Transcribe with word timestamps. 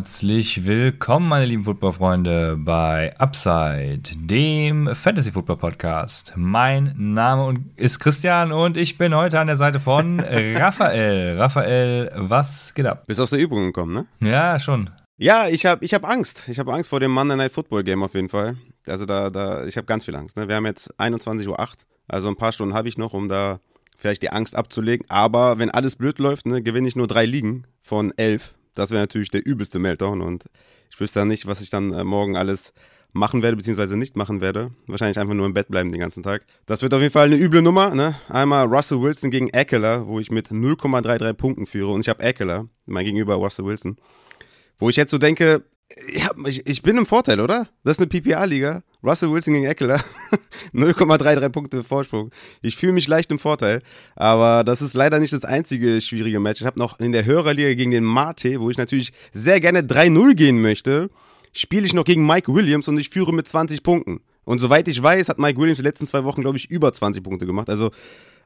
Herzlich 0.00 0.66
willkommen, 0.66 1.28
meine 1.28 1.44
lieben 1.44 1.64
Footballfreunde, 1.64 2.56
bei 2.58 3.14
Upside, 3.18 4.00
dem 4.16 4.94
Fantasy 4.94 5.30
Football 5.30 5.58
Podcast. 5.58 6.32
Mein 6.36 6.94
Name 6.96 7.62
ist 7.76 8.00
Christian 8.00 8.50
und 8.50 8.78
ich 8.78 8.96
bin 8.96 9.14
heute 9.14 9.38
an 9.38 9.46
der 9.46 9.56
Seite 9.56 9.78
von 9.78 10.18
Raphael. 10.56 11.38
Raphael, 11.38 12.10
was 12.14 12.72
geht 12.72 12.86
ab? 12.86 13.06
Bist 13.08 13.20
aus 13.20 13.28
der 13.28 13.40
Übung 13.40 13.66
gekommen, 13.66 13.92
ne? 13.92 14.26
Ja, 14.26 14.58
schon. 14.58 14.88
Ja, 15.18 15.48
ich 15.50 15.66
habe 15.66 15.84
ich 15.84 15.92
hab 15.92 16.08
Angst. 16.08 16.48
Ich 16.48 16.58
habe 16.58 16.72
Angst 16.72 16.88
vor 16.88 16.98
dem 16.98 17.10
Monday 17.10 17.36
Night 17.36 17.52
Football 17.52 17.84
Game 17.84 18.02
auf 18.02 18.14
jeden 18.14 18.30
Fall. 18.30 18.56
Also 18.86 19.04
da, 19.04 19.28
da, 19.28 19.66
ich 19.66 19.76
habe 19.76 19.86
ganz 19.86 20.06
viel 20.06 20.16
Angst. 20.16 20.34
Ne? 20.34 20.48
Wir 20.48 20.56
haben 20.56 20.64
jetzt 20.64 20.98
21.08 20.98 21.46
Uhr, 21.46 21.58
also 22.08 22.28
ein 22.28 22.36
paar 22.36 22.52
Stunden 22.52 22.72
habe 22.72 22.88
ich 22.88 22.96
noch, 22.96 23.12
um 23.12 23.28
da 23.28 23.60
vielleicht 23.98 24.22
die 24.22 24.30
Angst 24.30 24.56
abzulegen. 24.56 25.04
Aber 25.10 25.58
wenn 25.58 25.70
alles 25.70 25.96
blöd 25.96 26.18
läuft, 26.18 26.46
ne, 26.46 26.62
gewinne 26.62 26.88
ich 26.88 26.96
nur 26.96 27.06
drei 27.06 27.26
Ligen 27.26 27.66
von 27.82 28.14
elf 28.16 28.54
das 28.80 28.90
wäre 28.90 29.02
natürlich 29.02 29.30
der 29.30 29.44
übelste 29.46 29.78
Meltdown 29.78 30.22
und 30.22 30.44
ich 30.90 30.98
wüsste 30.98 31.20
dann 31.20 31.28
nicht, 31.28 31.46
was 31.46 31.60
ich 31.60 31.68
dann 31.68 31.92
äh, 31.92 32.02
morgen 32.02 32.36
alles 32.36 32.72
machen 33.12 33.42
werde, 33.42 33.56
beziehungsweise 33.56 33.96
nicht 33.96 34.16
machen 34.16 34.40
werde. 34.40 34.70
Wahrscheinlich 34.86 35.18
einfach 35.18 35.34
nur 35.34 35.44
im 35.44 35.52
Bett 35.52 35.68
bleiben 35.68 35.90
den 35.90 36.00
ganzen 36.00 36.22
Tag. 36.22 36.46
Das 36.64 36.80
wird 36.80 36.94
auf 36.94 37.00
jeden 37.00 37.12
Fall 37.12 37.26
eine 37.26 37.36
üble 37.36 37.60
Nummer. 37.60 37.94
Ne? 37.94 38.14
Einmal 38.28 38.66
Russell 38.66 39.02
Wilson 39.02 39.30
gegen 39.30 39.50
Eckler, 39.50 40.06
wo 40.06 40.18
ich 40.18 40.30
mit 40.30 40.48
0,33 40.48 41.34
Punkten 41.34 41.66
führe 41.66 41.90
und 41.92 42.00
ich 42.00 42.08
habe 42.08 42.22
Eckler, 42.22 42.68
mein 42.86 43.04
Gegenüber 43.04 43.34
Russell 43.34 43.66
Wilson. 43.66 43.96
Wo 44.78 44.88
ich 44.88 44.96
jetzt 44.96 45.10
so 45.10 45.18
denke, 45.18 45.64
ja, 46.12 46.30
ich, 46.46 46.66
ich 46.66 46.82
bin 46.82 46.96
im 46.96 47.06
Vorteil, 47.06 47.40
oder? 47.40 47.68
Das 47.84 47.98
ist 47.98 48.00
eine 48.00 48.08
PPA-Liga. 48.08 48.82
Russell 49.02 49.30
Wilson 49.30 49.54
gegen 49.54 49.66
Eckler. 49.66 50.00
0,33 50.74 51.48
Punkte 51.48 51.82
Vorsprung. 51.82 52.30
Ich 52.62 52.76
fühle 52.76 52.92
mich 52.92 53.08
leicht 53.08 53.30
im 53.30 53.38
Vorteil. 53.38 53.82
Aber 54.14 54.62
das 54.62 54.82
ist 54.82 54.94
leider 54.94 55.18
nicht 55.18 55.32
das 55.32 55.44
einzige 55.44 56.00
schwierige 56.00 56.38
Match. 56.38 56.60
Ich 56.60 56.66
habe 56.66 56.78
noch 56.78 57.00
in 57.00 57.12
der 57.12 57.24
Hörerliga 57.24 57.74
gegen 57.74 57.90
den 57.90 58.04
Mate, 58.04 58.60
wo 58.60 58.70
ich 58.70 58.78
natürlich 58.78 59.12
sehr 59.32 59.60
gerne 59.60 59.80
3-0 59.80 60.34
gehen 60.34 60.60
möchte, 60.60 61.10
spiele 61.52 61.86
ich 61.86 61.94
noch 61.94 62.04
gegen 62.04 62.26
Mike 62.26 62.54
Williams 62.54 62.86
und 62.88 62.98
ich 62.98 63.10
führe 63.10 63.34
mit 63.34 63.48
20 63.48 63.82
Punkten. 63.82 64.20
Und 64.44 64.58
soweit 64.58 64.88
ich 64.88 65.02
weiß, 65.02 65.28
hat 65.28 65.38
Mike 65.38 65.58
Williams 65.60 65.78
die 65.78 65.84
letzten 65.84 66.06
zwei 66.06 66.24
Wochen, 66.24 66.42
glaube 66.42 66.56
ich, 66.56 66.70
über 66.70 66.92
20 66.92 67.22
Punkte 67.22 67.46
gemacht. 67.46 67.68
Also 67.68 67.90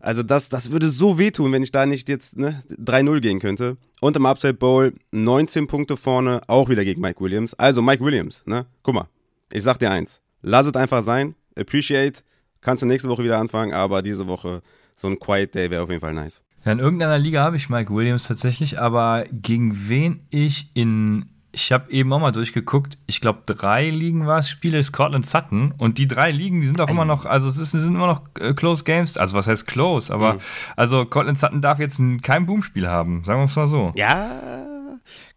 also 0.05 0.22
das, 0.22 0.48
das 0.48 0.70
würde 0.70 0.88
so 0.88 1.19
wehtun, 1.19 1.52
wenn 1.52 1.62
ich 1.62 1.72
da 1.72 1.86
nicht 1.86 2.08
jetzt 2.08 2.36
ne, 2.36 2.62
3-0 2.70 3.20
gehen 3.20 3.41
könnte. 3.41 3.77
Und 4.00 4.16
im 4.16 4.27
Upside 4.27 4.55
Bowl 4.55 4.92
19 5.12 5.66
Punkte 5.66 5.97
vorne, 5.97 6.42
auch 6.47 6.69
wieder 6.69 6.84
gegen 6.84 7.00
Mike 7.00 7.20
Williams. 7.20 7.55
Also 7.55 7.80
Mike 7.80 8.05
Williams, 8.05 8.42
ne? 8.44 8.66
Guck 8.82 8.94
mal, 8.94 9.08
ich 9.52 9.62
sag 9.62 9.78
dir 9.78 9.91
eins. 9.91 10.20
Lass 10.42 10.66
es 10.66 10.75
einfach 10.75 11.02
sein. 11.02 11.34
Appreciate. 11.56 12.22
Kannst 12.60 12.82
du 12.82 12.86
nächste 12.86 13.08
Woche 13.08 13.25
wieder 13.25 13.38
anfangen, 13.38 13.72
aber 13.72 14.02
diese 14.02 14.27
Woche 14.27 14.62
so 14.94 15.08
ein 15.08 15.19
Quiet 15.19 15.55
Day 15.55 15.70
wäre 15.70 15.82
auf 15.82 15.88
jeden 15.88 16.00
Fall 16.00 16.14
nice. 16.14 16.42
Ja, 16.64 16.72
in 16.72 16.78
irgendeiner 16.78 17.19
Liga 17.19 17.42
habe 17.42 17.56
ich 17.56 17.69
Mike 17.69 17.94
Williams 17.94 18.27
tatsächlich, 18.27 18.78
aber 18.78 19.25
gegen 19.32 19.88
wen 19.88 20.27
ich 20.30 20.70
in 20.75 21.27
ich 21.55 21.72
habe 21.72 21.91
eben 21.91 22.12
auch 22.12 22.19
mal 22.19 22.33
durchgeguckt. 22.33 22.98
Ich 23.06 23.20
glaube, 23.20 23.41
drei 23.47 23.91
Ligen 23.91 24.27
war 24.27 24.38
es, 24.38 24.48
Spiele 24.48 24.83
Scotland 24.83 25.27
Sutton. 25.27 25.72
Und 25.78 25.98
die 25.98 26.06
drei 26.06 26.30
Ligen, 26.30 26.60
die 26.60 26.66
sind 26.66 26.80
auch 26.80 26.91
immer 26.91 27.05
noch, 27.05 27.24
also 27.24 27.48
es 27.48 27.56
ist, 27.56 27.72
sind 27.72 27.94
immer 27.94 28.06
noch 28.06 28.22
äh, 28.38 28.55
Close 28.55 28.84
Games. 28.84 29.16
Also 29.16 29.36
was 29.36 29.47
heißt 29.47 29.66
Close? 29.66 30.12
Aber 30.12 30.34
mhm. 30.34 30.38
also 30.77 31.05
Scotland 31.05 31.38
Sutton 31.38 31.60
darf 31.60 31.78
jetzt 31.78 32.00
kein 32.22 32.47
Boom-Spiel 32.47 32.88
haben, 32.88 33.25
sagen 33.25 33.41
wir 33.41 33.47
es 33.47 33.56
mal 33.56 33.66
so. 33.66 33.92
Ja, 33.94 34.64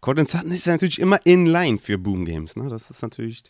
Cortland 0.00 0.28
Sutton 0.28 0.50
ist 0.52 0.66
natürlich 0.66 1.00
immer 1.00 1.18
in 1.24 1.46
line 1.46 1.78
für 1.78 1.98
Boom 1.98 2.24
Games. 2.24 2.56
Ne? 2.56 2.68
Das 2.68 2.90
ist 2.90 3.02
natürlich 3.02 3.42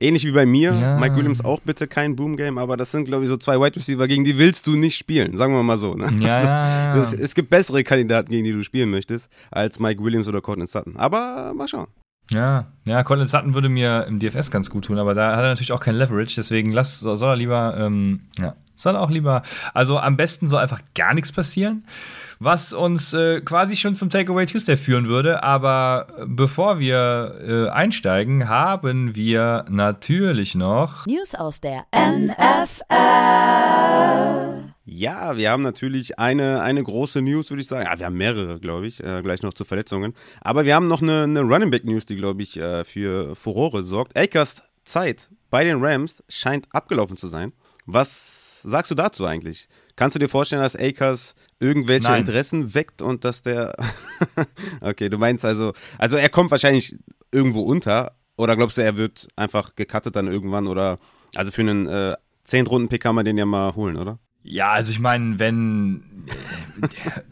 ähnlich 0.00 0.24
wie 0.24 0.32
bei 0.32 0.46
mir. 0.46 0.72
Ja. 0.72 0.98
Mike 0.98 1.16
Williams 1.16 1.44
auch 1.44 1.60
bitte 1.60 1.86
kein 1.86 2.16
Boom 2.16 2.36
Game, 2.36 2.58
aber 2.58 2.76
das 2.76 2.90
sind, 2.90 3.04
glaube 3.04 3.24
ich, 3.24 3.30
so 3.30 3.36
zwei 3.36 3.60
Wide 3.60 3.76
Receiver, 3.76 4.08
gegen 4.08 4.24
die 4.24 4.38
willst 4.38 4.66
du 4.66 4.76
nicht 4.76 4.96
spielen. 4.96 5.36
Sagen 5.36 5.54
wir 5.54 5.62
mal 5.62 5.78
so. 5.78 5.94
Ne? 5.94 6.10
Ja, 6.20 6.34
also, 6.34 6.48
ja, 6.48 6.94
das, 6.96 7.12
es 7.12 7.34
gibt 7.34 7.50
bessere 7.50 7.84
Kandidaten, 7.84 8.30
gegen 8.30 8.44
die 8.44 8.52
du 8.52 8.64
spielen 8.64 8.90
möchtest, 8.90 9.30
als 9.50 9.78
Mike 9.78 10.02
Williams 10.02 10.28
oder 10.28 10.40
Cortland 10.40 10.70
Sutton. 10.70 10.96
Aber 10.96 11.52
mal 11.54 11.68
schauen. 11.68 11.88
Ja, 12.32 12.66
ja, 12.84 13.02
Colin 13.04 13.26
Sutton 13.26 13.54
würde 13.54 13.68
mir 13.68 14.06
im 14.06 14.18
DFS 14.18 14.50
ganz 14.50 14.70
gut 14.70 14.86
tun, 14.86 14.98
aber 14.98 15.14
da 15.14 15.36
hat 15.36 15.42
er 15.44 15.50
natürlich 15.50 15.72
auch 15.72 15.80
kein 15.80 15.94
Leverage, 15.94 16.34
deswegen 16.36 16.72
lass, 16.72 17.00
soll 17.00 17.30
er 17.30 17.36
lieber, 17.36 17.76
ähm, 17.78 18.22
ja, 18.38 18.54
soll 18.76 18.96
er 18.96 19.00
auch 19.00 19.10
lieber, 19.10 19.42
also 19.74 19.98
am 19.98 20.16
besten 20.16 20.48
soll 20.48 20.60
einfach 20.60 20.80
gar 20.94 21.14
nichts 21.14 21.30
passieren, 21.30 21.84
was 22.40 22.72
uns 22.72 23.12
äh, 23.14 23.40
quasi 23.40 23.76
schon 23.76 23.94
zum 23.94 24.10
Takeaway 24.10 24.46
Tuesday 24.46 24.76
führen 24.76 25.06
würde, 25.06 25.42
aber 25.42 26.08
bevor 26.26 26.80
wir 26.80 27.36
äh, 27.46 27.68
einsteigen, 27.70 28.48
haben 28.48 29.14
wir 29.14 29.64
natürlich 29.68 30.54
noch 30.54 31.06
News 31.06 31.34
aus 31.34 31.60
der 31.60 31.84
NFL. 31.94 32.62
Ja, 34.84 35.36
wir 35.36 35.50
haben 35.50 35.62
natürlich 35.62 36.18
eine, 36.18 36.60
eine 36.60 36.82
große 36.82 37.22
News, 37.22 37.50
würde 37.50 37.60
ich 37.60 37.68
sagen. 37.68 37.86
Ja, 37.86 37.98
wir 37.98 38.06
haben 38.06 38.16
mehrere, 38.16 38.58
glaube 38.58 38.86
ich, 38.86 39.02
äh, 39.02 39.22
gleich 39.22 39.42
noch 39.42 39.54
zu 39.54 39.64
Verletzungen. 39.64 40.14
Aber 40.40 40.64
wir 40.64 40.74
haben 40.74 40.88
noch 40.88 41.02
eine, 41.02 41.22
eine 41.22 41.42
Running 41.42 41.70
Back 41.70 41.84
News, 41.84 42.04
die, 42.04 42.16
glaube 42.16 42.42
ich, 42.42 42.56
äh, 42.56 42.84
für 42.84 43.36
Furore 43.36 43.84
sorgt. 43.84 44.16
Akers 44.16 44.64
Zeit 44.84 45.28
bei 45.50 45.64
den 45.64 45.84
Rams 45.84 46.22
scheint 46.28 46.66
abgelaufen 46.72 47.16
zu 47.16 47.28
sein. 47.28 47.52
Was 47.86 48.62
sagst 48.62 48.90
du 48.90 48.94
dazu 48.94 49.24
eigentlich? 49.24 49.68
Kannst 49.94 50.14
du 50.14 50.18
dir 50.18 50.28
vorstellen, 50.28 50.62
dass 50.62 50.76
Akers 50.76 51.34
irgendwelche 51.60 52.08
Nein. 52.08 52.20
Interessen 52.20 52.74
weckt 52.74 53.02
und 53.02 53.24
dass 53.24 53.42
der. 53.42 53.72
okay, 54.80 55.08
du 55.08 55.18
meinst 55.18 55.44
also, 55.44 55.74
also 55.98 56.16
er 56.16 56.28
kommt 56.28 56.50
wahrscheinlich 56.50 56.96
irgendwo 57.30 57.62
unter 57.62 58.16
oder 58.36 58.56
glaubst 58.56 58.78
du, 58.78 58.82
er 58.82 58.96
wird 58.96 59.28
einfach 59.36 59.76
gecuttet 59.76 60.16
dann 60.16 60.26
irgendwann 60.26 60.66
oder. 60.66 60.98
Also 61.34 61.50
für 61.52 61.62
einen 61.62 61.86
äh, 61.86 62.16
10-Runden-Pick 62.46 63.02
kann 63.02 63.14
man 63.14 63.24
den 63.24 63.38
ja 63.38 63.46
mal 63.46 63.74
holen, 63.74 63.96
oder? 63.96 64.18
Ja, 64.44 64.70
also 64.70 64.90
ich 64.90 64.98
meine, 64.98 65.38
wenn, 65.38 66.02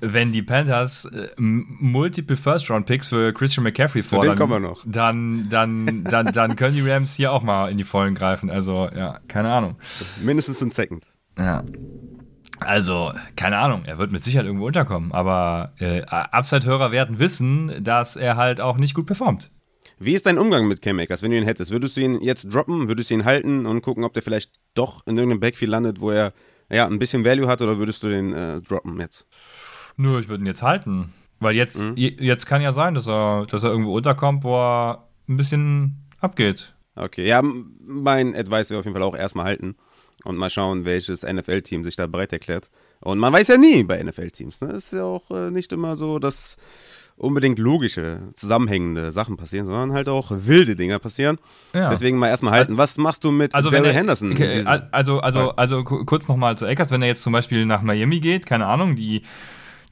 wenn 0.01 0.31
die 0.31 0.43
Panthers 0.43 1.07
äh, 1.07 1.29
multiple 1.37 2.37
First-Round-Picks 2.37 3.09
für 3.09 3.33
Christian 3.33 3.65
McCaffrey 3.65 4.03
fordern, 4.03 4.39
Dann, 4.85 5.49
dann, 5.49 6.05
dann, 6.05 6.27
dann 6.27 6.57
können 6.57 6.77
die 6.77 6.89
Rams 6.89 7.15
hier 7.15 7.33
auch 7.33 7.43
mal 7.43 7.71
in 7.71 7.79
die 7.79 7.85
Vollen 7.85 8.15
greifen. 8.15 8.49
Also, 8.49 8.89
ja, 8.95 9.19
keine 9.27 9.53
Ahnung. 9.53 9.77
Mindestens 10.23 10.63
ein 10.63 10.71
Second. 10.71 11.05
Ja. 11.37 11.65
Also, 12.61 13.13
keine 13.37 13.59
Ahnung, 13.59 13.83
er 13.87 13.99
wird 13.99 14.13
mit 14.13 14.23
Sicherheit 14.23 14.47
irgendwo 14.47 14.67
unterkommen, 14.67 15.13
aber 15.13 15.73
äh, 15.79 16.03
Upside-Hörer 16.03 16.93
werden 16.93 17.19
wissen, 17.19 17.83
dass 17.83 18.17
er 18.17 18.37
halt 18.37 18.61
auch 18.61 18.77
nicht 18.77 18.95
gut 18.95 19.07
performt. 19.07 19.51
Wie 19.99 20.13
ist 20.13 20.27
dein 20.27 20.39
Umgang 20.39 20.69
mit 20.69 20.81
Cam 20.81 20.99
Akers, 20.99 21.23
wenn 21.23 21.31
du 21.31 21.39
ihn 21.39 21.45
hättest? 21.45 21.71
Würdest 21.71 21.97
du 21.97 22.03
ihn 22.03 22.21
jetzt 22.23 22.55
droppen? 22.55 22.89
Würdest 22.89 23.11
du 23.11 23.15
ihn 23.15 23.25
halten 23.25 23.67
und 23.67 23.83
gucken, 23.83 24.05
ob 24.05 24.13
der 24.13 24.23
vielleicht 24.23 24.61
doch 24.75 25.07
in 25.07 25.17
irgendeinem 25.17 25.41
Backfield 25.41 25.71
landet, 25.71 26.01
wo 26.01 26.11
er 26.11 26.33
ja, 26.71 26.87
ein 26.87 26.99
bisschen 26.99 27.25
Value 27.25 27.49
hat 27.49 27.61
oder 27.63 27.79
würdest 27.79 28.03
du 28.03 28.09
den 28.09 28.33
äh, 28.33 28.61
droppen 28.61 28.99
jetzt? 29.01 29.27
Nö, 29.97 30.19
ich 30.21 30.29
würde 30.29 30.43
ihn 30.43 30.47
jetzt 30.47 30.63
halten. 30.63 31.13
Weil 31.41 31.57
jetzt, 31.57 31.83
mhm. 31.83 31.95
jetzt 31.97 32.47
kann 32.47 32.61
ja 32.61 32.71
sein, 32.71 32.95
dass 32.95 33.09
er, 33.09 33.47
dass 33.47 33.65
er 33.65 33.71
irgendwo 33.71 33.97
unterkommt, 33.97 34.45
wo 34.45 34.57
er 34.57 35.09
ein 35.27 35.39
bisschen 35.39 36.07
abgeht. 36.21 36.75
Okay, 36.97 37.27
ja, 37.27 37.43
mein 37.43 38.35
Advice 38.35 38.69
wäre 38.69 38.81
auf 38.81 38.85
jeden 38.85 38.95
Fall 38.95 39.03
auch 39.03 39.17
erstmal 39.17 39.47
halten 39.47 39.77
und 40.25 40.37
mal 40.37 40.51
schauen, 40.51 40.85
welches 40.85 41.23
NFL-Team 41.23 41.83
sich 41.85 41.97
da 41.97 42.07
bereit 42.07 42.33
erklärt. 42.33 42.71
Und 43.01 43.19
man 43.19 43.33
weiß 43.33 43.49
ja 43.49 43.57
nie 43.57 43.83
bei 43.85 44.03
NFL-Teams. 44.03 44.61
Ne? 44.61 44.69
Es 44.69 44.87
ist 44.87 44.93
ja 44.93 45.05
auch 45.05 45.31
äh, 45.31 45.51
nicht 45.51 45.73
immer 45.73 45.97
so, 45.97 46.19
dass 46.19 46.59
unbedingt 47.21 47.59
logische, 47.59 48.21
zusammenhängende 48.35 49.13
Sachen 49.13 49.37
passieren, 49.37 49.67
sondern 49.67 49.93
halt 49.93 50.09
auch 50.09 50.31
wilde 50.31 50.75
Dinger 50.75 50.99
passieren. 50.99 51.39
Ja. 51.75 51.91
Deswegen 51.91 52.19
mal 52.19 52.29
erstmal 52.29 52.53
halten. 52.53 52.79
Was 52.79 52.97
machst 52.97 53.25
du 53.25 53.31
mit 53.31 53.55
also 53.55 53.69
Daryl 53.69 53.93
Henderson? 53.93 54.33
Okay, 54.33 54.65
also, 54.91 55.21
also, 55.21 55.51
also 55.51 55.85
kurz 55.85 56.29
nochmal 56.29 56.57
zu 56.57 56.65
Eckers, 56.65 56.91
wenn 56.91 57.03
er 57.03 57.09
jetzt 57.09 57.23
zum 57.23 57.35
Beispiel 57.35 57.67
nach 57.67 57.83
Miami 57.83 58.21
geht, 58.21 58.47
keine 58.47 58.67
Ahnung, 58.67 58.97
die, 58.97 59.23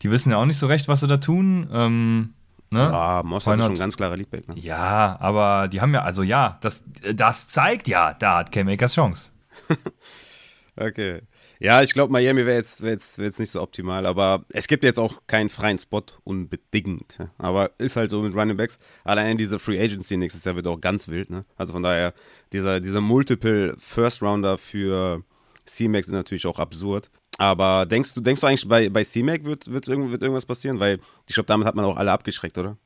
die 0.02 0.10
wissen 0.10 0.32
ja 0.32 0.38
auch 0.38 0.46
nicht 0.46 0.58
so 0.58 0.66
recht, 0.66 0.88
was 0.88 1.00
sie 1.00 1.06
da 1.06 1.18
tun. 1.18 1.68
Ähm, 1.70 2.30
Ne? 2.70 2.80
Ja, 2.80 3.22
Moss 3.24 3.46
hat 3.46 3.58
schon 3.58 3.76
ganz 3.76 3.96
klare 3.96 4.16
Leadback. 4.16 4.46
Ne? 4.46 4.58
Ja, 4.58 5.16
aber 5.20 5.68
die 5.68 5.80
haben 5.80 5.94
ja, 5.94 6.02
also 6.02 6.22
ja, 6.22 6.58
das, 6.60 6.84
das 7.14 7.48
zeigt 7.48 7.88
ja, 7.88 8.12
da 8.12 8.40
hat 8.40 8.52
Cam 8.52 8.68
Akers 8.68 8.92
Chance. 8.92 9.32
okay. 10.76 11.22
Ja, 11.60 11.82
ich 11.82 11.92
glaube, 11.92 12.12
Miami 12.12 12.46
wäre 12.46 12.56
jetzt, 12.56 12.82
wär 12.82 12.92
jetzt, 12.92 13.18
wär 13.18 13.24
jetzt 13.26 13.40
nicht 13.40 13.50
so 13.50 13.60
optimal, 13.60 14.06
aber 14.06 14.44
es 14.50 14.68
gibt 14.68 14.84
jetzt 14.84 14.98
auch 14.98 15.22
keinen 15.26 15.48
freien 15.48 15.78
Spot 15.78 16.04
unbedingt. 16.22 17.18
Aber 17.36 17.72
ist 17.78 17.96
halt 17.96 18.10
so 18.10 18.22
mit 18.22 18.34
Running 18.34 18.56
Backs. 18.56 18.78
Allein 19.04 19.36
diese 19.36 19.58
Free 19.58 19.80
Agency 19.80 20.16
nächstes 20.16 20.44
Jahr 20.44 20.54
wird 20.54 20.68
auch 20.68 20.80
ganz 20.80 21.08
wild. 21.08 21.30
Ne? 21.30 21.44
Also 21.56 21.72
von 21.72 21.82
daher, 21.82 22.14
dieser, 22.52 22.80
dieser 22.80 23.00
Multiple 23.00 23.74
First 23.78 24.22
Rounder 24.22 24.56
für 24.56 25.24
C-Max 25.64 26.06
ist 26.06 26.12
natürlich 26.12 26.46
auch 26.46 26.60
absurd. 26.60 27.10
Aber 27.38 27.86
denkst 27.86 28.14
du, 28.14 28.20
denkst 28.20 28.40
du 28.40 28.46
eigentlich, 28.46 28.68
bei, 28.68 28.88
bei 28.88 29.02
C-Mac 29.02 29.44
wird, 29.44 29.70
wird, 29.70 29.88
wird 29.88 30.22
irgendwas 30.22 30.46
passieren? 30.46 30.78
Weil 30.78 31.00
ich 31.26 31.34
glaube, 31.34 31.46
damit 31.48 31.66
hat 31.66 31.74
man 31.74 31.84
auch 31.84 31.96
alle 31.96 32.12
abgeschreckt, 32.12 32.56
oder? 32.58 32.76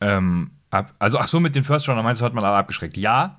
Ähm, 0.00 0.50
ab, 0.70 0.94
also, 0.98 1.18
ach 1.18 1.28
so, 1.28 1.40
mit 1.40 1.54
den 1.54 1.64
First 1.64 1.88
Rounder 1.88 2.02
meinst 2.02 2.20
du, 2.20 2.24
hat 2.24 2.34
man 2.34 2.44
alle 2.44 2.56
abgeschreckt. 2.56 2.96
Ja, 2.96 3.38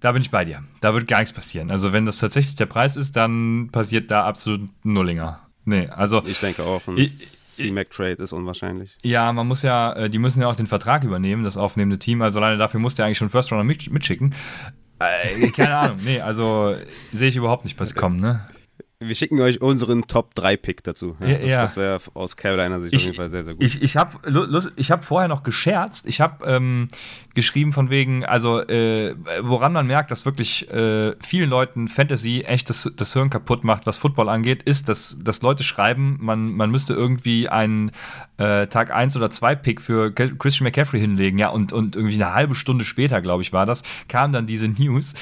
da 0.00 0.12
bin 0.12 0.22
ich 0.22 0.30
bei 0.30 0.44
dir. 0.44 0.62
Da 0.80 0.94
wird 0.94 1.06
gar 1.06 1.18
nichts 1.18 1.32
passieren. 1.32 1.70
Also, 1.70 1.92
wenn 1.92 2.06
das 2.06 2.18
tatsächlich 2.18 2.56
der 2.56 2.66
Preis 2.66 2.96
ist, 2.96 3.16
dann 3.16 3.68
passiert 3.72 4.10
da 4.10 4.24
absolut 4.24 4.68
Nullinger. 4.84 5.40
Nee, 5.64 5.88
also. 5.88 6.22
Ich 6.24 6.40
denke 6.40 6.64
auch. 6.64 6.86
Ein 6.86 7.06
C-Mac-Trade 7.06 8.22
ist 8.22 8.32
unwahrscheinlich. 8.32 8.96
Ja, 9.02 9.32
man 9.32 9.46
muss 9.46 9.62
ja, 9.62 9.92
äh, 9.92 10.10
die 10.10 10.18
müssen 10.18 10.40
ja 10.40 10.48
auch 10.48 10.56
den 10.56 10.66
Vertrag 10.66 11.04
übernehmen, 11.04 11.44
das 11.44 11.56
aufnehmende 11.56 11.98
Team. 11.98 12.22
Also, 12.22 12.40
alleine 12.40 12.56
dafür 12.56 12.80
musst 12.80 12.98
du 12.98 13.02
ja 13.02 13.06
eigentlich 13.06 13.18
schon 13.18 13.28
First 13.28 13.52
Rounder 13.52 13.64
mitschicken. 13.64 14.34
Äh, 14.98 15.48
keine 15.50 15.76
Ahnung. 15.76 15.98
Nee, 16.04 16.20
also 16.20 16.76
sehe 17.12 17.28
ich 17.28 17.36
überhaupt 17.36 17.64
nicht 17.64 17.78
kommen, 17.96 18.20
ne? 18.20 18.46
Wir 19.02 19.14
schicken 19.14 19.40
euch 19.40 19.62
unseren 19.62 20.06
Top 20.08 20.34
3 20.34 20.58
Pick 20.58 20.84
dazu. 20.84 21.16
Ja, 21.20 21.38
das 21.38 21.46
ja. 21.46 21.62
das 21.62 21.76
wäre 21.78 22.00
aus 22.12 22.36
Carolina 22.36 22.78
Sicht 22.80 22.92
Ich- 22.92 23.00
auf 23.00 23.06
jeden 23.06 23.16
Fall 23.16 23.30
sehr, 23.30 23.44
sehr 23.44 23.54
gut. 23.54 23.62
Ich, 23.64 23.80
ich 23.80 23.96
habe 23.96 24.18
ich 24.76 24.90
hab 24.90 25.06
vorher 25.06 25.26
noch 25.26 25.42
gescherzt. 25.42 26.06
Ich 26.06 26.20
habe 26.20 26.44
ähm, 26.44 26.88
geschrieben 27.32 27.72
von 27.72 27.88
wegen, 27.88 28.26
also 28.26 28.60
äh, 28.60 29.14
woran 29.40 29.72
man 29.72 29.86
merkt, 29.86 30.10
dass 30.10 30.26
wirklich 30.26 30.68
äh, 30.70 31.14
vielen 31.18 31.48
Leuten 31.48 31.88
Fantasy 31.88 32.42
echt 32.42 32.68
das, 32.68 32.92
das 32.94 33.14
Hirn 33.14 33.30
kaputt 33.30 33.64
macht, 33.64 33.86
was 33.86 33.96
Football 33.96 34.28
angeht, 34.28 34.64
ist, 34.64 34.90
dass, 34.90 35.16
dass 35.18 35.40
Leute 35.40 35.62
schreiben, 35.62 36.18
man, 36.20 36.52
man 36.52 36.70
müsste 36.70 36.92
irgendwie 36.92 37.48
einen 37.48 37.92
äh, 38.36 38.66
Tag 38.66 38.90
1 38.90 39.16
oder 39.16 39.30
2 39.30 39.54
Pick 39.54 39.80
für 39.80 40.12
Christian 40.12 40.64
McCaffrey 40.66 41.00
hinlegen. 41.00 41.38
Ja, 41.38 41.48
und, 41.48 41.72
und 41.72 41.96
irgendwie 41.96 42.16
eine 42.22 42.34
halbe 42.34 42.54
Stunde 42.54 42.84
später, 42.84 43.22
glaube 43.22 43.42
ich, 43.42 43.54
war 43.54 43.64
das, 43.64 43.82
kam 44.08 44.34
dann 44.34 44.46
diese 44.46 44.68
News, 44.68 45.14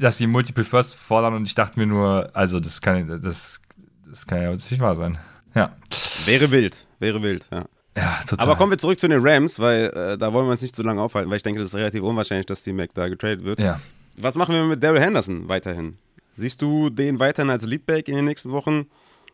dass 0.00 0.18
sie 0.18 0.26
Multiple 0.26 0.64
First 0.64 0.96
fordern 0.96 1.34
und 1.34 1.46
ich 1.46 1.54
dachte 1.54 1.78
mir 1.78 1.86
nur, 1.86 2.30
also 2.32 2.60
das 2.60 2.80
kann, 2.80 3.20
das, 3.22 3.60
das 4.08 4.26
kann 4.26 4.42
ja 4.42 4.50
jetzt 4.50 4.70
nicht 4.70 4.80
wahr 4.80 4.96
sein. 4.96 5.18
Ja. 5.54 5.76
wäre 6.24 6.50
wild, 6.50 6.86
wäre 6.98 7.22
wild, 7.22 7.46
ja. 7.50 7.64
Ja, 7.94 8.20
total. 8.26 8.46
Aber 8.46 8.56
kommen 8.56 8.72
wir 8.72 8.78
zurück 8.78 8.98
zu 8.98 9.06
den 9.06 9.20
Rams, 9.22 9.60
weil 9.60 9.84
äh, 9.94 10.16
da 10.16 10.32
wollen 10.32 10.46
wir 10.46 10.52
uns 10.52 10.62
nicht 10.62 10.74
zu 10.74 10.82
lange 10.82 11.02
aufhalten, 11.02 11.28
weil 11.28 11.36
ich 11.36 11.42
denke, 11.42 11.60
das 11.60 11.68
ist 11.68 11.74
relativ 11.74 12.02
unwahrscheinlich, 12.02 12.46
dass 12.46 12.62
die 12.62 12.72
Mac 12.72 12.94
da 12.94 13.08
getradet 13.08 13.44
wird. 13.44 13.60
Ja. 13.60 13.80
Was 14.16 14.34
machen 14.34 14.54
wir 14.54 14.64
mit 14.64 14.82
Daryl 14.82 15.00
Henderson 15.00 15.48
weiterhin? 15.48 15.98
Siehst 16.36 16.62
du 16.62 16.88
den 16.88 17.18
weiterhin 17.18 17.50
als 17.50 17.64
Leadback 17.64 18.08
in 18.08 18.16
den 18.16 18.24
nächsten 18.24 18.50
Wochen? 18.50 18.86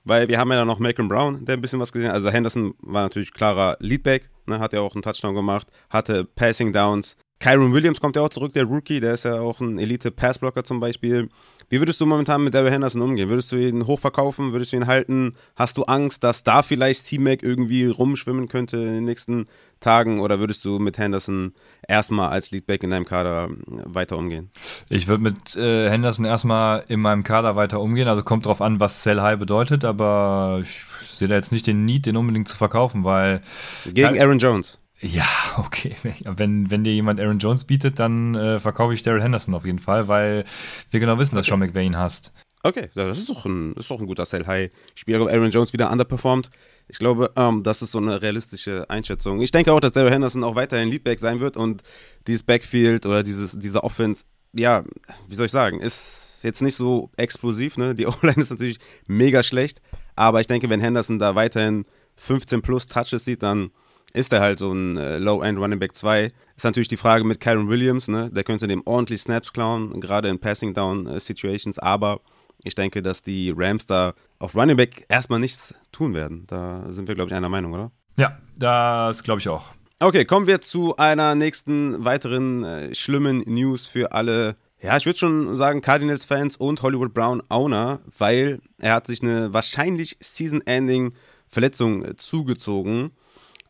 Weil 0.05 0.28
wir 0.28 0.38
haben 0.38 0.50
ja 0.50 0.56
dann 0.56 0.66
noch 0.66 0.78
Malcolm 0.78 1.08
Brown, 1.08 1.44
der 1.44 1.56
ein 1.56 1.60
bisschen 1.60 1.78
was 1.81 1.93
gesehen 1.93 2.08
hat. 2.08 2.16
Also 2.16 2.31
Henderson 2.31 2.75
war 2.81 3.02
natürlich 3.02 3.32
klarer 3.32 3.76
Leadback, 3.78 4.28
ne, 4.46 4.58
hat 4.58 4.72
ja 4.72 4.81
auch 4.81 4.94
einen 4.94 5.02
Touchdown 5.02 5.34
gemacht, 5.34 5.69
hatte 5.90 6.25
Passing 6.25 6.72
Downs. 6.72 7.16
Kyron 7.40 7.73
Williams 7.73 8.00
kommt 8.00 8.17
ja 8.17 8.23
auch 8.23 8.31
zurück, 8.31 8.52
der 8.52 8.64
Rookie, 8.64 9.00
der 9.00 9.14
ist 9.14 9.25
ja 9.25 9.40
auch 9.40 9.61
ein 9.61 9.79
Elite-Passblocker 9.79 10.64
zum 10.64 10.81
Beispiel. 10.81 11.29
Wie 11.70 11.81
würdest 11.81 12.00
du 12.00 12.06
momentan 12.06 12.43
mit 12.43 12.55
Daryl 12.55 12.70
Henderson 12.70 13.02
umgehen? 13.02 13.29
Würdest 13.29 13.52
du 13.52 13.56
ihn 13.56 13.87
hochverkaufen? 13.87 14.52
Würdest 14.52 14.73
du 14.73 14.76
ihn 14.76 14.87
halten? 14.87 15.32
Hast 15.55 15.76
du 15.76 15.85
Angst, 15.85 16.25
dass 16.25 16.43
da 16.43 16.62
vielleicht 16.62 17.02
C-Mac 17.02 17.43
irgendwie 17.43 17.87
rumschwimmen 17.87 18.49
könnte 18.49 18.79
in 18.79 18.94
den 18.94 19.05
nächsten 19.05 19.46
Tagen? 19.79 20.20
Oder 20.20 20.40
würdest 20.40 20.64
du 20.64 20.79
mit 20.79 20.96
Henderson 20.96 21.52
erstmal 21.87 22.31
als 22.31 22.50
Leadback 22.50 22.82
in 22.82 22.90
deinem 22.90 23.05
Kader 23.05 23.50
äh, 23.50 23.82
weiter 23.84 24.17
umgehen? 24.17 24.50
Ich 24.88 25.08
würde 25.08 25.23
mit 25.23 25.56
äh, 25.56 25.91
Henderson 25.91 26.25
erstmal 26.25 26.84
in 26.88 27.00
meinem 27.00 27.23
Kader 27.23 27.55
weiter 27.55 27.81
umgehen. 27.81 28.08
Also 28.08 28.23
kommt 28.23 28.46
drauf 28.46 28.62
an, 28.62 28.81
was 28.81 29.02
Sell 29.02 29.20
High 29.20 29.38
bedeutet, 29.38 29.84
aber 29.84 30.61
ich 30.62 30.81
sehe 31.12 31.29
da 31.29 31.34
jetzt 31.34 31.52
nicht 31.52 31.67
den 31.67 31.84
Need, 31.84 32.06
den 32.06 32.17
unbedingt 32.17 32.49
zu 32.49 32.56
verkaufen, 32.56 33.05
weil 33.05 33.43
Gegen. 33.84 34.19
Aaron 34.19 34.38
Jones. 34.38 34.79
Ja, 35.00 35.26
okay, 35.58 35.96
wenn, 36.24 36.70
wenn 36.70 36.84
dir 36.84 36.92
jemand 36.92 37.20
Aaron 37.20 37.38
Jones 37.38 37.64
bietet, 37.64 37.98
dann 37.98 38.34
äh, 38.34 38.58
verkaufe 38.58 38.94
ich 38.94 39.02
Daryl 39.02 39.22
Henderson 39.22 39.54
auf 39.54 39.66
jeden 39.66 39.78
Fall, 39.78 40.08
weil 40.08 40.44
wir 40.90 41.00
genau 41.00 41.18
wissen, 41.18 41.36
dass 41.36 41.46
Sean 41.46 41.60
McVay 41.60 41.86
ihn 41.86 41.96
hasst. 41.96 42.32
Okay, 42.64 42.90
das 42.94 43.18
ist 43.18 43.28
doch 43.28 43.44
ein, 43.44 43.74
ist 43.74 43.88
doch 43.88 44.00
ein 44.00 44.06
guter 44.06 44.26
Sell-High-Spieler. 44.26 45.20
Aaron 45.28 45.50
Jones 45.50 45.72
wieder 45.72 45.92
underperformed. 45.92 46.50
Ich 46.88 46.98
glaube, 46.98 47.30
ähm, 47.36 47.62
das 47.62 47.82
ist 47.82 47.92
so 47.92 47.98
eine 47.98 48.20
realistische 48.20 48.90
Einschätzung. 48.90 49.40
Ich 49.40 49.52
denke 49.52 49.72
auch, 49.72 49.80
dass 49.80 49.92
Daryl 49.92 50.10
Henderson 50.10 50.42
auch 50.42 50.56
weiterhin 50.56 50.88
Leadback 50.88 51.20
sein 51.20 51.38
wird 51.38 51.56
und 51.56 51.82
dieses 52.26 52.42
Backfield 52.42 53.06
oder 53.06 53.22
dieses, 53.22 53.56
diese 53.58 53.84
Offense, 53.84 54.24
ja, 54.52 54.84
wie 55.28 55.34
soll 55.36 55.46
ich 55.46 55.52
sagen, 55.52 55.80
ist 55.80 56.36
jetzt 56.42 56.62
nicht 56.62 56.74
so 56.74 57.10
explosiv. 57.16 57.76
Ne? 57.76 57.94
Die 57.94 58.06
O-Line 58.08 58.40
ist 58.40 58.50
natürlich 58.50 58.78
mega 59.06 59.44
schlecht, 59.44 59.80
aber 60.16 60.40
ich 60.40 60.48
denke, 60.48 60.68
wenn 60.68 60.80
Henderson 60.80 61.20
da 61.20 61.36
weiterhin 61.36 61.84
15 62.16 62.62
plus 62.62 62.86
Touches 62.86 63.24
sieht, 63.24 63.44
dann 63.44 63.70
ist 64.12 64.32
er 64.32 64.40
halt 64.40 64.58
so 64.58 64.72
ein 64.72 64.96
äh, 64.96 65.19
Low-End 65.19 65.58
Running 65.58 65.78
Back 65.78 65.94
2. 65.94 66.32
Ist 66.56 66.64
natürlich 66.64 66.88
die 66.88 66.96
Frage 66.96 67.25
mit 67.25 67.40
Kyron 67.40 67.69
Williams, 67.69 68.08
ne? 68.08 68.31
Der 68.32 68.44
könnte 68.44 68.66
dem 68.66 68.82
ordentlich 68.84 69.20
Snaps 69.20 69.52
klauen, 69.52 70.00
gerade 70.00 70.28
in 70.28 70.38
Passing 70.38 70.75
Down 70.75 71.06
äh, 71.06 71.20
Situations, 71.20 71.78
aber 71.78 72.20
ich 72.64 72.75
denke, 72.75 73.02
dass 73.02 73.22
die 73.22 73.55
Rams 73.56 73.87
da 73.87 74.14
auf 74.38 74.55
Running 74.55 74.76
Back 74.76 75.05
erstmal 75.08 75.38
nichts 75.38 75.75
tun 75.93 76.14
werden. 76.14 76.44
Da 76.46 76.84
sind 76.88 77.06
wir, 77.08 77.14
glaube 77.14 77.31
ich, 77.31 77.37
einer 77.37 77.49
Meinung, 77.49 77.72
oder? 77.72 77.90
Ja, 78.16 78.38
das 78.56 79.22
glaube 79.22 79.40
ich 79.40 79.49
auch. 79.49 79.72
Okay, 80.00 80.25
kommen 80.25 80.46
wir 80.46 80.60
zu 80.60 80.96
einer 80.96 81.34
nächsten 81.34 82.05
weiteren 82.05 82.64
äh, 82.64 82.94
schlimmen 82.94 83.43
News 83.46 83.88
für 83.88 84.12
alle, 84.12 84.56
ja, 84.81 84.96
ich 84.96 85.06
würde 85.06 85.19
schon 85.19 85.56
sagen 85.56 85.81
Cardinals-Fans 85.81 86.56
und 86.56 86.82
Hollywood 86.82 87.12
Brown 87.12 87.43
Owner, 87.49 87.99
weil 88.16 88.60
er 88.78 88.94
hat 88.94 89.06
sich 89.08 89.22
eine 89.22 89.52
wahrscheinlich 89.52 90.16
Season-Ending 90.20 91.14
Verletzung 91.49 92.05
äh, 92.05 92.16
zugezogen. 92.16 93.10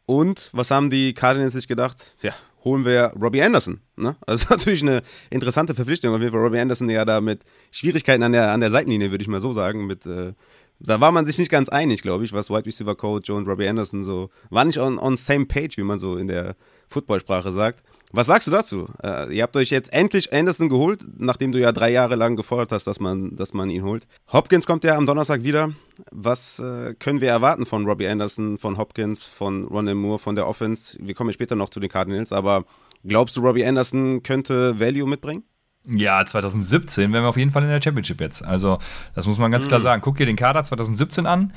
Und 0.09 0.49
was 0.55 0.71
haben 0.71 0.89
die 0.89 1.13
Cardinals 1.13 1.53
sich 1.53 1.69
gedacht? 1.69 2.15
Ja, 2.23 2.33
holen 2.65 2.87
wir 2.87 3.13
Robbie 3.21 3.43
Anderson. 3.43 3.81
Ne? 3.95 4.17
Also 4.27 4.47
natürlich 4.49 4.81
eine 4.81 5.03
interessante 5.29 5.75
Verpflichtung. 5.75 6.15
Auf 6.15 6.21
jeden 6.23 6.33
Fall 6.33 6.41
Robbie 6.41 6.61
Anderson 6.61 6.89
ja 6.89 7.05
da 7.05 7.21
mit 7.21 7.43
Schwierigkeiten 7.71 8.23
an 8.23 8.33
der, 8.33 8.51
an 8.53 8.61
der 8.61 8.71
Seitenlinie, 8.71 9.11
würde 9.11 9.21
ich 9.21 9.29
mal 9.29 9.43
so 9.43 9.53
sagen. 9.53 9.87
Mit, 9.87 10.07
äh, 10.07 10.33
da 10.81 11.03
war 11.03 11.13
man 11.13 11.27
sich 11.27 11.37
nicht 11.37 11.51
ganz 11.51 11.69
einig, 11.69 12.01
glaube 12.01 12.25
ich, 12.25 12.33
was 12.33 12.49
Wide 12.49 12.65
Receiver 12.65 12.95
Coach 12.95 13.29
und 13.29 13.47
Robbie 13.47 13.69
Anderson 13.69 14.03
so, 14.03 14.31
war 14.49 14.65
nicht 14.65 14.79
on, 14.79 14.99
on 14.99 15.15
same 15.19 15.45
page, 15.45 15.77
wie 15.77 15.83
man 15.83 15.99
so 15.99 16.17
in 16.17 16.27
der 16.29 16.57
Footballsprache 16.89 17.53
sagt. 17.53 17.83
Was 18.13 18.27
sagst 18.27 18.49
du 18.49 18.53
dazu? 18.53 18.89
Äh, 19.03 19.35
ihr 19.35 19.43
habt 19.43 19.55
euch 19.57 19.71
jetzt 19.71 19.93
endlich 19.93 20.33
Anderson 20.33 20.71
geholt, 20.71 21.03
nachdem 21.19 21.53
du 21.53 21.61
ja 21.61 21.73
drei 21.73 21.91
Jahre 21.91 22.15
lang 22.15 22.37
gefordert 22.37 22.73
hast, 22.73 22.87
dass 22.87 23.01
man, 23.01 23.37
dass 23.37 23.53
man 23.53 23.69
ihn 23.69 23.83
holt. 23.83 24.09
Hopkins 24.33 24.67
kommt 24.67 24.85
ja 24.85 24.97
am 24.97 25.05
Donnerstag 25.05 25.43
wieder. 25.43 25.73
Was 26.11 26.59
äh, 26.59 26.95
können 26.95 27.21
wir 27.21 27.29
erwarten 27.29 27.67
von 27.67 27.85
Robbie 27.85 28.09
Anderson, 28.09 28.57
von 28.57 28.79
Hopkins, 28.79 29.27
von 29.27 29.65
Ronald 29.65 29.99
Moore, 29.99 30.19
von 30.19 30.37
der 30.37 30.47
Offense? 30.47 30.97
Wir 31.01 31.15
kommen 31.15 31.33
später 31.33 31.55
noch 31.55 31.69
zu 31.69 31.81
den 31.81 31.91
Cardinals, 31.91 32.33
aber 32.33 32.65
glaubst 33.05 33.37
du, 33.37 33.43
Robbie 33.43 33.67
Anderson 33.67 34.23
könnte 34.23 34.81
Value 34.81 35.07
mitbringen? 35.07 35.43
Ja, 35.87 36.25
2017 36.25 37.13
wären 37.13 37.25
wir 37.25 37.29
auf 37.29 37.37
jeden 37.37 37.51
Fall 37.51 37.63
in 37.63 37.71
der 37.71 37.81
Championship 37.83 38.21
jetzt. 38.21 38.45
Also, 38.45 38.79
das 39.15 39.27
muss 39.27 39.39
man 39.39 39.51
ganz 39.51 39.69
klar 39.69 39.81
sagen. 39.81 40.03
Guck 40.03 40.17
dir 40.17 40.27
den 40.27 40.37
Kader 40.37 40.65
2017 40.65 41.27
an. 41.27 41.53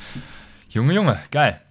Junge, 0.70 0.94
Junge, 0.94 1.20
geil. 1.32 1.62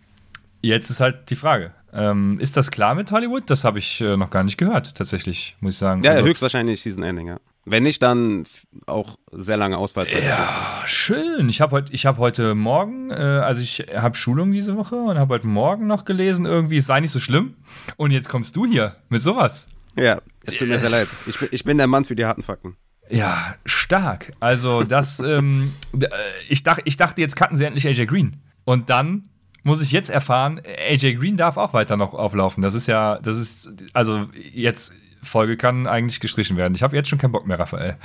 Jetzt 0.62 0.90
ist 0.90 1.00
halt 1.00 1.30
die 1.30 1.36
Frage. 1.36 1.72
Ähm, 1.92 2.38
ist 2.40 2.56
das 2.56 2.70
klar 2.70 2.94
mit 2.94 3.10
Hollywood? 3.10 3.48
Das 3.50 3.64
habe 3.64 3.78
ich 3.78 4.00
äh, 4.00 4.16
noch 4.16 4.30
gar 4.30 4.44
nicht 4.44 4.58
gehört, 4.58 4.94
tatsächlich, 4.94 5.56
muss 5.60 5.74
ich 5.74 5.78
sagen. 5.78 6.04
Ja, 6.04 6.12
Also- 6.12 6.26
höchstwahrscheinlich 6.26 6.80
Season 6.82 7.02
Ending, 7.02 7.28
ja. 7.28 7.38
Wenn 7.66 7.82
nicht, 7.82 8.02
dann 8.02 8.44
auch 8.86 9.16
sehr 9.32 9.56
lange 9.58 9.76
Ausfallzeit. 9.76 10.22
Ah, 10.32 10.82
schön. 10.86 11.48
Ich 11.50 11.60
habe 11.60 11.72
heute, 11.76 11.92
ich 11.92 12.06
habe 12.06 12.18
heute 12.18 12.54
Morgen, 12.54 13.10
äh, 13.10 13.14
also 13.14 13.60
ich 13.60 13.80
habe 13.94 14.16
Schulung 14.16 14.50
diese 14.50 14.76
Woche 14.76 14.96
und 14.96 15.18
habe 15.18 15.34
heute 15.34 15.46
Morgen 15.46 15.86
noch 15.86 16.04
gelesen, 16.06 16.46
irgendwie 16.46 16.78
es 16.78 16.86
sei 16.86 17.00
nicht 17.00 17.10
so 17.10 17.20
schlimm. 17.20 17.56
Und 17.96 18.12
jetzt 18.12 18.28
kommst 18.30 18.56
du 18.56 18.64
hier 18.64 18.96
mit 19.10 19.20
sowas. 19.20 19.68
Ja, 19.96 20.20
es 20.46 20.56
tut 20.56 20.68
mir 20.68 20.78
sehr 20.78 20.88
leid. 20.90 21.08
Ich 21.26 21.38
bin, 21.38 21.48
ich 21.52 21.64
bin 21.64 21.76
der 21.76 21.86
Mann 21.86 22.04
für 22.06 22.16
die 22.16 22.24
harten 22.24 22.42
Fakten. 22.42 22.76
Ja, 23.10 23.56
stark. 23.66 24.32
Also 24.40 24.82
das, 24.84 25.18
ähm, 25.20 25.74
äh, 26.00 26.06
ich, 26.48 26.62
dach, 26.62 26.78
ich 26.84 26.96
dachte, 26.96 27.20
jetzt 27.20 27.36
cutten 27.36 27.56
sie 27.56 27.64
endlich 27.64 27.86
AJ 27.86 28.06
Green. 28.06 28.36
Und 28.64 28.88
dann 28.88 29.29
muss 29.62 29.80
ich 29.82 29.92
jetzt 29.92 30.10
erfahren, 30.10 30.60
AJ 30.64 31.14
Green 31.14 31.36
darf 31.36 31.56
auch 31.56 31.72
weiter 31.72 31.96
noch 31.96 32.14
auflaufen. 32.14 32.62
Das 32.62 32.74
ist 32.74 32.86
ja, 32.86 33.18
das 33.22 33.36
ist, 33.38 33.72
also 33.92 34.28
jetzt, 34.52 34.92
Folge 35.22 35.58
kann 35.58 35.86
eigentlich 35.86 36.18
gestrichen 36.20 36.56
werden. 36.56 36.74
Ich 36.74 36.82
habe 36.82 36.96
jetzt 36.96 37.08
schon 37.10 37.18
keinen 37.18 37.32
Bock 37.32 37.46
mehr, 37.46 37.58
Raphael. 37.58 37.96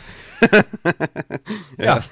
ja. 1.78 2.04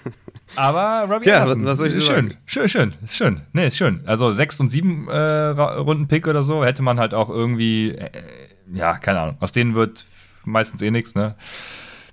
Aber 0.56 1.06
Robbie 1.12 1.24
Tja, 1.26 1.42
Anderson, 1.42 1.64
was- 1.64 1.72
was 1.72 1.78
soll 1.80 1.88
ich 1.88 1.96
ist 1.96 2.06
schön, 2.06 2.30
sagen? 2.30 2.38
schön, 2.46 2.70
schön, 2.70 2.92
ist 3.04 3.18
schön. 3.18 3.42
Nee, 3.54 3.68
ist 3.68 3.78
schön. 3.78 4.02
Also 4.06 4.32
sechs 4.34 4.60
und 4.60 4.70
sieben 4.70 5.08
äh, 5.10 5.18
Runden 5.18 6.08
Pick 6.08 6.28
oder 6.28 6.44
so 6.44 6.64
hätte 6.64 6.84
man 6.84 7.00
halt 7.00 7.14
auch 7.14 7.30
irgendwie, 7.30 7.90
äh, 7.92 8.10
ja, 8.74 8.98
keine 8.98 9.20
Ahnung. 9.20 9.38
Aus 9.40 9.52
denen 9.52 9.76
wird 9.76 10.06
meistens 10.46 10.82
eh 10.82 10.92
nichts, 10.92 11.16
ne? 11.16 11.36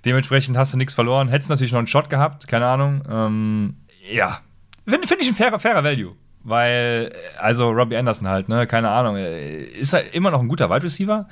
Dementsprechend 0.03 0.57
hast 0.57 0.73
du 0.73 0.77
nichts 0.77 0.93
verloren. 0.95 1.29
Hättest 1.29 1.49
natürlich 1.49 1.71
noch 1.71 1.77
einen 1.79 1.87
Shot 1.87 2.09
gehabt, 2.09 2.47
keine 2.47 2.65
Ahnung. 2.65 3.03
Ähm, 3.09 3.75
ja, 4.11 4.39
finde 4.87 5.07
find 5.07 5.21
ich 5.21 5.29
ein 5.29 5.35
fairer, 5.35 5.59
fairer 5.59 5.83
Value. 5.83 6.15
Weil, 6.43 7.13
also 7.37 7.69
Robbie 7.69 7.97
Anderson 7.97 8.27
halt, 8.27 8.49
ne, 8.49 8.65
keine 8.65 8.89
Ahnung, 8.89 9.15
äh, 9.15 9.61
ist 9.61 9.93
halt 9.93 10.13
immer 10.13 10.31
noch 10.31 10.41
ein 10.41 10.47
guter 10.47 10.69
Wide 10.69 10.83
Receiver. 10.83 11.27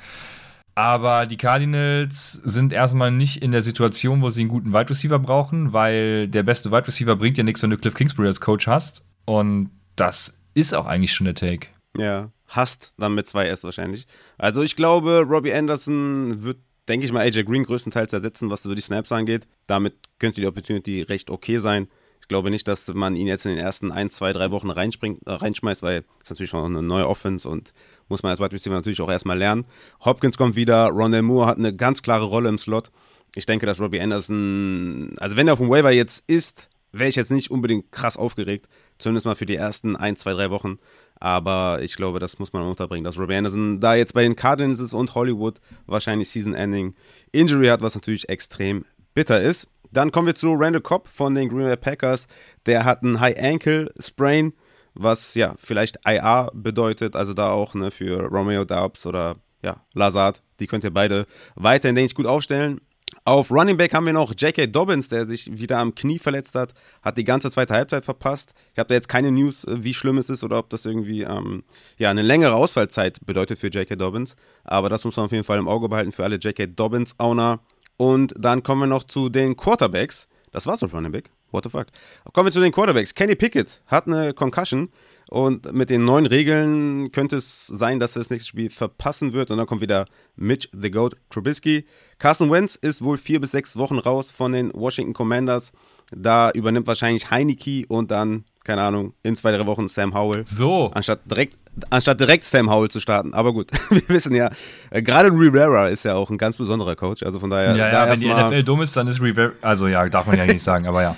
Aber 0.74 1.26
die 1.26 1.36
Cardinals 1.36 2.32
sind 2.32 2.72
erstmal 2.72 3.10
nicht 3.10 3.42
in 3.42 3.50
der 3.50 3.62
Situation, 3.62 4.22
wo 4.22 4.30
sie 4.30 4.42
einen 4.42 4.48
guten 4.48 4.72
Wide 4.72 4.88
Receiver 4.88 5.18
brauchen, 5.18 5.72
weil 5.72 6.28
der 6.28 6.42
beste 6.42 6.70
Wide 6.70 6.86
Receiver 6.86 7.16
bringt 7.16 7.36
dir 7.36 7.44
nichts, 7.44 7.62
wenn 7.62 7.70
du 7.70 7.76
Cliff 7.76 7.94
Kingsbury 7.94 8.28
als 8.28 8.40
Coach 8.40 8.66
hast. 8.66 9.04
Und 9.24 9.70
das 9.96 10.40
ist 10.54 10.74
auch 10.74 10.86
eigentlich 10.86 11.12
schon 11.12 11.26
der 11.26 11.34
Take. 11.34 11.68
Ja, 11.98 12.30
hast 12.46 12.94
dann 12.98 13.14
mit 13.14 13.26
zwei 13.26 13.46
S 13.46 13.64
wahrscheinlich. 13.64 14.06
Also 14.38 14.62
ich 14.62 14.76
glaube, 14.76 15.24
Robbie 15.28 15.52
Anderson 15.52 16.44
wird, 16.44 16.58
denke 16.88 17.04
ich 17.04 17.12
mal, 17.12 17.20
AJ 17.20 17.44
Green 17.44 17.64
größtenteils 17.64 18.12
ersetzen, 18.12 18.50
was 18.50 18.62
so 18.62 18.74
die 18.74 18.80
Snaps 18.80 19.12
angeht. 19.12 19.46
Damit 19.66 19.94
könnte 20.18 20.40
die 20.40 20.46
Opportunity 20.46 21.02
recht 21.02 21.30
okay 21.30 21.58
sein. 21.58 21.88
Ich 22.30 22.32
glaube 22.32 22.52
nicht, 22.52 22.68
dass 22.68 22.86
man 22.94 23.16
ihn 23.16 23.26
jetzt 23.26 23.44
in 23.44 23.56
den 23.56 23.58
ersten 23.58 23.90
ein, 23.90 24.08
zwei, 24.08 24.32
drei 24.32 24.52
Wochen 24.52 24.70
reinspringt, 24.70 25.26
äh, 25.26 25.32
reinschmeißt, 25.32 25.82
weil 25.82 26.04
es 26.22 26.30
natürlich 26.30 26.52
noch 26.52 26.64
eine 26.64 26.80
neue 26.80 27.08
Offense 27.08 27.48
und 27.48 27.72
muss 28.08 28.22
man 28.22 28.30
als 28.30 28.38
Wide 28.38 28.52
Receiver 28.52 28.76
natürlich 28.76 29.00
auch 29.00 29.10
erstmal 29.10 29.36
lernen. 29.36 29.64
Hopkins 30.04 30.38
kommt 30.38 30.54
wieder, 30.54 30.90
Rondell 30.90 31.22
Moore 31.22 31.48
hat 31.48 31.58
eine 31.58 31.74
ganz 31.74 32.02
klare 32.02 32.26
Rolle 32.26 32.48
im 32.48 32.56
Slot. 32.56 32.92
Ich 33.34 33.46
denke, 33.46 33.66
dass 33.66 33.80
Robbie 33.80 34.00
Anderson, 34.00 35.12
also 35.18 35.36
wenn 35.36 35.48
er 35.48 35.54
auf 35.54 35.58
dem 35.58 35.70
Waiver 35.70 35.90
jetzt 35.90 36.22
ist, 36.28 36.68
wäre 36.92 37.08
ich 37.08 37.16
jetzt 37.16 37.32
nicht 37.32 37.50
unbedingt 37.50 37.90
krass 37.90 38.16
aufgeregt, 38.16 38.68
zumindest 39.00 39.26
mal 39.26 39.34
für 39.34 39.46
die 39.46 39.56
ersten 39.56 39.96
ein, 39.96 40.14
zwei, 40.14 40.32
drei 40.32 40.50
Wochen. 40.50 40.78
Aber 41.18 41.80
ich 41.82 41.96
glaube, 41.96 42.20
das 42.20 42.38
muss 42.38 42.52
man 42.52 42.62
unterbringen, 42.62 43.02
dass 43.02 43.18
Robbie 43.18 43.34
Anderson 43.34 43.80
da 43.80 43.96
jetzt 43.96 44.14
bei 44.14 44.22
den 44.22 44.36
Cardinals 44.36 44.78
ist 44.78 44.94
und 44.94 45.16
Hollywood 45.16 45.58
wahrscheinlich 45.86 46.30
Season-Ending 46.30 46.94
Injury 47.32 47.66
hat, 47.66 47.82
was 47.82 47.96
natürlich 47.96 48.28
extrem 48.28 48.84
bitter 49.14 49.40
ist. 49.40 49.66
Dann 49.92 50.12
kommen 50.12 50.26
wir 50.26 50.34
zu 50.34 50.52
Randall 50.54 50.82
Cobb 50.82 51.08
von 51.08 51.34
den 51.34 51.48
Green 51.48 51.64
Bay 51.64 51.76
Packers. 51.76 52.26
Der 52.66 52.84
hat 52.84 53.02
einen 53.02 53.20
High 53.20 53.38
Ankle 53.38 53.92
Sprain, 53.98 54.52
was 54.94 55.34
ja 55.34 55.54
vielleicht 55.58 55.98
IA 56.06 56.50
bedeutet, 56.52 57.16
also 57.16 57.34
da 57.34 57.50
auch 57.50 57.74
ne, 57.74 57.90
für 57.90 58.26
Romeo 58.26 58.64
Daubs 58.64 59.06
oder 59.06 59.36
ja, 59.62 59.82
Lazard. 59.94 60.42
Die 60.60 60.66
könnt 60.66 60.84
ihr 60.84 60.92
beide 60.92 61.26
weiterhin, 61.54 61.94
denke 61.94 62.06
ich, 62.06 62.14
gut 62.14 62.26
aufstellen. 62.26 62.80
Auf 63.24 63.50
Running 63.50 63.76
Back 63.76 63.92
haben 63.92 64.06
wir 64.06 64.12
noch 64.12 64.32
J.K. 64.34 64.68
Dobbins, 64.68 65.08
der 65.08 65.26
sich 65.26 65.58
wieder 65.58 65.78
am 65.78 65.94
Knie 65.94 66.18
verletzt 66.18 66.54
hat, 66.54 66.72
hat 67.02 67.18
die 67.18 67.24
ganze 67.24 67.50
zweite 67.50 67.74
Halbzeit 67.74 68.04
verpasst. 68.04 68.54
Ich 68.72 68.78
habe 68.78 68.88
da 68.88 68.94
jetzt 68.94 69.08
keine 69.08 69.30
News, 69.30 69.64
äh, 69.64 69.82
wie 69.82 69.94
schlimm 69.94 70.18
es 70.18 70.30
ist 70.30 70.42
oder 70.44 70.58
ob 70.58 70.70
das 70.70 70.84
irgendwie 70.84 71.22
ähm, 71.22 71.64
ja, 71.98 72.10
eine 72.10 72.22
längere 72.22 72.54
Ausfallzeit 72.54 73.24
bedeutet 73.26 73.58
für 73.58 73.68
J.K. 73.68 73.96
Dobbins. 73.96 74.36
Aber 74.64 74.88
das 74.88 75.04
muss 75.04 75.16
man 75.16 75.26
auf 75.26 75.32
jeden 75.32 75.44
Fall 75.44 75.58
im 75.58 75.68
Auge 75.68 75.88
behalten 75.88 76.12
für 76.12 76.24
alle 76.24 76.36
J.K. 76.36 76.66
Dobbins-Owner. 76.68 77.60
Und 78.00 78.32
dann 78.38 78.62
kommen 78.62 78.80
wir 78.80 78.86
noch 78.86 79.04
zu 79.04 79.28
den 79.28 79.58
Quarterbacks. 79.58 80.26
Das 80.52 80.66
war's 80.66 80.82
auf 80.82 80.94
Running 80.94 81.12
Back. 81.12 81.28
What 81.50 81.64
the 81.64 81.68
fuck? 81.68 81.88
Kommen 82.32 82.46
wir 82.46 82.50
zu 82.50 82.62
den 82.62 82.72
Quarterbacks. 82.72 83.14
Kenny 83.14 83.34
Pickett 83.34 83.82
hat 83.88 84.06
eine 84.06 84.32
Concussion. 84.32 84.88
Und 85.28 85.70
mit 85.74 85.90
den 85.90 86.06
neuen 86.06 86.24
Regeln 86.24 87.12
könnte 87.12 87.36
es 87.36 87.66
sein, 87.66 88.00
dass 88.00 88.16
er 88.16 88.20
das 88.20 88.30
nächste 88.30 88.48
Spiel 88.48 88.70
verpassen 88.70 89.34
wird. 89.34 89.50
Und 89.50 89.58
dann 89.58 89.66
kommt 89.66 89.82
wieder 89.82 90.06
Mitch 90.34 90.70
the 90.72 90.90
Goat 90.90 91.18
Trubisky. 91.28 91.84
Carson 92.18 92.50
Wentz 92.50 92.74
ist 92.74 93.02
wohl 93.02 93.18
vier 93.18 93.38
bis 93.38 93.50
sechs 93.50 93.76
Wochen 93.76 93.98
raus 93.98 94.32
von 94.32 94.52
den 94.52 94.72
Washington 94.72 95.12
Commanders. 95.12 95.70
Da 96.10 96.50
übernimmt 96.52 96.86
wahrscheinlich 96.86 97.30
Heineke 97.30 97.84
und 97.88 98.10
dann, 98.10 98.46
keine 98.64 98.80
Ahnung, 98.80 99.12
in 99.22 99.36
zwei, 99.36 99.52
drei 99.52 99.66
Wochen 99.66 99.88
Sam 99.88 100.14
Howell. 100.14 100.44
So. 100.46 100.90
Anstatt 100.94 101.30
direkt, 101.30 101.58
anstatt 101.90 102.20
direkt 102.20 102.44
Sam 102.44 102.70
Howell 102.70 102.90
zu 102.90 103.00
starten. 103.00 103.34
Aber 103.34 103.52
gut, 103.52 103.70
wir 103.90 104.08
wissen 104.08 104.34
ja, 104.34 104.50
äh, 104.90 105.02
gerade 105.02 105.28
Rivera 105.28 105.88
ist 105.88 106.04
ja 106.04 106.14
auch 106.14 106.30
ein 106.30 106.38
ganz 106.38 106.56
besonderer 106.56 106.96
Coach. 106.96 107.22
Also 107.22 107.40
von 107.40 107.50
daher. 107.50 107.76
Ja, 107.76 107.90
da 107.90 108.06
ja 108.06 108.12
wenn 108.12 108.20
die 108.20 108.28
NFL 108.28 108.62
dumm 108.62 108.82
ist, 108.82 108.96
dann 108.96 109.06
ist 109.08 109.20
Rivera. 109.20 109.52
Also 109.62 109.86
ja, 109.88 110.08
darf 110.08 110.26
man 110.26 110.36
ja 110.36 110.46
nicht 110.46 110.62
sagen, 110.62 110.86
aber 110.86 111.02
ja. 111.02 111.16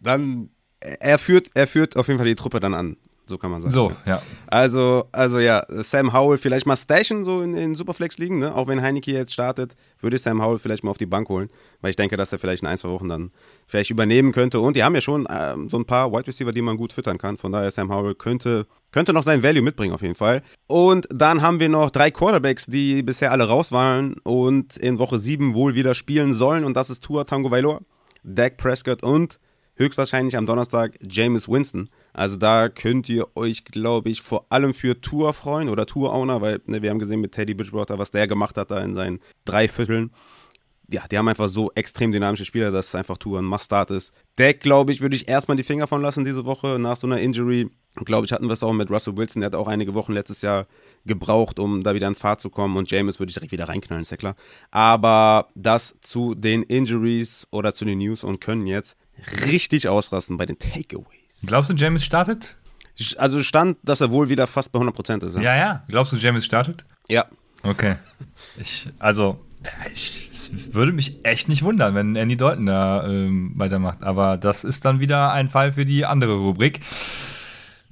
Dann, 0.00 0.50
er 0.80 1.18
führt, 1.18 1.48
er 1.54 1.66
führt 1.66 1.96
auf 1.96 2.06
jeden 2.06 2.18
Fall 2.18 2.28
die 2.28 2.36
Truppe 2.36 2.60
dann 2.60 2.74
an. 2.74 2.96
So 3.28 3.38
kann 3.38 3.50
man 3.50 3.60
sagen. 3.60 3.72
So, 3.72 3.92
ja. 4.06 4.22
Also, 4.46 5.06
also 5.12 5.38
ja, 5.38 5.62
Sam 5.68 6.12
Howell 6.12 6.38
vielleicht 6.38 6.66
mal 6.66 6.76
stashen, 6.76 7.24
so 7.24 7.42
in, 7.42 7.54
in 7.54 7.74
Superflex 7.74 8.18
liegen, 8.18 8.38
ne? 8.38 8.54
Auch 8.54 8.66
wenn 8.66 8.80
Heineke 8.80 9.12
jetzt 9.12 9.32
startet, 9.32 9.76
würde 10.00 10.16
ich 10.16 10.22
Sam 10.22 10.42
Howell 10.42 10.58
vielleicht 10.58 10.82
mal 10.84 10.90
auf 10.90 10.98
die 10.98 11.06
Bank 11.06 11.28
holen, 11.28 11.50
weil 11.80 11.90
ich 11.90 11.96
denke, 11.96 12.16
dass 12.16 12.32
er 12.32 12.38
vielleicht 12.38 12.62
in 12.62 12.68
ein, 12.68 12.78
zwei 12.78 12.88
Wochen 12.88 13.08
dann 13.08 13.30
vielleicht 13.66 13.90
übernehmen 13.90 14.32
könnte. 14.32 14.60
Und 14.60 14.76
die 14.76 14.82
haben 14.82 14.94
ja 14.94 15.00
schon 15.00 15.26
ähm, 15.30 15.68
so 15.68 15.78
ein 15.78 15.84
paar 15.84 16.10
Wide 16.12 16.26
Receiver, 16.26 16.52
die 16.52 16.62
man 16.62 16.76
gut 16.76 16.92
füttern 16.92 17.18
kann. 17.18 17.36
Von 17.36 17.52
daher, 17.52 17.70
Sam 17.70 17.92
Howell 17.92 18.14
könnte, 18.14 18.66
könnte 18.92 19.12
noch 19.12 19.22
sein 19.22 19.42
Value 19.42 19.62
mitbringen, 19.62 19.92
auf 19.92 20.02
jeden 20.02 20.14
Fall. 20.14 20.42
Und 20.66 21.06
dann 21.10 21.42
haben 21.42 21.60
wir 21.60 21.68
noch 21.68 21.90
drei 21.90 22.10
Quarterbacks, 22.10 22.66
die 22.66 23.02
bisher 23.02 23.32
alle 23.32 23.44
raus 23.44 23.72
waren 23.72 24.14
und 24.22 24.76
in 24.76 24.98
Woche 24.98 25.18
sieben 25.18 25.54
wohl 25.54 25.74
wieder 25.74 25.94
spielen 25.94 26.32
sollen. 26.32 26.64
Und 26.64 26.74
das 26.74 26.90
ist 26.90 27.04
Tua 27.04 27.24
Tango 27.24 27.50
Valor, 27.50 27.82
Dak 28.24 28.56
Prescott 28.56 29.02
und 29.02 29.38
höchstwahrscheinlich 29.78 30.36
am 30.36 30.46
Donnerstag 30.46 30.94
Jameis 31.00 31.48
Winston. 31.48 31.88
Also 32.18 32.36
da 32.36 32.68
könnt 32.68 33.08
ihr 33.08 33.28
euch, 33.36 33.64
glaube 33.64 34.10
ich, 34.10 34.22
vor 34.22 34.46
allem 34.50 34.74
für 34.74 35.00
Tour 35.00 35.32
freuen 35.32 35.68
oder 35.68 35.86
Tour-Owner, 35.86 36.40
weil 36.40 36.60
ne, 36.66 36.82
wir 36.82 36.90
haben 36.90 36.98
gesehen 36.98 37.20
mit 37.20 37.30
Teddy 37.30 37.54
Bridgewater, 37.54 38.00
was 38.00 38.10
der 38.10 38.26
gemacht 38.26 38.56
hat 38.56 38.72
da 38.72 38.78
in 38.78 38.96
seinen 38.96 39.20
drei 39.44 39.68
Vierteln. 39.68 40.10
Ja, 40.90 41.06
die 41.06 41.16
haben 41.16 41.28
einfach 41.28 41.48
so 41.48 41.70
extrem 41.76 42.10
dynamische 42.10 42.44
Spieler, 42.44 42.72
dass 42.72 42.88
es 42.88 42.94
einfach 42.96 43.18
Tour 43.18 43.38
ein 43.38 43.44
Must-Start 43.44 43.92
ist. 43.92 44.12
Dak, 44.36 44.58
glaube 44.58 44.90
ich, 44.90 45.00
würde 45.00 45.14
ich 45.14 45.28
erstmal 45.28 45.56
die 45.56 45.62
Finger 45.62 45.86
von 45.86 46.02
lassen 46.02 46.24
diese 46.24 46.44
Woche 46.44 46.80
nach 46.80 46.96
so 46.96 47.06
einer 47.06 47.20
Injury. 47.20 47.70
Glaube 48.04 48.26
ich, 48.26 48.32
hatten 48.32 48.46
wir 48.46 48.54
es 48.54 48.64
auch 48.64 48.72
mit 48.72 48.90
Russell 48.90 49.16
Wilson. 49.16 49.40
Der 49.42 49.46
hat 49.46 49.54
auch 49.54 49.68
einige 49.68 49.94
Wochen 49.94 50.12
letztes 50.12 50.42
Jahr 50.42 50.66
gebraucht, 51.06 51.60
um 51.60 51.84
da 51.84 51.94
wieder 51.94 52.08
in 52.08 52.16
Fahrt 52.16 52.40
zu 52.40 52.50
kommen. 52.50 52.76
Und 52.76 52.90
James 52.90 53.20
würde 53.20 53.30
ich 53.30 53.34
direkt 53.34 53.52
wieder 53.52 53.68
reinknallen, 53.68 54.02
ist 54.02 54.10
ja 54.10 54.16
klar. 54.16 54.34
Aber 54.72 55.46
das 55.54 55.94
zu 56.00 56.34
den 56.34 56.64
Injuries 56.64 57.46
oder 57.52 57.74
zu 57.74 57.84
den 57.84 57.98
News 57.98 58.24
und 58.24 58.40
können 58.40 58.66
jetzt 58.66 58.96
richtig 59.46 59.86
ausrasten 59.86 60.36
bei 60.36 60.46
den 60.46 60.58
Takeaways. 60.58 61.27
Glaubst 61.44 61.70
du, 61.70 61.74
James 61.74 62.04
startet? 62.04 62.56
Also 63.16 63.42
stand, 63.42 63.78
dass 63.82 64.00
er 64.00 64.10
wohl 64.10 64.28
wieder 64.28 64.46
fast 64.46 64.72
bei 64.72 64.80
100% 64.80 65.24
ist. 65.24 65.36
Ja, 65.36 65.56
ja. 65.56 65.84
Glaubst 65.88 66.12
du, 66.12 66.16
James 66.16 66.44
startet? 66.44 66.84
ja. 67.08 67.26
Okay. 67.64 67.96
Ich, 68.56 68.88
also, 69.00 69.44
ich, 69.92 70.28
es 70.32 70.74
würde 70.74 70.92
mich 70.92 71.24
echt 71.24 71.48
nicht 71.48 71.64
wundern, 71.64 71.94
wenn 71.96 72.14
Andy 72.14 72.36
Dalton 72.36 72.66
da 72.66 73.04
ähm, 73.04 73.52
weitermacht. 73.56 74.02
Aber 74.04 74.36
das 74.36 74.62
ist 74.62 74.84
dann 74.84 75.00
wieder 75.00 75.32
ein 75.32 75.48
Fall 75.48 75.72
für 75.72 75.84
die 75.84 76.04
andere 76.04 76.36
Rubrik. 76.36 76.80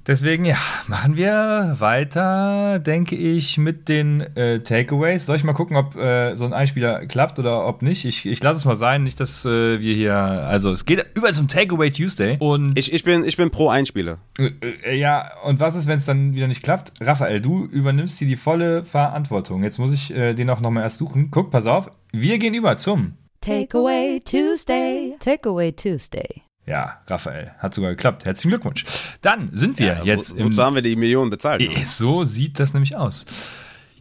Deswegen, 0.07 0.45
ja, 0.45 0.55
machen 0.87 1.17
wir 1.17 1.75
weiter, 1.79 2.79
denke 2.79 3.17
ich, 3.17 3.57
mit 3.57 3.89
den 3.89 4.21
äh, 4.37 4.61
Takeaways. 4.61 5.25
Soll 5.25 5.35
ich 5.35 5.43
mal 5.43 5.51
gucken, 5.51 5.75
ob 5.75 5.97
äh, 5.97 6.33
so 6.33 6.45
ein 6.45 6.53
Einspieler 6.53 7.05
klappt 7.07 7.39
oder 7.39 7.67
ob 7.67 7.81
nicht? 7.81 8.05
Ich, 8.05 8.25
ich 8.25 8.41
lasse 8.41 8.59
es 8.59 8.63
mal 8.63 8.77
sein, 8.77 9.03
nicht, 9.03 9.19
dass 9.19 9.43
äh, 9.43 9.81
wir 9.81 9.93
hier. 9.93 10.15
Also, 10.15 10.71
es 10.71 10.85
geht 10.85 11.05
überall 11.13 11.33
zum 11.33 11.49
Takeaway 11.49 11.91
Tuesday. 11.91 12.37
Und 12.39 12.79
Ich, 12.79 12.93
ich, 12.93 13.03
bin, 13.03 13.25
ich 13.25 13.35
bin 13.35 13.51
pro 13.51 13.67
Einspieler. 13.67 14.19
äh, 14.39 14.51
äh, 14.85 14.95
ja, 14.97 15.29
und 15.43 15.59
was 15.59 15.75
ist, 15.75 15.87
wenn 15.87 15.97
es 15.97 16.05
dann 16.05 16.33
wieder 16.33 16.47
nicht 16.47 16.63
klappt? 16.63 16.93
Raphael, 17.01 17.41
du 17.41 17.65
übernimmst 17.65 18.17
hier 18.17 18.29
die 18.29 18.37
volle 18.37 18.85
Verantwortung. 18.85 19.63
Jetzt 19.63 19.77
muss 19.77 19.91
ich 19.91 20.15
äh, 20.15 20.33
den 20.33 20.49
auch 20.49 20.61
nochmal 20.61 20.83
erst 20.83 20.99
suchen. 20.99 21.31
Guck, 21.31 21.51
pass 21.51 21.65
auf. 21.65 21.91
Wir 22.13 22.37
gehen 22.37 22.53
über 22.53 22.77
zum. 22.77 23.15
Takeaway 23.41 24.21
Tuesday. 24.23 25.17
Takeaway 25.19 25.73
Tuesday. 25.73 26.43
Ja, 26.67 26.97
Raphael, 27.07 27.53
hat 27.59 27.73
sogar 27.73 27.91
geklappt. 27.91 28.25
Herzlichen 28.25 28.49
Glückwunsch. 28.49 28.83
Dann 29.21 29.49
sind 29.53 29.79
wir 29.79 30.01
jetzt 30.03 30.37
Wo, 30.37 30.43
wozu 30.43 30.61
haben 30.61 30.75
wir 30.75 30.81
die 30.81 30.97
Millionen 30.97 31.29
bezahlt? 31.29 31.61
Äh, 31.61 31.85
So 31.85 32.25
sieht 32.25 32.59
das 32.59 32.73
nämlich 32.73 32.97
aus. 32.97 33.25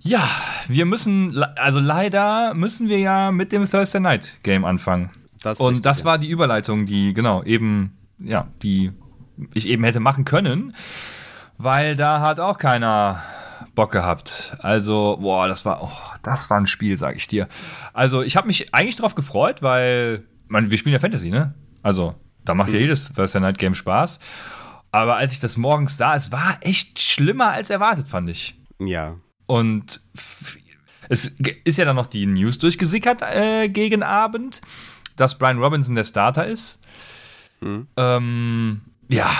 Ja, 0.00 0.28
wir 0.66 0.84
müssen, 0.84 1.36
also 1.56 1.78
leider 1.78 2.54
müssen 2.54 2.88
wir 2.88 2.98
ja 2.98 3.30
mit 3.30 3.52
dem 3.52 3.70
Thursday 3.70 4.00
Night 4.00 4.38
Game 4.42 4.64
anfangen. 4.64 5.10
Das 5.42 5.60
Und 5.60 5.66
richtig, 5.68 5.82
das 5.84 6.00
ja. 6.00 6.04
war 6.06 6.18
die 6.18 6.28
Überleitung, 6.28 6.86
die, 6.86 7.14
genau, 7.14 7.44
eben, 7.44 7.96
ja, 8.18 8.48
die 8.62 8.92
ich 9.54 9.68
eben 9.68 9.84
hätte 9.84 10.00
machen 10.00 10.24
können, 10.24 10.74
weil 11.58 11.94
da 11.94 12.20
hat 12.20 12.40
auch 12.40 12.58
keiner 12.58 13.22
Bock 13.76 13.92
gehabt. 13.92 14.56
Also, 14.58 15.18
boah, 15.20 15.46
das 15.46 15.64
war, 15.64 15.82
oh, 15.84 16.16
das 16.24 16.50
war 16.50 16.58
ein 16.58 16.66
Spiel, 16.66 16.98
sag 16.98 17.14
ich 17.14 17.28
dir. 17.28 17.46
Also, 17.92 18.22
ich 18.22 18.36
habe 18.36 18.48
mich 18.48 18.74
eigentlich 18.74 18.96
drauf 18.96 19.14
gefreut, 19.14 19.62
weil, 19.62 20.24
man, 20.48 20.70
wir 20.70 20.78
spielen 20.78 20.94
ja 20.94 20.98
Fantasy, 20.98 21.30
ne? 21.30 21.54
Also, 21.82 22.14
da 22.46 22.54
macht 22.54 22.68
Mhm. 22.70 22.74
ja 22.76 22.80
jedes 22.80 23.12
Thursday 23.12 23.40
Night 23.42 23.58
Game 23.58 23.74
Spaß. 23.74 24.18
Aber 24.92 25.16
als 25.16 25.32
ich 25.32 25.40
das 25.40 25.56
morgens 25.58 25.96
sah, 25.98 26.14
es 26.16 26.32
war 26.32 26.58
echt 26.62 27.00
schlimmer 27.00 27.48
als 27.50 27.68
erwartet, 27.70 28.08
fand 28.08 28.30
ich. 28.30 28.54
Ja. 28.78 29.16
Und 29.46 30.00
es 31.08 31.36
ist 31.64 31.76
ja 31.78 31.84
dann 31.84 31.96
noch 31.96 32.06
die 32.06 32.26
News 32.26 32.58
durchgesickert 32.58 33.22
äh, 33.22 33.68
gegen 33.68 34.02
Abend, 34.02 34.60
dass 35.16 35.38
Brian 35.38 35.58
Robinson 35.58 35.94
der 35.94 36.04
Starter 36.04 36.46
ist. 36.46 36.80
Mhm. 37.60 37.86
Ähm, 37.96 38.80
ja, 39.08 39.30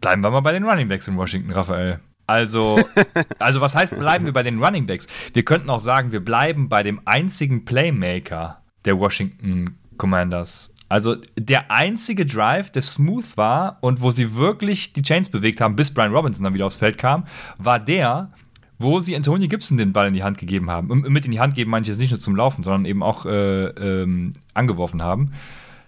bleiben 0.00 0.22
wir 0.22 0.30
mal 0.30 0.40
bei 0.40 0.52
den 0.52 0.64
Running 0.64 0.88
Backs 0.88 1.08
in 1.08 1.16
Washington, 1.16 1.52
Raphael. 1.52 2.00
Also, 2.26 2.78
also 3.38 3.60
was 3.60 3.74
heißt, 3.74 3.96
bleiben 3.98 4.24
wir 4.24 4.32
bei 4.32 4.42
den 4.42 4.62
Running 4.62 4.86
Backs? 4.86 5.06
Wir 5.32 5.44
könnten 5.44 5.70
auch 5.70 5.78
sagen, 5.80 6.10
wir 6.10 6.24
bleiben 6.24 6.68
bei 6.68 6.82
dem 6.82 7.00
einzigen 7.04 7.64
Playmaker 7.64 8.62
der 8.84 8.98
Washington 8.98 9.78
Commanders. 9.96 10.74
Also 10.88 11.16
der 11.36 11.70
einzige 11.70 12.26
Drive, 12.26 12.70
der 12.70 12.82
smooth 12.82 13.36
war 13.36 13.78
und 13.80 14.00
wo 14.00 14.10
sie 14.10 14.36
wirklich 14.36 14.92
die 14.92 15.02
Chains 15.02 15.28
bewegt 15.28 15.60
haben, 15.60 15.74
bis 15.74 15.92
Brian 15.92 16.14
Robinson 16.14 16.44
dann 16.44 16.54
wieder 16.54 16.66
aufs 16.66 16.76
Feld 16.76 16.96
kam, 16.96 17.26
war 17.58 17.80
der, 17.80 18.30
wo 18.78 19.00
sie 19.00 19.16
Antonio 19.16 19.48
Gibson 19.48 19.78
den 19.78 19.92
Ball 19.92 20.08
in 20.08 20.14
die 20.14 20.22
Hand 20.22 20.38
gegeben 20.38 20.70
haben. 20.70 20.90
Und 20.90 21.08
Mit 21.08 21.24
in 21.24 21.32
die 21.32 21.40
Hand 21.40 21.54
geben 21.54 21.70
meine 21.70 21.82
ich 21.82 21.88
jetzt 21.88 21.98
nicht 21.98 22.10
nur 22.10 22.20
zum 22.20 22.36
Laufen, 22.36 22.62
sondern 22.62 22.84
eben 22.84 23.02
auch 23.02 23.26
äh, 23.26 23.66
ähm, 23.66 24.34
angeworfen 24.54 25.02
haben. 25.02 25.32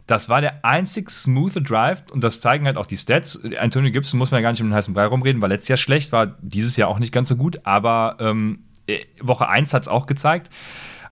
Das 0.08 0.30
war 0.30 0.40
der 0.40 0.64
einzig 0.64 1.10
smooth 1.10 1.68
Drive 1.68 2.02
und 2.10 2.24
das 2.24 2.40
zeigen 2.40 2.64
halt 2.64 2.78
auch 2.78 2.86
die 2.86 2.96
Stats. 2.96 3.44
Antonio 3.58 3.92
Gibson 3.92 4.18
muss 4.18 4.30
man 4.30 4.38
ja 4.38 4.42
gar 4.42 4.52
nicht 4.52 4.62
um 4.62 4.68
den 4.68 4.74
heißen 4.74 4.94
Brei 4.94 5.04
rumreden, 5.04 5.42
war 5.42 5.50
letztes 5.50 5.68
Jahr 5.68 5.76
schlecht, 5.76 6.12
war 6.12 6.38
dieses 6.40 6.78
Jahr 6.78 6.88
auch 6.88 6.98
nicht 6.98 7.12
ganz 7.12 7.28
so 7.28 7.36
gut, 7.36 7.60
aber 7.64 8.16
ähm, 8.18 8.60
äh, 8.86 9.00
Woche 9.20 9.48
1 9.48 9.74
hat 9.74 9.82
es 9.82 9.88
auch 9.88 10.06
gezeigt. 10.06 10.50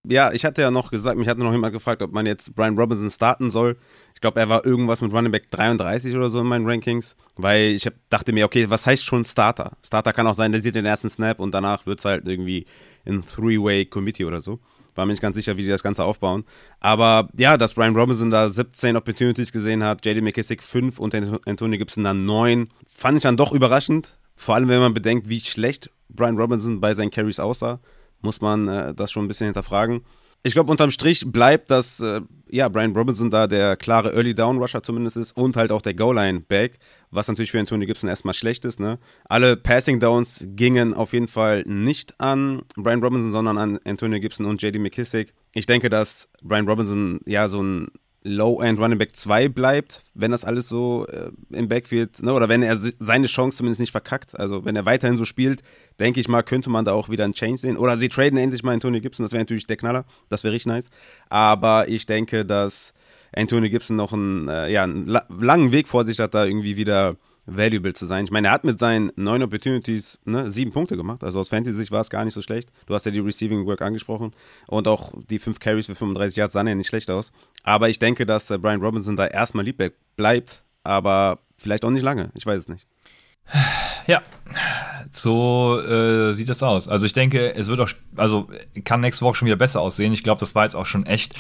Ja, 0.08 0.32
ich 0.32 0.44
hatte 0.44 0.62
ja 0.62 0.70
noch 0.70 0.90
gesagt, 0.90 1.18
mich 1.18 1.26
hatte 1.26 1.40
noch 1.40 1.52
jemand 1.52 1.72
gefragt, 1.72 2.00
ob 2.00 2.12
man 2.12 2.26
jetzt 2.26 2.54
Brian 2.54 2.78
Robinson 2.78 3.10
starten 3.10 3.50
soll. 3.50 3.76
Ich 4.14 4.20
glaube, 4.20 4.38
er 4.38 4.48
war 4.48 4.64
irgendwas 4.64 5.00
mit 5.00 5.12
Running 5.12 5.32
Back 5.32 5.50
33 5.50 6.14
oder 6.14 6.30
so 6.30 6.40
in 6.40 6.46
meinen 6.46 6.66
Rankings, 6.66 7.16
weil 7.34 7.70
ich 7.70 7.86
hab, 7.86 7.94
dachte 8.08 8.32
mir, 8.32 8.44
okay, 8.44 8.70
was 8.70 8.86
heißt 8.86 9.04
schon 9.04 9.24
Starter? 9.24 9.72
Starter 9.84 10.12
kann 10.12 10.26
auch 10.28 10.34
sein, 10.34 10.52
der 10.52 10.60
sieht 10.60 10.76
den 10.76 10.86
ersten 10.86 11.10
Snap 11.10 11.40
und 11.40 11.52
danach 11.52 11.86
wird 11.86 11.98
es 11.98 12.04
halt 12.04 12.28
irgendwie 12.28 12.66
ein 13.04 13.24
Three-Way-Committee 13.24 14.24
oder 14.24 14.40
so. 14.40 14.60
War 14.94 15.06
mir 15.06 15.12
nicht 15.12 15.22
ganz 15.22 15.36
sicher, 15.36 15.56
wie 15.56 15.62
die 15.62 15.68
das 15.68 15.82
Ganze 15.82 16.04
aufbauen. 16.04 16.44
Aber 16.78 17.28
ja, 17.36 17.56
dass 17.58 17.74
Brian 17.74 17.96
Robinson 17.96 18.30
da 18.30 18.48
17 18.48 18.96
Opportunities 18.96 19.52
gesehen 19.52 19.82
hat, 19.82 20.06
JD 20.06 20.22
McKissick 20.22 20.62
5 20.62 20.98
und 20.98 21.14
Antonio 21.14 21.78
Gibson 21.78 22.04
dann 22.04 22.24
9, 22.24 22.68
fand 22.86 23.16
ich 23.16 23.22
dann 23.24 23.36
doch 23.36 23.52
überraschend. 23.52 24.16
Vor 24.36 24.54
allem, 24.54 24.68
wenn 24.68 24.80
man 24.80 24.94
bedenkt, 24.94 25.28
wie 25.28 25.40
schlecht 25.40 25.90
Brian 26.08 26.38
Robinson 26.38 26.80
bei 26.80 26.94
seinen 26.94 27.10
Carries 27.10 27.40
aussah, 27.40 27.80
muss 28.26 28.42
man 28.42 28.68
äh, 28.68 28.94
das 28.94 29.10
schon 29.10 29.24
ein 29.24 29.28
bisschen 29.28 29.46
hinterfragen. 29.46 30.02
Ich 30.42 30.52
glaube, 30.52 30.70
unterm 30.70 30.90
Strich 30.90 31.24
bleibt, 31.26 31.70
dass 31.70 31.98
äh, 32.00 32.20
ja, 32.50 32.68
Brian 32.68 32.94
Robinson 32.94 33.30
da 33.30 33.46
der 33.46 33.76
klare 33.76 34.12
Early 34.12 34.34
Down 34.34 34.58
Rusher 34.58 34.82
zumindest 34.82 35.16
ist 35.16 35.36
und 35.36 35.56
halt 35.56 35.72
auch 35.72 35.82
der 35.82 35.94
Goal-Line-Back, 35.94 36.78
was 37.10 37.26
natürlich 37.26 37.50
für 37.50 37.58
Antonio 37.58 37.86
Gibson 37.86 38.08
erstmal 38.08 38.34
schlecht 38.34 38.64
ist. 38.64 38.78
Ne? 38.78 38.98
Alle 39.28 39.56
Passing 39.56 39.98
Downs 39.98 40.46
gingen 40.50 40.94
auf 40.94 41.12
jeden 41.12 41.26
Fall 41.26 41.64
nicht 41.66 42.20
an 42.20 42.62
Brian 42.76 43.02
Robinson, 43.02 43.32
sondern 43.32 43.58
an 43.58 43.78
Antonio 43.84 44.20
Gibson 44.20 44.46
und 44.46 44.62
JD 44.62 44.78
McKissick. 44.78 45.34
Ich 45.54 45.66
denke, 45.66 45.90
dass 45.90 46.28
Brian 46.42 46.68
Robinson 46.68 47.20
ja 47.26 47.48
so 47.48 47.62
ein 47.62 47.88
Low-End 48.26 48.78
Running 48.80 48.98
Back 48.98 49.14
2 49.14 49.48
bleibt, 49.48 50.02
wenn 50.14 50.32
das 50.32 50.44
alles 50.44 50.68
so 50.68 51.06
äh, 51.06 51.30
im 51.50 51.68
Backfield, 51.68 52.22
ne, 52.22 52.32
oder 52.32 52.48
wenn 52.48 52.62
er 52.62 52.76
seine 52.76 53.28
Chance 53.28 53.58
zumindest 53.58 53.80
nicht 53.80 53.92
verkackt, 53.92 54.38
also 54.38 54.64
wenn 54.64 54.74
er 54.74 54.84
weiterhin 54.84 55.16
so 55.16 55.24
spielt, 55.24 55.62
denke 56.00 56.20
ich 56.20 56.28
mal, 56.28 56.42
könnte 56.42 56.68
man 56.68 56.84
da 56.84 56.92
auch 56.92 57.08
wieder 57.08 57.24
einen 57.24 57.34
Change 57.34 57.58
sehen. 57.58 57.76
Oder 57.76 57.96
sie 57.96 58.08
traden 58.08 58.38
endlich 58.38 58.62
mal 58.62 58.72
Antonio 58.72 59.00
Gibson, 59.00 59.24
das 59.24 59.32
wäre 59.32 59.42
natürlich 59.42 59.66
der 59.66 59.76
Knaller, 59.76 60.04
das 60.28 60.42
wäre 60.42 60.52
richtig 60.52 60.72
nice. 60.72 60.90
Aber 61.28 61.88
ich 61.88 62.06
denke, 62.06 62.44
dass 62.44 62.94
Antonio 63.34 63.70
Gibson 63.70 63.96
noch 63.96 64.12
einen, 64.12 64.48
äh, 64.48 64.70
ja, 64.70 64.82
einen 64.82 65.06
la 65.06 65.24
langen 65.28 65.70
Weg 65.72 65.86
vor 65.86 66.04
sich 66.04 66.18
hat, 66.18 66.34
da 66.34 66.44
irgendwie 66.44 66.76
wieder 66.76 67.16
valuable 67.46 67.94
zu 67.94 68.06
sein. 68.06 68.24
Ich 68.24 68.30
meine, 68.30 68.48
er 68.48 68.52
hat 68.52 68.64
mit 68.64 68.78
seinen 68.78 69.10
neun 69.16 69.42
Opportunities 69.42 70.18
ne, 70.24 70.50
sieben 70.50 70.72
Punkte 70.72 70.96
gemacht. 70.96 71.22
Also 71.24 71.40
aus 71.40 71.48
Fantasy-Sicht 71.48 71.90
war 71.92 72.00
es 72.00 72.10
gar 72.10 72.24
nicht 72.24 72.34
so 72.34 72.42
schlecht. 72.42 72.70
Du 72.86 72.94
hast 72.94 73.06
ja 73.06 73.12
die 73.12 73.20
Receiving 73.20 73.66
Work 73.66 73.82
angesprochen. 73.82 74.32
Und 74.66 74.88
auch 74.88 75.12
die 75.30 75.38
fünf 75.38 75.60
Carries 75.60 75.86
für 75.86 75.94
35 75.94 76.36
Yards 76.36 76.52
sahen 76.52 76.66
ja 76.66 76.74
nicht 76.74 76.88
schlecht 76.88 77.10
aus. 77.10 77.32
Aber 77.62 77.88
ich 77.88 77.98
denke, 77.98 78.26
dass 78.26 78.50
äh, 78.50 78.58
Brian 78.58 78.82
Robinson 78.82 79.16
da 79.16 79.26
erstmal 79.26 79.64
Liebback 79.64 79.94
bleibt, 80.16 80.64
aber 80.82 81.38
vielleicht 81.56 81.84
auch 81.84 81.90
nicht 81.90 82.02
lange. 82.02 82.30
Ich 82.34 82.46
weiß 82.46 82.58
es 82.58 82.68
nicht. 82.68 82.86
Ja, 84.08 84.22
so 85.10 85.80
äh, 85.80 86.32
sieht 86.32 86.48
es 86.48 86.62
aus. 86.62 86.86
Also 86.86 87.06
ich 87.06 87.12
denke, 87.12 87.56
es 87.56 87.66
wird 87.66 87.80
auch, 87.80 87.90
also 88.14 88.48
kann 88.84 89.00
nächste 89.00 89.24
Woche 89.24 89.34
schon 89.34 89.46
wieder 89.46 89.56
besser 89.56 89.80
aussehen. 89.80 90.12
Ich 90.12 90.22
glaube, 90.22 90.38
das 90.38 90.54
war 90.54 90.62
jetzt 90.62 90.76
auch 90.76 90.86
schon 90.86 91.06
echt 91.06 91.34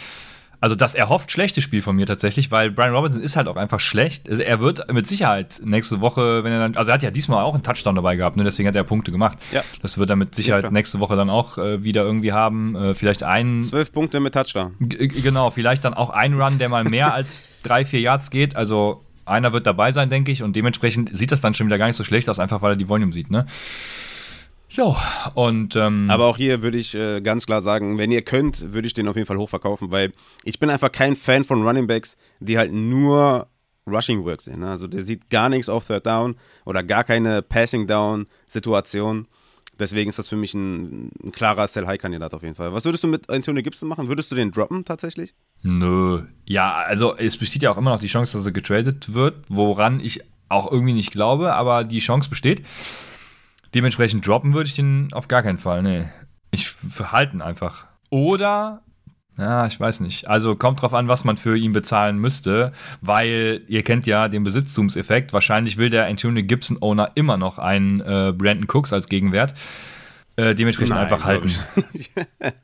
also 0.60 0.74
das 0.74 0.94
erhofft 0.94 1.30
schlechte 1.30 1.60
Spiel 1.60 1.82
von 1.82 1.96
mir 1.96 2.06
tatsächlich, 2.06 2.50
weil 2.50 2.70
Brian 2.70 2.94
Robinson 2.94 3.22
ist 3.22 3.36
halt 3.36 3.48
auch 3.48 3.56
einfach 3.56 3.80
schlecht. 3.80 4.28
Also 4.28 4.42
er 4.42 4.60
wird 4.60 4.92
mit 4.92 5.06
Sicherheit 5.06 5.60
nächste 5.64 6.00
Woche, 6.00 6.44
wenn 6.44 6.52
er 6.52 6.60
dann, 6.60 6.76
also 6.76 6.90
er 6.90 6.94
hat 6.94 7.02
ja 7.02 7.10
diesmal 7.10 7.42
auch 7.44 7.54
einen 7.54 7.62
Touchdown 7.62 7.94
dabei 7.94 8.16
gehabt, 8.16 8.36
ne? 8.36 8.44
deswegen 8.44 8.68
hat 8.68 8.76
er 8.76 8.84
Punkte 8.84 9.12
gemacht. 9.12 9.38
Ja. 9.52 9.62
Das 9.82 9.98
wird 9.98 10.10
er 10.10 10.16
mit 10.16 10.34
Sicherheit 10.34 10.64
ja, 10.64 10.70
nächste 10.70 11.00
Woche 11.00 11.16
dann 11.16 11.30
auch 11.30 11.58
äh, 11.58 11.82
wieder 11.82 12.02
irgendwie 12.04 12.32
haben. 12.32 12.74
Äh, 12.74 12.94
vielleicht 12.94 13.22
einen. 13.22 13.62
Zwölf 13.62 13.92
Punkte 13.92 14.20
mit 14.20 14.34
Touchdown. 14.34 14.74
Genau, 14.78 15.50
vielleicht 15.50 15.84
dann 15.84 15.94
auch 15.94 16.10
ein 16.10 16.34
Run, 16.34 16.58
der 16.58 16.68
mal 16.68 16.84
mehr 16.84 17.12
als 17.12 17.46
drei, 17.62 17.84
vier 17.84 18.00
Yards 18.00 18.30
geht. 18.30 18.56
Also 18.56 19.02
einer 19.26 19.52
wird 19.52 19.66
dabei 19.66 19.90
sein, 19.90 20.08
denke 20.08 20.32
ich, 20.32 20.42
und 20.42 20.56
dementsprechend 20.56 21.16
sieht 21.16 21.32
das 21.32 21.40
dann 21.40 21.54
schon 21.54 21.66
wieder 21.66 21.78
gar 21.78 21.86
nicht 21.86 21.96
so 21.96 22.04
schlecht 22.04 22.28
aus, 22.28 22.38
einfach 22.38 22.62
weil 22.62 22.72
er 22.72 22.76
die 22.76 22.88
Volume 22.88 23.12
sieht, 23.12 23.30
ne? 23.30 23.46
Jo, 24.76 24.94
und. 25.34 25.74
Ähm, 25.74 26.10
Aber 26.10 26.26
auch 26.26 26.36
hier 26.36 26.60
würde 26.62 26.76
ich 26.76 26.94
äh, 26.94 27.22
ganz 27.22 27.46
klar 27.46 27.62
sagen, 27.62 27.96
wenn 27.96 28.12
ihr 28.12 28.22
könnt, 28.22 28.74
würde 28.74 28.86
ich 28.86 28.92
den 28.92 29.08
auf 29.08 29.16
jeden 29.16 29.26
Fall 29.26 29.38
hochverkaufen, 29.38 29.90
weil 29.90 30.12
ich 30.44 30.58
bin 30.58 30.68
einfach 30.68 30.92
kein 30.92 31.16
Fan 31.16 31.44
von 31.44 31.66
Running 31.66 31.86
Backs, 31.86 32.18
die 32.40 32.58
halt 32.58 32.72
nur 32.72 33.48
Rushing 33.86 34.24
Work 34.24 34.42
sehen. 34.42 34.60
Ne? 34.60 34.70
Also 34.70 34.86
der 34.86 35.02
sieht 35.02 35.30
gar 35.30 35.48
nichts 35.48 35.70
auf 35.70 35.86
Third 35.86 36.04
Down 36.04 36.36
oder 36.66 36.82
gar 36.82 37.04
keine 37.04 37.40
Passing 37.40 37.86
Down 37.86 38.26
Situation. 38.46 39.26
Deswegen 39.78 40.08
ist 40.10 40.18
das 40.18 40.28
für 40.28 40.36
mich 40.36 40.54
ein, 40.54 41.10
ein 41.22 41.32
klarer 41.32 41.66
Sell-High-Kandidat 41.68 42.34
auf 42.34 42.42
jeden 42.42 42.54
Fall. 42.54 42.72
Was 42.72 42.84
würdest 42.84 43.04
du 43.04 43.08
mit 43.08 43.30
Antonio 43.30 43.62
Gibson 43.62 43.88
machen? 43.88 44.08
Würdest 44.08 44.30
du 44.30 44.34
den 44.34 44.50
droppen 44.50 44.84
tatsächlich? 44.84 45.34
Nö. 45.62 46.22
Ja, 46.46 46.74
also 46.74 47.16
es 47.16 47.36
besteht 47.36 47.62
ja 47.62 47.70
auch 47.70 47.78
immer 47.78 47.92
noch 47.92 48.00
die 48.00 48.06
Chance, 48.06 48.36
dass 48.36 48.46
er 48.46 48.52
getradet 48.52 49.14
wird, 49.14 49.36
woran 49.48 50.00
ich 50.00 50.20
auch 50.48 50.70
irgendwie 50.70 50.92
nicht 50.94 51.12
glaube, 51.12 51.54
aber 51.54 51.84
die 51.84 51.98
Chance 51.98 52.28
besteht. 52.28 52.62
Dementsprechend 53.74 54.26
droppen 54.26 54.54
würde 54.54 54.68
ich 54.68 54.74
den 54.74 55.08
auf 55.12 55.28
gar 55.28 55.42
keinen 55.42 55.58
Fall. 55.58 55.82
Nee. 55.82 56.04
Ich 56.50 56.68
verhalten 56.68 57.42
einfach. 57.42 57.86
Oder 58.10 58.82
ja, 59.38 59.66
ich 59.66 59.78
weiß 59.78 60.00
nicht. 60.00 60.28
Also 60.28 60.56
kommt 60.56 60.80
drauf 60.80 60.94
an, 60.94 61.08
was 61.08 61.24
man 61.24 61.36
für 61.36 61.58
ihn 61.58 61.72
bezahlen 61.72 62.18
müsste, 62.18 62.72
weil 63.02 63.62
ihr 63.68 63.82
kennt 63.82 64.06
ja 64.06 64.28
den 64.28 64.44
Besitztumseffekt. 64.44 65.32
Wahrscheinlich 65.32 65.76
will 65.76 65.90
der 65.90 66.06
Antonio 66.06 66.42
Gibson 66.42 66.78
Owner 66.80 67.12
immer 67.16 67.36
noch 67.36 67.58
einen 67.58 68.00
äh, 68.00 68.32
Brandon 68.34 68.66
Cooks 68.66 68.94
als 68.94 69.08
Gegenwert. 69.08 69.52
Äh, 70.36 70.54
dementsprechend 70.54 70.94
Nein, 70.94 71.04
einfach 71.04 71.24
halten. 71.24 71.50
Ich. 71.92 72.10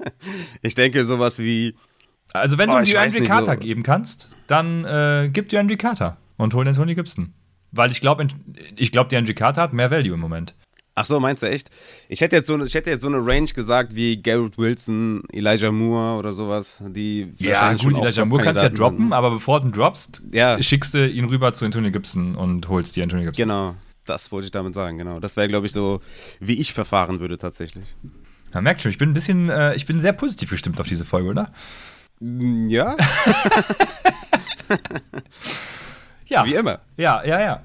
ich 0.62 0.74
denke 0.74 1.04
sowas 1.04 1.38
wie. 1.38 1.74
Also 2.32 2.56
wenn 2.56 2.70
oh, 2.70 2.78
du 2.78 2.84
die 2.84 2.96
Andrew 2.96 3.24
Carter 3.24 3.54
so. 3.54 3.60
geben 3.60 3.82
kannst, 3.82 4.30
dann 4.46 4.86
äh, 4.86 5.28
gib 5.30 5.50
dir 5.50 5.60
Andrew 5.60 5.76
Carter 5.76 6.16
und 6.38 6.54
hol 6.54 6.64
den 6.64 6.74
Tony 6.74 6.94
Gibson. 6.94 7.34
Weil 7.70 7.90
ich 7.90 8.00
glaube, 8.00 8.26
ich 8.76 8.92
glaube, 8.92 9.08
die 9.08 9.16
Andrew 9.16 9.34
Carter 9.34 9.62
hat 9.62 9.72
mehr 9.74 9.90
Value 9.90 10.14
im 10.14 10.20
Moment. 10.20 10.54
Ach 10.94 11.06
so, 11.06 11.18
meinst 11.20 11.42
du 11.42 11.46
echt? 11.48 11.70
Ich 12.08 12.20
hätte 12.20 12.36
jetzt 12.36 12.46
so, 12.48 12.62
ich 12.62 12.74
hätte 12.74 12.90
jetzt 12.90 13.00
so 13.00 13.08
eine 13.08 13.24
Range 13.24 13.46
gesagt 13.46 13.94
wie 13.94 14.20
Garrett 14.20 14.58
Wilson, 14.58 15.22
Elijah 15.32 15.72
Moore 15.72 16.18
oder 16.18 16.34
sowas, 16.34 16.82
die 16.86 17.32
Ja, 17.38 17.72
gut, 17.72 17.96
Elijah 17.96 18.26
Moore 18.26 18.42
kannst 18.42 18.60
du 18.60 18.66
ja 18.66 18.68
droppen, 18.68 19.06
sind. 19.06 19.12
aber 19.14 19.30
bevor 19.30 19.60
du 19.60 19.68
ihn 19.68 19.72
droppst, 19.72 20.20
ja. 20.32 20.62
schickst 20.62 20.92
du 20.92 21.08
ihn 21.08 21.24
rüber 21.24 21.54
zu 21.54 21.64
Antonio 21.64 21.90
Gibson 21.90 22.34
und 22.34 22.68
holst 22.68 22.94
die 22.96 23.02
Antonio 23.02 23.24
Gibson. 23.24 23.42
Genau, 23.42 23.74
das 24.04 24.30
wollte 24.32 24.46
ich 24.46 24.50
damit 24.50 24.74
sagen, 24.74 24.98
genau. 24.98 25.18
Das 25.18 25.36
wäre, 25.36 25.48
glaube 25.48 25.64
ich, 25.64 25.72
so, 25.72 26.02
wie 26.40 26.60
ich 26.60 26.74
verfahren 26.74 27.20
würde 27.20 27.38
tatsächlich. 27.38 27.86
Ja, 28.52 28.60
merkt 28.60 28.82
schon, 28.82 28.90
ich 28.90 28.98
bin 28.98 29.10
ein 29.10 29.14
bisschen, 29.14 29.48
äh, 29.48 29.74
ich 29.74 29.86
bin 29.86 29.98
sehr 29.98 30.12
positiv 30.12 30.50
gestimmt 30.50 30.78
auf 30.78 30.86
diese 30.86 31.06
Folge, 31.06 31.30
oder? 31.30 31.50
Mm, 32.20 32.68
ja. 32.68 32.96
ja. 36.26 36.44
Wie 36.44 36.54
immer. 36.54 36.80
Ja, 36.98 37.24
ja, 37.24 37.40
ja. 37.40 37.62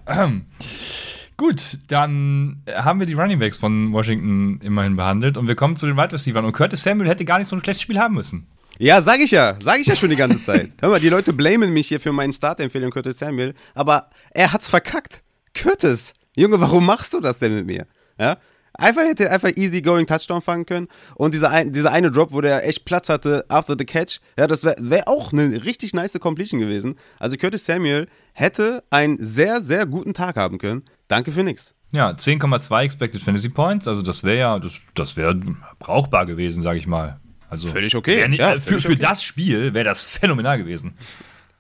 Gut, 1.38 1.78
dann 1.88 2.64
haben 2.68 3.00
wir 3.00 3.06
die 3.06 3.14
Running 3.14 3.38
Backs 3.38 3.58
von 3.58 3.94
Washington 3.94 4.60
immerhin 4.64 4.96
behandelt 4.96 5.38
und 5.38 5.48
wir 5.48 5.56
kommen 5.56 5.76
zu 5.76 5.86
den 5.86 5.96
Wide 5.96 6.12
Receivers. 6.12 6.44
Und 6.44 6.52
Curtis 6.52 6.82
Samuel 6.82 7.08
hätte 7.08 7.26
gar 7.26 7.38
nicht 7.38 7.48
so 7.48 7.56
ein 7.56 7.62
schlechtes 7.62 7.84
Spiel 7.84 8.00
haben 8.00 8.16
müssen. 8.16 8.48
Ja, 8.80 9.02
sag 9.02 9.20
ich 9.20 9.32
ja. 9.32 9.56
Sag 9.62 9.80
ich 9.80 9.86
ja 9.86 9.96
schon 9.96 10.10
die 10.10 10.16
ganze 10.16 10.42
Zeit. 10.42 10.72
Hör 10.80 10.90
mal, 10.90 11.00
die 11.00 11.10
Leute 11.10 11.34
blamen 11.34 11.74
mich 11.74 11.90
hier 11.90 12.00
für 12.00 12.12
meinen 12.12 12.34
Startempfehlung 12.34 12.90
Curtis 12.90 13.20
Samuel, 13.20 13.54
aber 13.76 14.10
er 14.32 14.52
hat's 14.52 14.70
verkackt. 14.70 15.22
Curtis, 15.54 16.14
Junge, 16.36 16.60
warum 16.60 16.86
machst 16.86 17.14
du 17.14 17.20
das 17.20 17.38
denn 17.38 17.54
mit 17.54 17.68
mir? 17.68 17.86
Ja? 18.20 18.38
Einfach 18.78 19.04
hätte 19.04 19.32
einfach 19.32 19.52
easy 19.56 19.82
going 19.82 20.06
Touchdown 20.06 20.42
fangen 20.42 20.66
können. 20.66 20.88
Und 21.16 21.34
dieser, 21.34 21.50
ein, 21.50 21.74
dieser 21.74 21.92
eine 21.92 22.12
Drop, 22.12 22.32
wo 22.32 22.42
der 22.42 22.68
echt 22.68 22.86
Platz 22.86 23.10
hatte 23.10 23.46
after 23.50 23.76
the 23.78 23.86
catch, 23.86 24.20
ja, 24.38 24.48
das 24.48 24.64
wäre 24.64 24.76
wär 24.80 25.08
auch 25.08 25.32
eine 25.34 25.66
richtig 25.66 25.94
nice 25.94 26.18
Completion 26.20 26.60
gewesen. 26.60 26.96
Also 27.20 27.38
Curtis 27.38 27.66
Samuel 27.66 28.08
hätte 28.34 28.84
einen 28.90 29.18
sehr, 29.18 29.62
sehr 29.62 29.86
guten 29.86 30.14
Tag 30.14 30.36
haben 30.36 30.58
können. 30.58 30.84
Danke 31.08 31.32
für 31.32 31.44
nichts. 31.44 31.74
Ja, 31.92 32.10
10,2 32.10 32.82
Expected 32.82 33.24
Fantasy 33.24 33.50
Points, 33.50 33.88
also 33.88 34.02
das 34.02 34.24
wäre 34.24 34.38
ja, 34.38 34.60
das, 34.60 34.80
das 34.94 35.16
wäre 35.16 35.40
brauchbar 35.80 36.26
gewesen, 36.26 36.62
sage 36.62 36.78
ich 36.80 36.86
mal. 36.86 37.20
Also 37.50 37.70
völlig 37.70 37.96
okay. 37.96 38.28
Nicht, 38.28 38.40
ja, 38.40 38.56
äh, 38.56 38.60
für, 38.60 38.82
für 38.82 38.90
okay. 38.90 38.98
das 38.98 39.24
Spiel 39.24 39.74
wäre 39.74 39.86
das 39.86 40.06
phänomenal 40.06 40.58
gewesen. 40.58 40.96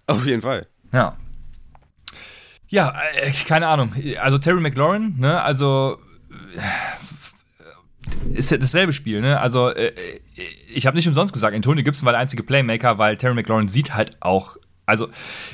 Auf 0.06 0.26
jeden 0.26 0.42
Fall. 0.42 0.68
Ja. 0.94 1.16
Ja, 2.68 2.94
äh, 3.16 3.32
keine 3.46 3.68
Ahnung. 3.68 3.94
Also 4.20 4.38
Terry 4.38 4.60
McLaurin, 4.60 5.16
ne, 5.18 5.42
also 5.42 5.98
ist 8.34 8.52
ja 8.52 8.58
dasselbe 8.58 8.94
Spiel, 8.94 9.22
ne? 9.22 9.40
Also 9.40 9.70
äh, 9.70 9.92
ich 10.74 10.86
habe 10.86 10.96
nicht 10.96 11.08
umsonst 11.08 11.34
gesagt, 11.34 11.56
Antonio 11.56 11.84
Gibson 11.84 12.06
war 12.06 12.14
der 12.14 12.22
einzige 12.22 12.44
Playmaker, 12.44 12.98
weil 12.98 13.18
Terry 13.18 13.34
McLaurin 13.34 13.68
sieht 13.68 13.94
halt 13.94 14.18
auch. 14.20 14.58
Also, 14.86 15.10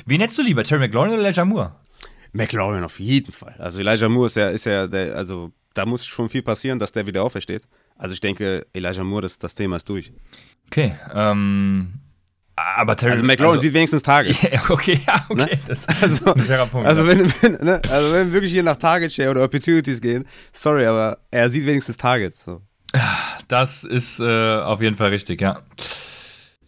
wen 0.06 0.20
hättest 0.20 0.38
du 0.38 0.42
lieber, 0.42 0.62
Terry 0.62 0.80
McLaurin 0.80 1.12
oder 1.12 1.22
Elijah 1.22 1.44
Moore? 1.44 1.74
McLaurin 2.32 2.84
auf 2.84 3.00
jeden 3.00 3.32
Fall. 3.32 3.54
Also 3.58 3.80
Elijah 3.80 4.08
Moore 4.08 4.26
ist 4.26 4.36
ja, 4.36 4.48
ist 4.48 4.66
ja 4.66 4.86
der, 4.86 5.16
also 5.16 5.52
da 5.72 5.86
muss 5.86 6.04
schon 6.06 6.28
viel 6.28 6.42
passieren, 6.42 6.78
dass 6.78 6.92
der 6.92 7.06
wieder 7.06 7.22
aufersteht. 7.22 7.62
Also 7.96 8.12
ich 8.12 8.20
denke, 8.20 8.66
Elijah 8.72 9.04
Moore, 9.04 9.22
das, 9.22 9.38
das 9.38 9.54
Thema 9.54 9.76
ist 9.76 9.88
durch. 9.88 10.12
Okay, 10.66 10.94
ähm, 11.12 12.00
aber 12.56 12.96
Terry, 12.96 13.12
also 13.12 13.24
McLaurin 13.24 13.54
also, 13.54 13.62
sieht 13.62 13.74
wenigstens 13.74 14.02
Targets. 14.02 14.42
Ja, 14.52 14.62
okay, 14.68 15.00
ja, 15.06 15.24
okay. 15.28 15.42
Ne? 15.42 15.60
Das 15.66 15.86
also, 16.00 16.34
ein 16.34 16.40
fairer 16.40 16.66
Punkt. 16.66 16.86
Also 16.86 17.06
wenn, 17.06 17.32
wenn, 17.42 17.52
ne? 17.64 17.80
also 17.88 18.12
wenn 18.12 18.28
wir 18.28 18.32
wirklich 18.34 18.52
hier 18.52 18.62
nach 18.62 18.76
Target 18.76 19.12
Share 19.12 19.30
oder 19.30 19.42
Opportunities 19.42 20.00
gehen, 20.00 20.24
sorry, 20.52 20.86
aber 20.86 21.18
er 21.30 21.50
sieht 21.50 21.66
wenigstens 21.66 21.96
Targets. 21.96 22.44
So. 22.44 22.60
Das 23.48 23.84
ist 23.84 24.20
äh, 24.20 24.56
auf 24.60 24.80
jeden 24.80 24.96
Fall 24.96 25.10
richtig, 25.10 25.40
ja. 25.40 25.62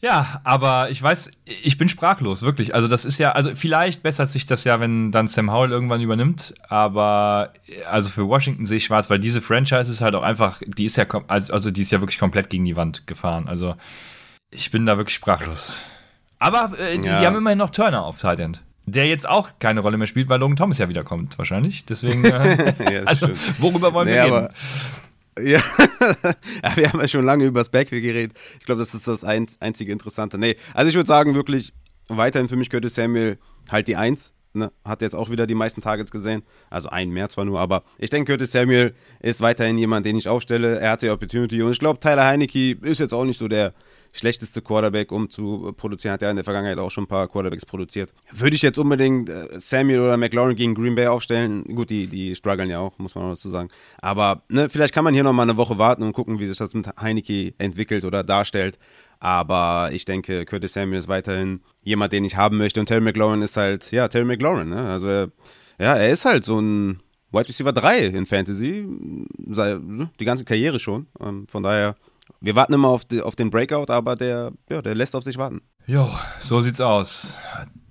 Ja, 0.02 0.40
aber 0.44 0.90
ich 0.90 1.02
weiß, 1.02 1.30
ich 1.44 1.78
bin 1.78 1.88
sprachlos, 1.88 2.42
wirklich. 2.42 2.74
Also, 2.74 2.86
das 2.86 3.04
ist 3.04 3.18
ja, 3.18 3.32
also 3.32 3.54
vielleicht 3.54 4.02
bessert 4.02 4.30
sich 4.30 4.44
das 4.44 4.64
ja, 4.64 4.78
wenn 4.78 5.10
dann 5.10 5.26
Sam 5.26 5.50
Howell 5.50 5.70
irgendwann 5.70 6.00
übernimmt, 6.00 6.54
aber 6.68 7.52
also 7.90 8.10
für 8.10 8.28
Washington 8.28 8.66
sehe 8.66 8.76
ich 8.76 8.84
schwarz, 8.84 9.08
weil 9.08 9.18
diese 9.18 9.40
Franchise 9.40 9.90
ist 9.90 10.02
halt 10.02 10.14
auch 10.14 10.22
einfach, 10.22 10.60
die 10.66 10.84
ist 10.84 10.96
ja, 10.96 11.06
also 11.28 11.70
die 11.70 11.80
ist 11.80 11.92
ja 11.92 12.00
wirklich 12.00 12.18
komplett 12.18 12.50
gegen 12.50 12.64
die 12.64 12.76
Wand 12.76 13.06
gefahren. 13.06 13.48
Also, 13.48 13.74
ich 14.56 14.70
bin 14.70 14.86
da 14.86 14.96
wirklich 14.96 15.14
sprachlos. 15.14 15.78
Aber 16.38 16.72
äh, 16.78 16.96
ja. 16.96 17.18
sie 17.18 17.26
haben 17.26 17.36
immerhin 17.36 17.58
noch 17.58 17.70
Turner 17.70 18.04
auf 18.04 18.18
Tight 18.18 18.40
End. 18.40 18.62
Der 18.86 19.06
jetzt 19.06 19.28
auch 19.28 19.50
keine 19.58 19.80
Rolle 19.80 19.96
mehr 19.98 20.06
spielt, 20.06 20.28
weil 20.28 20.38
Logan 20.38 20.56
Thomas 20.56 20.78
ja 20.78 20.88
wiederkommt, 20.88 21.38
wahrscheinlich. 21.38 21.84
Deswegen, 21.84 22.24
äh, 22.24 22.74
ja, 22.92 23.02
also, 23.04 23.28
worüber 23.58 23.92
wollen 23.92 24.08
nee, 24.08 24.14
wir 24.14 24.24
reden? 24.24 24.48
Ja. 25.38 25.60
ja, 26.64 26.76
wir 26.76 26.90
haben 26.90 26.98
ja 26.98 27.08
schon 27.08 27.22
lange 27.22 27.44
über 27.44 27.60
das 27.60 27.68
Backfield 27.68 28.02
geredet. 28.02 28.38
Ich 28.58 28.64
glaube, 28.64 28.78
das 28.78 28.94
ist 28.94 29.06
das 29.06 29.22
einzige 29.22 29.92
Interessante. 29.92 30.38
Nee, 30.38 30.56
also 30.72 30.88
ich 30.88 30.94
würde 30.94 31.08
sagen, 31.08 31.34
wirklich 31.34 31.74
weiterhin 32.08 32.48
für 32.48 32.56
mich 32.56 32.70
könnte 32.70 32.88
Samuel 32.88 33.36
halt 33.70 33.86
die 33.86 33.96
Eins. 33.96 34.32
Ne? 34.54 34.72
Hat 34.82 35.02
jetzt 35.02 35.14
auch 35.14 35.28
wieder 35.28 35.46
die 35.46 35.54
meisten 35.54 35.82
Targets 35.82 36.10
gesehen. 36.10 36.40
Also 36.70 36.88
ein 36.88 37.10
mehr 37.10 37.28
zwar 37.28 37.44
nur, 37.44 37.60
aber 37.60 37.82
ich 37.98 38.08
denke, 38.08 38.32
Curtis 38.32 38.52
Samuel 38.52 38.94
ist 39.20 39.42
weiterhin 39.42 39.76
jemand, 39.76 40.06
den 40.06 40.16
ich 40.16 40.26
aufstelle. 40.26 40.80
Er 40.80 40.92
hatte 40.92 41.04
die 41.04 41.10
Opportunity 41.10 41.60
und 41.60 41.70
ich 41.70 41.78
glaube, 41.78 42.00
Tyler 42.00 42.24
Heinecke 42.24 42.70
ist 42.80 43.00
jetzt 43.00 43.12
auch 43.12 43.26
nicht 43.26 43.38
so 43.38 43.46
der 43.46 43.74
schlechteste 44.18 44.62
Quarterback, 44.62 45.12
um 45.12 45.30
zu 45.30 45.72
produzieren. 45.76 46.12
Hat 46.12 46.22
er 46.22 46.30
in 46.30 46.36
der 46.36 46.44
Vergangenheit 46.44 46.78
auch 46.78 46.90
schon 46.90 47.04
ein 47.04 47.08
paar 47.08 47.28
Quarterbacks 47.28 47.66
produziert. 47.66 48.12
Würde 48.32 48.56
ich 48.56 48.62
jetzt 48.62 48.78
unbedingt 48.78 49.28
äh, 49.28 49.48
Samuel 49.58 50.00
oder 50.00 50.16
McLaurin 50.16 50.56
gegen 50.56 50.74
Green 50.74 50.94
Bay 50.94 51.06
aufstellen? 51.06 51.64
Gut, 51.64 51.90
die, 51.90 52.06
die 52.06 52.34
strugglen 52.34 52.70
ja 52.70 52.78
auch, 52.78 52.98
muss 52.98 53.14
man 53.14 53.24
auch 53.24 53.30
dazu 53.30 53.50
sagen. 53.50 53.68
Aber 53.98 54.42
ne, 54.48 54.68
vielleicht 54.68 54.94
kann 54.94 55.04
man 55.04 55.14
hier 55.14 55.24
nochmal 55.24 55.48
eine 55.48 55.56
Woche 55.56 55.78
warten 55.78 56.02
und 56.02 56.12
gucken, 56.12 56.38
wie 56.38 56.46
sich 56.46 56.58
das 56.58 56.74
mit 56.74 56.88
Heineke 57.00 57.54
entwickelt 57.58 58.04
oder 58.04 58.24
darstellt. 58.24 58.78
Aber 59.18 59.90
ich 59.92 60.04
denke, 60.04 60.44
Curtis 60.44 60.74
Samuel 60.74 61.00
ist 61.00 61.08
weiterhin 61.08 61.60
jemand, 61.82 62.12
den 62.12 62.24
ich 62.24 62.36
haben 62.36 62.58
möchte. 62.58 62.80
Und 62.80 62.86
Terry 62.86 63.00
McLaurin 63.00 63.42
ist 63.42 63.56
halt, 63.56 63.90
ja, 63.90 64.08
Terry 64.08 64.24
McLaurin. 64.24 64.68
Ne? 64.68 64.88
Also, 64.88 65.06
ja, 65.08 65.94
er 65.94 66.10
ist 66.10 66.24
halt 66.24 66.44
so 66.44 66.60
ein 66.60 67.00
Wide 67.32 67.48
Receiver 67.48 67.72
3 67.72 67.98
in 68.06 68.26
Fantasy. 68.26 68.86
Die 68.88 70.24
ganze 70.24 70.44
Karriere 70.44 70.78
schon. 70.78 71.06
Ähm, 71.20 71.46
von 71.48 71.62
daher, 71.62 71.96
wir 72.40 72.54
warten 72.54 72.74
immer 72.74 72.88
auf, 72.88 73.04
die, 73.04 73.20
auf 73.20 73.36
den 73.36 73.50
Breakout, 73.50 73.92
aber 73.92 74.16
der, 74.16 74.52
ja, 74.70 74.82
der 74.82 74.94
lässt 74.94 75.16
auf 75.16 75.24
sich 75.24 75.38
warten. 75.38 75.62
Jo, 75.86 76.08
so 76.40 76.60
sieht's 76.60 76.80
aus. 76.80 77.38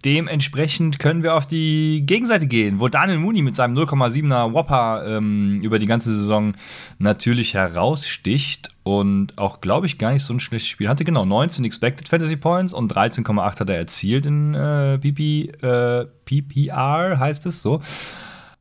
Dementsprechend 0.04 1.00
können 1.00 1.24
wir 1.24 1.34
auf 1.34 1.48
die 1.48 2.04
Gegenseite 2.06 2.46
gehen, 2.46 2.80
wo 2.80 2.90
Daniel 2.90 3.18
Mooney 3.18 3.42
mit 3.42 3.56
seinem 3.56 3.76
0,7er 3.76 4.54
Whopper 4.54 5.04
ähm, 5.08 5.62
über 5.64 5.80
die 5.80 5.88
ganze 5.88 6.14
Saison 6.14 6.54
natürlich 7.00 7.56
heraussticht 7.56 8.70
und 8.84 9.38
auch, 9.38 9.62
glaube 9.62 9.88
ich, 9.88 9.98
gar 9.98 10.12
nicht 10.12 10.24
so 10.24 10.34
ein 10.34 10.40
schlechtes 10.40 10.70
Spiel 10.70 10.90
hatte. 10.90 11.06
Genau, 11.06 11.26
19 11.26 11.66
Expected 11.66 12.08
Fantasy 12.08 12.36
Points 12.36 12.74
und 12.74 12.94
13,8 12.94 13.60
hat 13.60 13.70
er 13.70 13.78
erzielt 13.78 14.28
in 14.28 14.54
äh, 14.54 15.00
PP, 15.00 15.52
äh, 15.64 16.06
PPR, 16.26 17.18
heißt 17.18 17.48
es 17.48 17.64
so. 17.64 17.82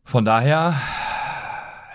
Von 0.02 0.24
daher, 0.24 0.74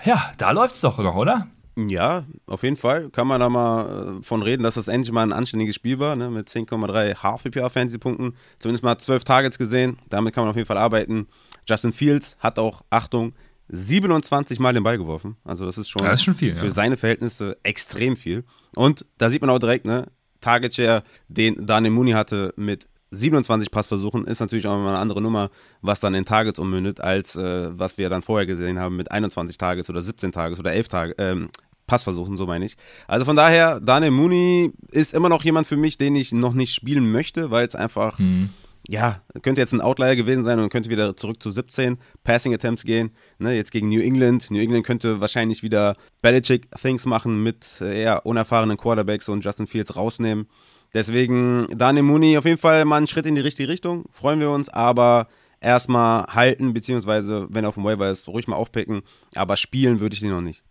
ja, 0.04 0.30
da 0.38 0.52
läuft's 0.52 0.80
doch 0.80 0.98
noch, 0.98 1.16
oder? 1.16 1.48
Ja, 1.88 2.24
auf 2.46 2.62
jeden 2.62 2.76
Fall. 2.76 3.10
Kann 3.10 3.26
man 3.26 3.40
da 3.40 3.48
mal 3.48 4.18
äh, 4.18 4.22
von 4.22 4.42
reden, 4.42 4.62
dass 4.62 4.74
das 4.74 4.88
endlich 4.88 5.12
mal 5.12 5.22
ein 5.22 5.32
anständiges 5.32 5.74
Spiel 5.74 5.98
war, 5.98 6.16
ne? 6.16 6.30
mit 6.30 6.48
10,3 6.48 7.16
Half-PPA-Fantasy-Punkten. 7.22 8.34
Zumindest 8.58 8.84
mal 8.84 8.98
12 8.98 9.24
Targets 9.24 9.58
gesehen. 9.58 9.98
Damit 10.08 10.34
kann 10.34 10.44
man 10.44 10.50
auf 10.50 10.56
jeden 10.56 10.66
Fall 10.66 10.78
arbeiten. 10.78 11.26
Justin 11.66 11.92
Fields 11.92 12.36
hat 12.40 12.58
auch, 12.58 12.82
Achtung, 12.90 13.32
27 13.68 14.58
Mal 14.58 14.74
den 14.74 14.82
Ball 14.82 14.98
geworfen. 14.98 15.36
Also 15.44 15.64
das 15.64 15.78
ist 15.78 15.88
schon, 15.88 16.02
das 16.02 16.20
ist 16.20 16.24
schon 16.24 16.34
viel, 16.34 16.56
für 16.56 16.66
ja. 16.66 16.72
seine 16.72 16.96
Verhältnisse 16.96 17.56
extrem 17.62 18.16
viel. 18.16 18.44
Und 18.74 19.04
da 19.18 19.30
sieht 19.30 19.40
man 19.40 19.50
auch 19.50 19.58
direkt, 19.58 19.84
ne, 19.84 20.08
Target 20.40 20.74
Share, 20.74 21.02
den 21.28 21.66
Daniel 21.66 21.92
Mooney 21.92 22.12
hatte 22.12 22.52
mit 22.56 22.86
27 23.12 23.70
Passversuchen, 23.70 24.24
ist 24.26 24.40
natürlich 24.40 24.66
auch 24.66 24.76
mal 24.76 24.90
eine 24.90 24.98
andere 24.98 25.20
Nummer, 25.20 25.50
was 25.82 26.00
dann 26.00 26.14
in 26.14 26.24
Targets 26.24 26.58
ummündet, 26.58 27.00
als 27.00 27.36
äh, 27.36 27.76
was 27.76 27.98
wir 27.98 28.08
dann 28.08 28.22
vorher 28.22 28.46
gesehen 28.46 28.78
haben 28.78 28.96
mit 28.96 29.10
21 29.10 29.58
Targets 29.58 29.90
oder 29.90 30.02
17 30.02 30.32
Targets 30.32 30.60
oder 30.60 30.72
11 30.72 30.88
Tage, 30.88 31.14
ähm, 31.18 31.48
Passversuchen, 31.90 32.36
so 32.36 32.46
meine 32.46 32.64
ich. 32.64 32.76
Also 33.08 33.24
von 33.24 33.34
daher, 33.34 33.80
Daniel 33.80 34.12
Mooney 34.12 34.72
ist 34.92 35.12
immer 35.12 35.28
noch 35.28 35.42
jemand 35.44 35.66
für 35.66 35.76
mich, 35.76 35.98
den 35.98 36.14
ich 36.14 36.30
noch 36.32 36.54
nicht 36.54 36.72
spielen 36.72 37.10
möchte, 37.10 37.50
weil 37.50 37.66
es 37.66 37.74
einfach, 37.74 38.16
Hm. 38.18 38.50
ja, 38.88 39.22
könnte 39.42 39.60
jetzt 39.60 39.72
ein 39.74 39.80
Outlier 39.80 40.14
gewesen 40.14 40.44
sein 40.44 40.60
und 40.60 40.70
könnte 40.70 40.88
wieder 40.88 41.16
zurück 41.16 41.42
zu 41.42 41.50
17 41.50 41.98
Passing 42.22 42.54
Attempts 42.54 42.84
gehen. 42.84 43.12
Ne, 43.38 43.54
jetzt 43.56 43.72
gegen 43.72 43.88
New 43.88 44.00
England. 44.00 44.50
New 44.52 44.60
England 44.60 44.86
könnte 44.86 45.20
wahrscheinlich 45.20 45.62
wieder 45.64 45.96
Belichick-Things 46.22 47.06
machen 47.06 47.42
mit 47.42 47.80
äh, 47.80 48.02
eher 48.02 48.24
unerfahrenen 48.24 48.76
Quarterbacks 48.76 49.28
und 49.28 49.44
Justin 49.44 49.66
Fields 49.66 49.96
rausnehmen. 49.96 50.46
Deswegen 50.94 51.66
Daniel 51.76 52.04
Mooney 52.04 52.38
auf 52.38 52.44
jeden 52.44 52.58
Fall 52.58 52.84
mal 52.84 52.96
einen 52.98 53.06
Schritt 53.08 53.26
in 53.26 53.34
die 53.34 53.40
richtige 53.40 53.68
Richtung. 53.68 54.04
Freuen 54.12 54.40
wir 54.40 54.50
uns, 54.50 54.68
aber 54.68 55.28
erstmal 55.60 56.24
halten, 56.26 56.72
beziehungsweise 56.72 57.46
wenn 57.50 57.64
er 57.64 57.68
auf 57.68 57.74
dem 57.74 57.84
Waiver 57.84 58.10
ist, 58.10 58.28
ruhig 58.28 58.48
mal 58.48 58.56
aufpicken. 58.56 59.02
Aber 59.34 59.56
spielen 59.56 60.00
würde 60.00 60.14
ich 60.14 60.20
den 60.20 60.30
noch 60.30 60.40
nicht. 60.40 60.62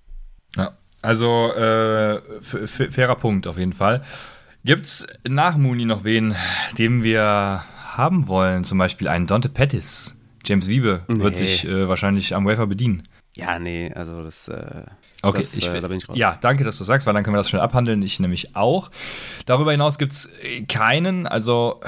Ja, 0.55 0.77
also 1.01 1.51
äh, 1.53 2.21
fairer 2.41 3.15
Punkt 3.15 3.47
auf 3.47 3.57
jeden 3.57 3.73
Fall. 3.73 4.03
Gibt's 4.65 5.07
nach 5.27 5.57
Mooney 5.57 5.85
noch 5.85 6.03
wen, 6.03 6.35
den 6.77 7.03
wir 7.03 7.63
haben 7.95 8.27
wollen? 8.27 8.63
Zum 8.63 8.77
Beispiel 8.77 9.07
einen 9.07 9.25
Dante 9.27 9.49
Pettis. 9.49 10.15
James 10.45 10.67
Wiebe 10.67 11.03
wird 11.07 11.33
Nee. 11.33 11.39
sich 11.45 11.67
äh, 11.67 11.88
wahrscheinlich 11.88 12.35
am 12.35 12.45
Wafer 12.45 12.67
bedienen. 12.67 13.03
Ja, 13.35 13.59
nee, 13.59 13.91
also 13.93 14.23
das. 14.23 14.47
Äh, 14.47 14.83
Okay, 15.21 15.39
das, 15.39 15.53
ich, 15.53 15.67
äh, 15.67 15.81
da 15.81 15.89
bin 15.89 15.97
ich 15.97 16.07
raus. 16.07 16.15
ja, 16.17 16.38
danke, 16.39 16.63
dass 16.63 16.77
du 16.77 16.85
sagst, 16.85 17.05
weil 17.05 17.13
dann 17.13 17.25
können 17.25 17.33
wir 17.35 17.39
das 17.39 17.49
schnell 17.49 17.62
abhandeln. 17.62 18.01
Ich 18.03 18.21
nämlich 18.21 18.55
auch. 18.55 18.89
Darüber 19.45 19.71
hinaus 19.73 19.97
gibt 19.97 20.13
es 20.13 20.29
keinen, 20.69 21.27
also, 21.27 21.81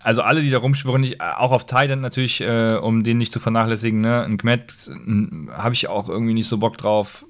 also 0.00 0.22
alle, 0.22 0.42
die 0.42 0.50
da 0.50 0.58
rumschwirren, 0.58 1.02
ich, 1.02 1.20
auch 1.20 1.50
auf 1.50 1.66
Titan 1.66 2.00
natürlich, 2.00 2.40
äh, 2.40 2.76
um 2.76 3.02
den 3.02 3.18
nicht 3.18 3.32
zu 3.32 3.40
vernachlässigen, 3.40 4.00
ne? 4.00 4.22
Ein 4.22 4.38
Kmet 4.38 4.72
habe 5.52 5.74
ich 5.74 5.88
auch 5.88 6.08
irgendwie 6.08 6.34
nicht 6.34 6.46
so 6.46 6.58
Bock 6.58 6.78
drauf. 6.78 7.26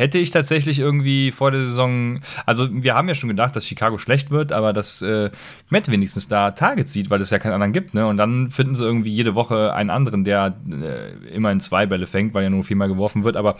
Hätte 0.00 0.16
ich 0.16 0.30
tatsächlich 0.30 0.78
irgendwie 0.78 1.30
vor 1.30 1.50
der 1.50 1.60
Saison, 1.60 2.20
also 2.46 2.66
wir 2.70 2.94
haben 2.94 3.06
ja 3.06 3.14
schon 3.14 3.28
gedacht, 3.28 3.54
dass 3.54 3.66
Chicago 3.66 3.98
schlecht 3.98 4.30
wird, 4.30 4.50
aber 4.50 4.72
dass 4.72 5.02
äh, 5.02 5.28
Kmet 5.68 5.90
wenigstens 5.90 6.26
da 6.26 6.52
Targets 6.52 6.94
sieht, 6.94 7.10
weil 7.10 7.20
es 7.20 7.28
ja 7.28 7.38
keinen 7.38 7.52
anderen 7.52 7.74
gibt, 7.74 7.92
ne? 7.92 8.06
Und 8.06 8.16
dann 8.16 8.48
finden 8.48 8.74
sie 8.74 8.82
irgendwie 8.82 9.10
jede 9.10 9.34
Woche 9.34 9.74
einen 9.74 9.90
anderen, 9.90 10.24
der 10.24 10.56
äh, 10.72 11.34
immerhin 11.34 11.60
zwei 11.60 11.84
Bälle 11.84 12.06
fängt, 12.06 12.32
weil 12.32 12.44
ja 12.44 12.48
nur 12.48 12.64
viermal 12.64 12.88
geworfen 12.88 13.24
wird, 13.24 13.36
aber 13.36 13.56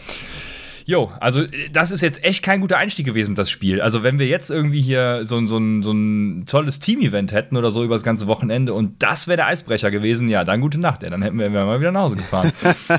Jo, 0.91 1.09
also 1.21 1.43
äh, 1.43 1.69
das 1.71 1.91
ist 1.91 2.01
jetzt 2.01 2.21
echt 2.25 2.43
kein 2.43 2.59
guter 2.59 2.77
Einstieg 2.77 3.05
gewesen, 3.05 3.33
das 3.33 3.49
Spiel. 3.49 3.79
Also 3.79 4.03
wenn 4.03 4.19
wir 4.19 4.27
jetzt 4.27 4.51
irgendwie 4.51 4.81
hier 4.81 5.23
so, 5.23 5.37
ein- 5.37 5.47
so, 5.47 5.57
so 5.81 5.91
ein 5.93 6.45
tolles 6.47 6.79
Team-Event 6.81 7.31
hätten 7.31 7.55
oder 7.55 7.71
so 7.71 7.81
über 7.85 7.95
das 7.95 8.03
ganze 8.03 8.27
Wochenende 8.27 8.73
und 8.73 9.01
das 9.01 9.29
wäre 9.29 9.37
der 9.37 9.47
Eisbrecher 9.47 9.89
gewesen, 9.89 10.27
ja, 10.27 10.43
dann 10.43 10.59
gute 10.59 10.79
Nacht, 10.81 11.01
ja, 11.03 11.09
dann 11.09 11.21
hätten 11.21 11.39
wir, 11.39 11.45
wären 11.45 11.53
wir 11.53 11.65
mal 11.65 11.79
wieder 11.79 11.93
nach 11.93 12.01
Hause 12.01 12.17
gefahren. 12.17 12.51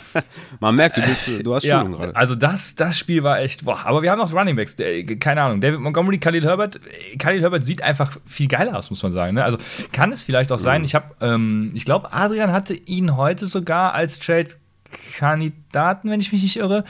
Man 0.60 0.74
merkt, 0.74 0.96
du, 0.96 1.02
bist, 1.02 1.28
du 1.44 1.54
hast 1.54 1.64
ja, 1.64 1.80
Schulung 1.82 1.98
gerade. 1.98 2.16
also 2.16 2.34
das, 2.34 2.74
das 2.76 2.98
Spiel 2.98 3.22
war 3.24 3.40
echt, 3.40 3.66
boah, 3.66 3.80
aber 3.84 4.00
wir 4.00 4.10
haben 4.10 4.18
noch 4.20 4.32
Running 4.32 4.56
Backs, 4.56 4.74
der, 4.76 5.04
keine 5.18 5.42
Ahnung, 5.42 5.60
David 5.60 5.80
Montgomery, 5.80 6.16
Khalil 6.18 6.44
Herbert, 6.44 6.76
äh, 6.76 7.16
Khalil 7.18 7.42
Herbert 7.42 7.66
sieht 7.66 7.82
einfach 7.82 8.16
viel 8.24 8.48
geiler 8.48 8.78
aus, 8.78 8.88
muss 8.88 9.02
man 9.02 9.12
sagen. 9.12 9.34
Ne? 9.34 9.44
Also 9.44 9.58
kann 9.92 10.12
es 10.12 10.24
vielleicht 10.24 10.50
auch 10.50 10.56
Mhm. 10.58 10.62
sein, 10.62 10.84
ich 10.84 10.94
habe, 10.94 11.14
ähm, 11.20 11.72
ich 11.74 11.84
glaube, 11.84 12.10
Adrian 12.14 12.52
hatte 12.52 12.72
ihn 12.72 13.16
heute 13.18 13.44
sogar 13.46 13.92
als 13.92 14.18
Trade-Kandidaten, 14.18 16.08
wenn 16.10 16.20
ich 16.20 16.32
mich 16.32 16.42
nicht 16.42 16.56
irre. 16.56 16.84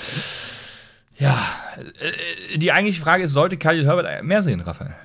Ja, 1.23 1.39
äh, 2.01 2.59
die 2.59 2.73
eigentliche 2.73 3.01
Frage 3.01 3.23
ist, 3.23 3.33
sollte 3.33 3.57
Khalil 3.57 3.87
Herbert 3.87 4.25
mehr 4.25 4.43
sehen, 4.43 4.61
Raphael? 4.61 4.97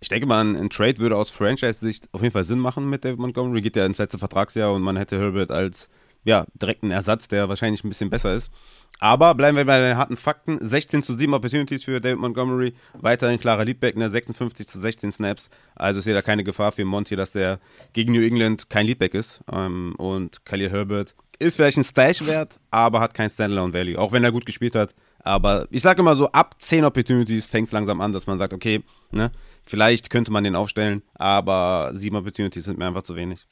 Ich 0.00 0.08
denke 0.08 0.26
mal, 0.26 0.44
ein, 0.44 0.68
Trade 0.68 0.98
würde 0.98 1.14
aus 1.14 1.30
Franchise-Sicht 1.30 2.08
auf 2.10 2.22
jeden 2.22 2.32
Fall 2.32 2.42
Sinn 2.44 2.58
machen 2.58 2.90
mit 2.90 3.04
David 3.04 3.20
Montgomery. 3.20 3.60
Geht 3.60 3.76
ja 3.76 3.86
ins 3.86 3.98
letzte 3.98 4.18
Vertragsjahr 4.18 4.72
und 4.72 4.82
man 4.82 4.96
hätte 4.96 5.16
Herbert 5.18 5.52
als 5.52 5.88
ja, 6.24 6.44
direkten 6.54 6.90
Ersatz, 6.90 7.28
der 7.28 7.48
wahrscheinlich 7.48 7.84
ein 7.84 7.88
bisschen 7.88 8.10
besser 8.10 8.34
ist. 8.34 8.50
Aber 8.98 9.34
bleiben 9.36 9.56
wir 9.56 9.64
bei 9.64 9.78
den 9.78 9.96
harten 9.96 10.16
Fakten. 10.16 10.58
16 10.60 11.04
zu 11.04 11.14
7 11.14 11.32
Opportunities 11.32 11.84
für 11.84 12.00
David 12.00 12.18
Montgomery. 12.18 12.74
Weiterhin 12.94 13.38
klarer 13.38 13.64
Leadback, 13.64 13.96
ne? 13.96 14.10
56 14.10 14.66
zu 14.66 14.80
16 14.80 15.12
Snaps. 15.12 15.50
Also 15.76 16.00
ist 16.00 16.04
hier 16.04 16.14
da 16.14 16.22
keine 16.22 16.42
Gefahr 16.42 16.72
für 16.72 16.84
Monty, 16.84 17.14
dass 17.14 17.30
der 17.30 17.60
gegen 17.92 18.12
New 18.12 18.22
England 18.22 18.68
kein 18.70 18.86
Leadback 18.86 19.14
ist. 19.14 19.40
Ähm, 19.50 19.94
und 19.98 20.44
Khalil 20.44 20.70
Herbert 20.70 21.14
ist 21.38 21.56
vielleicht 21.56 21.78
ein 21.78 21.84
Stash 21.84 22.26
wert, 22.26 22.56
aber 22.70 23.00
hat 23.00 23.14
kein 23.14 23.30
Standalone 23.30 23.72
Value. 23.72 23.98
Auch 23.98 24.12
wenn 24.12 24.24
er 24.24 24.32
gut 24.32 24.44
gespielt 24.44 24.74
hat. 24.74 24.92
Aber 25.22 25.66
ich 25.70 25.82
sage 25.82 26.00
immer 26.00 26.16
so, 26.16 26.30
ab 26.32 26.54
10 26.58 26.84
Opportunities 26.84 27.46
fängt 27.46 27.66
es 27.66 27.72
langsam 27.72 28.00
an, 28.00 28.12
dass 28.12 28.26
man 28.26 28.38
sagt, 28.38 28.52
okay, 28.52 28.82
ne, 29.10 29.30
vielleicht 29.64 30.10
könnte 30.10 30.32
man 30.32 30.44
den 30.44 30.56
aufstellen, 30.56 31.02
aber 31.14 31.90
7 31.94 32.16
Opportunities 32.16 32.64
sind 32.64 32.78
mir 32.78 32.86
einfach 32.86 33.02
zu 33.02 33.16
wenig. 33.16 33.46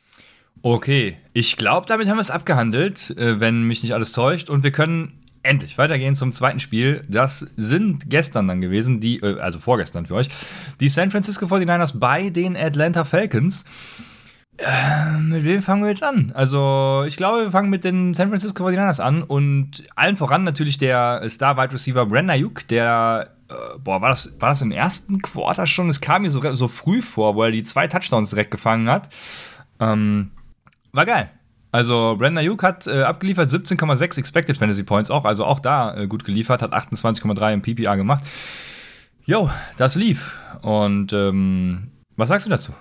Okay, 0.62 1.16
ich 1.34 1.56
glaube, 1.56 1.86
damit 1.86 2.08
haben 2.08 2.16
wir 2.16 2.22
es 2.22 2.30
abgehandelt, 2.30 3.10
äh, 3.10 3.38
wenn 3.38 3.62
mich 3.62 3.82
nicht 3.82 3.94
alles 3.94 4.12
täuscht. 4.12 4.50
Und 4.50 4.64
wir 4.64 4.72
können 4.72 5.18
endlich 5.42 5.78
weitergehen 5.78 6.14
zum 6.14 6.32
zweiten 6.32 6.58
Spiel. 6.60 7.02
Das 7.08 7.46
sind 7.56 8.10
gestern 8.10 8.48
dann 8.48 8.60
gewesen, 8.60 9.00
die, 9.00 9.18
äh, 9.20 9.38
also 9.38 9.58
vorgestern 9.60 10.06
für 10.06 10.14
euch, 10.14 10.28
die 10.80 10.88
San 10.88 11.10
Francisco 11.10 11.46
49ers 11.46 11.98
bei 11.98 12.30
den 12.30 12.56
Atlanta 12.56 13.04
Falcons. 13.04 13.64
Äh, 14.58 15.20
mit 15.20 15.44
wem 15.44 15.62
fangen 15.62 15.82
wir 15.84 15.90
jetzt 15.90 16.02
an? 16.02 16.32
Also, 16.34 17.04
ich 17.06 17.16
glaube, 17.16 17.44
wir 17.44 17.50
fangen 17.52 17.70
mit 17.70 17.84
den 17.84 18.12
San 18.12 18.28
Francisco 18.28 18.66
49ers 18.66 19.00
an 19.00 19.22
und 19.22 19.84
allen 19.94 20.16
voran 20.16 20.42
natürlich 20.42 20.78
der 20.78 21.22
Star-Wide 21.28 21.72
Receiver 21.72 22.04
Brandon 22.06 22.30
Ayuk, 22.30 22.66
der, 22.66 23.30
äh, 23.48 23.78
boah, 23.78 24.02
war 24.02 24.08
das, 24.08 24.36
war 24.40 24.48
das 24.48 24.60
im 24.60 24.72
ersten 24.72 25.22
Quarter 25.22 25.68
schon? 25.68 25.88
Es 25.88 26.00
kam 26.00 26.22
mir 26.22 26.30
so, 26.30 26.56
so 26.56 26.66
früh 26.66 27.02
vor, 27.02 27.36
wo 27.36 27.44
er 27.44 27.52
die 27.52 27.62
zwei 27.62 27.86
Touchdowns 27.86 28.30
direkt 28.30 28.50
gefangen 28.50 28.90
hat. 28.90 29.08
Ähm, 29.78 30.32
war 30.92 31.06
geil. 31.06 31.30
Also 31.70 32.16
Brandon 32.18 32.38
Ayuk 32.38 32.64
hat 32.64 32.88
äh, 32.88 33.02
abgeliefert 33.02 33.48
17,6 33.48 34.18
Expected 34.18 34.56
Fantasy 34.56 34.82
Points 34.82 35.10
auch, 35.10 35.24
also 35.24 35.44
auch 35.44 35.60
da 35.60 35.96
äh, 35.96 36.06
gut 36.08 36.24
geliefert, 36.24 36.62
hat 36.62 36.72
28,3 36.72 37.52
im 37.52 37.62
PPA 37.62 37.94
gemacht. 37.94 38.24
Jo, 39.24 39.50
das 39.76 39.94
lief. 39.94 40.34
Und 40.62 41.12
ähm, 41.12 41.92
was 42.16 42.30
sagst 42.30 42.46
du 42.46 42.50
dazu? 42.50 42.72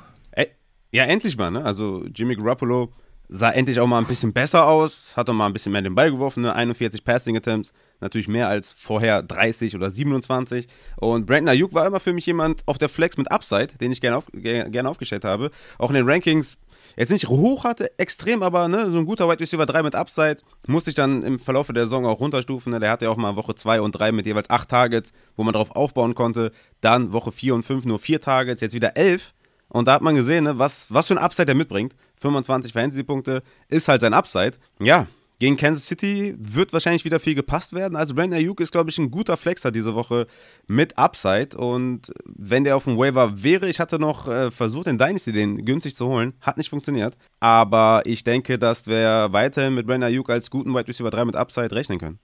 Ja, 0.92 1.04
endlich 1.04 1.38
mal, 1.38 1.52
ne? 1.52 1.64
Also 1.64 2.06
Jimmy 2.16 2.36
Garoppolo 2.36 2.94
sah 3.30 3.52
endlich 3.52 3.78
auch 3.82 3.88
mal 3.88 3.98
ein 4.00 4.06
bisschen 4.08 4.32
besser 4.32 4.66
aus, 4.68 5.12
hat 5.18 5.30
auch 5.30 5.34
mal 5.34 5.48
ein 5.48 5.54
bisschen 5.54 5.74
mehr 5.74 5.82
den 5.82 5.96
Ball 5.96 6.12
geworfen, 6.12 6.44
ne? 6.44 6.56
41 6.56 7.04
Passing 7.04 7.36
Attempts, 7.36 7.74
natürlich 8.00 8.30
mehr 8.30 8.48
als 8.48 8.72
vorher 8.72 9.22
30 9.22 9.76
oder 9.76 9.92
27. 9.92 10.68
Und 10.96 11.26
Brandon 11.26 11.50
Ayuk 11.50 11.74
war 11.74 11.86
immer 11.86 12.00
für 12.00 12.14
mich 12.14 12.26
jemand 12.26 12.62
auf 12.68 12.78
der 12.78 12.88
Flex 12.88 13.18
mit 13.18 13.30
Upside, 13.30 13.78
den 13.82 13.92
ich 13.92 14.00
gerne 14.00 14.16
auf, 14.18 14.24
ger- 14.34 14.70
gerne 14.70 14.88
aufgestellt 14.90 15.26
habe. 15.26 15.52
Auch 15.78 15.90
in 15.90 15.96
den 15.98 16.10
Rankings 16.10 16.58
jetzt 16.96 17.12
nicht 17.12 17.28
hoch 17.28 17.66
hatte, 17.66 17.92
extrem, 18.00 18.42
aber 18.42 18.70
ne, 18.70 18.90
so 18.90 18.98
ein 18.98 19.06
guter 19.06 19.28
Wide 19.28 19.42
Receiver 19.42 19.66
3 19.66 19.84
mit 19.84 19.94
Upside 19.96 20.38
musste 20.68 20.92
ich 20.92 20.96
dann 20.96 21.22
im 21.24 21.38
Verlauf 21.38 21.68
der 21.68 21.84
Saison 21.84 22.06
auch 22.06 22.22
runterstufen. 22.22 22.72
Ne? 22.72 22.80
Der 22.80 22.92
hatte 22.92 23.06
ja 23.06 23.12
auch 23.12 23.18
mal 23.18 23.36
Woche 23.36 23.56
2 23.56 23.82
und 23.82 23.92
3 23.92 24.14
mit 24.14 24.26
jeweils 24.26 24.50
8 24.50 24.70
Targets, 24.70 25.12
wo 25.36 25.44
man 25.44 25.54
drauf 25.54 25.76
aufbauen 25.76 26.16
konnte. 26.16 26.54
Dann 26.80 27.12
Woche 27.12 27.34
4 27.34 27.56
und 27.56 27.64
5 27.64 27.84
nur 27.84 28.00
4 28.00 28.22
Targets, 28.22 28.62
jetzt 28.62 28.74
wieder 28.74 28.96
11. 28.96 29.34
Und 29.70 29.88
da 29.88 29.94
hat 29.94 30.02
man 30.02 30.16
gesehen, 30.16 30.46
ne, 30.46 30.58
was, 30.58 30.94
was 30.94 31.08
für 31.08 31.16
ein 31.16 31.24
Upside 31.24 31.50
er 31.50 31.56
mitbringt. 31.56 31.96
25 32.18 32.74
Fantasy-Punkte 32.74 33.44
ist 33.68 33.88
halt 33.88 34.02
sein 34.02 34.14
Upside. 34.14 34.54
Ja, 34.80 35.08
Gegen 35.40 35.56
Kansas 35.56 35.86
City 35.86 36.36
wird 36.40 36.74
wahrscheinlich 36.74 37.06
wieder 37.06 37.20
viel 37.20 37.36
gepasst 37.36 37.74
werden. 37.74 37.96
Also 37.96 38.16
Brandon 38.16 38.40
Ayuk 38.40 38.60
ist, 38.60 38.72
glaube 38.72 38.90
ich, 38.90 38.98
ein 38.98 39.12
guter 39.12 39.38
Flexer 39.38 39.72
diese 39.72 39.94
Woche 39.94 40.26
mit 40.66 40.98
Upside. 40.98 41.56
Und 41.56 42.12
wenn 42.26 42.64
der 42.64 42.76
auf 42.76 42.86
dem 42.86 42.98
Waiver 42.98 43.44
wäre, 43.44 43.70
ich 43.70 43.80
hatte 43.80 44.00
noch 44.00 44.28
äh, 44.28 44.50
versucht, 44.50 44.88
in 44.88 44.98
Dynasty 44.98 45.32
den 45.32 45.64
günstig 45.64 45.96
zu 45.96 46.08
holen. 46.08 46.34
Hat 46.42 46.58
nicht 46.58 46.72
funktioniert. 46.72 47.16
Aber 47.40 48.02
ich 48.06 48.24
denke, 48.24 48.58
dass 48.58 48.88
wir 48.88 49.28
weiterhin 49.32 49.76
mit 49.76 49.86
Brandon 49.86 50.10
Ayuk 50.10 50.32
als 50.32 50.50
guten 50.50 50.74
Wide 50.74 50.88
Receiver 50.88 51.12
3 51.12 51.26
mit 51.26 51.36
Upside 51.36 51.72
rechnen 51.72 52.00
können. 52.00 52.18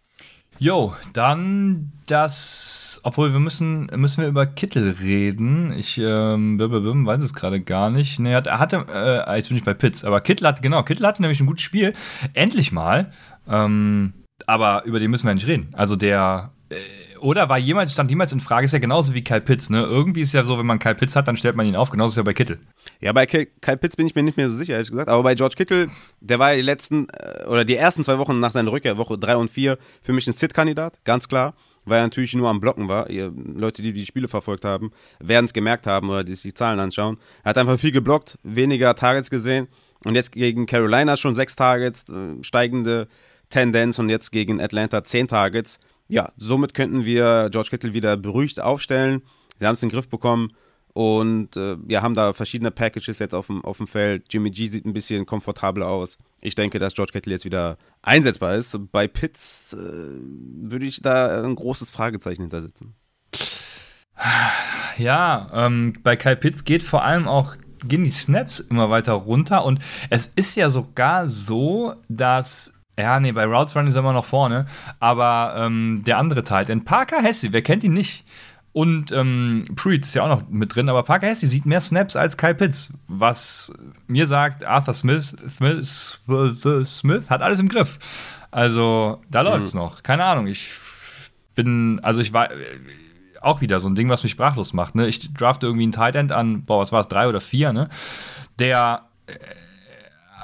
Jo, 0.60 0.94
dann 1.14 1.92
das, 2.08 3.00
obwohl 3.04 3.34
wir 3.34 3.40
müssen, 3.40 3.88
müssen 3.96 4.22
wir 4.22 4.28
über 4.28 4.46
Kittel 4.46 4.96
reden. 5.02 5.74
Ich 5.78 5.98
ähm, 5.98 6.60
weiß 6.60 7.24
es 7.24 7.34
gerade 7.34 7.62
gar 7.62 7.90
nicht. 7.90 8.20
Nee, 8.20 8.34
er 8.34 8.60
hatte, 8.60 8.86
äh, 8.94 9.36
jetzt 9.36 9.50
bin 9.50 9.58
ich 9.58 9.64
bei 9.64 9.74
Pitts, 9.74 10.04
aber 10.04 10.22
Kittel 10.22 10.48
hatte, 10.48 10.62
genau, 10.62 10.84
Kittel 10.84 11.08
hatte 11.08 11.22
nämlich 11.22 11.40
ein 11.40 11.48
gutes 11.48 11.64
Spiel. 11.64 11.94
Endlich 12.34 12.72
mal. 12.72 13.12
Ähm, 13.48 14.14
aber 14.46 14.84
über 14.86 15.00
den 15.00 15.12
müssen 15.12 15.28
wir 15.28 15.34
nicht 15.34 15.48
reden. 15.48 15.70
Also 15.74 15.96
der, 15.96 16.52
äh, 16.70 16.76
oder 17.24 17.48
war 17.48 17.58
jemand, 17.58 17.90
stand 17.90 18.10
jemals 18.10 18.34
in 18.34 18.42
Frage, 18.42 18.66
ist 18.66 18.74
ja 18.74 18.80
genauso 18.80 19.14
wie 19.14 19.24
Kyle 19.24 19.42
Pitts, 19.42 19.70
ne? 19.70 19.82
Irgendwie 19.82 20.22
ist 20.22 20.34
ja 20.34 20.44
so, 20.44 20.58
wenn 20.58 20.66
man 20.66 20.78
Kyle 20.78 20.96
Pitts 20.96 21.16
hat, 21.16 21.28
dann 21.28 21.38
stellt 21.38 21.56
man 21.56 21.66
ihn 21.66 21.76
auf, 21.76 21.90
genauso 21.90 22.12
ist 22.12 22.18
ja 22.18 22.24
bei 22.24 22.34
Kittel. 22.34 22.60
Ja, 23.00 23.14
bei 23.14 23.26
Kyle 23.26 23.78
Pitts 23.78 23.96
bin 23.96 24.06
ich 24.06 24.14
mir 24.14 24.24
nicht 24.24 24.36
mehr 24.36 24.50
so 24.50 24.56
sicher, 24.56 24.74
ehrlich 24.74 24.90
gesagt, 24.90 25.10
aber 25.10 25.24
bei 25.24 25.34
George 25.34 25.56
Kittle, 25.56 25.88
der 26.20 26.40
war 26.40 26.52
ja 26.52 26.58
die 26.58 26.64
letzten, 26.64 27.08
äh, 27.10 27.46
oder 27.46 27.64
die 27.64 27.76
ersten 27.76 28.04
zwei 28.04 28.18
Wochen 28.18 28.40
nach 28.40 28.52
seiner 28.52 28.72
Rückkehr, 28.72 28.98
Woche 28.98 29.18
drei 29.18 29.38
und 29.38 29.50
vier, 29.50 29.78
für 30.02 30.12
mich 30.12 30.28
ein 30.28 30.34
Sit-Kandidat, 30.34 31.04
ganz 31.06 31.28
klar 31.28 31.54
weil 31.86 32.00
er 32.00 32.04
natürlich 32.04 32.34
nur 32.34 32.48
am 32.50 32.62
Blocken 32.62 32.88
war. 32.88 33.10
Ihr, 33.10 33.34
Leute, 33.36 33.82
die 33.82 33.92
die 33.92 34.06
Spiele 34.06 34.30
verfolgt 34.30 34.64
haben, 34.64 34.92
werden 35.20 35.44
es 35.44 35.52
gemerkt 35.52 35.86
haben 35.86 36.10
oder 36.10 36.24
die 36.24 36.34
sich 36.34 36.44
die 36.44 36.54
Zahlen 36.54 36.80
anschauen. 36.80 37.18
Er 37.44 37.50
hat 37.50 37.58
einfach 37.58 37.78
viel 37.78 37.92
geblockt, 37.92 38.38
weniger 38.44 38.96
Targets 38.96 39.30
gesehen 39.30 39.68
und 40.06 40.16
jetzt 40.16 40.32
gegen 40.32 40.66
Carolina 40.66 41.18
schon 41.18 41.34
sechs 41.34 41.58
Targets, 41.58 42.10
äh, 42.10 42.42
steigende 42.42 43.10
Tendenz 43.50 44.00
und 44.00 44.10
jetzt 44.10 44.32
gegen 44.32 44.62
Atlanta 44.62 45.04
zehn 45.04 45.28
Targets 45.28 45.80
ja, 46.08 46.32
somit 46.38 46.74
könnten 46.74 47.06
wir 47.06 47.50
George 47.52 47.70
Kittle 47.70 47.94
wieder 47.94 48.18
beruhigt 48.18 48.60
aufstellen. 48.60 49.22
Sie 49.58 49.66
haben 49.66 49.74
es 49.74 49.84
in 49.84 49.90
den 49.90 49.96
Griff 49.96 50.10
bekommen 50.10 50.54
und 50.94 51.58
äh, 51.58 51.78
ja, 51.88 52.02
haben 52.02 52.14
da 52.14 52.34
verschiedene 52.34 52.72
Packages 52.72 53.20
jetzt 53.20 53.34
auf 53.34 53.48
dem, 53.48 53.64
auf 53.66 53.78
dem 53.78 53.88
Feld. 53.88 54.26
Jimmy 54.32 54.52
G 54.52 54.68
sieht 54.68 54.86
ein 54.86 54.94
bisschen 54.94 55.26
komfortabler 55.26 55.88
aus. 55.88 56.18
Ich 56.40 56.56
denke, 56.56 56.80
dass 56.80 56.94
George 56.94 57.14
Kittle 57.14 57.34
jetzt 57.34 57.46
wieder 57.46 57.78
einsetzbar 58.02 58.56
ist. 58.56 58.78
Bei 58.92 59.08
Pitts 59.08 59.74
äh, 59.74 59.78
würde 59.78 60.86
ich 60.86 61.02
da 61.02 61.44
ein 61.44 61.56
großes 61.56 61.90
Fragezeichen 61.90 62.42
hintersetzen. 62.42 62.96
Ja, 64.98 65.50
ähm, 65.54 65.94
bei 66.04 66.16
Kyle 66.16 66.36
Pitts 66.36 66.64
geht 66.64 66.84
vor 66.84 67.04
allem 67.04 67.28
auch 67.28 67.56
gehen 67.86 68.04
die 68.04 68.12
Snaps 68.12 68.60
immer 68.60 68.90
weiter 68.90 69.14
runter 69.14 69.66
und 69.66 69.80
es 70.10 70.28
ist 70.28 70.56
ja 70.56 70.70
sogar 70.70 71.28
so, 71.28 71.96
dass 72.08 72.74
ja, 72.98 73.20
nee, 73.20 73.32
bei 73.32 73.46
Routes 73.46 73.76
Run 73.76 73.88
ist 73.88 73.96
er 73.96 74.00
immer 74.00 74.14
noch 74.14 74.26
vorne. 74.26 74.68
Aber 75.00 75.56
ähm, 75.58 76.04
der 76.06 76.18
andere 76.18 76.44
Teil, 76.44 76.66
denn 76.66 76.86
Parker 76.86 77.22
Hesse, 77.22 77.52
wer 77.52 77.62
kennt 77.62 77.84
ihn 77.84 77.94
nicht? 77.94 78.26
Und 78.72 79.12
ähm, 79.12 79.66
Pruitt 79.76 80.06
ist 80.06 80.16
ja 80.16 80.24
auch 80.24 80.30
noch 80.30 80.50
mit 80.50 80.76
drin, 80.76 80.90
aber 80.90 81.04
Parker 81.04 81.28
Hesse 81.28 81.48
sieht 81.48 81.66
mehr 81.66 81.82
Snaps 81.82 82.16
als 82.16 82.38
Kyle 82.38 82.56
Pitts. 82.56 82.94
Was 83.08 83.72
mir 84.08 84.26
sagt, 84.26 84.64
Arthur 84.64 84.96
Smith, 84.96 85.36
Smith, 85.48 86.20
Smith 86.86 87.30
hat 87.30 87.42
alles 87.42 87.60
im 87.60 87.70
Griff. 87.70 88.00
Also, 88.50 89.22
da 89.30 89.42
mhm. 89.42 89.50
läuft's 89.50 89.74
noch. 89.74 90.02
Keine 90.02 90.26
Ahnung, 90.26 90.48
ich 90.48 90.72
bin, 91.56 92.00
also 92.02 92.20
ich 92.22 92.34
war 92.34 92.50
auch 93.42 93.62
wieder 93.62 93.80
so 93.80 93.88
ein 93.88 93.96
Ding, 93.96 94.10
was 94.10 94.24
mich 94.24 94.32
sprachlos 94.32 94.74
macht. 94.74 94.96
Ne? 94.96 95.08
Ich 95.08 95.34
drafte 95.34 95.68
irgendwie 95.68 95.84
einen 95.84 95.92
Tight 95.92 96.16
End 96.16 96.32
an, 96.32 96.64
boah, 96.64 96.80
was 96.80 96.92
war 96.92 97.02
es, 97.02 97.08
drei 97.08 97.28
oder 97.28 97.42
vier, 97.42 97.74
ne? 97.74 97.90
Der 98.58 99.04
äh, 99.28 99.34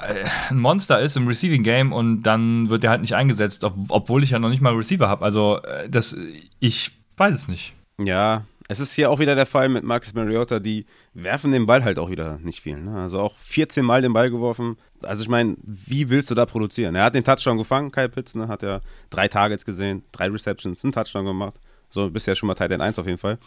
ein 0.00 0.58
Monster 0.58 1.00
ist 1.00 1.16
im 1.16 1.28
Receiving 1.28 1.62
Game 1.62 1.92
und 1.92 2.22
dann 2.22 2.68
wird 2.68 2.84
er 2.84 2.90
halt 2.90 3.00
nicht 3.00 3.14
eingesetzt, 3.14 3.64
ob, 3.64 3.74
obwohl 3.88 4.22
ich 4.22 4.30
ja 4.30 4.38
noch 4.38 4.48
nicht 4.48 4.62
mal 4.62 4.74
Receiver 4.74 5.08
habe. 5.08 5.24
Also 5.24 5.60
äh, 5.62 5.88
das, 5.88 6.16
ich 6.58 6.92
weiß 7.16 7.34
es 7.34 7.48
nicht. 7.48 7.74
Ja, 8.02 8.44
es 8.68 8.78
ist 8.78 8.92
hier 8.92 9.10
auch 9.10 9.18
wieder 9.18 9.34
der 9.34 9.46
Fall 9.46 9.68
mit 9.68 9.82
Marcus 9.82 10.14
Mariota, 10.14 10.60
die 10.60 10.86
werfen 11.12 11.50
den 11.50 11.66
Ball 11.66 11.82
halt 11.82 11.98
auch 11.98 12.08
wieder 12.08 12.38
nicht 12.38 12.60
viel. 12.60 12.78
Ne? 12.78 13.00
Also 13.00 13.18
auch 13.18 13.34
14 13.38 13.84
Mal 13.84 14.00
den 14.00 14.12
Ball 14.12 14.30
geworfen. 14.30 14.76
Also 15.02 15.22
ich 15.22 15.28
meine, 15.28 15.56
wie 15.62 16.08
willst 16.08 16.30
du 16.30 16.36
da 16.36 16.46
produzieren? 16.46 16.94
Er 16.94 17.04
hat 17.04 17.16
den 17.16 17.24
Touchdown 17.24 17.58
gefangen, 17.58 17.90
Kyle 17.90 18.08
Pitts, 18.08 18.36
ne? 18.36 18.46
hat 18.46 18.62
ja 18.62 18.80
drei 19.10 19.26
Targets 19.26 19.64
gesehen, 19.64 20.04
drei 20.12 20.28
Receptions, 20.28 20.84
einen 20.84 20.92
Touchdown 20.92 21.24
gemacht. 21.24 21.56
So 21.90 22.08
bisher 22.10 22.36
schon 22.36 22.46
mal 22.46 22.54
Tight 22.54 22.70
End 22.70 22.80
1 22.80 22.98
auf 23.00 23.06
jeden 23.06 23.18
Fall. 23.18 23.38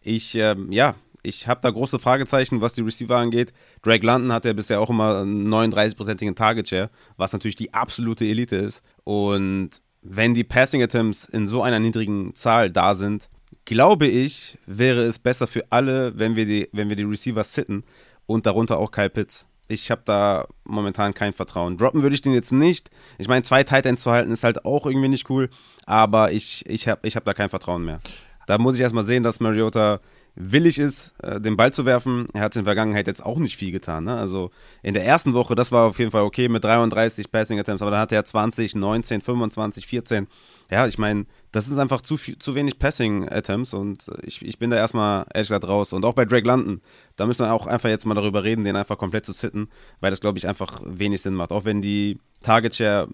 Ich, 0.00 0.34
ähm, 0.34 0.72
ja, 0.72 0.94
ich 1.22 1.46
habe 1.46 1.60
da 1.62 1.70
große 1.70 1.98
Fragezeichen, 1.98 2.60
was 2.60 2.74
die 2.74 2.82
Receiver 2.82 3.16
angeht. 3.16 3.52
Drake 3.82 4.04
London 4.04 4.32
hat 4.32 4.44
ja 4.44 4.52
bisher 4.52 4.80
auch 4.80 4.90
immer 4.90 5.20
einen 5.20 5.52
39-prozentigen 5.52 6.34
Target 6.34 6.68
Share, 6.68 6.90
was 7.16 7.32
natürlich 7.32 7.56
die 7.56 7.72
absolute 7.72 8.24
Elite 8.24 8.56
ist. 8.56 8.82
Und 9.04 9.70
wenn 10.02 10.34
die 10.34 10.44
Passing 10.44 10.82
Attempts 10.82 11.24
in 11.24 11.48
so 11.48 11.62
einer 11.62 11.78
niedrigen 11.78 12.34
Zahl 12.34 12.70
da 12.70 12.94
sind, 12.94 13.28
glaube 13.64 14.06
ich, 14.06 14.58
wäre 14.66 15.02
es 15.02 15.18
besser 15.18 15.46
für 15.46 15.64
alle, 15.70 16.18
wenn 16.18 16.34
wir 16.34 16.46
die, 16.46 16.68
wenn 16.72 16.88
wir 16.88 16.96
die 16.96 17.04
Receivers 17.04 17.54
sitten 17.54 17.84
und 18.26 18.46
darunter 18.46 18.78
auch 18.78 18.90
Kyle 18.90 19.10
Pitts. 19.10 19.46
Ich 19.68 19.90
habe 19.90 20.02
da 20.04 20.46
momentan 20.64 21.14
kein 21.14 21.32
Vertrauen. 21.32 21.78
Droppen 21.78 22.02
würde 22.02 22.14
ich 22.14 22.20
den 22.20 22.32
jetzt 22.32 22.52
nicht. 22.52 22.90
Ich 23.18 23.28
meine, 23.28 23.42
zwei 23.42 23.62
Tight 23.62 23.86
Ends 23.86 24.02
zu 24.02 24.10
halten 24.10 24.32
ist 24.32 24.44
halt 24.44 24.64
auch 24.64 24.86
irgendwie 24.86 25.08
nicht 25.08 25.30
cool, 25.30 25.48
aber 25.86 26.32
ich, 26.32 26.64
ich 26.68 26.88
habe 26.88 27.06
ich 27.06 27.14
hab 27.16 27.24
da 27.24 27.32
kein 27.32 27.48
Vertrauen 27.48 27.84
mehr. 27.84 28.00
Da 28.46 28.58
muss 28.58 28.74
ich 28.74 28.80
erstmal 28.80 29.06
sehen, 29.06 29.22
dass 29.22 29.40
Mariota 29.40 30.00
willig 30.34 30.78
ist, 30.78 31.14
äh, 31.22 31.40
den 31.40 31.56
Ball 31.56 31.72
zu 31.72 31.84
werfen. 31.84 32.26
Er 32.32 32.42
hat 32.42 32.56
in 32.56 32.60
der 32.60 32.70
Vergangenheit 32.70 33.06
jetzt 33.06 33.24
auch 33.24 33.38
nicht 33.38 33.56
viel 33.56 33.70
getan. 33.70 34.04
Ne? 34.04 34.14
Also 34.14 34.50
in 34.82 34.94
der 34.94 35.04
ersten 35.04 35.34
Woche, 35.34 35.54
das 35.54 35.72
war 35.72 35.84
auf 35.84 35.98
jeden 35.98 36.10
Fall 36.10 36.22
okay 36.22 36.48
mit 36.48 36.64
33 36.64 37.30
Passing 37.30 37.60
Attempts, 37.60 37.82
aber 37.82 37.90
dann 37.90 38.00
hatte 38.00 38.14
er 38.14 38.24
20, 38.24 38.74
19, 38.74 39.20
25, 39.20 39.86
14. 39.86 40.26
Ja, 40.70 40.86
ich 40.86 40.98
meine, 40.98 41.26
das 41.50 41.68
ist 41.68 41.76
einfach 41.76 42.00
zu, 42.00 42.16
viel, 42.16 42.38
zu 42.38 42.54
wenig 42.54 42.78
Passing 42.78 43.28
Attempts 43.28 43.74
und 43.74 44.06
ich, 44.22 44.40
ich 44.42 44.58
bin 44.58 44.70
da 44.70 44.78
erstmal 44.78 45.26
ehrlich 45.34 45.48
gesagt 45.48 45.68
raus. 45.68 45.92
Und 45.92 46.04
auch 46.04 46.14
bei 46.14 46.24
Drake 46.24 46.46
London, 46.46 46.80
da 47.16 47.26
müssen 47.26 47.44
wir 47.44 47.52
auch 47.52 47.66
einfach 47.66 47.90
jetzt 47.90 48.06
mal 48.06 48.14
darüber 48.14 48.42
reden, 48.42 48.64
den 48.64 48.76
einfach 48.76 48.96
komplett 48.96 49.26
zu 49.26 49.32
sitten, 49.32 49.68
weil 50.00 50.10
das, 50.10 50.20
glaube 50.20 50.38
ich, 50.38 50.48
einfach 50.48 50.80
wenig 50.84 51.20
Sinn 51.20 51.34
macht. 51.34 51.52
Auch 51.52 51.66
wenn 51.66 51.82
die 51.82 52.18
Target 52.42 52.74
Share 52.74 53.08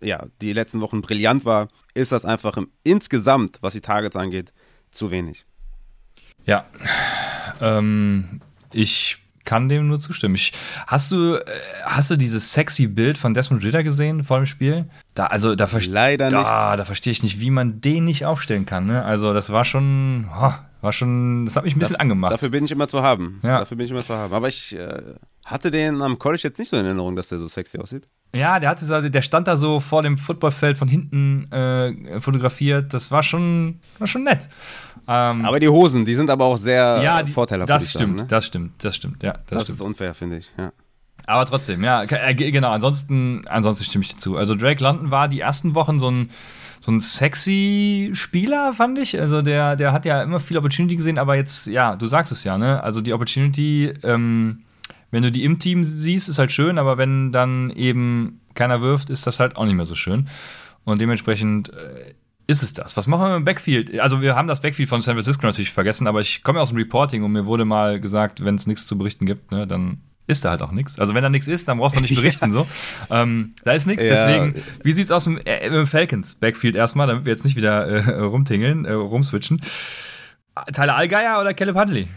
ja, 0.00 0.26
die 0.40 0.52
letzten 0.52 0.80
Wochen 0.80 1.00
brillant 1.00 1.44
war, 1.44 1.68
ist 1.94 2.12
das 2.12 2.24
einfach 2.24 2.56
im, 2.56 2.70
insgesamt, 2.84 3.58
was 3.60 3.72
die 3.72 3.80
Targets 3.80 4.16
angeht, 4.16 4.52
zu 4.90 5.10
wenig. 5.10 5.44
Ja, 6.48 6.64
ähm, 7.60 8.40
ich 8.72 9.18
kann 9.44 9.68
dem 9.68 9.84
nur 9.84 9.98
zustimmen. 9.98 10.34
Ich, 10.34 10.52
hast 10.86 11.12
du 11.12 11.34
äh, 11.34 11.44
hast 11.84 12.10
du 12.10 12.16
dieses 12.16 12.54
sexy 12.54 12.86
Bild 12.86 13.18
von 13.18 13.34
Desmond 13.34 13.62
Ritter 13.62 13.82
gesehen 13.82 14.24
vor 14.24 14.38
dem 14.38 14.46
Spiel? 14.46 14.86
Da 15.14 15.26
also 15.26 15.54
da 15.54 15.68
leider 15.88 16.30
nicht. 16.30 16.44
Da, 16.44 16.76
da 16.76 16.84
verstehe 16.86 17.10
ich 17.10 17.22
nicht, 17.22 17.40
wie 17.40 17.50
man 17.50 17.82
den 17.82 18.04
nicht 18.04 18.24
aufstellen 18.24 18.64
kann. 18.64 18.86
Ne? 18.86 19.04
Also 19.04 19.34
das 19.34 19.52
war 19.52 19.66
schon 19.66 20.30
oh, 20.34 20.54
war 20.80 20.92
schon, 20.92 21.44
das 21.44 21.56
hat 21.56 21.64
mich 21.64 21.76
ein 21.76 21.80
bisschen 21.80 21.94
das, 21.94 22.00
angemacht. 22.00 22.32
Dafür 22.32 22.48
bin 22.48 22.64
ich 22.64 22.70
immer 22.70 22.88
zu 22.88 23.02
haben. 23.02 23.40
Ja. 23.42 23.58
Dafür 23.58 23.76
bin 23.76 23.84
ich 23.84 23.90
immer 23.90 24.04
zu 24.04 24.14
haben. 24.14 24.32
Aber 24.32 24.48
ich 24.48 24.74
äh, 24.74 25.02
hatte 25.48 25.70
den 25.70 26.02
am 26.02 26.18
College 26.18 26.42
jetzt 26.44 26.58
nicht 26.58 26.68
so 26.68 26.76
in 26.76 26.84
Erinnerung, 26.84 27.16
dass 27.16 27.28
der 27.28 27.38
so 27.38 27.48
sexy 27.48 27.78
aussieht. 27.78 28.04
Ja, 28.34 28.60
der 28.60 28.68
hatte 28.68 29.10
der 29.10 29.22
stand 29.22 29.48
da 29.48 29.56
so 29.56 29.80
vor 29.80 30.02
dem 30.02 30.18
Footballfeld 30.18 30.76
von 30.76 30.86
hinten 30.86 31.50
äh, 31.50 32.20
fotografiert. 32.20 32.92
Das 32.92 33.10
war 33.10 33.22
schon, 33.22 33.80
war 33.98 34.06
schon 34.06 34.24
nett. 34.24 34.48
Ähm, 35.06 35.46
aber 35.46 35.58
die 35.58 35.68
Hosen, 35.68 36.04
die 36.04 36.14
sind 36.14 36.28
aber 36.28 36.44
auch 36.44 36.58
sehr 36.58 37.00
ja, 37.02 37.22
die, 37.22 37.32
vorteilhaft. 37.32 37.70
Das 37.70 37.90
stimmt, 37.90 38.00
sagen, 38.00 38.14
ne? 38.16 38.26
das 38.26 38.44
stimmt, 38.44 38.84
das 38.84 38.94
stimmt, 38.94 39.22
ja. 39.22 39.32
Das, 39.32 39.42
das 39.46 39.62
stimmt. 39.64 39.76
ist 39.76 39.80
unfair, 39.80 40.14
finde 40.14 40.36
ich, 40.36 40.50
ja. 40.58 40.72
Aber 41.26 41.44
trotzdem, 41.46 41.82
ja, 41.82 42.02
äh, 42.02 42.34
genau, 42.34 42.70
ansonsten, 42.70 43.46
ansonsten 43.48 43.84
stimme 43.84 44.04
ich 44.04 44.14
dir 44.14 44.18
zu. 44.18 44.36
Also 44.36 44.54
Drake 44.54 44.82
London 44.82 45.10
war 45.10 45.28
die 45.28 45.40
ersten 45.40 45.74
Wochen 45.74 45.98
so 45.98 46.10
ein, 46.10 46.30
so 46.80 46.92
ein 46.92 47.00
sexy 47.00 48.10
Spieler, 48.14 48.72
fand 48.74 48.98
ich. 48.98 49.18
Also 49.18 49.42
der, 49.42 49.76
der 49.76 49.92
hat 49.92 50.04
ja 50.04 50.22
immer 50.22 50.40
viel 50.40 50.56
Opportunity 50.56 50.96
gesehen, 50.96 51.18
aber 51.18 51.36
jetzt, 51.36 51.66
ja, 51.66 51.96
du 51.96 52.06
sagst 52.06 52.32
es 52.32 52.44
ja, 52.44 52.56
ne? 52.56 52.82
Also 52.82 53.00
die 53.00 53.12
Opportunity, 53.12 53.92
ähm, 54.02 54.64
wenn 55.10 55.22
du 55.22 55.32
die 55.32 55.44
im 55.44 55.58
Team 55.58 55.84
siehst, 55.84 56.28
ist 56.28 56.38
halt 56.38 56.52
schön, 56.52 56.78
aber 56.78 56.98
wenn 56.98 57.32
dann 57.32 57.70
eben 57.70 58.40
keiner 58.54 58.80
wirft, 58.80 59.10
ist 59.10 59.26
das 59.26 59.40
halt 59.40 59.56
auch 59.56 59.64
nicht 59.64 59.74
mehr 59.74 59.86
so 59.86 59.94
schön. 59.94 60.28
Und 60.84 61.00
dementsprechend 61.00 61.72
äh, 61.72 62.14
ist 62.46 62.62
es 62.62 62.72
das. 62.72 62.96
Was 62.96 63.06
machen 63.06 63.22
wir 63.22 63.28
mit 63.28 63.36
dem 63.36 63.44
Backfield? 63.44 64.00
Also 64.00 64.20
wir 64.20 64.34
haben 64.34 64.48
das 64.48 64.60
Backfield 64.60 64.88
von 64.88 65.00
San 65.00 65.14
Francisco 65.14 65.46
natürlich 65.46 65.70
vergessen, 65.70 66.06
aber 66.06 66.20
ich 66.20 66.42
komme 66.42 66.58
ja 66.58 66.62
aus 66.62 66.70
dem 66.70 66.78
Reporting 66.78 67.22
und 67.22 67.32
mir 67.32 67.46
wurde 67.46 67.64
mal 67.64 68.00
gesagt, 68.00 68.44
wenn 68.44 68.54
es 68.54 68.66
nichts 68.66 68.86
zu 68.86 68.96
berichten 68.96 69.26
gibt, 69.26 69.52
ne, 69.52 69.66
dann 69.66 69.98
ist 70.26 70.44
da 70.44 70.50
halt 70.50 70.62
auch 70.62 70.72
nichts. 70.72 70.98
Also 70.98 71.14
wenn 71.14 71.22
da 71.22 71.30
nichts 71.30 71.46
ist, 71.46 71.68
dann 71.68 71.78
brauchst 71.78 71.96
du 71.96 72.00
nicht 72.00 72.14
berichten. 72.16 72.52
so. 72.52 72.66
Ähm, 73.10 73.54
da 73.64 73.72
ist 73.72 73.86
nichts, 73.86 74.04
ja. 74.04 74.10
deswegen, 74.10 74.62
wie 74.82 74.92
sieht 74.92 75.06
es 75.06 75.10
aus 75.10 75.26
mit, 75.26 75.46
äh, 75.46 75.68
mit, 75.68 75.78
dem 75.78 75.86
Falcons 75.86 76.36
Backfield 76.36 76.74
erstmal, 76.74 77.06
damit 77.06 77.24
wir 77.24 77.32
jetzt 77.32 77.44
nicht 77.44 77.56
wieder 77.56 77.86
äh, 77.86 78.20
rumtingeln, 78.20 78.84
äh, 78.84 78.92
rumswitchen. 78.92 79.60
Tyler 80.72 80.96
Allgeier 80.96 81.40
oder 81.40 81.54
Caleb 81.54 81.76
Huntley? 81.76 82.08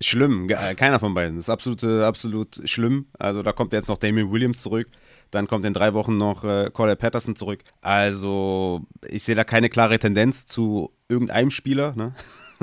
Schlimm, 0.00 0.48
äh, 0.50 0.74
keiner 0.74 0.98
von 0.98 1.14
beiden. 1.14 1.36
Das 1.36 1.46
ist 1.46 1.50
absolut, 1.50 1.84
absolut 1.84 2.60
schlimm. 2.68 3.06
Also 3.18 3.42
da 3.42 3.52
kommt 3.52 3.72
jetzt 3.72 3.88
noch 3.88 3.98
Damien 3.98 4.30
Williams 4.30 4.60
zurück. 4.60 4.88
Dann 5.30 5.46
kommt 5.46 5.64
in 5.64 5.72
drei 5.72 5.94
Wochen 5.94 6.16
noch 6.16 6.44
äh, 6.44 6.70
Corey 6.72 6.96
Patterson 6.96 7.36
zurück. 7.36 7.64
Also 7.80 8.82
ich 9.08 9.22
sehe 9.24 9.34
da 9.34 9.44
keine 9.44 9.68
klare 9.68 9.98
Tendenz 9.98 10.46
zu 10.46 10.92
irgendeinem 11.08 11.50
Spieler. 11.50 11.94
Ne? 11.96 12.14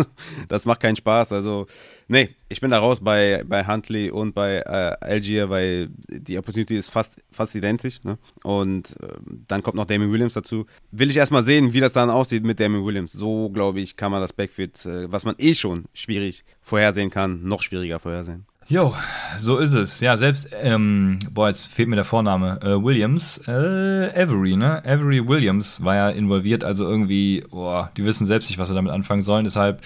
das 0.48 0.66
macht 0.66 0.80
keinen 0.80 0.96
Spaß. 0.96 1.32
Also, 1.32 1.68
nee, 2.08 2.30
ich 2.50 2.62
bin 2.62 2.72
da 2.72 2.80
raus 2.80 3.00
bei, 3.02 3.44
bei 3.46 3.66
Huntley 3.66 4.12
und 4.12 4.34
bei 4.34 4.58
äh, 4.58 4.96
Algier, 5.02 5.50
weil 5.50 5.90
die 6.10 6.38
Opportunity 6.38 6.78
ist 6.78 6.90
fast, 6.90 7.22
fast 7.32 7.56
identisch. 7.56 8.04
Ne? 8.04 8.18
Und 8.44 8.98
äh, 9.02 9.08
dann 9.48 9.64
kommt 9.64 9.76
noch 9.76 9.86
Damien 9.86 10.12
Williams 10.12 10.34
dazu. 10.34 10.66
Will 10.92 11.10
ich 11.10 11.18
erstmal 11.18 11.44
sehen, 11.44 11.74
wie 11.74 11.80
das 11.80 11.94
dann 11.94 12.10
aussieht 12.10 12.44
mit 12.44 12.60
Damien 12.60 12.86
Williams. 12.86 13.12
So, 13.12 13.50
glaube 13.50 13.80
ich, 13.80 13.96
kann 13.96 14.12
man 14.12 14.22
das 14.22 14.34
Backfield, 14.34 14.86
äh, 14.86 15.12
was 15.12 15.26
man 15.26 15.36
eh 15.38 15.54
schon 15.54 15.86
schwierig 15.94 16.44
vorhersehen 16.62 17.10
kann, 17.10 17.44
noch 17.44 17.62
schwieriger 17.64 18.00
vorhersehen. 18.00 18.46
Jo, 18.67 18.93
so 19.38 19.58
ist 19.58 19.74
es. 19.74 20.00
Ja, 20.00 20.15
selbst, 20.15 20.47
ähm, 20.54 21.19
boah, 21.32 21.50
jetzt 21.50 21.74
fehlt 21.74 21.89
mir 21.89 21.97
der 21.97 22.06
Vorname. 22.06 22.58
Äh, 22.62 22.82
Williams, 22.82 23.41
äh, 23.45 23.52
Avery, 23.52 24.56
ne? 24.56 24.82
Avery 24.86 25.28
Williams 25.28 25.84
war 25.84 25.95
ja 25.95 26.10
involviert, 26.10 26.63
also 26.63 26.88
irgendwie, 26.88 27.43
boah, 27.50 27.91
die 27.97 28.06
wissen 28.06 28.26
selbst 28.26 28.50
nicht, 28.50 28.60
was 28.60 28.69
sie 28.69 28.74
damit 28.74 28.93
anfangen 28.93 29.24
sollen. 29.24 29.43
Deshalb, 29.43 29.82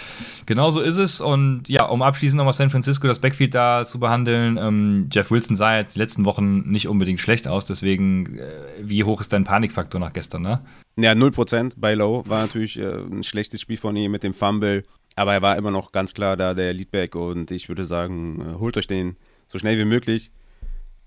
genau 0.46 0.70
so 0.70 0.82
ist 0.82 0.98
es. 0.98 1.20
Und 1.20 1.68
ja, 1.68 1.86
um 1.86 2.04
abschließend 2.04 2.38
nochmal 2.38 2.54
San 2.54 2.70
Francisco 2.70 3.08
das 3.08 3.20
Backfield 3.20 3.56
da 3.56 3.86
zu 3.86 4.00
behandeln, 4.00 4.58
ähm, 4.58 5.10
Jeff 5.12 5.32
Wilson 5.32 5.56
sah 5.56 5.78
jetzt 5.78 5.96
die 5.96 6.00
letzten 6.00 6.26
Wochen 6.26 6.70
nicht 6.70 6.88
unbedingt 6.88 7.20
schlecht 7.20 7.48
aus, 7.48 7.66
deswegen, 7.66 8.38
äh, 8.38 8.52
wie 8.82 9.04
hoch 9.04 9.20
ist 9.20 9.34
dein 9.34 9.46
Panikfaktor 9.46 10.00
nach 10.00 10.14
gestern, 10.14 10.44
ne? 10.44 10.60
Ja, 10.98 11.12
0% 11.14 11.74
bei 11.76 11.94
Low 11.94 12.24
war 12.28 12.44
natürlich 12.44 12.80
äh, 12.80 12.86
ein 12.86 13.24
schlechtes 13.24 13.62
Spiel 13.62 13.78
von 13.78 13.96
ihm 13.96 14.12
mit 14.12 14.24
dem 14.24 14.34
Fumble. 14.34 14.84
Aber 15.16 15.34
er 15.34 15.42
war 15.42 15.58
immer 15.58 15.72
noch 15.72 15.92
ganz 15.92 16.14
klar 16.14 16.36
da 16.38 16.54
der 16.54 16.74
Leadback 16.74 17.16
und 17.16 17.52
ich 17.52 17.70
würde 17.70 17.86
sagen, 17.86 18.42
äh, 18.42 18.60
holt 18.60 18.78
euch 18.78 18.88
den 18.88 19.16
so 19.48 19.58
schnell 19.58 19.78
wie 19.78 19.86
möglich. 19.86 20.32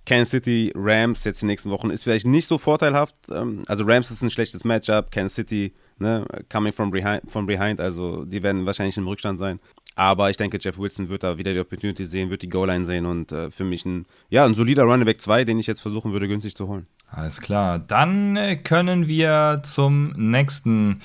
Kansas 0.06 0.30
City 0.30 0.72
Rams 0.74 1.24
jetzt 1.24 1.42
die 1.42 1.46
nächsten 1.46 1.70
Wochen 1.70 1.90
ist 1.90 2.04
vielleicht 2.04 2.26
nicht 2.26 2.46
so 2.46 2.56
vorteilhaft. 2.56 3.14
Ähm, 3.30 3.62
also 3.66 3.84
Rams 3.84 4.10
ist 4.10 4.22
ein 4.22 4.30
schlechtes 4.30 4.64
Matchup, 4.64 5.10
Kansas 5.10 5.34
City 5.34 5.74
ne, 5.98 6.24
coming 6.48 6.72
from 6.72 6.90
behind, 6.90 7.30
from 7.30 7.46
behind, 7.46 7.80
also 7.80 8.24
die 8.24 8.42
werden 8.42 8.64
wahrscheinlich 8.64 8.96
im 8.96 9.06
Rückstand 9.06 9.38
sein. 9.38 9.60
Aber 9.94 10.30
ich 10.30 10.36
denke, 10.36 10.58
Jeff 10.60 10.78
Wilson 10.78 11.08
wird 11.08 11.24
da 11.24 11.38
wieder 11.38 11.52
die 11.52 11.58
Opportunity 11.58 12.06
sehen, 12.06 12.30
wird 12.30 12.42
die 12.42 12.48
Goal-Line 12.48 12.84
sehen 12.84 13.04
und 13.04 13.32
äh, 13.32 13.50
für 13.50 13.64
mich 13.64 13.84
ein, 13.84 14.06
ja, 14.30 14.44
ein 14.44 14.54
solider 14.54 14.84
Running 14.84 15.04
Back 15.04 15.20
2, 15.20 15.44
den 15.44 15.58
ich 15.58 15.66
jetzt 15.66 15.80
versuchen 15.80 16.12
würde, 16.12 16.28
günstig 16.28 16.54
zu 16.54 16.68
holen. 16.68 16.86
Alles 17.10 17.40
klar. 17.40 17.80
Dann 17.80 18.36
äh, 18.36 18.56
können 18.56 19.08
wir 19.08 19.60
zum 19.64 20.12
nächsten 20.12 21.00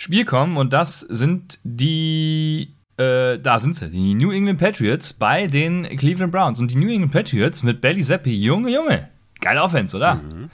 Spiel 0.00 0.24
kommen 0.24 0.56
und 0.56 0.72
das 0.72 1.00
sind 1.00 1.58
die 1.62 2.72
äh, 2.96 3.38
da 3.38 3.58
sind 3.58 3.76
sie, 3.76 3.90
die 3.90 4.14
New 4.14 4.30
England 4.30 4.58
Patriots 4.58 5.12
bei 5.12 5.46
den 5.46 5.84
Cleveland 5.98 6.32
Browns. 6.32 6.58
Und 6.58 6.70
die 6.70 6.76
New 6.76 6.88
England 6.88 7.12
Patriots 7.12 7.62
mit 7.62 7.82
Belly 7.82 8.00
Zappi, 8.00 8.34
Junge, 8.34 8.70
Junge. 8.70 9.10
Geile 9.42 9.62
Offense, 9.62 9.94
oder? 9.94 10.14
Mhm. 10.14 10.48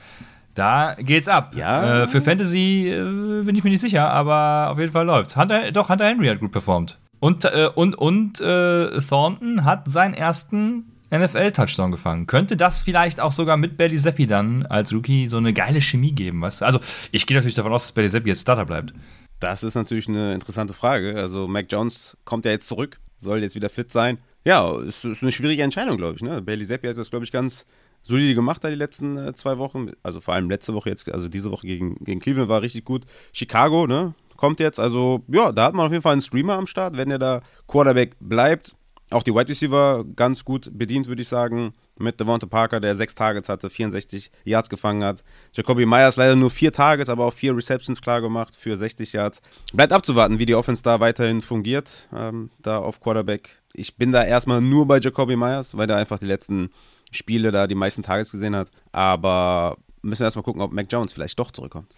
Da 0.55 0.97
geht's 0.99 1.29
ab. 1.29 1.55
Ja. 1.55 2.03
Äh, 2.03 2.09
für 2.09 2.21
Fantasy 2.21 2.89
äh, 2.89 3.45
bin 3.45 3.55
ich 3.55 3.63
mir 3.63 3.71
nicht 3.71 3.81
sicher, 3.81 4.11
aber 4.11 4.73
auf 4.73 4.81
jeden 4.81 4.91
Fall 4.91 5.07
läuft's. 5.07 5.37
Hunter, 5.37 5.71
doch, 5.71 5.91
Hunter 5.91 6.07
Henry 6.07 6.27
hat 6.27 6.41
gut 6.41 6.51
performt. 6.51 6.99
Und, 7.21 7.45
äh, 7.45 7.69
und, 7.73 7.95
und 7.95 8.41
äh, 8.41 8.99
Thornton 9.01 9.65
hat 9.65 9.89
seinen 9.89 10.15
ersten 10.15 10.87
NFL-Touchdown 11.15 11.93
gefangen. 11.93 12.27
Könnte 12.27 12.57
das 12.57 12.83
vielleicht 12.83 13.21
auch 13.21 13.31
sogar 13.31 13.57
mit 13.57 13.77
Belly 13.77 13.97
Zappi 13.97 14.27
dann 14.27 14.67
als 14.67 14.93
Rookie 14.93 15.29
so 15.29 15.37
eine 15.37 15.53
geile 15.53 15.81
Chemie 15.81 16.11
geben? 16.11 16.41
Weißt 16.41 16.63
du? 16.63 16.65
Also, 16.65 16.81
ich 17.13 17.29
gehe 17.29 17.37
natürlich 17.37 17.55
davon 17.55 17.73
aus, 17.73 17.85
dass 17.85 17.93
Belly 17.93 18.11
Zappi 18.11 18.31
jetzt 18.31 18.41
Starter 18.41 18.65
bleibt. 18.65 18.93
Das 19.41 19.63
ist 19.63 19.75
natürlich 19.75 20.09
eine 20.09 20.35
interessante 20.35 20.75
Frage. 20.75 21.15
Also 21.17 21.47
Mac 21.47 21.67
Jones 21.71 22.17
kommt 22.25 22.45
ja 22.45 22.53
jetzt 22.53 22.69
zurück, 22.69 23.01
soll 23.19 23.43
jetzt 23.43 23.55
wieder 23.55 23.69
fit 23.69 23.91
sein. 23.91 24.19
Ja, 24.45 24.79
ist, 24.81 25.05
ist 25.05 25.23
eine 25.23 25.33
schwierige 25.33 25.63
Entscheidung, 25.63 25.97
glaube 25.97 26.17
ich. 26.17 26.23
Ne? 26.23 26.41
Bailey 26.41 26.67
Zappi 26.67 26.87
hat 26.87 26.97
das, 26.97 27.11
glaube 27.11 27.25
ich, 27.25 27.33
ganz 27.33 27.67
solide 28.03 28.35
gemacht 28.35 28.63
da 28.63 28.71
die 28.71 28.77
letzten 28.77 29.19
äh, 29.19 29.35
zwei 29.35 29.59
Wochen. 29.59 29.91
Also 30.03 30.21
vor 30.21 30.35
allem 30.35 30.49
letzte 30.49 30.73
Woche 30.73 30.89
jetzt, 30.89 31.13
also 31.13 31.29
diese 31.29 31.51
Woche 31.51 31.67
gegen, 31.67 31.97
gegen 32.05 32.21
Cleveland 32.21 32.49
war 32.49 32.63
richtig 32.63 32.85
gut. 32.85 33.05
Chicago, 33.33 33.87
ne? 33.87 34.15
Kommt 34.37 34.61
jetzt. 34.61 34.79
Also, 34.79 35.23
ja, 35.29 35.51
da 35.51 35.65
hat 35.65 35.75
man 35.75 35.87
auf 35.87 35.93
jeden 35.93 36.03
Fall 36.03 36.13
einen 36.13 36.23
Streamer 36.23 36.55
am 36.55 36.67
Start, 36.67 36.97
wenn 36.97 37.11
er 37.11 37.19
da 37.19 37.43
Quarterback 37.67 38.17
bleibt. 38.21 38.77
Auch 39.11 39.23
die 39.23 39.35
Wide 39.35 39.49
Receiver 39.49 40.05
ganz 40.15 40.45
gut 40.45 40.71
bedient, 40.73 41.09
würde 41.09 41.23
ich 41.23 41.29
sagen 41.29 41.73
mit 41.99 42.21
Devonta 42.21 42.47
Parker, 42.47 42.81
der 42.81 42.97
sechs 42.97 43.15
Targets 43.15 43.49
hatte, 43.49 43.71
64 43.71 44.31
Yards 44.45 44.69
gefangen 44.69 45.05
hat. 45.05 45.23
Jacoby 45.53 45.87
Myers 45.87 46.17
leider 46.17 46.37
nur 46.37 46.51
vier 46.51 46.73
Targets, 46.73 47.09
aber 47.09 47.25
auch 47.25 47.33
vier 47.33 47.57
Receptions 47.57 48.01
klar 48.01 48.21
gemacht 48.21 48.57
für 48.57 48.77
60 48.77 49.13
Yards. 49.13 49.41
Bleibt 49.73 49.93
abzuwarten, 49.93 50.39
wie 50.39 50.47
die 50.47 50.55
Offense 50.55 50.83
da 50.83 51.01
weiterhin 51.01 51.43
fungiert, 51.43 52.09
ähm, 52.15 52.51
da 52.61 52.79
auf 52.79 53.01
Quarterback. 53.01 53.63
Ich 53.75 53.97
bin 53.97 54.13
da 54.13 54.25
erstmal 54.25 54.61
nur 54.61 54.87
bei 54.87 54.99
Jacoby 54.99 55.37
Myers, 55.37 55.77
weil 55.77 55.87
der 55.87 55.97
einfach 55.97 56.19
die 56.19 56.27
letzten 56.27 56.71
Spiele 57.11 57.51
da 57.51 57.67
die 57.67 57.75
meisten 57.75 58.03
Targets 58.03 58.33
gesehen 58.33 58.57
hat. 58.57 58.71
Aber 58.93 59.77
müssen 60.03 60.23
erstmal 60.23 60.43
gucken, 60.43 60.63
ob 60.63 60.73
Mac 60.73 60.87
Jones 60.91 61.13
vielleicht 61.13 61.39
doch 61.39 61.51
zurückkommt. 61.51 61.95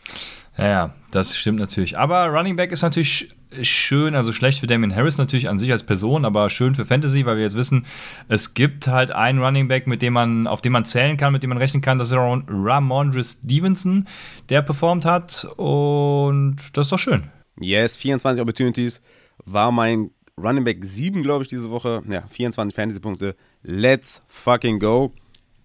Ja, 0.57 0.67
ja, 0.67 0.95
das 1.11 1.37
stimmt 1.37 1.61
natürlich. 1.61 1.97
Aber 1.97 2.27
Running 2.27 2.57
Back 2.57 2.73
ist 2.73 2.83
natürlich 2.83 3.35
schön, 3.63 4.15
also 4.15 4.33
schlecht 4.33 4.61
für 4.61 4.67
Damien 4.67 4.95
Harris 4.95 5.19
natürlich 5.19 5.49
an 5.49 5.59
sich 5.59 5.73
als 5.73 5.83
Person, 5.83 6.25
aber 6.25 6.51
schön 6.51 6.75
für 6.75 6.85
Fantasy, 6.85 7.25
weil 7.27 7.37
wir 7.37 7.45
jetzt 7.45 7.57
wissen, 7.57 7.87
es 8.29 8.55
gibt 8.55 8.89
halt 8.89 9.11
einen 9.11 9.43
Running 9.43 9.69
Back, 9.69 9.87
mit 9.87 10.03
dem 10.03 10.13
man, 10.13 10.47
auf 10.47 10.61
den 10.61 10.73
man 10.73 10.85
zählen 10.85 11.17
kann, 11.17 11.33
mit 11.33 11.43
dem 11.43 11.51
man 11.51 11.59
rechnen 11.59 11.81
kann, 11.81 11.99
das 11.99 12.11
ist 12.11 12.17
Ramondre 12.17 13.25
Stevenson, 13.25 14.07
der 14.49 14.63
performt 14.63 15.05
hat 15.05 15.47
und 15.57 16.57
das 16.75 16.87
ist 16.87 16.93
doch 16.93 16.99
schön. 16.99 17.31
Yes, 17.61 17.97
24 17.97 18.41
Opportunities 18.41 19.01
war 19.45 19.73
mein 19.73 20.11
Running 20.41 20.65
Back 20.65 20.85
7, 20.85 21.23
glaube 21.23 21.43
ich, 21.43 21.49
diese 21.49 21.71
Woche. 21.71 22.03
Ja, 22.09 22.25
24 22.29 22.75
Fantasy-Punkte. 22.75 23.35
Let's 23.63 24.23
fucking 24.29 24.79
go. 24.79 25.13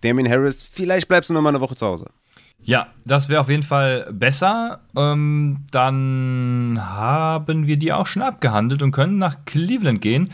Damien 0.01 0.29
Harris, 0.29 0.63
vielleicht 0.63 1.07
bleibst 1.07 1.29
du 1.29 1.33
noch 1.33 1.41
mal 1.41 1.49
eine 1.49 1.61
Woche 1.61 1.75
zu 1.75 1.85
Hause. 1.85 2.09
Ja, 2.65 2.87
das 3.05 3.29
wäre 3.29 3.41
auf 3.41 3.49
jeden 3.49 3.63
Fall 3.63 4.07
besser. 4.11 4.79
Ähm, 4.95 5.65
dann 5.71 6.79
haben 6.81 7.67
wir 7.67 7.77
die 7.77 7.91
auch 7.91 8.07
schon 8.07 8.21
abgehandelt 8.21 8.81
und 8.81 8.91
können 8.91 9.17
nach 9.17 9.45
Cleveland 9.45 10.01
gehen. 10.01 10.31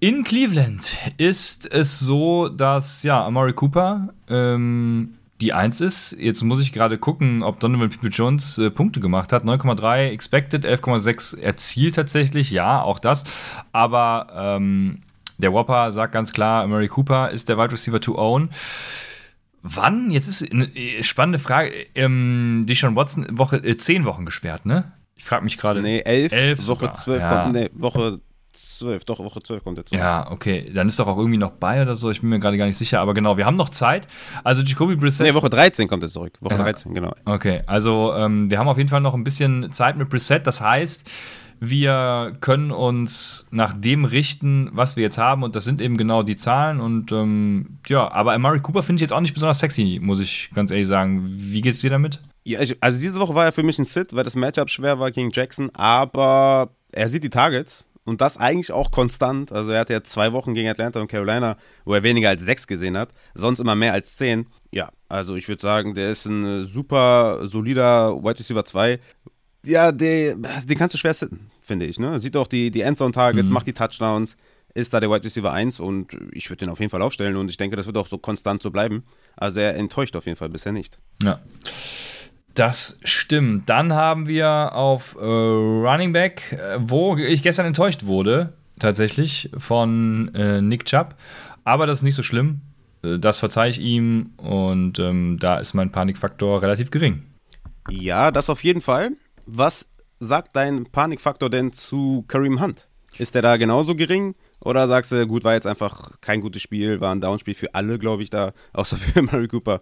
In 0.00 0.24
Cleveland 0.24 0.96
ist 1.16 1.70
es 1.70 2.00
so, 2.00 2.48
dass 2.48 3.02
ja, 3.02 3.24
Amari 3.24 3.52
Cooper 3.52 4.08
ähm, 4.28 5.14
die 5.40 5.52
1 5.52 5.80
ist. 5.80 6.16
Jetzt 6.18 6.42
muss 6.42 6.60
ich 6.60 6.72
gerade 6.72 6.98
gucken, 6.98 7.42
ob 7.42 7.60
Donovan 7.60 7.90
People-Jones 7.90 8.58
äh, 8.58 8.70
Punkte 8.70 9.00
gemacht 9.00 9.32
hat. 9.32 9.44
9,3 9.44 10.08
expected, 10.10 10.64
11,6 10.64 11.38
erzielt 11.40 11.94
tatsächlich. 11.94 12.50
Ja, 12.50 12.80
auch 12.82 12.98
das. 12.98 13.24
Aber 13.72 14.28
ähm, 14.34 15.00
der 15.38 15.52
Whopper 15.52 15.92
sagt 15.92 16.12
ganz 16.12 16.32
klar, 16.32 16.62
Amari 16.64 16.88
Cooper 16.88 17.30
ist 17.30 17.48
der 17.48 17.58
Wide 17.58 17.72
Receiver 17.72 18.00
to 18.00 18.16
own. 18.16 18.50
Wann? 19.74 20.10
Jetzt 20.10 20.28
ist 20.28 20.50
eine 20.50 20.66
äh, 20.76 21.02
spannende 21.02 21.38
Frage. 21.38 21.72
Ähm, 21.94 22.64
Deshaun 22.68 22.96
Watson 22.96 23.26
Woche 23.38 23.56
äh, 23.56 23.76
zehn 23.76 24.04
Wochen 24.04 24.24
gesperrt, 24.24 24.66
ne? 24.66 24.92
Ich 25.14 25.24
frage 25.24 25.44
mich 25.44 25.58
gerade. 25.58 25.80
Nee, 25.80 26.00
elf. 26.00 26.32
elf 26.32 26.66
Woche 26.66 26.92
zwölf 26.92 27.22
ja. 27.22 27.42
kommt. 27.42 27.54
Nee, 27.54 27.70
Woche 27.72 28.20
zwölf. 28.52 29.04
Doch, 29.04 29.18
Woche 29.18 29.42
zwölf 29.42 29.64
kommt 29.64 29.78
jetzt. 29.78 29.92
Ja, 29.92 30.30
okay. 30.30 30.70
Dann 30.74 30.88
ist 30.88 30.98
doch 30.98 31.06
auch 31.06 31.16
irgendwie 31.16 31.38
noch 31.38 31.52
bei 31.52 31.82
oder 31.82 31.96
so. 31.96 32.10
Ich 32.10 32.20
bin 32.20 32.30
mir 32.30 32.38
gerade 32.38 32.58
gar 32.58 32.66
nicht 32.66 32.76
sicher. 32.76 33.00
Aber 33.00 33.14
genau, 33.14 33.36
wir 33.36 33.46
haben 33.46 33.54
noch 33.54 33.70
Zeit. 33.70 34.08
Also 34.44 34.62
Jacoby 34.62 34.96
Brissett. 34.96 35.26
Nee, 35.26 35.34
Woche 35.34 35.50
13 35.50 35.88
kommt 35.88 36.02
er 36.02 36.08
zurück. 36.08 36.34
Woche 36.40 36.54
ja. 36.54 36.62
13, 36.62 36.94
genau. 36.94 37.14
Okay, 37.24 37.62
also 37.66 38.14
ähm, 38.14 38.50
wir 38.50 38.58
haben 38.58 38.68
auf 38.68 38.78
jeden 38.78 38.88
Fall 38.88 39.00
noch 39.00 39.14
ein 39.14 39.24
bisschen 39.24 39.72
Zeit 39.72 39.96
mit 39.96 40.08
Brissett. 40.08 40.46
Das 40.46 40.60
heißt, 40.60 41.08
wir 41.60 42.32
können 42.40 42.70
uns 42.70 43.46
nach 43.50 43.72
dem 43.72 44.04
richten, 44.04 44.70
was 44.72 44.96
wir 44.96 45.02
jetzt 45.02 45.18
haben, 45.18 45.42
und 45.42 45.56
das 45.56 45.64
sind 45.64 45.80
eben 45.80 45.96
genau 45.96 46.22
die 46.22 46.36
Zahlen. 46.36 46.80
Und 46.80 47.12
ähm, 47.12 47.78
ja, 47.88 48.10
aber 48.10 48.34
Amari 48.34 48.60
Cooper 48.60 48.82
finde 48.82 48.98
ich 48.98 49.02
jetzt 49.02 49.12
auch 49.12 49.20
nicht 49.20 49.34
besonders 49.34 49.58
sexy, 49.58 49.98
muss 50.02 50.20
ich 50.20 50.50
ganz 50.54 50.70
ehrlich 50.70 50.88
sagen. 50.88 51.32
Wie 51.34 51.60
geht's 51.60 51.80
dir 51.80 51.90
damit? 51.90 52.20
Ja, 52.44 52.60
also 52.80 53.00
diese 53.00 53.18
Woche 53.18 53.34
war 53.34 53.44
er 53.44 53.52
für 53.52 53.62
mich 53.62 53.78
ein 53.78 53.84
Sit, 53.84 54.14
weil 54.14 54.24
das 54.24 54.36
Matchup 54.36 54.70
schwer 54.70 54.98
war 54.98 55.10
gegen 55.10 55.30
Jackson, 55.32 55.70
aber 55.74 56.70
er 56.92 57.08
sieht 57.08 57.24
die 57.24 57.30
Targets 57.30 57.84
und 58.04 58.20
das 58.20 58.36
eigentlich 58.36 58.72
auch 58.72 58.90
konstant. 58.90 59.52
Also 59.52 59.72
er 59.72 59.80
hatte 59.80 59.92
ja 59.92 60.02
zwei 60.02 60.32
Wochen 60.32 60.54
gegen 60.54 60.68
Atlanta 60.68 61.00
und 61.00 61.08
Carolina, 61.08 61.58
wo 61.84 61.92
er 61.94 62.02
weniger 62.02 62.28
als 62.28 62.42
sechs 62.42 62.66
gesehen 62.66 62.96
hat, 62.96 63.10
sonst 63.34 63.58
immer 63.58 63.74
mehr 63.74 63.92
als 63.92 64.16
zehn. 64.16 64.46
Ja, 64.70 64.90
also 65.08 65.34
ich 65.34 65.48
würde 65.48 65.60
sagen, 65.60 65.94
der 65.94 66.10
ist 66.10 66.24
ein 66.24 66.66
super 66.66 67.40
solider 67.48 68.16
Wide 68.22 68.38
Receiver 68.38 68.64
2, 68.64 69.00
ja, 69.66 69.92
den, 69.92 70.46
kannst 70.76 70.94
du 70.94 70.98
schwer 70.98 71.14
sitten, 71.14 71.50
finde 71.62 71.86
ich. 71.86 71.98
Ne? 71.98 72.18
Sieht 72.18 72.36
auch 72.36 72.46
die, 72.46 72.70
die 72.70 72.82
Endzone-Targets, 72.82 73.48
mhm. 73.48 73.54
macht 73.54 73.66
die 73.66 73.72
Touchdowns, 73.72 74.36
ist 74.74 74.92
da 74.92 75.00
der 75.00 75.10
Wide 75.10 75.24
Receiver 75.24 75.52
1 75.52 75.80
und 75.80 76.08
ich 76.32 76.50
würde 76.50 76.64
den 76.64 76.68
auf 76.70 76.80
jeden 76.80 76.90
Fall 76.90 77.02
aufstellen 77.02 77.36
und 77.36 77.50
ich 77.50 77.56
denke, 77.56 77.76
das 77.76 77.86
wird 77.86 77.96
auch 77.96 78.08
so 78.08 78.18
konstant 78.18 78.62
so 78.62 78.70
bleiben. 78.70 79.04
Also 79.36 79.60
er 79.60 79.74
enttäuscht 79.76 80.16
auf 80.16 80.26
jeden 80.26 80.36
Fall 80.36 80.48
bisher 80.48 80.72
nicht. 80.72 80.98
Ja. 81.22 81.40
Das 82.54 82.98
stimmt. 83.04 83.68
Dann 83.68 83.92
haben 83.92 84.28
wir 84.28 84.74
auf 84.74 85.14
äh, 85.16 85.24
Running 85.24 86.12
Back, 86.12 86.52
äh, 86.52 86.78
wo 86.80 87.16
ich 87.16 87.42
gestern 87.42 87.66
enttäuscht 87.66 88.04
wurde, 88.04 88.54
tatsächlich, 88.78 89.50
von 89.56 90.34
äh, 90.34 90.62
Nick 90.62 90.86
Chubb. 90.86 91.16
Aber 91.64 91.86
das 91.86 91.98
ist 91.98 92.02
nicht 92.02 92.14
so 92.14 92.22
schlimm. 92.22 92.62
Äh, 93.02 93.18
das 93.18 93.38
verzeihe 93.38 93.70
ich 93.70 93.78
ihm 93.78 94.30
und 94.36 94.98
ähm, 94.98 95.38
da 95.38 95.58
ist 95.58 95.74
mein 95.74 95.92
Panikfaktor 95.92 96.62
relativ 96.62 96.90
gering. 96.90 97.24
Ja, 97.90 98.30
das 98.30 98.50
auf 98.50 98.64
jeden 98.64 98.80
Fall. 98.80 99.12
Was 99.46 99.86
sagt 100.18 100.56
dein 100.56 100.86
Panikfaktor 100.86 101.48
denn 101.48 101.72
zu 101.72 102.24
Kareem 102.26 102.60
Hunt? 102.60 102.88
Ist 103.16 103.36
der 103.36 103.42
da 103.42 103.56
genauso 103.56 103.94
gering? 103.94 104.34
Oder 104.60 104.88
sagst 104.88 105.12
du, 105.12 105.24
gut, 105.26 105.44
war 105.44 105.54
jetzt 105.54 105.68
einfach 105.68 106.20
kein 106.20 106.40
gutes 106.40 106.62
Spiel, 106.62 107.00
war 107.00 107.14
ein 107.14 107.20
Downspiel 107.20 107.54
für 107.54 107.72
alle, 107.72 108.00
glaube 108.00 108.24
ich, 108.24 108.30
da, 108.30 108.52
außer 108.72 108.96
für 108.96 109.22
Murray 109.22 109.46
Cooper. 109.46 109.80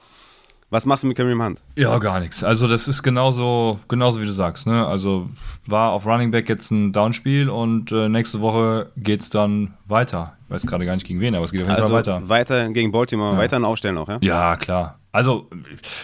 Was 0.74 0.86
machst 0.86 1.04
du 1.04 1.06
mit 1.06 1.16
Kareem 1.16 1.40
Hunt? 1.42 1.62
Ja, 1.78 1.96
gar 1.98 2.18
nichts. 2.20 2.42
Also 2.44 2.66
das 2.68 2.88
ist 2.88 3.02
genauso, 3.02 3.78
genauso 3.88 4.20
wie 4.20 4.24
du 4.26 4.32
sagst. 4.32 4.66
Ne? 4.66 4.86
Also 4.86 5.28
war 5.66 5.92
auf 5.92 6.04
Running 6.04 6.30
Back 6.32 6.48
jetzt 6.48 6.70
ein 6.72 6.92
Downspiel 6.92 7.48
und 7.48 7.92
äh, 7.92 8.08
nächste 8.08 8.40
Woche 8.40 8.90
geht 8.96 9.20
es 9.22 9.30
dann 9.30 9.74
weiter. 9.86 10.36
Ich 10.46 10.50
weiß 10.50 10.66
gerade 10.66 10.84
gar 10.84 10.94
nicht 10.94 11.06
gegen 11.06 11.20
wen, 11.20 11.34
aber 11.34 11.44
es 11.44 11.52
geht 11.52 11.62
auf 11.62 11.68
jeden 11.68 11.76
Also 11.80 11.88
Fall 11.94 11.98
weiter. 12.00 12.28
weiter 12.28 12.68
gegen 12.70 12.90
Baltimore, 12.92 13.32
Ja. 13.34 13.38
weiter 13.38 13.64
aufstellen 13.64 13.96
auch, 13.98 14.08
ja? 14.08 14.18
Ja, 14.20 14.56
klar. 14.56 14.98
Also 15.12 15.48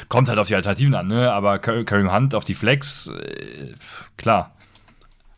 kommt 0.09 0.29
halt 0.29 0.39
auf 0.39 0.47
die 0.47 0.55
Alternativen 0.55 0.95
an, 0.95 1.09
ne? 1.09 1.33
Aber 1.33 1.59
Ka- 1.59 1.83
Kareem 1.83 2.13
Hunt 2.15 2.35
auf 2.37 2.45
die 2.45 2.55
Flex, 2.55 3.09
äh, 3.09 3.75
klar. 4.17 4.55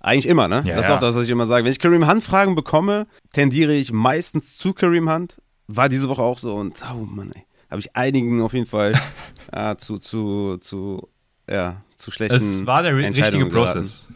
Eigentlich 0.00 0.26
immer, 0.28 0.48
ne? 0.48 0.62
Ja, 0.66 0.76
das 0.76 0.86
ist 0.86 0.90
auch 0.90 0.98
das, 0.98 1.14
was 1.14 1.24
ich 1.24 1.30
immer 1.30 1.46
sage. 1.46 1.64
Wenn 1.64 1.72
ich 1.72 1.78
Kareem 1.78 2.08
Hunt 2.10 2.22
Fragen 2.22 2.54
bekomme, 2.54 3.06
tendiere 3.32 3.72
ich 3.72 3.92
meistens 3.92 4.58
zu 4.58 4.74
Kareem 4.74 5.08
Hunt. 5.10 5.40
War 5.68 5.88
diese 5.88 6.08
Woche 6.08 6.22
auch 6.22 6.38
so 6.38 6.54
und 6.56 6.74
oh 6.92 7.04
Mann, 7.04 7.32
ey. 7.34 7.44
Habe 7.72 7.80
ich 7.80 7.96
einigen 7.96 8.40
auf 8.42 8.52
jeden 8.52 8.66
Fall 8.66 8.92
äh, 9.52 9.74
zu, 9.76 9.98
zu, 9.98 10.58
zu, 10.58 11.08
ja, 11.50 11.82
zu 11.96 12.10
schlechten 12.12 12.36
Es 12.36 12.64
war 12.66 12.82
der 12.84 12.92
ri- 12.94 13.06
richtige 13.08 13.48
geraten. 13.48 13.50
Prozess. 13.50 14.12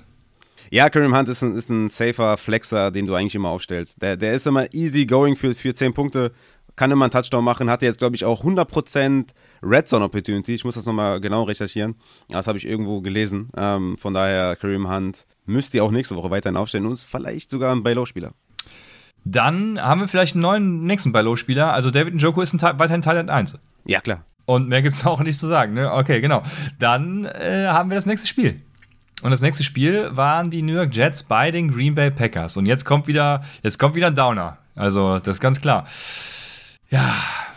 Ja, 0.71 0.91
Kareem 0.91 1.17
Hunt 1.17 1.29
ist 1.29 1.43
ein, 1.43 1.55
ist 1.55 1.71
ein 1.71 1.89
safer 1.89 2.37
Flexer, 2.37 2.91
den 2.91 3.07
du 3.07 3.15
eigentlich 3.15 3.35
immer 3.35 3.49
aufstellst. 3.51 4.03
Der, 4.03 4.17
der 4.17 4.35
ist 4.35 4.47
immer 4.47 4.73
easy 4.75 5.07
going 5.07 5.37
für, 5.37 5.55
für 5.55 5.75
10 5.75 5.95
Punkte, 5.95 6.33
kann 6.75 6.91
immer 6.91 7.05
einen 7.07 7.13
Touchdown 7.13 7.45
machen, 7.45 7.71
hatte 7.71 7.87
jetzt, 7.87 7.99
glaube 7.99 8.17
ich, 8.17 8.25
auch 8.25 8.45
100% 8.45 9.27
Red 9.63 9.89
Zone 9.89 10.05
Opportunity. 10.05 10.55
Ich 10.55 10.65
muss 10.65 10.75
das 10.75 10.85
nochmal 10.85 11.21
genau 11.21 11.45
recherchieren. 11.45 11.95
Das 12.29 12.47
habe 12.49 12.59
ich 12.59 12.67
irgendwo 12.67 13.01
gelesen. 13.01 13.49
Ähm, 13.57 13.97
von 13.97 14.13
daher, 14.13 14.57
Kareem 14.57 14.91
Hunt 14.91 15.25
müsst 15.47 15.73
ihr 15.73 15.83
auch 15.85 15.91
nächste 15.93 16.17
Woche 16.17 16.31
weiterhin 16.31 16.57
aufstellen 16.57 16.85
und 16.87 16.93
ist 16.93 17.07
vielleicht 17.07 17.49
sogar 17.49 17.73
ein 17.75 17.83
Buy-Low-Spieler. 17.83 18.35
Dann 19.29 19.81
haben 19.83 20.01
wir 20.01 20.07
vielleicht 20.07 20.37
einen 20.37 20.43
neuen 20.43 20.85
nächsten 20.85 21.11
Buy-Low-Spieler. 21.11 21.73
Also 21.73 21.91
David 21.91 22.15
Njoku 22.15 22.43
ist 22.43 22.53
ein, 22.53 22.79
weiterhin 22.79 23.03
Teil 23.03 23.29
1. 23.29 23.59
Ja, 23.85 24.01
klar. 24.01 24.25
Und 24.45 24.69
mehr 24.69 24.83
gibt 24.83 24.95
es 24.95 25.05
auch 25.07 25.21
nicht 25.21 25.37
zu 25.39 25.49
sagen. 25.49 25.75
Ne? 25.75 25.93
Okay, 25.93 26.21
genau. 26.21 26.45
Dann 26.79 27.25
äh, 27.25 27.67
haben 27.67 27.91
wir 27.91 27.97
das 27.97 28.07
nächste 28.07 28.29
Spiel. 28.29 28.63
Und 29.23 29.33
das 29.33 29.41
nächste 29.41 29.65
Spiel 29.65 30.15
waren 30.15 30.51
die 30.51 30.63
New 30.63 30.75
York 30.75 30.95
Jets 30.95 31.25
bei 31.25 31.51
den 31.51 31.73
Green 31.73 31.97
Bay 31.97 32.13
Packers. 32.13 32.57
Und 32.57 32.67
jetzt 32.67 32.85
kommt 32.85 33.09
wieder, 33.09 33.43
jetzt 33.65 33.79
kommt 33.81 33.97
wieder 33.97 34.07
ein 34.07 34.15
Downer. 34.15 34.59
Also, 34.77 35.19
das 35.19 35.39
ist 35.39 35.41
ganz 35.41 35.61
klar. 35.61 35.87
Ja, 36.91 37.13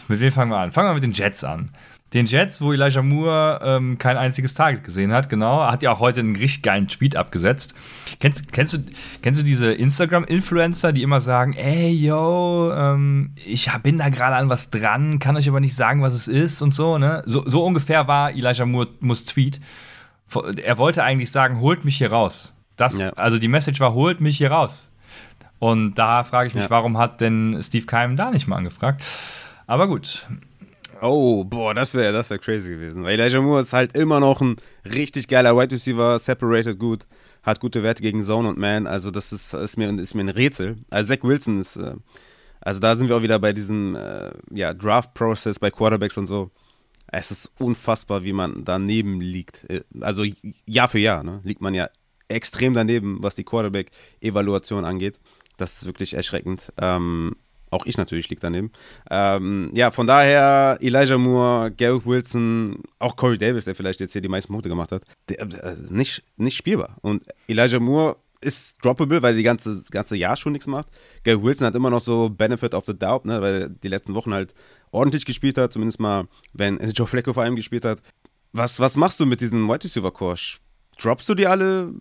mit 0.08 0.20
wem 0.22 0.32
fangen 0.32 0.52
wir 0.52 0.58
an? 0.58 0.72
Fangen 0.72 0.90
wir 0.90 0.94
mit 0.96 1.04
den 1.04 1.12
Jets 1.12 1.44
an. 1.44 1.70
Den 2.14 2.26
Jets, 2.26 2.60
wo 2.60 2.74
Elijah 2.74 3.04
Moore 3.04 3.60
ähm, 3.64 4.00
kein 4.00 4.18
einziges 4.18 4.56
Target 4.56 4.84
gesehen 4.84 5.14
hat, 5.14 5.30
genau, 5.30 5.62
hat 5.70 5.84
ja 5.84 5.92
auch 5.92 6.00
heute 6.00 6.22
einen 6.22 6.36
richtig 6.36 6.64
geilen 6.64 6.88
Tweet 6.88 7.16
abgesetzt. 7.16 7.76
Kennst, 8.20 8.52
kennst, 8.52 8.74
du, 8.74 8.80
kennst 9.22 9.40
du 9.42 9.46
diese 9.46 9.72
Instagram-Influencer, 9.74 10.92
die 10.92 11.04
immer 11.04 11.20
sagen, 11.20 11.54
ey, 11.54 11.92
yo, 11.92 12.72
ähm, 12.74 13.32
ich 13.46 13.70
bin 13.84 14.00
da 14.00 14.10
gerade 14.10 14.36
an 14.38 14.50
was 14.50 14.72
dran, 14.72 15.20
kann 15.20 15.38
euch 15.38 15.48
aber 15.48 15.60
nicht 15.60 15.76
sagen, 15.76 16.02
was 16.02 16.14
es 16.16 16.28
ist 16.28 16.64
und 16.64 16.74
so, 16.74 16.98
ne? 16.98 17.22
So, 17.28 17.48
so 17.48 17.64
ungefähr 17.64 18.08
war 18.08 18.32
Elijah 18.32 18.66
Moore, 18.66 18.88
Moores 19.02 19.26
Tweet. 19.26 19.60
Er 20.64 20.78
wollte 20.80 21.04
eigentlich 21.04 21.30
sagen, 21.32 21.60
holt 21.60 21.86
mich 21.86 21.98
hier 21.98 22.12
raus. 22.12 22.56
Das, 22.76 22.98
Ja. 23.00 23.10
Also 23.12 23.38
die 23.38 23.48
Message 23.48 23.80
war, 23.82 23.94
holt 23.94 24.20
mich 24.20 24.38
hier 24.38 24.52
raus. 24.52 24.92
Und 25.60 25.96
da 25.96 26.24
frage 26.24 26.48
ich 26.48 26.56
mich, 26.56 26.64
Ja. 26.64 26.70
warum 26.72 26.98
hat 26.98 27.22
denn 27.22 27.60
Steve 27.62 27.86
Keim 27.86 28.16
da 28.16 28.32
nicht 28.32 28.48
mal 28.48 28.56
angefragt? 28.56 29.04
Aber 29.68 29.88
gut, 29.88 30.26
Oh, 31.02 31.44
boah, 31.46 31.74
das 31.74 31.94
wäre 31.94 32.12
das 32.12 32.30
wär 32.30 32.40
crazy 32.40 32.70
gewesen. 32.72 33.04
Weil 33.04 33.20
Elijah 33.20 33.42
Moore 33.42 33.62
ist 33.62 33.74
halt 33.74 33.98
immer 33.98 34.20
noch 34.20 34.42
ein 34.42 34.58
richtig 34.86 35.28
geiler 35.28 35.56
Wide 35.56 35.72
Receiver, 35.74 36.20
separated 36.20 36.78
gut, 36.78 37.08
hat 37.44 37.60
gute 37.60 37.84
Werte 37.84 38.02
gegen 38.02 38.24
Zone 38.24 38.50
und 38.50 38.58
Man. 38.58 38.88
Also, 38.88 39.12
das 39.12 39.32
ist, 39.32 39.54
ist, 39.54 39.78
mir, 39.78 39.98
ist 39.98 40.16
mir 40.16 40.22
ein 40.22 40.30
Rätsel. 40.30 40.78
Also, 40.90 41.14
Zach 41.14 41.24
Wilson 41.24 41.60
ist, 41.60 41.78
äh, 41.78 41.96
also 42.62 42.80
da 42.80 42.96
sind 42.96 43.08
wir 43.08 43.16
auch 43.16 43.22
wieder 43.22 43.40
bei 43.40 43.54
diesem 43.54 43.96
äh, 43.96 44.32
ja, 44.52 44.74
Draft-Prozess 44.74 45.60
bei 45.60 45.72
Quarterbacks 45.72 46.18
und 46.18 46.28
so. 46.28 46.52
Es 47.08 47.32
ist 47.32 47.52
unfassbar, 47.58 48.24
wie 48.24 48.34
man 48.34 48.64
daneben 48.66 49.22
liegt. 49.22 49.70
Äh, 49.70 49.84
Also, 50.02 50.26
Jahr 50.66 50.90
für 50.90 51.00
Jahr 51.00 51.24
ne, 51.24 51.40
liegt 51.44 51.62
man 51.62 51.74
ja 51.74 51.90
extrem 52.28 52.74
daneben, 52.74 53.20
was 53.22 53.36
die 53.36 53.44
Quarterback-Evaluation 53.46 54.86
angeht. 54.86 55.20
Das 55.58 55.74
ist 55.74 55.86
wirklich 55.86 56.14
erschreckend. 56.14 56.74
Ähm, 56.78 57.36
auch 57.72 57.86
ich 57.86 57.98
natürlich 57.98 58.30
liege 58.30 58.42
daneben. 58.42 58.72
Ähm, 59.10 59.72
ja, 59.74 59.92
von 59.92 60.08
daher 60.08 60.78
Elijah 60.82 61.18
Moore, 61.18 61.72
Garrett 61.72 62.06
Wilson, 62.06 62.82
auch 63.00 63.16
Corey 63.16 63.38
Davis, 63.38 63.66
der 63.66 63.76
vielleicht 63.76 64.00
jetzt 64.00 64.14
hier 64.14 64.22
die 64.22 64.30
meisten 64.30 64.52
Punkte 64.52 64.70
gemacht 64.70 64.92
hat, 64.92 65.04
der, 65.30 65.42
äh, 65.42 65.76
nicht, 65.90 66.24
nicht 66.38 66.58
spielbar. 66.58 66.98
Und 67.02 67.24
Elijah 67.48 67.80
Moore 67.80 68.18
ist 68.42 68.78
droppable, 68.84 69.22
weil 69.22 69.34
er 69.34 69.38
die 69.38 69.44
ganze, 69.44 69.84
ganze 69.92 70.16
Jahr 70.16 70.36
schon 70.36 70.54
nichts 70.54 70.68
macht. 70.68 70.88
Garrett 71.24 71.44
Wilson 71.44 71.68
hat 71.68 71.76
immer 71.76 71.90
noch 71.90 72.02
so 72.02 72.30
Benefit 72.30 72.74
of 72.74 72.86
the 72.86 72.98
Doubt, 72.98 73.26
ne, 73.26 73.42
weil 73.42 73.62
er 73.62 73.70
die 73.70 73.88
letzten 73.88 74.16
Wochen 74.16 74.34
halt 74.34 74.54
ordentlich 74.92 75.26
gespielt 75.26 75.58
hat, 75.58 75.74
zumindest 75.74 76.00
mal, 76.00 76.28
wenn 76.54 76.80
Joe 76.92 77.08
Flacco 77.08 77.34
vor 77.34 77.44
allem 77.44 77.56
gespielt 77.56 77.86
hat. 77.86 78.00
Was, 78.52 78.80
was 78.80 78.96
machst 78.96 79.20
du 79.20 79.26
mit 79.26 79.42
diesem 79.42 79.68
Wide 79.68 79.84
Receiver 79.84 80.12
Core? 80.12 80.38
Droppst 81.00 81.30
du 81.30 81.36
die 81.36 81.48
alle? 81.48 81.94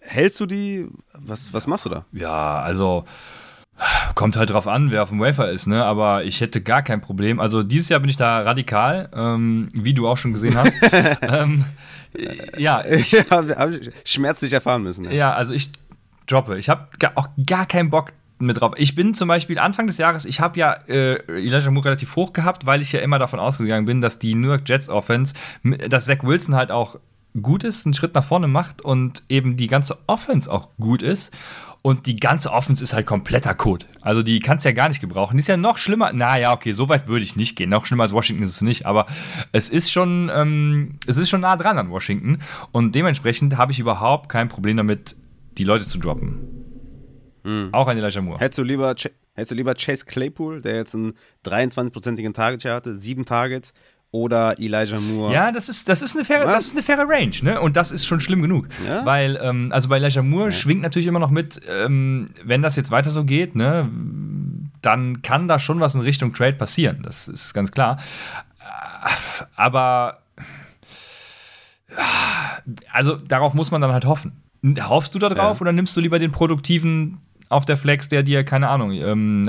Hältst 0.00 0.40
du 0.40 0.46
die? 0.46 0.86
Was, 1.12 1.52
was 1.52 1.66
machst 1.66 1.86
du 1.86 1.90
da? 1.90 2.06
Ja, 2.12 2.60
also 2.60 3.04
kommt 4.14 4.36
halt 4.36 4.50
drauf 4.50 4.66
an, 4.66 4.90
wer 4.90 5.02
auf 5.02 5.08
dem 5.08 5.20
Wafer 5.20 5.50
ist, 5.50 5.66
ne? 5.66 5.84
Aber 5.84 6.24
ich 6.24 6.40
hätte 6.40 6.60
gar 6.60 6.82
kein 6.82 7.00
Problem. 7.00 7.40
Also 7.40 7.62
dieses 7.62 7.88
Jahr 7.88 8.00
bin 8.00 8.08
ich 8.08 8.16
da 8.16 8.40
radikal, 8.42 9.08
ähm, 9.14 9.68
wie 9.74 9.94
du 9.94 10.08
auch 10.08 10.16
schon 10.16 10.32
gesehen 10.32 10.56
hast. 10.56 10.74
ähm, 11.22 11.64
äh, 12.16 12.62
ja, 12.62 12.84
ich, 12.84 13.14
habe 13.30 13.56
hab 13.56 13.70
ich 13.70 13.90
schmerzlich 14.04 14.52
erfahren 14.52 14.82
müssen. 14.82 15.04
Ja. 15.06 15.12
ja, 15.12 15.34
also 15.34 15.52
ich 15.52 15.70
droppe. 16.26 16.58
Ich 16.58 16.68
habe 16.68 16.88
auch 17.16 17.28
gar 17.46 17.66
keinen 17.66 17.90
Bock 17.90 18.12
mit 18.38 18.60
drauf. 18.60 18.72
Ich 18.76 18.94
bin 18.94 19.14
zum 19.14 19.28
Beispiel 19.28 19.58
Anfang 19.58 19.86
des 19.86 19.98
Jahres, 19.98 20.24
ich 20.24 20.40
habe 20.40 20.58
ja 20.58 20.72
äh, 20.88 21.16
Elijah 21.26 21.70
Moore 21.70 21.86
relativ 21.86 22.16
hoch 22.16 22.32
gehabt, 22.32 22.66
weil 22.66 22.82
ich 22.82 22.92
ja 22.92 23.00
immer 23.00 23.18
davon 23.18 23.38
ausgegangen 23.38 23.86
bin, 23.86 24.00
dass 24.00 24.18
die 24.18 24.34
New 24.34 24.48
York 24.48 24.62
Jets 24.66 24.88
Offense, 24.88 25.34
dass 25.88 26.06
Zach 26.06 26.22
Wilson 26.22 26.54
halt 26.54 26.70
auch 26.70 26.98
gut 27.40 27.64
ist, 27.64 27.86
einen 27.86 27.94
Schritt 27.94 28.14
nach 28.14 28.24
vorne 28.24 28.48
macht 28.48 28.82
und 28.82 29.24
eben 29.28 29.56
die 29.56 29.66
ganze 29.66 29.98
Offense 30.06 30.50
auch 30.50 30.68
gut 30.78 31.02
ist. 31.02 31.32
Und 31.86 32.06
die 32.06 32.16
ganze 32.16 32.50
Offense 32.50 32.82
ist 32.82 32.94
halt 32.94 33.04
kompletter 33.04 33.52
Code. 33.52 33.84
Also 34.00 34.22
die 34.22 34.38
kannst 34.38 34.64
du 34.64 34.70
ja 34.70 34.74
gar 34.74 34.88
nicht 34.88 35.02
gebrauchen. 35.02 35.36
Die 35.36 35.40
ist 35.40 35.48
ja 35.48 35.58
noch 35.58 35.76
schlimmer. 35.76 36.14
Naja, 36.14 36.54
okay, 36.54 36.72
so 36.72 36.88
weit 36.88 37.08
würde 37.08 37.24
ich 37.24 37.36
nicht 37.36 37.56
gehen. 37.56 37.68
Noch 37.68 37.84
schlimmer 37.84 38.04
als 38.04 38.12
Washington 38.14 38.42
ist 38.42 38.52
es 38.52 38.62
nicht. 38.62 38.86
Aber 38.86 39.04
es 39.52 39.68
ist 39.68 39.92
schon, 39.92 40.30
ähm, 40.34 40.98
es 41.06 41.18
ist 41.18 41.28
schon 41.28 41.42
nah 41.42 41.56
dran 41.58 41.76
an 41.76 41.90
Washington. 41.90 42.38
Und 42.72 42.94
dementsprechend 42.94 43.58
habe 43.58 43.72
ich 43.72 43.80
überhaupt 43.80 44.30
kein 44.30 44.48
Problem 44.48 44.78
damit, 44.78 45.14
die 45.58 45.64
Leute 45.64 45.84
zu 45.84 45.98
droppen. 45.98 46.38
Auch 47.72 47.86
an 47.86 47.98
Elijah 47.98 48.22
Moore. 48.22 48.40
Hättest 48.40 48.58
du 48.58 48.62
lieber, 48.62 48.92
Ch- 48.92 49.10
hättest 49.34 49.50
du 49.50 49.54
lieber 49.54 49.74
Chase 49.74 50.06
Claypool, 50.06 50.62
der 50.62 50.76
jetzt 50.76 50.94
einen 50.94 51.12
23-prozentigen 51.44 52.32
Target 52.32 52.64
hatte, 52.64 52.96
sieben 52.96 53.26
Targets, 53.26 53.74
oder 54.14 54.54
Elijah 54.60 55.00
Moore? 55.00 55.34
Ja, 55.34 55.50
das 55.50 55.68
ist, 55.68 55.88
das 55.88 56.00
ist 56.00 56.14
eine 56.14 56.24
faire, 56.24 56.46
Was? 56.46 56.54
das 56.54 56.66
ist 56.66 56.72
eine 56.74 56.82
faire 56.82 57.04
Range, 57.08 57.34
ne? 57.42 57.60
Und 57.60 57.76
das 57.76 57.90
ist 57.90 58.06
schon 58.06 58.20
schlimm 58.20 58.42
genug. 58.42 58.68
Ja? 58.86 59.04
Weil, 59.04 59.38
ähm, 59.42 59.70
also 59.72 59.88
bei 59.88 59.96
Elijah 59.96 60.22
Moore 60.22 60.52
schwingt 60.52 60.82
natürlich 60.82 61.08
immer 61.08 61.18
noch 61.18 61.30
mit, 61.30 61.60
ähm, 61.68 62.26
wenn 62.44 62.62
das 62.62 62.76
jetzt 62.76 62.92
weiter 62.92 63.10
so 63.10 63.24
geht, 63.24 63.56
ne, 63.56 63.90
dann 64.82 65.20
kann 65.22 65.48
da 65.48 65.58
schon 65.58 65.80
was 65.80 65.96
in 65.96 66.00
Richtung 66.02 66.32
Trade 66.32 66.52
passieren. 66.52 67.00
Das 67.02 67.26
ist 67.26 67.54
ganz 67.54 67.72
klar. 67.72 67.98
Aber 69.56 70.18
also 72.92 73.16
darauf 73.16 73.54
muss 73.54 73.70
man 73.72 73.80
dann 73.80 73.92
halt 73.92 74.04
hoffen. 74.04 74.32
Hoffst 74.88 75.14
du 75.14 75.18
da 75.18 75.28
drauf 75.28 75.56
Ja. 75.56 75.60
oder 75.62 75.72
nimmst 75.72 75.96
du 75.96 76.00
lieber 76.00 76.18
den 76.18 76.30
produktiven 76.30 77.18
auf 77.48 77.64
der 77.64 77.76
Flex, 77.76 78.08
der 78.08 78.22
dir, 78.22 78.44
keine 78.44 78.68
Ahnung, 78.68 78.92
ähm, 78.92 79.44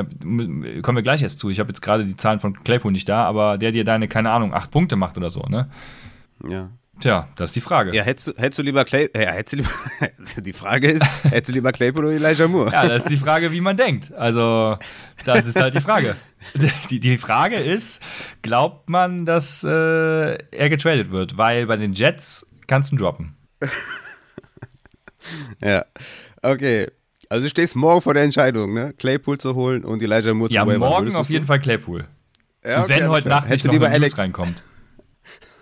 kommen 0.82 0.98
wir 0.98 1.04
gleich 1.04 1.22
erst 1.22 1.40
zu. 1.40 1.50
Ich 1.50 1.60
habe 1.60 1.70
jetzt 1.70 1.82
gerade 1.82 2.06
die 2.06 2.18
Zahlen 2.18 2.40
von 2.40 2.64
Claypool 2.64 2.92
nicht 2.92 3.10
da, 3.10 3.24
aber 3.26 3.58
der 3.58 3.72
dir 3.72 3.84
deine, 3.84 4.08
keine 4.08 4.32
Ahnung, 4.32 4.54
acht 4.54 4.72
Punkte 4.72 4.96
macht 4.96 5.18
oder 5.18 5.32
so, 5.32 5.42
ne? 5.42 5.70
Ja. 6.48 6.70
Tja, 7.00 7.28
das 7.36 7.50
ist 7.50 7.56
die 7.58 7.62
Frage. 7.62 7.94
Ja, 7.94 8.04
hättest 8.04 8.28
du, 8.28 8.34
hättest 8.38 8.60
du 8.60 8.64
lieber 8.64 8.86
Clay, 8.86 9.10
ja, 9.14 9.32
hättest 9.32 9.54
du 9.54 9.58
lieber, 9.58 9.70
die 10.42 10.54
Frage 10.54 10.92
ist, 10.92 11.06
hättest 11.24 11.50
du 11.50 11.54
lieber 11.54 11.74
Claypool 11.74 12.06
oder 12.06 12.14
Elijah 12.14 12.48
Moore? 12.48 12.72
Ja, 12.72 12.88
das 12.88 13.04
ist 13.04 13.10
die 13.10 13.18
Frage, 13.18 13.52
wie 13.52 13.60
man 13.60 13.76
denkt. 13.76 14.14
Also, 14.14 14.78
das 15.26 15.46
ist 15.46 15.60
halt 15.60 15.74
die 15.74 15.82
Frage. 15.82 16.16
Die, 16.92 17.00
die 17.00 17.18
Frage 17.18 17.56
ist, 17.56 18.04
glaubt 18.44 18.88
man, 18.88 19.26
dass 19.26 19.64
äh, 19.64 20.36
er 20.36 20.70
getradet 20.70 21.10
wird? 21.10 21.40
Weil 21.40 21.66
bei 21.66 21.76
den 21.76 21.94
Jets 21.94 22.46
kannst 22.68 22.92
du 22.92 22.96
ihn 22.96 23.00
droppen. 23.00 23.36
Ja. 25.64 25.86
Okay. 26.42 26.88
Also 27.30 27.44
du 27.44 27.50
stehst 27.50 27.76
morgen 27.76 28.02
vor 28.02 28.14
der 28.14 28.24
Entscheidung, 28.24 28.74
ne? 28.74 28.94
Claypool 28.98 29.38
zu 29.38 29.56
holen 29.56 29.84
und 29.84 30.02
Elijah 30.02 30.34
Moore 30.34 30.52
Ja, 30.52 30.62
zu 30.62 30.68
waivern. 30.68 30.80
morgen 30.90 31.16
auf 31.16 31.30
jeden? 31.30 31.46
Fall 31.46 31.60
Claypool. 31.60 32.08
Ja, 32.64 32.84
okay, 32.84 33.00
Wenn 33.00 33.10
heute. 33.10 33.30
Nacht 33.30 33.44
nicht 33.44 33.50
hättest 33.52 33.66
du 33.66 33.68
noch 33.70 33.74
lieber 33.74 33.90
Alec, 33.90 34.18
reinkommt. 34.18 34.64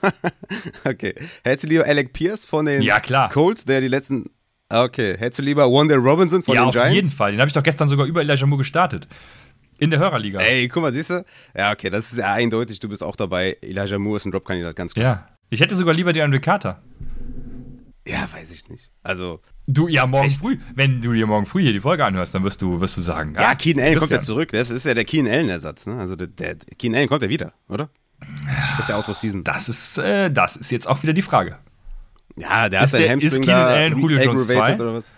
okay. 0.85 1.15
Hättest 1.43 1.63
du 1.63 1.67
lieber 1.69 1.85
Alec 1.85 2.13
Pierce 2.13 2.45
von 2.45 2.65
den 2.65 2.81
Ja, 2.81 2.99
klar. 2.99 3.29
Colts, 3.29 3.65
der 3.65 3.81
die 3.81 3.87
letzten 3.87 4.25
Okay, 4.69 5.15
hättest 5.17 5.39
du 5.39 5.43
lieber 5.43 5.71
Wanda 5.71 5.95
Robinson 5.95 6.41
von 6.41 6.55
ja, 6.55 6.61
den 6.63 6.67
auf 6.69 6.73
Giants? 6.73 6.95
jeden 6.95 7.11
Fall. 7.11 7.31
Den 7.31 7.39
habe 7.39 7.47
ich 7.47 7.53
doch 7.53 7.61
gestern 7.61 7.87
sogar 7.89 8.07
über 8.07 8.21
Elijah 8.21 8.45
Moore 8.47 8.59
gestartet. 8.59 9.07
In 9.77 9.89
der 9.89 9.99
Hörerliga. 9.99 10.39
Ey, 10.39 10.67
guck 10.67 10.81
mal, 10.81 10.93
siehst 10.93 11.09
du? 11.11 11.23
Ja, 11.55 11.71
okay, 11.71 11.89
das 11.89 12.11
ist 12.11 12.17
ja 12.17 12.31
eindeutig, 12.33 12.79
du 12.79 12.89
bist 12.89 13.03
auch 13.03 13.15
dabei. 13.15 13.57
Elijah 13.61 13.99
Moore 13.99 14.17
ist 14.17 14.25
ein 14.25 14.31
Drop-Kandidat, 14.31 14.75
ganz 14.75 14.93
klar. 14.93 15.03
Ja. 15.05 15.27
Ich 15.49 15.59
hätte 15.61 15.75
sogar 15.75 15.93
lieber 15.93 16.13
die 16.13 16.21
Andre 16.21 16.39
Carter. 16.39 16.81
Ja, 18.07 18.27
weiß 18.33 18.51
ich 18.51 18.67
nicht. 18.69 18.89
Also, 19.03 19.41
Du, 19.65 19.87
ja, 19.87 20.05
morgen 20.05 20.27
Echt? 20.27 20.41
früh. 20.41 20.57
Wenn 20.75 20.99
du 21.01 21.13
dir 21.13 21.25
morgen 21.25 21.45
früh 21.45 21.61
hier 21.61 21.71
die 21.73 21.79
Folge 21.79 22.05
anhörst, 22.05 22.35
dann 22.35 22.43
wirst 22.43 22.61
du, 22.61 22.81
wirst 22.81 22.97
du 22.97 23.01
sagen. 23.01 23.33
ja, 23.39 23.55
Keenan 23.55 23.85
Allen 23.85 23.97
kommt 23.99 24.11
ja 24.11 24.19
zurück. 24.19 24.49
Das 24.51 24.69
ist 24.69 24.85
ja 24.85 24.93
der 24.93 25.05
Keenan 25.05 25.31
Allen-Ersatz, 25.33 25.85
ne? 25.85 25.97
Also, 25.97 26.15
der, 26.17 26.27
der 26.27 26.55
Keenan 26.77 26.99
Allen 26.99 27.09
kommt 27.09 27.23
ja 27.23 27.29
wieder, 27.29 27.53
oder? 27.69 27.89
Ist 28.79 28.89
der 28.89 28.97
Out 28.97 29.05
for 29.05 29.13
Season? 29.13 29.43
Das 29.43 29.69
ist, 29.69 29.97
äh, 29.97 30.29
das 30.31 30.55
ist 30.57 30.71
jetzt 30.71 30.87
auch 30.87 31.01
wieder 31.03 31.13
die 31.13 31.21
Frage. 31.21 31.57
Ja, 32.35 32.67
der 32.67 32.79
hat 32.79 32.85
Ist 32.85 32.91
seinen 32.91 33.01
der- 33.03 33.11
Hamstring 33.11 33.31
ist 33.41 33.47
Keenan 33.47 33.67
Allen 33.67 33.97
Julio 33.99 34.19
Jones 34.19 34.49
aggravated 34.49 34.77
2? 34.77 34.83
oder 34.83 34.93
was? 34.95 35.13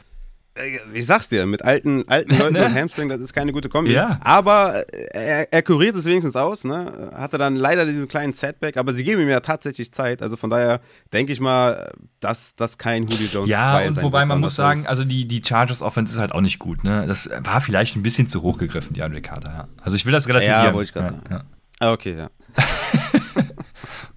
Äh, 0.58 0.80
Ich 0.93 1.06
sag's 1.06 1.30
dir, 1.30 1.45
mit 1.45 1.64
alten, 1.64 2.08
alten 2.08 2.36
Leuten 2.38 2.53
Ne? 2.53 2.66
und 2.66 2.74
Hamstring, 2.76 3.10
das 3.10 3.20
ist 3.20 3.34
keine 3.34 3.51
gute 3.51 3.68
Kombi. 3.70 3.91
Ja. 3.91 4.20
Aber 4.24 4.84
äh, 4.93 5.08
er, 5.14 5.53
er 5.53 5.62
kuriert 5.64 5.95
es 5.95 6.06
wenigstens 6.06 6.36
aus, 6.36 6.64
ne? 6.64 7.12
Hatte 7.16 7.38
dann 7.38 7.56
leider 7.56 7.86
diesen 7.86 8.08
kleinen 8.08 8.34
Setback, 8.34 8.78
aber 8.78 8.93
sie 8.93 9.03
geben 9.03 9.22
ihm 9.22 9.30
ja 9.30 9.39
tatsächlich 9.41 9.91
Zeit. 9.91 10.22
Also 10.22 10.38
von 10.38 10.49
daher 10.49 10.80
denke 11.14 11.34
ich 11.34 11.39
mal, 11.39 11.91
dass 12.20 12.56
das 12.56 12.78
kein 12.78 13.06
Julio 13.08 13.28
Jones 13.32 13.49
Ja, 13.49 13.72
2 13.72 13.88
und 13.89 13.93
sein 13.95 14.03
wobei 14.06 14.26
man 14.26 14.39
muss 14.39 14.56
sagen, 14.56 14.82
ist- 14.82 14.88
also 14.88 15.03
die, 15.03 15.28
die 15.28 15.41
Chargers 15.45 15.82
Offense 15.82 16.14
ist 16.16 16.20
halt 16.20 16.32
auch 16.32 16.41
nicht 16.41 16.60
gut. 16.60 16.84
Ne? 16.84 17.06
Das 17.08 17.30
war 17.43 17.62
vielleicht 17.62 17.95
ein 17.95 18.03
bisschen 18.03 18.28
zu 18.28 18.41
hoch 18.41 18.58
gegriffen, 18.58 18.93
die 18.93 19.03
Andre 19.03 19.22
Carter. 19.22 19.49
Ja. 19.49 19.68
Also 19.82 19.95
ich 19.97 20.06
will 20.06 20.14
das 20.14 20.28
relativieren. 20.28 20.66
Ja, 20.66 20.74
wollte 20.74 20.88
ich 20.89 20.93
grad 20.93 21.06
ja, 21.06 21.12
sagen. 21.12 21.24
Ja. 21.30 21.43
Ah, 21.80 21.91
okay, 21.91 22.16
ja. 22.18 22.30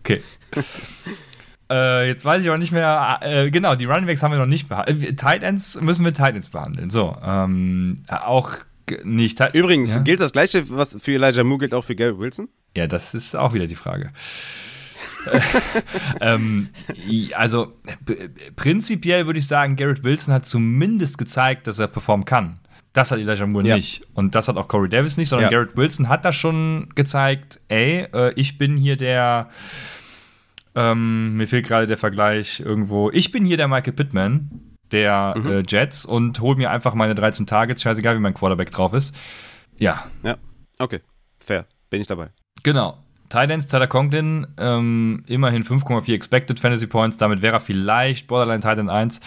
Okay. 0.00 0.22
äh, 1.70 2.06
jetzt 2.08 2.24
weiß 2.24 2.42
ich 2.42 2.48
aber 2.48 2.58
nicht 2.58 2.72
mehr. 2.72 3.18
Äh, 3.20 3.50
genau, 3.50 3.74
die 3.74 3.84
Running 3.84 4.06
Backs 4.06 4.22
haben 4.22 4.32
wir 4.32 4.38
noch 4.38 4.46
nicht 4.46 4.68
behandelt. 4.68 5.18
Tight 5.18 5.42
Ends 5.42 5.80
müssen 5.80 6.04
wir 6.04 6.12
Tight 6.12 6.34
Ends 6.34 6.48
behandeln. 6.50 6.90
So, 6.90 7.16
ähm, 7.22 7.96
auch 8.10 8.52
nicht. 9.04 9.38
Tight- 9.38 9.54
Übrigens, 9.54 9.96
ja? 9.96 10.02
gilt 10.02 10.20
das 10.20 10.32
gleiche, 10.32 10.68
was 10.70 10.96
für 11.00 11.12
Elijah 11.14 11.44
Moore 11.44 11.60
gilt 11.60 11.74
auch 11.74 11.84
für 11.84 11.94
Garrett 11.94 12.18
Wilson? 12.18 12.48
Ja, 12.76 12.86
das 12.86 13.14
ist 13.14 13.34
auch 13.36 13.52
wieder 13.54 13.66
die 13.66 13.74
Frage. 13.74 14.12
ähm, 16.20 16.68
also 17.36 17.72
prinzipiell 18.56 19.26
würde 19.26 19.38
ich 19.38 19.46
sagen, 19.46 19.76
Garrett 19.76 20.04
Wilson 20.04 20.32
hat 20.34 20.46
zumindest 20.46 21.18
gezeigt, 21.18 21.66
dass 21.66 21.78
er 21.78 21.88
performen 21.88 22.24
kann. 22.24 22.60
Das 22.92 23.10
hat 23.10 23.18
Elijah 23.18 23.46
Moore 23.46 23.66
Ja. 23.66 23.76
nicht. 23.76 24.02
Und 24.14 24.34
das 24.34 24.48
hat 24.48 24.56
auch 24.56 24.68
Corey 24.68 24.88
Davis 24.88 25.16
nicht, 25.16 25.28
sondern 25.28 25.50
Ja. 25.52 25.58
Garrett 25.58 25.76
Wilson 25.76 26.08
hat 26.08 26.24
da 26.24 26.32
schon 26.32 26.88
gezeigt, 26.94 27.60
ey, 27.68 28.06
äh, 28.12 28.32
ich 28.34 28.58
bin 28.58 28.76
hier 28.76 28.96
der, 28.96 29.50
ähm, 30.78 31.36
mir 31.36 31.48
fehlt 31.48 31.66
gerade 31.66 31.86
der 31.86 31.98
Vergleich 31.98 32.60
irgendwo, 32.60 33.10
ich 33.10 33.32
bin 33.32 33.44
hier 33.44 33.56
der 33.56 33.66
Michael 33.68 33.92
Pittman 33.94 34.50
der 34.92 35.34
Mhm. 35.36 35.46
äh, 35.50 35.62
Jets 35.68 36.06
und 36.06 36.40
hol 36.40 36.56
mir 36.56 36.70
einfach 36.70 36.94
meine 36.94 37.14
13 37.14 37.46
Targets, 37.46 37.82
scheißegal, 37.82 38.16
wie 38.16 38.20
mein 38.20 38.32
Quarterback 38.34 38.70
drauf 38.70 38.94
ist. 38.94 39.14
Ja, 39.76 40.06
Ja, 40.22 40.36
okay, 40.78 41.00
fair, 41.38 41.66
bin 41.90 42.00
ich 42.00 42.06
dabei. 42.06 42.28
Genau. 42.62 42.96
Titans, 43.28 43.66
Tyler 43.66 43.86
Conklin, 43.88 44.46
ähm, 44.56 45.22
immerhin 45.26 45.62
5,4 45.62 46.14
Expected 46.14 46.58
Fantasy 46.58 46.86
Points. 46.86 47.18
Damit 47.18 47.42
wäre 47.42 47.56
er 47.56 47.60
vielleicht 47.60 48.26
Borderline 48.26 48.60
Titan 48.62 48.88
1. 48.88 49.20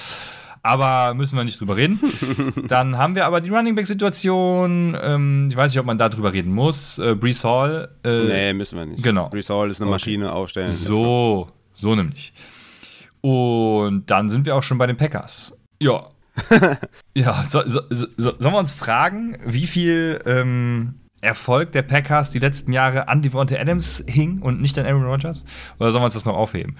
Aber 0.63 1.13
müssen 1.15 1.37
wir 1.37 1.43
nicht 1.43 1.59
drüber 1.59 1.75
reden. 1.75 1.99
Dann 2.67 2.97
haben 2.97 3.15
wir 3.15 3.25
aber 3.25 3.41
die 3.41 3.49
Running 3.49 3.73
Back-Situation. 3.75 4.95
Ähm, 5.01 5.47
ich 5.49 5.55
weiß 5.55 5.71
nicht, 5.71 5.79
ob 5.79 5.85
man 5.87 5.97
da 5.97 6.07
drüber 6.09 6.33
reden 6.33 6.53
muss. 6.53 6.99
Äh, 6.99 7.15
Brees 7.15 7.43
Hall. 7.43 7.89
Äh, 8.03 8.25
nee, 8.25 8.53
müssen 8.53 8.77
wir 8.77 8.85
nicht. 8.85 9.03
genau. 9.03 9.29
Brees 9.29 9.49
Hall 9.49 9.69
ist 9.69 9.81
eine 9.81 9.87
Okay. 9.89 9.95
Maschine, 9.95 10.31
aufstellen. 10.31 10.69
So, 10.69 11.49
so 11.73 11.95
nämlich. 11.95 12.33
Und 13.21 14.09
dann 14.09 14.29
sind 14.29 14.45
wir 14.45 14.55
auch 14.55 14.63
schon 14.63 14.77
bei 14.77 14.87
den 14.87 14.97
Packers. 14.97 15.59
Ja. 15.79 16.09
ja, 17.13 17.43
so, 17.43 17.67
so, 17.67 17.81
so, 17.89 18.07
so, 18.17 18.33
sollen 18.37 18.53
wir 18.53 18.59
uns 18.59 18.71
fragen, 18.71 19.37
wie 19.45 19.67
viel 19.67 20.21
ähm, 20.25 20.95
Erfolg 21.21 21.71
der 21.71 21.81
Packers 21.81 22.31
die 22.31 22.39
letzten 22.39 22.71
Jahre 22.71 23.07
an 23.07 23.21
Devontae 23.21 23.59
Adams 23.59 24.03
hing 24.07 24.41
und 24.41 24.61
nicht 24.61 24.77
an 24.79 24.85
Aaron 24.85 25.03
Rodgers? 25.05 25.43
Oder 25.79 25.91
sollen 25.91 26.01
wir 26.01 26.05
uns 26.05 26.13
das 26.13 26.25
noch 26.25 26.35
aufheben? 26.35 26.77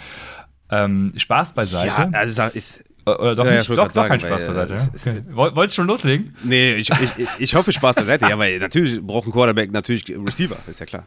Ähm, 0.71 1.11
Spaß 1.15 1.53
beiseite. 1.53 1.87
Ja, 1.87 2.09
also 2.13 2.43
ist, 2.53 2.83
Oder 3.05 3.35
doch 3.35 3.45
Ja, 3.45 3.51
ja, 3.51 3.57
nicht? 3.57 3.63
ich 3.63 3.69
wollte 3.69 3.81
doch, 3.83 3.91
doch 3.91 4.07
kein 4.07 4.19
sagen, 4.19 4.33
Spaß 4.39 4.47
weil, 4.47 4.67
beiseite. 4.67 4.73
äh, 4.73 4.77
Ja? 4.77 5.11
Okay. 5.17 5.23
Woll- 5.35 5.55
Wolltest 5.55 5.77
du 5.77 5.81
schon 5.81 5.87
loslegen? 5.87 6.35
nee, 6.43 6.73
ich, 6.75 6.89
ich, 6.89 7.27
ich 7.39 7.55
hoffe 7.55 7.71
Spaß 7.71 7.95
beiseite. 7.95 8.27
ja, 8.29 8.37
weil 8.37 8.59
natürlich 8.59 9.01
braucht 9.01 9.27
ein 9.27 9.31
Quarterback 9.31 9.71
natürlich 9.71 10.05
Receiver, 10.09 10.57
ist 10.67 10.79
ja 10.79 10.85
klar. 10.85 11.05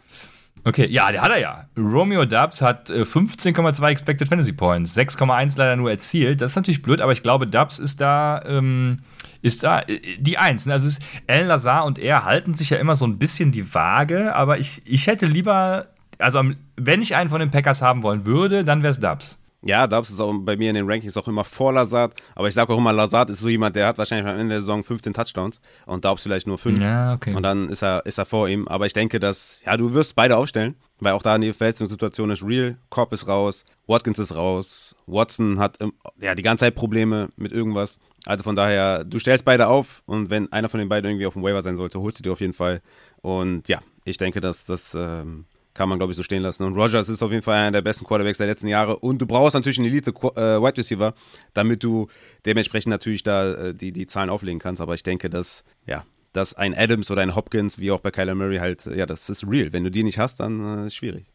Okay, 0.66 0.86
ja, 0.86 1.12
der 1.12 1.20
hat 1.20 1.30
er 1.30 1.40
ja. 1.40 1.68
Romeo 1.76 2.24
Dubs 2.24 2.62
hat 2.62 2.88
äh, 2.88 3.02
15,2 3.02 3.86
Expected 3.90 4.28
Fantasy 4.28 4.52
Points, 4.52 4.96
6,1 4.96 5.58
leider 5.58 5.76
nur 5.76 5.90
erzielt. 5.90 6.40
Das 6.40 6.52
ist 6.52 6.56
natürlich 6.56 6.80
blöd, 6.80 7.02
aber 7.02 7.12
ich 7.12 7.22
glaube, 7.22 7.46
Dubs 7.46 7.78
ist 7.78 8.00
da, 8.00 8.40
ähm, 8.46 9.00
ist 9.42 9.62
da 9.62 9.80
äh, 9.82 10.00
die 10.18 10.38
Eins. 10.38 10.64
ne? 10.64 10.72
Also 10.72 10.88
ist, 10.88 11.02
Alan 11.28 11.48
Lazar 11.48 11.84
und 11.84 11.98
er 11.98 12.24
halten 12.24 12.54
sich 12.54 12.70
ja 12.70 12.78
immer 12.78 12.94
so 12.96 13.06
ein 13.06 13.18
bisschen 13.18 13.52
die 13.52 13.74
Waage, 13.74 14.34
aber 14.34 14.58
ich, 14.58 14.80
ich 14.86 15.06
hätte 15.06 15.26
lieber, 15.26 15.88
also 16.18 16.42
wenn 16.76 17.02
ich 17.02 17.14
einen 17.14 17.28
von 17.28 17.40
den 17.40 17.50
Packers 17.50 17.82
haben 17.82 18.02
wollen 18.02 18.24
würde, 18.24 18.64
dann 18.64 18.82
wäre 18.82 18.92
es 18.92 19.00
Dubs. 19.00 19.38
Ja, 19.66 19.86
Dubs 19.86 20.10
ist 20.10 20.20
auch 20.20 20.32
bei 20.40 20.56
mir 20.56 20.68
in 20.68 20.74
den 20.74 20.88
Rankings 20.88 21.16
auch 21.16 21.26
immer 21.26 21.44
vor 21.44 21.72
Lazard. 21.72 22.14
Aber 22.34 22.48
ich 22.48 22.54
sage 22.54 22.72
auch 22.72 22.78
immer, 22.78 22.92
Lazard 22.92 23.30
ist 23.30 23.38
so 23.38 23.48
jemand, 23.48 23.74
der 23.76 23.86
hat 23.86 23.98
wahrscheinlich 23.98 24.30
am 24.30 24.38
Ende 24.38 24.54
der 24.54 24.60
Saison 24.60 24.84
15 24.84 25.14
Touchdowns 25.14 25.60
und 25.86 26.04
Dubs 26.04 26.22
vielleicht 26.22 26.46
nur 26.46 26.58
5. 26.58 26.80
Ja, 26.80 27.14
okay. 27.14 27.34
Und 27.34 27.42
dann 27.42 27.68
ist 27.70 27.82
er, 27.82 28.04
ist 28.04 28.18
er 28.18 28.26
vor 28.26 28.48
ihm. 28.48 28.68
Aber 28.68 28.86
ich 28.86 28.92
denke, 28.92 29.18
dass, 29.18 29.62
ja, 29.64 29.76
du 29.76 29.94
wirst 29.94 30.14
beide 30.16 30.36
aufstellen, 30.36 30.74
weil 31.00 31.14
auch 31.14 31.22
da 31.22 31.38
die 31.38 31.52
Verletzungssituation 31.52 32.30
ist 32.30 32.44
real. 32.44 32.76
Cobb 32.90 33.12
ist 33.12 33.26
raus, 33.26 33.64
Watkins 33.86 34.18
ist 34.18 34.34
raus, 34.34 34.94
Watson 35.06 35.58
hat 35.58 35.78
ja, 36.20 36.34
die 36.34 36.42
ganze 36.42 36.64
Zeit 36.64 36.74
Probleme 36.74 37.30
mit 37.36 37.52
irgendwas. 37.52 37.98
Also 38.26 38.42
von 38.42 38.56
daher, 38.56 39.04
du 39.04 39.18
stellst 39.18 39.44
beide 39.44 39.68
auf 39.68 40.02
und 40.06 40.30
wenn 40.30 40.50
einer 40.52 40.68
von 40.68 40.80
den 40.80 40.88
beiden 40.88 41.10
irgendwie 41.10 41.26
auf 41.26 41.34
dem 41.34 41.42
Waiver 41.42 41.62
sein 41.62 41.76
sollte, 41.76 42.00
holst 42.00 42.18
du 42.18 42.22
dir 42.22 42.32
auf 42.32 42.40
jeden 42.40 42.54
Fall. 42.54 42.80
Und 43.20 43.68
ja, 43.68 43.80
ich 44.04 44.16
denke, 44.16 44.40
dass 44.40 44.64
das 44.64 44.94
ähm, 44.94 45.46
kann 45.74 45.88
man, 45.88 45.98
glaube 45.98 46.12
ich, 46.12 46.16
so 46.16 46.22
stehen 46.22 46.42
lassen. 46.42 46.62
Und 46.62 46.74
Rogers 46.74 47.08
ist 47.08 47.22
auf 47.22 47.30
jeden 47.30 47.42
Fall 47.42 47.56
einer 47.56 47.72
der 47.72 47.82
besten 47.82 48.04
Quarterbacks 48.04 48.38
der 48.38 48.46
letzten 48.46 48.68
Jahre. 48.68 48.96
Und 48.98 49.18
du 49.18 49.26
brauchst 49.26 49.54
natürlich 49.54 49.78
einen 49.78 49.88
Elite 49.88 50.10
äh, 50.10 50.62
Wide 50.62 50.76
Receiver, 50.76 51.14
damit 51.52 51.82
du 51.82 52.08
dementsprechend 52.46 52.90
natürlich 52.90 53.22
da 53.22 53.54
äh, 53.54 53.74
die, 53.74 53.92
die 53.92 54.06
Zahlen 54.06 54.30
auflegen 54.30 54.60
kannst. 54.60 54.80
Aber 54.80 54.94
ich 54.94 55.02
denke, 55.02 55.28
dass, 55.28 55.64
ja, 55.86 56.04
dass 56.32 56.54
ein 56.54 56.74
Adams 56.74 57.10
oder 57.10 57.22
ein 57.22 57.34
Hopkins, 57.34 57.78
wie 57.78 57.90
auch 57.90 58.00
bei 58.00 58.10
Kyler 58.10 58.34
Murray, 58.34 58.58
halt, 58.58 58.86
äh, 58.86 58.96
ja, 58.96 59.06
das 59.06 59.28
ist 59.28 59.46
real. 59.46 59.72
Wenn 59.72 59.84
du 59.84 59.90
die 59.90 60.04
nicht 60.04 60.18
hast, 60.18 60.40
dann 60.40 60.86
äh, 60.86 60.90
schwierig. 60.90 61.26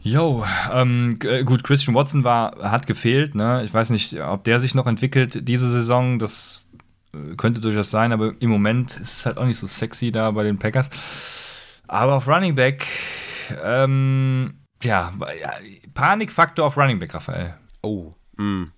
Jo, 0.00 0.44
ähm, 0.70 1.18
äh, 1.24 1.44
gut, 1.44 1.64
Christian 1.64 1.94
Watson 1.94 2.24
war, 2.24 2.70
hat 2.70 2.86
gefehlt, 2.86 3.34
ne? 3.34 3.62
Ich 3.64 3.72
weiß 3.72 3.88
nicht, 3.88 4.20
ob 4.20 4.44
der 4.44 4.60
sich 4.60 4.74
noch 4.74 4.86
entwickelt 4.86 5.48
diese 5.48 5.66
Saison. 5.66 6.18
Das 6.18 6.66
könnte 7.36 7.60
durchaus 7.60 7.90
sein, 7.90 8.12
aber 8.12 8.34
im 8.40 8.50
Moment 8.50 8.98
ist 8.98 9.18
es 9.18 9.26
halt 9.26 9.38
auch 9.38 9.46
nicht 9.46 9.58
so 9.58 9.66
sexy 9.66 10.10
da 10.10 10.30
bei 10.30 10.44
den 10.44 10.58
Packers. 10.58 10.90
Aber 11.86 12.14
auf 12.14 12.28
Running 12.28 12.54
Back, 12.54 12.86
ähm, 13.62 14.58
ja, 14.82 15.12
Panikfaktor 15.94 16.66
auf 16.66 16.76
Running 16.76 16.98
Back, 16.98 17.14
Raphael. 17.14 17.54
Oh, 17.82 18.12
mh. 18.36 18.68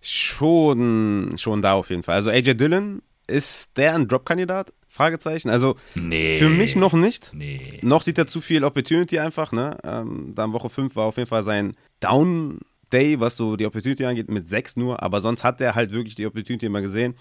Schon, 0.00 1.34
schon 1.36 1.62
da 1.62 1.74
auf 1.74 1.90
jeden 1.90 2.02
Fall. 2.02 2.16
Also 2.16 2.30
AJ 2.30 2.54
Dillon, 2.54 3.02
ist 3.26 3.76
der 3.76 3.94
ein 3.94 4.08
Drop-Kandidat? 4.08 4.72
Fragezeichen. 4.88 5.50
Also 5.50 5.76
Nee. 5.94 6.38
für 6.38 6.48
mich 6.48 6.74
noch 6.74 6.92
nicht. 6.94 7.30
Nee. 7.32 7.78
Noch 7.82 8.02
sieht 8.02 8.18
er 8.18 8.26
zu 8.26 8.40
viel 8.40 8.64
Opportunity 8.64 9.20
einfach, 9.20 9.52
ne? 9.52 9.78
Ähm, 9.84 10.32
da 10.34 10.44
in 10.44 10.52
Woche 10.52 10.68
5 10.68 10.96
war 10.96 11.04
auf 11.06 11.16
jeden 11.16 11.28
Fall 11.28 11.44
sein 11.44 11.76
Down 12.00 12.58
Day, 12.92 13.20
was 13.20 13.36
so 13.36 13.54
die 13.54 13.66
Opportunity 13.66 14.04
angeht, 14.04 14.28
mit 14.28 14.48
6 14.48 14.76
nur, 14.76 15.00
aber 15.00 15.20
sonst 15.20 15.44
hat 15.44 15.60
er 15.60 15.76
halt 15.76 15.92
wirklich 15.92 16.16
die 16.16 16.26
Opportunity 16.26 16.66
immer 16.66 16.80
gesehen. 16.80 17.14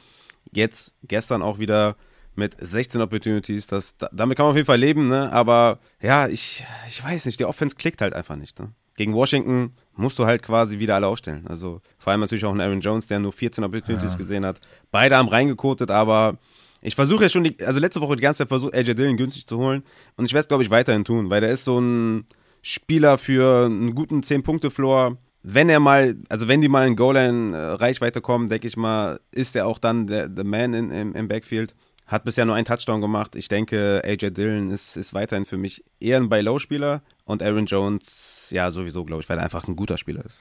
Jetzt, 0.51 0.93
gestern 1.03 1.43
auch 1.43 1.59
wieder 1.59 1.95
mit 2.35 2.55
16 2.57 3.01
Opportunities, 3.01 3.67
das, 3.67 3.97
da, 3.97 4.09
damit 4.11 4.37
kann 4.37 4.45
man 4.45 4.51
auf 4.51 4.55
jeden 4.55 4.65
Fall 4.67 4.79
leben, 4.79 5.07
ne? 5.09 5.31
Aber 5.31 5.79
ja, 6.01 6.27
ich, 6.27 6.63
ich 6.87 7.03
weiß 7.03 7.25
nicht, 7.25 7.39
die 7.39 7.45
Offense 7.45 7.75
klickt 7.75 8.01
halt 8.01 8.13
einfach 8.13 8.35
nicht, 8.35 8.59
ne? 8.59 8.71
Gegen 8.95 9.13
Washington 9.13 9.71
musst 9.95 10.19
du 10.19 10.25
halt 10.25 10.43
quasi 10.43 10.77
wieder 10.79 10.95
alle 10.95 11.07
aufstellen. 11.07 11.47
Also 11.47 11.81
vor 11.97 12.11
allem 12.11 12.19
natürlich 12.19 12.43
auch 12.43 12.53
ein 12.53 12.59
Aaron 12.59 12.81
Jones, 12.81 13.07
der 13.07 13.19
nur 13.19 13.31
14 13.31 13.63
Opportunities 13.63 14.13
Ja. 14.13 14.17
gesehen 14.17 14.45
hat. 14.45 14.59
Beide 14.91 15.15
haben 15.15 15.29
reingekotet, 15.29 15.89
aber 15.89 16.37
ich 16.81 16.95
versuche 16.95 17.23
ja 17.23 17.29
schon, 17.29 17.45
die, 17.45 17.55
also 17.65 17.79
letzte 17.79 18.01
Woche 18.01 18.17
die 18.17 18.21
ganze 18.21 18.39
Zeit 18.39 18.49
versucht, 18.49 18.73
AJ 18.73 18.95
Dillon 18.95 19.15
günstig 19.15 19.47
zu 19.47 19.57
holen. 19.57 19.83
Und 20.17 20.25
ich 20.25 20.33
werde 20.33 20.41
es, 20.41 20.47
glaube 20.49 20.63
ich, 20.63 20.69
weiterhin 20.69 21.05
tun, 21.05 21.29
weil 21.29 21.39
der 21.41 21.51
ist 21.51 21.63
so 21.63 21.79
ein 21.79 22.25
Spieler 22.61 23.17
für 23.17 23.65
einen 23.67 23.95
guten 23.95 24.19
10-Punkte-Floor. 24.19 25.17
Wenn 25.43 25.69
er 25.69 25.79
mal, 25.79 26.15
also 26.27 26.49
wenn 26.49 26.59
die 26.59 26.67
mal 26.67 26.85
in 26.85 26.97
Goal-Line-Reichweite 26.97 28.19
kommen, 28.21 28.49
denke 28.49 28.67
ich 28.67 28.75
mal, 28.77 29.19
ist 29.31 29.55
er 29.55 29.65
auch 29.67 29.79
dann 29.79 30.07
der, 30.07 30.27
der 30.27 30.43
Man 30.45 30.73
in, 30.73 30.91
im, 30.91 31.15
im 31.15 31.27
Backfield. 31.27 31.73
Hat 32.09 32.23
bisher 32.23 32.43
nur 32.45 32.55
einen 32.55 32.65
Touchdown 32.65 33.01
gemacht. 33.01 33.35
Ich 33.35 33.49
denke, 33.49 34.01
AJ 34.03 34.31
Dillon 34.31 34.71
ist, 34.71 34.97
ist 34.97 35.13
weiterhin 35.13 35.45
für 35.45 35.57
mich 35.57 35.83
eher 35.99 36.17
ein 36.17 36.27
Buy-Low-Spieler. 36.27 37.03
Und 37.23 37.43
Aaron 37.43 37.67
Jones, 37.67 38.49
ja, 38.49 38.71
sowieso, 38.71 39.05
glaube 39.05 39.21
ich, 39.21 39.29
weil 39.29 39.37
er 39.37 39.43
einfach 39.43 39.67
ein 39.67 39.75
guter 39.75 39.99
Spieler 39.99 40.25
ist. 40.25 40.39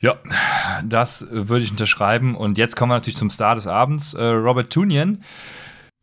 Ja, 0.00 0.16
das 0.82 1.26
würde 1.30 1.64
ich 1.64 1.70
unterschreiben. 1.70 2.34
Und 2.34 2.56
jetzt 2.56 2.76
kommen 2.76 2.90
wir 2.90 2.94
natürlich 2.94 3.18
zum 3.18 3.28
Star 3.28 3.54
des 3.54 3.66
Abends. 3.66 4.14
Äh, 4.14 4.24
Robert 4.24 4.72
Tunian. 4.72 5.22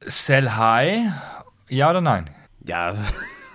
Sell 0.05 0.51
high, 0.51 1.11
ja 1.69 1.89
oder 1.89 2.01
nein? 2.01 2.29
Ja, 2.67 2.95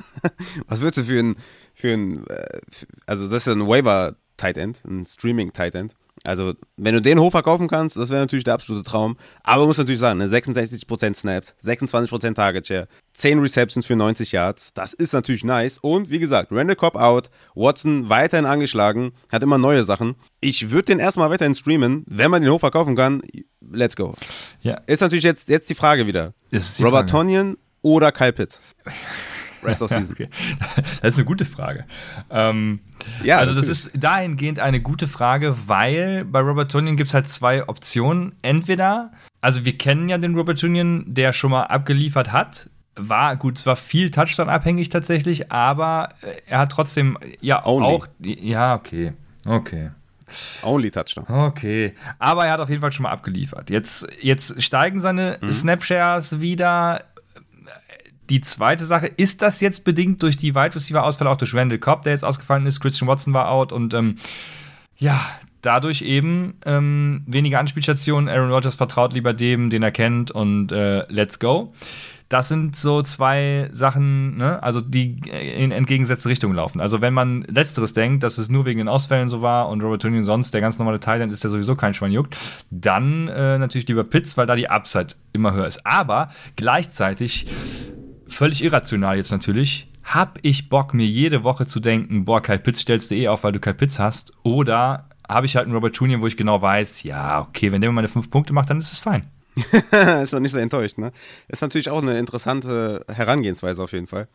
was 0.66 0.80
würdest 0.80 0.98
du 0.98 1.12
für 1.12 1.20
ein, 1.20 1.36
für 1.72 1.92
ein, 1.92 2.26
äh, 2.26 2.60
also 3.06 3.28
das 3.28 3.46
ist 3.46 3.46
ja 3.46 3.52
ein 3.52 3.68
Waiver-Tight 3.68 4.58
End, 4.58 4.84
ein 4.84 5.06
Streaming-Tight 5.06 5.76
End. 5.76 5.94
Also, 6.24 6.54
wenn 6.76 6.94
du 6.94 7.00
den 7.02 7.18
hochverkaufen 7.18 7.68
kannst, 7.68 7.96
das 7.96 8.10
wäre 8.10 8.20
natürlich 8.20 8.44
der 8.44 8.54
absolute 8.54 8.84
Traum. 8.88 9.16
Aber 9.42 9.60
man 9.60 9.68
muss 9.68 9.78
natürlich 9.78 10.00
sagen, 10.00 10.18
ne, 10.18 10.26
66% 10.28 11.14
Snaps, 11.14 11.54
26% 11.64 12.34
Target 12.34 12.66
Share, 12.66 12.88
10 13.14 13.38
Receptions 13.38 13.86
für 13.86 13.96
90 13.96 14.32
Yards, 14.32 14.72
das 14.74 14.94
ist 14.94 15.12
natürlich 15.12 15.44
nice. 15.44 15.78
Und 15.78 16.10
wie 16.10 16.18
gesagt, 16.18 16.52
Randall 16.52 16.76
Cobb 16.76 16.96
out, 16.96 17.30
Watson 17.54 18.08
weiterhin 18.08 18.46
angeschlagen, 18.46 19.12
hat 19.32 19.42
immer 19.42 19.58
neue 19.58 19.84
Sachen. 19.84 20.16
Ich 20.40 20.70
würde 20.70 20.84
den 20.86 20.98
erstmal 20.98 21.30
weiterhin 21.30 21.54
streamen, 21.54 22.04
wenn 22.06 22.30
man 22.30 22.42
den 22.42 22.52
hochverkaufen 22.52 22.94
kann, 22.96 23.22
let's 23.70 23.96
go. 23.96 24.14
Ja, 24.60 24.80
Ist 24.86 25.00
natürlich 25.00 25.24
jetzt, 25.24 25.48
jetzt 25.48 25.70
die 25.70 25.74
Frage 25.74 26.06
wieder. 26.06 26.34
ist 26.50 26.78
die 26.78 26.84
Robert 26.84 27.10
Frage. 27.10 27.24
Tonyan 27.26 27.56
oder 27.82 28.12
Kyle 28.12 28.32
Pitts? 28.32 28.60
Rest 29.62 29.82
of 29.82 29.90
Season. 29.94 30.12
Okay. 30.12 30.28
Das 31.02 31.10
ist 31.14 31.16
eine 31.16 31.24
gute 31.24 31.44
Frage. 31.44 31.84
Ähm, 32.30 32.80
Ja, 33.22 33.38
also 33.38 33.52
das 33.54 33.66
natürlich. 33.66 33.94
ist 33.94 34.04
dahingehend 34.04 34.58
eine 34.60 34.80
gute 34.80 35.06
Frage, 35.06 35.54
weil 35.66 36.24
bei 36.24 36.40
Robert 36.40 36.70
Tunian 36.70 36.96
gibt 36.96 37.08
es 37.08 37.14
halt 37.14 37.28
zwei 37.28 37.68
Optionen. 37.68 38.34
Entweder, 38.42 39.12
also 39.40 39.64
wir 39.64 39.76
kennen 39.78 40.08
ja 40.08 40.18
den 40.18 40.34
Robert 40.34 40.58
Tunian, 40.60 41.04
der 41.06 41.32
schon 41.32 41.50
mal 41.50 41.64
abgeliefert 41.64 42.32
hat. 42.32 42.68
War 43.00 43.36
gut, 43.36 43.58
es 43.58 43.66
war 43.66 43.76
viel 43.76 44.10
Touchdown 44.10 44.48
abhängig 44.48 44.88
tatsächlich, 44.88 45.52
aber 45.52 46.14
äh, 46.22 46.40
er 46.46 46.58
hat 46.58 46.72
trotzdem 46.72 47.16
ja 47.40 47.64
Only. 47.64 47.86
auch 47.86 48.06
ja 48.24 48.74
okay, 48.74 49.12
okay. 49.46 49.90
Only 50.62 50.90
Touchdown. 50.90 51.24
Okay, 51.26 51.94
aber 52.18 52.44
er 52.44 52.52
hat 52.52 52.60
auf 52.60 52.68
jeden 52.68 52.82
Fall 52.82 52.92
schon 52.92 53.04
mal 53.04 53.12
abgeliefert. 53.12 53.70
Jetzt, 53.70 54.06
jetzt 54.20 54.60
steigen 54.62 55.00
seine 55.00 55.38
Snapshares 55.50 56.40
wieder. 56.40 57.04
Die 58.30 58.40
zweite 58.40 58.84
Sache, 58.84 59.06
ist 59.06 59.42
das 59.42 59.60
jetzt 59.60 59.84
bedingt 59.84 60.22
durch 60.22 60.36
die 60.36 60.54
Wide 60.54 60.74
Receiver 60.74 61.02
Ausfälle, 61.02 61.30
auch 61.30 61.36
durch 61.36 61.54
Randall 61.54 61.78
Cobb, 61.78 62.02
der 62.02 62.12
jetzt 62.12 62.24
ausgefallen 62.24 62.66
ist, 62.66 62.80
Christian 62.80 63.08
Watson 63.08 63.32
war 63.32 63.50
out 63.50 63.72
und 63.72 63.94
ähm, 63.94 64.16
ja, 64.96 65.20
dadurch 65.62 66.02
eben 66.02 66.54
ähm, 66.66 67.22
weniger 67.26 67.58
Anspielstationen. 67.58 68.28
Aaron 68.28 68.50
Rodgers 68.50 68.76
vertraut 68.76 69.12
lieber 69.12 69.32
dem, 69.32 69.70
den 69.70 69.82
er 69.82 69.92
kennt 69.92 70.30
und 70.30 70.72
äh, 70.72 71.04
let's 71.08 71.38
go. 71.38 71.72
Das 72.28 72.48
sind 72.48 72.76
so 72.76 73.00
zwei 73.00 73.70
Sachen, 73.72 74.36
ne? 74.36 74.62
also 74.62 74.82
die 74.82 75.18
in 75.30 75.72
entgegengesetzte 75.72 76.28
Richtung 76.28 76.52
laufen. 76.52 76.78
Also 76.78 77.00
wenn 77.00 77.14
man 77.14 77.40
letzteres 77.42 77.94
denkt, 77.94 78.22
dass 78.22 78.36
es 78.36 78.50
nur 78.50 78.66
wegen 78.66 78.78
den 78.78 78.88
Ausfällen 78.88 79.30
so 79.30 79.40
war 79.40 79.70
und 79.70 79.82
Robert 79.82 80.02
Tunian 80.02 80.24
sonst 80.24 80.52
der 80.52 80.60
ganz 80.60 80.78
normale 80.78 81.00
Thailand 81.00 81.32
ist, 81.32 81.42
der 81.42 81.50
sowieso 81.50 81.74
kein 81.74 81.94
Schwein 81.94 82.12
juckt, 82.12 82.36
dann 82.70 83.28
äh, 83.28 83.56
natürlich 83.56 83.88
lieber 83.88 84.04
Pitts, 84.04 84.36
weil 84.36 84.44
da 84.44 84.56
die 84.56 84.68
Upside 84.68 85.14
immer 85.32 85.54
höher 85.54 85.66
ist. 85.66 85.86
Aber 85.86 86.28
gleichzeitig 86.56 87.46
völlig 88.28 88.62
irrational 88.62 89.16
jetzt 89.16 89.30
natürlich, 89.30 89.90
hab 90.04 90.38
ich 90.42 90.68
Bock, 90.68 90.94
mir 90.94 91.06
jede 91.06 91.44
Woche 91.44 91.66
zu 91.66 91.80
denken, 91.80 92.24
boah, 92.24 92.40
Kyle 92.40 92.58
Pitts 92.58 92.80
stellst 92.80 93.10
du 93.10 93.14
eh 93.14 93.28
auf, 93.28 93.44
weil 93.44 93.52
du 93.52 93.60
Kyle 93.60 93.74
Pitts 93.74 93.98
hast, 93.98 94.32
oder 94.42 95.08
habe 95.28 95.46
ich 95.46 95.56
halt 95.56 95.66
einen 95.66 95.74
Robert 95.74 95.96
Junior, 95.96 96.20
wo 96.20 96.26
ich 96.26 96.36
genau 96.36 96.62
weiß, 96.62 97.02
ja, 97.02 97.40
okay, 97.40 97.70
wenn 97.70 97.80
der 97.80 97.90
mir 97.90 97.96
meine 97.96 98.08
fünf 98.08 98.30
Punkte 98.30 98.52
macht, 98.52 98.70
dann 98.70 98.78
ist 98.78 98.92
es 98.92 99.00
fein. 99.00 99.28
ist 100.22 100.32
noch 100.32 100.40
nicht 100.40 100.52
so 100.52 100.58
enttäuscht, 100.58 100.98
ne? 100.98 101.12
Ist 101.48 101.62
natürlich 101.62 101.90
auch 101.90 102.00
eine 102.00 102.18
interessante 102.18 103.04
Herangehensweise 103.08 103.82
auf 103.82 103.92
jeden 103.92 104.06
Fall. 104.06 104.28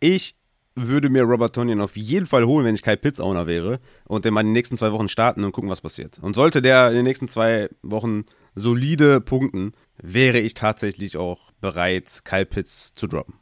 Ich 0.00 0.36
würde 0.76 1.08
mir 1.08 1.22
Robert 1.22 1.54
Tonyan 1.54 1.80
auf 1.80 1.96
jeden 1.96 2.26
Fall 2.26 2.44
holen, 2.44 2.66
wenn 2.66 2.74
ich 2.74 2.82
Kyle 2.82 2.98
Pitts 2.98 3.18
Owner 3.18 3.46
wäre 3.46 3.78
und 4.06 4.24
den 4.24 4.34
mal 4.34 4.42
in 4.42 4.48
den 4.48 4.52
nächsten 4.52 4.76
zwei 4.76 4.92
Wochen 4.92 5.08
starten 5.08 5.42
und 5.42 5.52
gucken, 5.52 5.70
was 5.70 5.80
passiert. 5.80 6.18
Und 6.20 6.36
sollte 6.36 6.60
der 6.60 6.90
in 6.90 6.96
den 6.96 7.04
nächsten 7.04 7.28
zwei 7.28 7.70
Wochen 7.82 8.26
solide 8.54 9.20
punkten, 9.22 9.72
wäre 9.96 10.38
ich 10.38 10.54
tatsächlich 10.54 11.16
auch 11.16 11.52
bereit, 11.60 12.20
Kyle 12.24 12.46
Pitts 12.46 12.94
zu 12.94 13.06
droppen. 13.06 13.34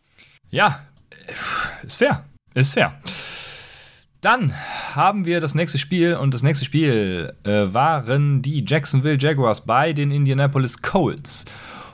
Ja, 0.50 0.86
ist 1.82 1.96
fair. 1.96 2.24
Ist 2.54 2.74
fair. 2.74 3.00
Dann 4.20 4.54
haben 4.94 5.26
wir 5.26 5.40
das 5.40 5.54
nächste 5.54 5.78
Spiel 5.78 6.14
und 6.14 6.32
das 6.32 6.42
nächste 6.42 6.64
Spiel 6.64 7.34
äh, 7.44 7.74
waren 7.74 8.40
die 8.40 8.64
Jacksonville 8.66 9.18
Jaguars 9.18 9.66
bei 9.66 9.92
den 9.92 10.10
Indianapolis 10.10 10.80
Colts. 10.80 11.44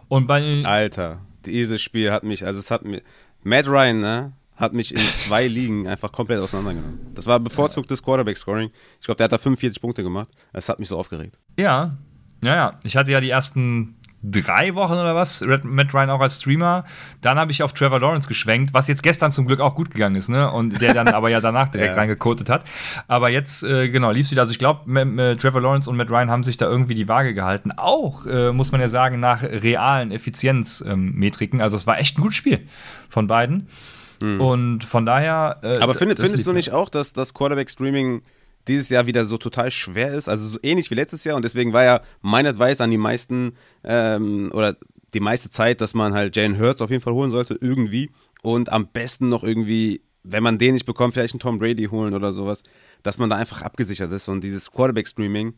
Und 0.08 0.26
bei 0.26 0.62
Alter, 0.64 1.20
dieses 1.44 1.82
Spiel 1.82 2.12
hat 2.12 2.22
mich, 2.22 2.46
also 2.46 2.60
es 2.60 2.70
hat 2.70 2.84
mir, 2.84 3.02
Matt 3.42 3.66
Ryan, 3.66 4.00
ne, 4.00 4.32
hat 4.54 4.74
mich 4.74 4.92
in 4.92 4.98
zwei 4.98 5.46
Ligen 5.48 5.88
einfach 5.88 6.12
komplett 6.12 6.38
auseinandergenommen. 6.38 7.00
Das 7.14 7.26
war 7.26 7.40
bevorzugtes 7.40 8.02
Quarterback-Scoring. 8.02 8.70
Ich 9.00 9.06
glaube, 9.06 9.16
der 9.16 9.24
hat 9.24 9.32
da 9.32 9.38
45 9.38 9.80
Punkte 9.80 10.02
gemacht. 10.02 10.28
Das 10.52 10.68
hat 10.68 10.78
mich 10.78 10.88
so 10.88 10.98
aufgeregt. 10.98 11.40
Ja, 11.56 11.96
ja, 12.42 12.54
ja. 12.54 12.80
Ich 12.84 12.96
hatte 12.96 13.10
ja 13.10 13.20
die 13.20 13.30
ersten 13.30 13.96
drei 14.22 14.74
Wochen 14.74 14.92
oder 14.94 15.14
was, 15.14 15.42
Red, 15.42 15.64
Matt 15.64 15.94
Ryan 15.94 16.10
auch 16.10 16.20
als 16.20 16.40
Streamer. 16.40 16.84
Dann 17.22 17.38
habe 17.38 17.52
ich 17.52 17.62
auf 17.62 17.72
Trevor 17.72 18.00
Lawrence 18.00 18.28
geschwenkt, 18.28 18.74
was 18.74 18.86
jetzt 18.88 19.02
gestern 19.02 19.30
zum 19.30 19.46
Glück 19.46 19.60
auch 19.60 19.74
gut 19.74 19.90
gegangen 19.90 20.16
ist, 20.16 20.28
ne? 20.28 20.50
Und 20.50 20.80
der 20.80 20.94
dann 20.94 21.08
aber 21.14 21.30
ja 21.30 21.40
danach 21.40 21.68
direkt 21.68 21.94
Ja. 21.96 22.00
reingekotet 22.00 22.48
hat. 22.50 22.64
Aber 23.08 23.30
jetzt, 23.30 23.62
äh, 23.62 23.88
genau, 23.88 24.10
lief 24.10 24.26
es 24.26 24.30
wieder. 24.30 24.42
Also 24.42 24.52
ich 24.52 24.58
glaube, 24.58 24.80
Trevor 25.38 25.60
Lawrence 25.60 25.88
und 25.88 25.96
Matt 25.96 26.10
Ryan 26.10 26.30
haben 26.30 26.44
sich 26.44 26.56
da 26.56 26.66
irgendwie 26.66 26.94
die 26.94 27.08
Waage 27.08 27.34
gehalten. 27.34 27.72
Auch, 27.76 28.26
äh, 28.26 28.52
muss 28.52 28.72
man 28.72 28.80
ja 28.80 28.88
sagen, 28.88 29.20
nach 29.20 29.42
realen 29.42 30.10
Effizienzmetriken. 30.12 31.60
also 31.60 31.76
es 31.76 31.86
war 31.86 31.98
echt 31.98 32.18
ein 32.18 32.22
gutes 32.22 32.36
Spiel 32.36 32.66
von 33.08 33.26
beiden. 33.26 33.68
Und 34.22 34.84
von 34.84 35.06
daher. 35.06 35.60
Äh, 35.62 35.76
Mhm. 35.78 35.82
Aber 35.82 35.94
findet, 35.94 36.18
das 36.18 36.26
findest 36.26 36.46
du 36.46 36.52
nicht 36.52 36.72
auch, 36.72 36.90
dass 36.90 37.14
das 37.14 37.32
Quarterback-Streaming 37.32 38.20
dieses 38.68 38.88
Jahr 38.88 39.06
wieder 39.06 39.24
so 39.24 39.38
total 39.38 39.70
schwer 39.70 40.12
ist? 40.12 40.28
Also 40.28 40.48
so 40.48 40.58
ähnlich 40.62 40.90
wie 40.90 40.94
letztes 40.94 41.24
Jahr 41.24 41.36
und 41.36 41.44
deswegen 41.44 41.72
war 41.72 41.84
ja 41.84 42.00
mein 42.20 42.46
Advice 42.46 42.80
an 42.80 42.90
die 42.90 42.98
meisten 42.98 43.52
ähm, 43.84 44.50
oder 44.52 44.76
die 45.14 45.20
meiste 45.20 45.50
Zeit, 45.50 45.80
dass 45.80 45.94
man 45.94 46.14
halt 46.14 46.36
Jalen 46.36 46.58
Hurts 46.58 46.82
auf 46.82 46.90
jeden 46.90 47.02
Fall 47.02 47.14
holen 47.14 47.30
sollte, 47.30 47.58
irgendwie. 47.60 48.10
Und 48.42 48.70
am 48.70 48.86
besten 48.88 49.28
noch 49.28 49.42
irgendwie, 49.42 50.02
wenn 50.22 50.42
man 50.42 50.58
den 50.58 50.74
nicht 50.74 50.86
bekommt, 50.86 51.14
vielleicht 51.14 51.34
einen 51.34 51.40
Tom 51.40 51.58
Brady 51.58 51.86
holen 51.86 52.14
oder 52.14 52.32
sowas, 52.32 52.62
dass 53.02 53.18
man 53.18 53.30
da 53.30 53.36
einfach 53.36 53.62
abgesichert 53.62 54.12
ist. 54.12 54.28
Und 54.28 54.42
dieses 54.42 54.70
Quarterback-Streaming 54.70 55.54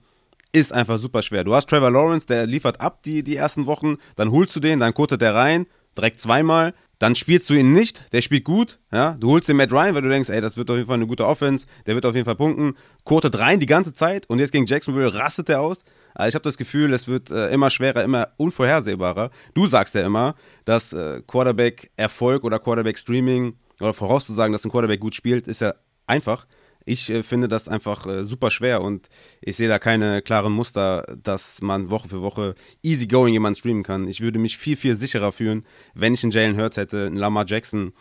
ist 0.53 0.73
einfach 0.73 0.99
super 0.99 1.23
schwer. 1.23 1.45
Du 1.45 1.55
hast 1.55 1.69
Trevor 1.69 1.91
Lawrence, 1.91 2.27
der 2.27 2.47
liefert 2.47 2.81
ab 2.81 3.03
die, 3.03 3.23
die 3.23 3.37
ersten 3.37 3.67
Wochen, 3.67 3.97
dann 4.17 4.31
holst 4.31 4.55
du 4.55 4.61
den, 4.61 4.81
dann 4.81 4.95
kotet 4.95 5.21
der 5.23 5.35
rein, 5.35 5.67
direkt 5.97 6.19
zweimal, 6.19 6.75
dann 7.03 7.17
spielst 7.17 7.51
du 7.51 7.55
ihn 7.55 7.73
nicht, 7.73 8.13
der 8.13 8.23
spielt 8.23 8.45
gut, 8.45 8.79
ja, 8.93 9.17
du 9.19 9.31
holst 9.31 9.49
den 9.49 9.57
Matt 9.57 9.73
Ryan, 9.73 9.97
weil 9.97 10.03
du 10.03 10.09
denkst, 10.09 10.31
ey, 10.31 10.41
das 10.41 10.57
wird 10.57 10.71
auf 10.71 10.77
jeden 10.77 10.87
Fall 10.87 10.95
eine 10.95 11.09
gute 11.09 11.27
Offense, 11.27 11.67
der 11.85 11.97
wird 11.97 12.07
auf 12.07 12.15
jeden 12.15 12.25
Fall 12.25 12.37
punkten, 12.37 12.77
kotet 13.03 13.37
rein 13.41 13.59
die 13.59 13.67
ganze 13.67 13.93
Zeit 13.93 14.31
und 14.31 14.39
jetzt 14.39 14.53
gegen 14.53 14.67
Jacksonville 14.67 15.13
rastet 15.13 15.49
er 15.49 15.63
aus. 15.63 15.83
Also 16.15 16.29
ich 16.29 16.35
habe 16.37 16.45
das 16.45 16.57
Gefühl, 16.57 16.93
es 16.93 17.09
wird 17.09 17.33
äh, 17.33 17.49
immer 17.49 17.71
schwerer, 17.71 18.05
immer 18.05 18.29
unvorhersehbarer. 18.37 19.31
Du 19.53 19.67
sagst 19.67 19.97
ja 19.97 20.07
immer, 20.07 20.37
dass 20.65 20.93
äh, 20.93 21.23
Quarterback-Erfolg 21.27 22.45
oder 22.45 22.61
Quarterback-Streaming 22.61 23.57
oder 23.81 23.95
vorauszusagen, 23.95 24.53
dass 24.53 24.65
ein 24.65 24.71
Quarterback 24.71 25.01
gut 25.01 25.17
spielt, 25.17 25.49
ist 25.49 25.61
ja 25.61 25.75
einfach. 26.07 26.47
Ich 26.85 27.11
äh, 27.11 27.23
finde 27.23 27.49
das 27.49 27.69
einfach 27.69 28.07
äh, 28.07 28.25
super 28.25 28.51
schwer 28.51 28.83
und 28.83 29.09
ich 29.41 29.57
sehe 29.57 29.69
da 29.69 29.79
keine 29.79 30.23
klaren 30.23 30.53
Muster, 30.53 31.05
dass 31.23 31.63
man 31.63 31.91
Woche 31.91 32.09
für 32.09 32.23
Woche 32.23 32.55
easy 32.83 33.07
going 33.07 33.33
jemanden 33.33 33.57
streamen 33.57 33.83
kann. 33.83 34.09
Ich 34.09 34.21
würde 34.21 34.39
mich 34.39 34.59
viel, 34.59 34.77
viel 34.77 34.97
sicherer 34.97 35.33
fühlen, 35.33 35.65
wenn 35.95 36.15
ich 36.15 36.23
einen 36.23 36.33
Jalen 36.33 36.57
Hurts 36.57 36.77
hätte, 36.77 37.07
einen 37.07 37.17
Lamar 37.17 37.47
Jackson 37.47 37.93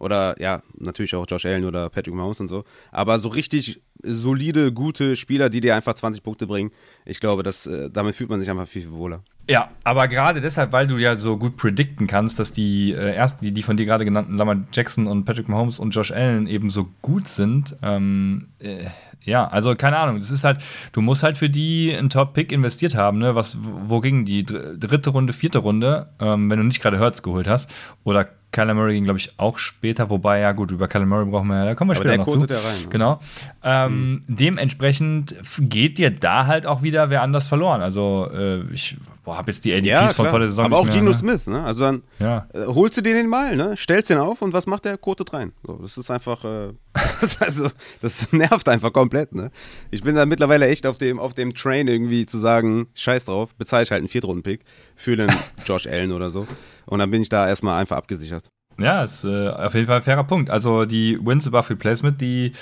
oder 0.00 0.34
ja, 0.40 0.62
natürlich 0.78 1.14
auch 1.14 1.26
Josh 1.28 1.44
Allen 1.46 1.64
oder 1.64 1.88
Patrick 1.90 2.14
Mahomes 2.14 2.40
und 2.40 2.48
so. 2.48 2.64
Aber 2.90 3.18
so 3.18 3.28
richtig 3.28 3.80
solide, 4.02 4.72
gute 4.72 5.14
Spieler, 5.14 5.50
die 5.50 5.60
dir 5.60 5.76
einfach 5.76 5.94
20 5.94 6.22
Punkte 6.22 6.46
bringen, 6.46 6.70
ich 7.04 7.20
glaube, 7.20 7.42
dass, 7.42 7.66
äh, 7.66 7.90
damit 7.90 8.14
fühlt 8.16 8.30
man 8.30 8.40
sich 8.40 8.50
einfach 8.50 8.66
viel, 8.66 8.82
viel 8.82 8.92
wohler. 8.92 9.22
Ja, 9.48 9.70
aber 9.84 10.06
gerade 10.08 10.40
deshalb, 10.40 10.72
weil 10.72 10.86
du 10.86 10.96
ja 10.96 11.16
so 11.16 11.36
gut 11.36 11.56
predikten 11.56 12.06
kannst, 12.06 12.38
dass 12.38 12.52
die 12.52 12.92
äh, 12.92 13.14
ersten, 13.14 13.44
die, 13.44 13.52
die 13.52 13.62
von 13.62 13.76
dir 13.76 13.84
gerade 13.84 14.04
genannten 14.04 14.36
Lamar 14.36 14.56
Jackson 14.72 15.06
und 15.06 15.24
Patrick 15.24 15.48
Mahomes 15.48 15.78
und 15.80 15.90
Josh 15.90 16.12
Allen 16.12 16.46
eben 16.46 16.70
so 16.70 16.88
gut 17.02 17.26
sind, 17.28 17.76
ähm, 17.82 18.48
äh, 18.60 18.86
ja, 19.22 19.46
also 19.48 19.74
keine 19.74 19.98
Ahnung, 19.98 20.18
das 20.18 20.30
ist 20.30 20.44
halt, 20.44 20.60
du 20.92 21.02
musst 21.02 21.22
halt 21.22 21.36
für 21.36 21.50
die 21.50 21.94
einen 21.94 22.08
Top-Pick 22.08 22.52
investiert 22.52 22.94
haben, 22.94 23.18
ne? 23.18 23.34
Was, 23.34 23.58
wo 23.60 24.00
ging 24.00 24.24
die? 24.24 24.44
Dr- 24.44 24.76
Dritte 24.78 25.10
Runde, 25.10 25.34
vierte 25.34 25.58
Runde, 25.58 26.08
ähm, 26.20 26.48
wenn 26.48 26.58
du 26.58 26.64
nicht 26.64 26.80
gerade 26.80 26.98
Hurts 26.98 27.22
geholt 27.22 27.46
hast. 27.46 27.70
Oder 28.02 28.30
Kyler 28.52 28.74
Murray 28.74 28.94
ging, 28.94 29.04
glaube 29.04 29.18
ich, 29.20 29.32
auch 29.38 29.58
später, 29.58 30.10
wobei, 30.10 30.40
ja 30.40 30.50
gut, 30.52 30.72
über 30.72 30.88
Kyler 30.88 31.06
Murray 31.06 31.24
brauchen 31.26 31.46
wir 31.48 31.58
ja, 31.58 31.64
da 31.66 31.74
kommen 31.76 31.90
wir 31.90 31.96
Aber 31.96 32.04
später 32.04 32.16
noch 32.18 32.26
zu. 32.26 32.38
ja 32.52 32.58
rein, 32.68 32.82
ne? 32.82 32.88
Genau. 32.90 33.20
Ähm, 33.62 34.22
Dementsprechend 34.26 35.32
f- 35.40 35.60
geht 35.62 35.98
dir 35.98 36.10
da 36.10 36.46
halt 36.46 36.66
auch 36.66 36.82
wieder 36.82 37.10
wer 37.10 37.22
anders 37.22 37.46
verloren. 37.48 37.80
Also, 37.80 38.28
äh, 38.32 38.62
ich 38.72 38.96
habe 39.26 39.52
jetzt 39.52 39.64
die 39.64 39.72
ADPs 39.72 40.14
von 40.16 40.26
vor 40.26 40.40
der 40.40 40.48
Saison 40.48 40.64
aber 40.64 40.78
auch 40.78 40.84
mehr, 40.86 41.00
ne? 41.02 41.14
Smith, 41.14 41.46
ne? 41.46 41.62
Also 41.62 41.82
dann 41.82 42.02
Ja. 42.18 42.48
äh, 42.52 42.66
holst 42.66 42.96
du 42.96 43.00
dir 43.02 43.14
den 43.14 43.28
mal, 43.28 43.54
ne? 43.54 43.76
Stellst 43.76 44.10
den 44.10 44.18
auf 44.18 44.42
und 44.42 44.52
was 44.52 44.66
macht 44.66 44.84
der? 44.84 44.98
Kotet 44.98 45.32
rein. 45.32 45.52
So, 45.64 45.74
das 45.80 45.96
ist 45.96 46.10
einfach, 46.10 46.44
äh, 46.44 46.72
das, 47.20 47.40
also, 47.40 47.68
das 48.02 48.32
nervt 48.32 48.68
einfach 48.68 48.92
komplett, 48.92 49.32
ne? 49.32 49.52
Ich 49.92 50.02
bin 50.02 50.16
da 50.16 50.26
mittlerweile 50.26 50.66
echt 50.66 50.84
auf 50.86 50.98
dem, 50.98 51.20
auf 51.20 51.34
dem 51.34 51.54
Train 51.54 51.86
irgendwie 51.86 52.26
zu 52.26 52.38
sagen, 52.38 52.88
scheiß 52.94 53.26
drauf, 53.26 53.54
bezahle 53.54 53.84
ich 53.84 53.92
halt 53.92 54.00
einen 54.00 54.08
Viertrunden-Pick 54.08 54.62
für 54.96 55.14
den 55.16 55.30
Josh 55.64 55.86
Allen 55.86 56.10
oder 56.10 56.30
so. 56.30 56.48
Und 56.90 56.98
dann 56.98 57.10
bin 57.10 57.22
ich 57.22 57.28
da 57.28 57.48
erstmal 57.48 57.80
einfach 57.80 57.96
abgesichert. 57.96 58.48
Ja, 58.78 59.02
ist 59.04 59.24
äh, 59.24 59.48
auf 59.48 59.74
jeden 59.74 59.86
Fall 59.86 59.96
ein 59.96 60.02
fairer 60.02 60.24
Punkt. 60.24 60.50
Also 60.50 60.84
die 60.84 61.18
Wins 61.24 61.46
above 61.46 61.70
Replacement, 61.70 62.20
die 62.20 62.52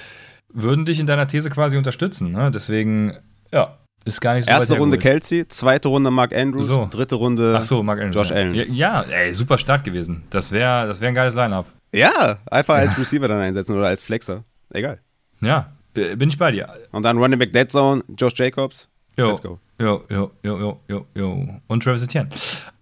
würden 0.53 0.85
dich 0.85 0.99
in 0.99 1.07
deiner 1.07 1.26
These 1.26 1.51
quasi 1.51 1.76
unterstützen. 1.76 2.33
Ne? 2.33 2.51
Deswegen, 2.51 3.16
ja, 3.53 3.76
ist 4.05 4.20
gar 4.20 4.35
nicht 4.35 4.47
so 4.47 4.51
Erste 4.51 4.79
Runde. 4.79 4.99
Kelsey, 4.99 5.47
zweite 5.49 5.89
Runde 5.89 6.11
Mark 6.11 6.35
Andrews, 6.35 6.66
So. 6.66 6.89
dritte 6.91 7.16
Runde. 7.16 7.55
Ach 7.59 7.62
so, 7.62 7.83
Mark 7.83 8.01
Andrews. 8.01 8.14
Josh 8.14 8.31
ja. 8.31 8.37
Allen. 8.37 8.55
Ja, 8.55 8.64
ja, 8.64 9.05
ey, 9.11 9.35
super 9.35 9.59
Start 9.59 9.85
gewesen. 9.85 10.22
Das 10.31 10.53
wäre 10.53 10.87
das 10.87 11.01
wär 11.01 11.09
ein 11.09 11.14
geiles 11.14 11.35
Line-Up. 11.35 11.66
Ja, 11.93 12.39
einfach 12.51 12.74
als 12.76 12.99
Receiver 12.99 13.29
dann 13.29 13.41
einsetzen 13.41 13.76
oder 13.76 13.87
als 13.87 14.03
Flexer. 14.03 14.45
Egal. 14.72 15.01
Ja, 15.41 15.72
bin 15.95 16.29
ich 16.29 16.37
bei 16.39 16.51
dir. 16.53 16.68
Und 16.93 17.03
dann 17.03 17.18
Running 17.18 17.39
Back 17.39 17.53
Dead 17.53 17.70
Zone, 17.70 18.03
Josh 18.16 18.35
Jacobs. 18.35 18.89
Jo. 19.16 19.29
Let's 19.29 19.43
go. 19.43 19.59
Jo, 19.81 20.05
jo, 20.11 20.31
jo, 20.43 20.59
jo, 20.59 20.81
jo, 20.89 21.07
jo. 21.14 21.49
Und 21.66 21.83
Travis 21.83 22.03
Etienne. 22.03 22.29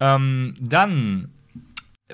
Ähm, 0.00 0.54
dann, 0.60 1.30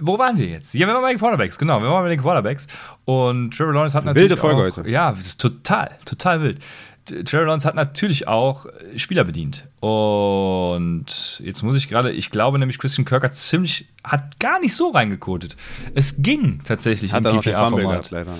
wo 0.00 0.18
waren 0.18 0.38
wir 0.38 0.46
jetzt? 0.46 0.74
Ja, 0.74 0.86
wir 0.86 0.94
waren 0.94 1.02
bei 1.02 1.10
den 1.12 1.18
Quarterbacks, 1.18 1.58
genau. 1.58 1.80
Wir 1.82 1.88
waren 1.88 2.02
bei 2.04 2.08
den 2.08 2.20
Quarterbacks. 2.20 2.66
Und 3.04 3.56
Trevor 3.56 3.74
Lawrence 3.74 3.96
hat 3.96 4.04
natürlich 4.04 4.30
Wilde 4.30 4.40
Folge 4.40 4.62
auch, 4.62 4.76
heute. 4.78 4.88
Ja, 4.90 5.12
das 5.12 5.26
ist 5.26 5.40
total, 5.40 5.90
total 6.04 6.42
wild. 6.42 6.58
Trevor 7.04 7.46
Lawrence 7.46 7.66
hat 7.66 7.74
natürlich 7.74 8.28
auch 8.28 8.66
äh, 8.66 8.98
Spieler 8.98 9.24
bedient. 9.24 9.66
Und 9.80 11.40
jetzt 11.44 11.62
muss 11.62 11.76
ich 11.76 11.88
gerade, 11.88 12.12
ich 12.12 12.30
glaube 12.30 12.58
nämlich, 12.58 12.78
Christian 12.78 13.04
Kirk 13.04 13.24
hat 13.24 13.34
ziemlich, 13.34 13.88
hat 14.04 14.38
gar 14.38 14.60
nicht 14.60 14.74
so 14.74 14.90
reingekotet. 14.90 15.56
Es 15.94 16.14
ging 16.22 16.62
tatsächlich 16.64 17.12
Hat 17.12 17.24
im 17.24 17.40
PPA-Format. 17.40 18.10
leider. 18.10 18.32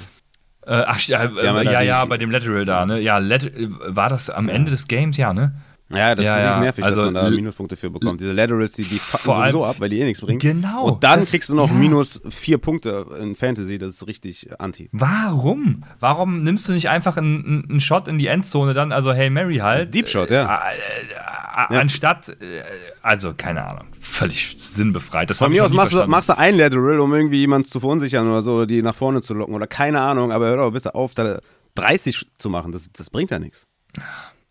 Äh, 0.65 0.85
ach, 0.87 1.01
ja, 1.01 1.25
äh, 1.25 1.29
da 1.35 1.63
ja, 1.63 1.81
die- 1.81 1.87
ja, 1.89 2.05
bei 2.05 2.19
dem 2.19 2.31
Lateral 2.31 2.65
da, 2.65 2.87
ne? 2.87 3.01
Ja, 3.01 3.19
Lat 3.19 3.51
war 3.57 4.09
das 4.09 4.31
am 4.31 4.49
Ende 4.49 4.71
des 4.71 4.87
Games, 4.87 5.17
ja, 5.17 5.33
ne? 5.33 5.57
Ja, 5.95 6.15
das 6.15 6.25
Ja, 6.25 6.35
ist 6.37 6.41
ja. 6.43 6.61
nervig, 6.61 6.85
Also, 6.85 7.03
dass 7.03 7.13
man 7.13 7.15
da 7.25 7.31
Minuspunkte 7.31 7.77
für 7.77 7.91
bekommt. 7.91 8.21
Diese 8.21 8.33
Laterals, 8.33 8.73
die, 8.73 8.85
die 8.85 8.99
fucken 8.99 9.25
sowieso 9.35 9.65
ab, 9.65 9.77
weil 9.79 9.89
die 9.91 10.01
eh 10.01 10.05
nichts 10.05 10.21
bringen. 10.21 10.39
Genau, 10.39 10.85
Und 10.87 11.05
dann 11.05 11.21
das- 11.21 11.31
kriegst 11.31 11.49
du 11.49 11.55
noch 11.55 11.69
ja. 11.69 11.75
minus 11.75 12.21
vier 12.31 12.59
Punkte 12.59 13.07
in 13.21 13.35
Fantasy. 13.37 13.79
Das 13.79 13.91
ist 13.91 14.07
richtig 14.07 14.49
anti. 14.61 14.89
Warum? 14.93 15.85
Warum 16.01 16.43
nimmst 16.43 16.69
du 16.69 16.73
nicht 16.73 16.89
einfach 16.89 17.17
einen, 17.17 17.67
einen- 17.69 17.81
Shot 17.81 18.09
in 18.09 18.19
die 18.19 18.27
Endzone 18.29 18.75
dann, 18.75 18.93
also 18.93 19.13
Hail 19.13 19.31
Mary 19.31 19.59
halt? 19.59 19.95
Deep 19.95 20.09
Shot, 20.09 20.31
ja. 20.31 20.45
Äh, 20.71 20.77
äh, 20.77 21.75
äh, 21.75 21.79
Anstatt, 21.79 22.29
äh, 22.41 22.63
also 23.03 23.35
keine 23.37 23.65
Ahnung, 23.65 23.87
völlig 24.01 24.55
sinnbefreit. 24.57 25.29
Das 25.31 25.39
Von 25.39 25.51
mir 25.53 25.65
aus 25.65 25.73
machst 25.73 25.93
du, 25.93 26.07
machst 26.07 26.29
du 26.29 26.39
ein 26.39 26.57
Lateral, 26.57 26.99
um 27.01 27.13
irgendwie 27.15 27.39
jemanden 27.39 27.67
zu 27.69 27.81
verunsichern 27.81 28.27
oder 28.29 28.43
so, 28.43 28.65
die 28.67 28.83
nach 28.83 28.95
vorne 28.95 29.21
zu 29.21 29.35
locken 29.35 29.55
oder 29.55 29.67
keine 29.67 30.01
Ahnung, 30.01 30.33
aber 30.33 30.47
hör 30.47 30.57
doch 30.57 30.71
bitte 30.73 30.95
auf, 30.95 31.15
da 31.15 31.39
30 31.75 32.25
zu 32.39 32.51
machen. 32.51 32.73
Das, 32.73 32.91
das 32.93 33.11
bringt 33.11 33.31
ja 33.31 33.39
nichts. 33.39 33.67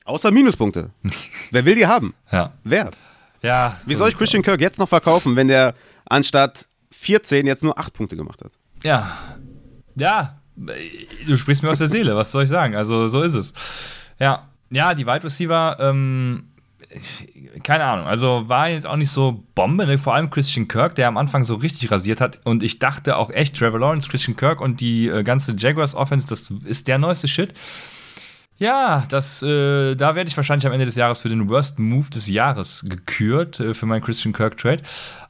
Außer 0.06 0.32
Minuspunkte. 0.32 0.91
Wer 1.52 1.66
will 1.66 1.76
die 1.76 1.88
haben? 1.88 2.14
Ja. 2.32 2.54
Wer? 2.64 2.91
ja 3.41 3.78
Wie 3.86 3.93
so 3.93 3.99
soll 3.99 4.10
ich 4.10 4.16
Christian 4.16 4.43
Kirk 4.43 4.62
jetzt 4.62 4.80
noch 4.80 4.89
verkaufen, 4.89 5.36
wenn 5.36 5.47
der 5.47 5.76
anstatt 6.06 6.66
14 6.91 7.45
jetzt 7.45 7.64
nur 7.64 7.78
8 7.78 7.93
Punkte 7.93 8.16
gemacht 8.16 8.41
hat? 8.41 8.52
aus. 8.52 8.84
Ja. 8.84 9.18
Ja. 9.95 10.38
Du 10.56 11.38
sprichst 11.38 11.64
mir 11.64 11.70
aus 11.70 11.78
der 11.80 11.88
Seele, 11.88 12.16
was 12.16 12.32
soll 12.32 12.43
ich 12.43 12.49
sagen? 12.49 12.76
Also, 12.76 13.08
so 13.08 13.22
ist 13.24 13.36
es. 13.36 13.54
Ja. 14.20 14.47
Ja, 14.70 14.93
die 14.93 15.06
Wide 15.06 15.24
Receiver, 15.24 15.78
ähm, 15.80 16.52
keine 17.64 17.84
Ahnung, 17.84 18.08
also 18.08 18.47
war 18.47 18.70
jetzt 18.70 18.88
auch 18.88 18.95
nicht 18.95 19.10
so 19.10 19.43
Bombe, 19.56 19.97
vor 19.97 20.16
allem 20.16 20.30
Christian 20.30 20.68
Kirk, 20.68 20.95
der 20.95 21.08
am 21.08 21.18
Anfang 21.18 21.43
so 21.43 21.56
richtig 21.56 21.91
rasiert 21.91 22.22
hat 22.22 22.39
und 22.45 22.64
ich 22.64 22.80
dachte 22.80 23.18
auch 23.18 23.30
echt, 23.32 23.58
Trevor 23.58 23.80
Lawrence, 23.80 24.10
Christian 24.10 24.38
Kirk 24.38 24.62
und 24.62 24.80
die 24.82 25.08
äh, 25.08 25.24
ganze 25.24 25.56
Jaguars 25.58 25.95
Offense, 25.95 26.28
das 26.28 26.52
ist 26.66 26.88
der 26.88 26.97
neueste 26.97 27.28
Shit. 27.28 27.54
Ja, 28.62 29.05
das, 29.09 29.41
äh, 29.41 29.95
da 29.95 30.14
werde 30.14 30.30
ich 30.30 30.38
wahrscheinlich 30.38 30.68
am 30.68 30.72
Ende 30.72 30.86
des 30.86 30.95
Jahres 30.95 31.20
für 31.20 31.30
den 31.30 31.49
Worst 31.49 31.80
Move 31.80 32.12
des 32.12 32.30
Jahres 32.30 32.86
gekürt, 32.88 33.59
äh, 33.59 33.74
für 33.74 33.88
meinen 33.88 34.03
Christian 34.03 34.34
Kirk 34.34 34.55
Trade. 34.55 34.84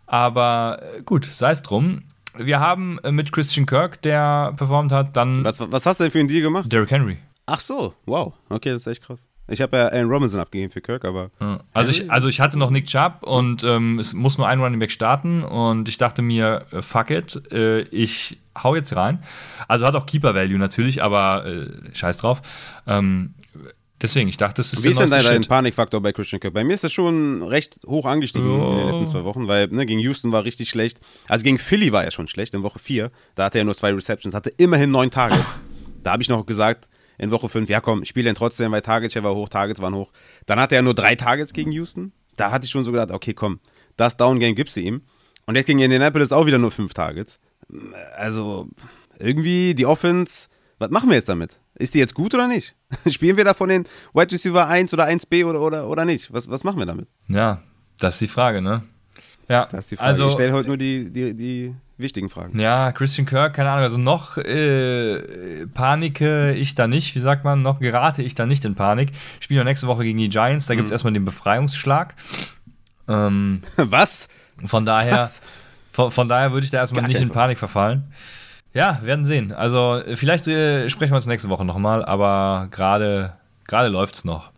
Aber 0.05 0.81
äh, 0.97 1.01
gut, 1.01 1.23
sei 1.23 1.51
es 1.51 1.61
drum. 1.61 2.03
Wir 2.37 2.59
haben 2.59 2.99
äh, 3.05 3.11
mit 3.13 3.31
Christian 3.31 3.65
Kirk, 3.65 4.01
der 4.01 4.53
performt 4.57 4.91
hat, 4.91 5.15
dann 5.15 5.45
Was, 5.45 5.61
was 5.61 5.85
hast 5.85 6.01
du 6.01 6.03
denn 6.03 6.11
für 6.11 6.19
einen 6.19 6.27
Deal 6.27 6.41
gemacht? 6.41 6.69
Derrick 6.69 6.91
Henry. 6.91 7.19
Ach 7.45 7.61
so, 7.61 7.93
wow. 8.05 8.33
Okay, 8.49 8.71
das 8.71 8.81
ist 8.81 8.87
echt 8.87 9.03
krass. 9.03 9.25
Ich 9.51 9.61
habe 9.61 9.77
ja 9.77 9.87
Alan 9.87 10.07
Robinson 10.09 10.39
abgegeben 10.39 10.71
für 10.71 10.81
Kirk, 10.81 11.05
aber. 11.05 11.29
Also 11.73 11.91
ich, 11.91 12.09
also 12.11 12.27
ich 12.27 12.39
hatte 12.39 12.57
noch 12.57 12.69
Nick 12.69 12.85
Chubb 12.87 13.23
und 13.23 13.63
ähm, 13.63 13.99
es 13.99 14.13
muss 14.13 14.37
nur 14.37 14.47
ein 14.47 14.59
Running 14.61 14.79
Back 14.79 14.91
starten 14.91 15.43
und 15.43 15.87
ich 15.89 15.97
dachte 15.97 16.21
mir, 16.21 16.65
äh, 16.71 16.81
fuck 16.81 17.09
it, 17.11 17.41
äh, 17.51 17.81
ich 17.81 18.39
hau 18.61 18.75
jetzt 18.75 18.95
rein. 18.95 19.23
Also 19.67 19.85
hat 19.85 19.95
auch 19.95 20.05
Keeper 20.05 20.33
Value 20.35 20.57
natürlich, 20.57 21.03
aber 21.03 21.45
äh, 21.45 21.95
scheiß 21.95 22.17
drauf. 22.17 22.41
Ähm, 22.87 23.33
deswegen, 24.01 24.27
ich 24.29 24.37
dachte, 24.37 24.61
es 24.61 24.73
ist 24.73 24.83
Wie 24.83 24.89
ist 24.89 24.99
denn 24.99 25.09
dein, 25.09 25.23
dein. 25.23 25.41
Panikfaktor 25.43 26.01
bei 26.01 26.11
Christian 26.11 26.39
Kirk? 26.39 26.53
Bei 26.53 26.63
mir 26.63 26.73
ist 26.73 26.83
das 26.83 26.91
schon 26.91 27.43
recht 27.43 27.79
hoch 27.87 28.05
angestiegen 28.05 28.49
Ja. 28.49 28.71
in 28.71 28.77
den 28.77 28.87
letzten 28.87 29.07
zwei 29.09 29.23
Wochen, 29.23 29.47
weil 29.47 29.67
ne, 29.67 29.85
gegen 29.85 29.99
Houston 29.99 30.31
war 30.31 30.43
richtig 30.43 30.69
schlecht. 30.69 30.99
Also 31.27 31.43
gegen 31.43 31.59
Philly 31.59 31.91
war 31.91 32.03
er 32.03 32.11
schon 32.11 32.27
schlecht 32.27 32.53
in 32.53 32.63
Woche 32.63 32.79
4. 32.79 33.11
Da 33.35 33.45
hatte 33.45 33.57
er 33.59 33.63
nur 33.65 33.75
zwei 33.75 33.93
Receptions, 33.93 34.33
hatte 34.35 34.51
immerhin 34.57 34.91
neun 34.91 35.11
Targets. 35.11 35.59
da 36.03 36.13
habe 36.13 36.23
ich 36.23 36.29
noch 36.29 36.45
gesagt, 36.45 36.87
in 37.21 37.29
Woche 37.29 37.49
5, 37.49 37.69
ja 37.69 37.81
komm, 37.81 38.01
ich 38.01 38.09
spiele 38.09 38.29
ihn 38.29 38.35
trotzdem, 38.35 38.71
weil 38.71 38.81
Target 38.81 39.13
Share 39.13 39.23
war 39.23 39.35
hoch, 39.35 39.47
Targets 39.47 39.79
waren 39.79 39.93
hoch. 39.93 40.11
Dann 40.47 40.59
hatte 40.59 40.75
er 40.75 40.81
nur 40.81 40.95
drei 40.95 41.15
Targets 41.15 41.53
gegen 41.53 41.71
Houston. 41.71 42.13
Da 42.35 42.49
hatte 42.49 42.65
ich 42.65 42.71
schon 42.71 42.83
so 42.83 42.91
gedacht, 42.91 43.11
okay, 43.11 43.35
komm, 43.35 43.59
das 43.95 44.17
Down-Game 44.17 44.55
gibst 44.55 44.75
du 44.75 44.79
ihm. 44.79 45.03
Und 45.45 45.55
jetzt 45.55 45.67
gegen 45.67 45.79
Indianapolis 45.79 46.31
auch 46.31 46.47
wieder 46.47 46.57
nur 46.57 46.71
fünf 46.71 46.95
Targets. 46.95 47.39
Also, 48.15 48.67
irgendwie 49.19 49.75
die 49.75 49.85
Offense, 49.85 50.49
was 50.79 50.89
machen 50.89 51.09
wir 51.09 51.15
jetzt 51.15 51.29
damit? 51.29 51.59
Ist 51.75 51.93
die 51.93 51.99
jetzt 51.99 52.15
gut 52.15 52.33
oder 52.33 52.47
nicht? 52.47 52.75
Spielen 53.07 53.37
wir 53.37 53.45
da 53.45 53.53
von 53.53 53.69
den 53.69 53.85
Wide 54.13 54.31
Receiver 54.31 54.67
1 54.67 54.91
oder 54.91 55.05
1B 55.07 55.45
oder, 55.45 55.61
oder, 55.61 55.87
oder 55.87 56.05
nicht? 56.05 56.33
Was, 56.33 56.49
was 56.49 56.63
machen 56.63 56.79
wir 56.79 56.87
damit? 56.87 57.07
Ja, 57.27 57.61
das 57.99 58.15
ist 58.15 58.21
die 58.21 58.27
Frage, 58.29 58.63
ne? 58.63 58.81
Ja, 59.51 59.65
Das 59.71 59.81
ist 59.81 59.91
die 59.91 59.97
Frage. 59.97 60.07
also 60.09 60.27
ich 60.27 60.33
stelle 60.33 60.53
heute 60.53 60.67
nur 60.69 60.77
die, 60.77 61.11
die, 61.11 61.33
die 61.35 61.75
wichtigen 61.97 62.29
Fragen. 62.29 62.57
Ja, 62.59 62.91
Christian 62.91 63.25
Kirk, 63.27 63.53
keine 63.53 63.69
Ahnung, 63.69 63.83
also 63.83 63.97
noch 63.97 64.37
äh, 64.37 65.67
panike 65.67 66.53
ich 66.53 66.73
da 66.75 66.87
nicht, 66.87 67.13
wie 67.15 67.19
sagt 67.19 67.43
man, 67.43 67.61
noch 67.61 67.79
gerate 67.79 68.23
ich 68.23 68.33
da 68.33 68.45
nicht 68.45 68.65
in 68.65 68.75
Panik. 68.75 69.11
Spielen 69.39 69.57
wir 69.59 69.63
nächste 69.65 69.87
Woche 69.87 70.03
gegen 70.03 70.17
die 70.17 70.29
Giants, 70.29 70.65
da 70.65 70.73
gibt 70.75 70.83
Mhm. 70.83 70.85
es 70.87 70.91
erstmal 70.91 71.13
den 71.13 71.25
Befreiungsschlag. 71.25 72.15
Ähm, 73.07 73.61
Was? 73.77 74.27
von 74.65 74.85
daher, 74.85 75.17
Was? 75.17 75.41
von, 75.91 76.11
von 76.11 76.27
daher 76.29 76.51
würde 76.53 76.65
ich 76.65 76.71
da 76.71 76.77
erstmal 76.77 77.01
Gar 77.01 77.07
nicht 77.09 77.21
in 77.21 77.29
Panik 77.29 77.57
verfallen. 77.59 78.03
Ja, 78.73 78.99
werden 79.03 79.25
sehen. 79.25 79.51
Also 79.51 80.01
vielleicht 80.13 80.47
äh, 80.47 80.87
sprechen 80.89 81.11
wir 81.11 81.17
uns 81.17 81.25
nächste 81.25 81.49
Woche 81.49 81.65
nochmal, 81.65 82.05
aber 82.05 82.67
gerade 82.71 83.33
gerade 83.67 83.89
läuft's 83.89 84.23
noch. 84.23 84.50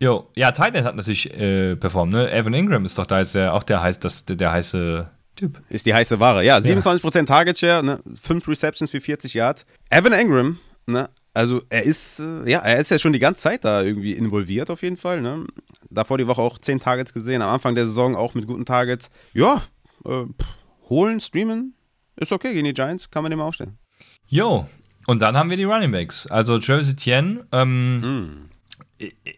Jo, 0.00 0.28
ja, 0.36 0.52
Titan 0.52 0.84
hat 0.84 0.94
natürlich 0.96 1.32
äh, 1.34 1.74
performt, 1.76 2.12
ne? 2.12 2.30
Evan 2.30 2.54
Ingram 2.54 2.84
ist 2.84 2.98
doch 2.98 3.06
da 3.06 3.18
jetzt 3.18 3.34
der, 3.34 3.54
auch 3.54 3.64
der, 3.64 3.82
heiß, 3.82 3.98
das, 3.98 4.24
der, 4.24 4.36
der 4.36 4.52
heiße 4.52 5.10
Typ. 5.34 5.60
Ist 5.68 5.86
die 5.86 5.94
heiße 5.94 6.18
Ware. 6.20 6.44
Ja, 6.44 6.58
27% 6.58 7.26
Target 7.26 7.58
Share, 7.58 7.82
ne? 7.82 8.00
5 8.22 8.46
Receptions 8.48 8.90
für 8.90 9.00
40 9.00 9.34
Yards. 9.34 9.66
Evan 9.90 10.12
Engram, 10.12 10.58
ne? 10.86 11.08
Also 11.34 11.62
er 11.68 11.84
ist, 11.84 12.18
äh, 12.18 12.50
ja, 12.50 12.58
er 12.58 12.78
ist 12.78 12.90
ja 12.90 12.98
schon 12.98 13.12
die 13.12 13.20
ganze 13.20 13.42
Zeit 13.42 13.64
da 13.64 13.82
irgendwie 13.82 14.12
involviert 14.12 14.70
auf 14.70 14.82
jeden 14.82 14.96
Fall, 14.96 15.20
ne? 15.20 15.46
Davor 15.90 16.18
die 16.18 16.26
Woche 16.26 16.42
auch 16.42 16.58
10 16.58 16.80
Targets 16.80 17.12
gesehen, 17.12 17.42
am 17.42 17.50
Anfang 17.50 17.74
der 17.76 17.86
Saison 17.86 18.16
auch 18.16 18.34
mit 18.34 18.46
guten 18.46 18.66
Targets. 18.66 19.10
Ja, 19.32 19.62
äh, 20.04 20.24
pff, 20.24 20.88
holen, 20.88 21.20
streamen, 21.20 21.74
ist 22.16 22.32
okay 22.32 22.52
gegen 22.52 22.64
die 22.64 22.74
Giants, 22.74 23.10
kann 23.10 23.22
man 23.22 23.30
den 23.30 23.38
mal 23.38 23.44
aufstellen. 23.46 23.78
Jo, 24.26 24.66
und 25.06 25.22
dann 25.22 25.36
haben 25.36 25.50
wir 25.50 25.56
die 25.56 25.64
Running 25.64 25.92
Backs. 25.92 26.26
Also 26.26 26.58
Travis 26.58 26.90
Etienne 26.90 27.46
ähm, 27.52 28.00
Mm. 28.00 28.48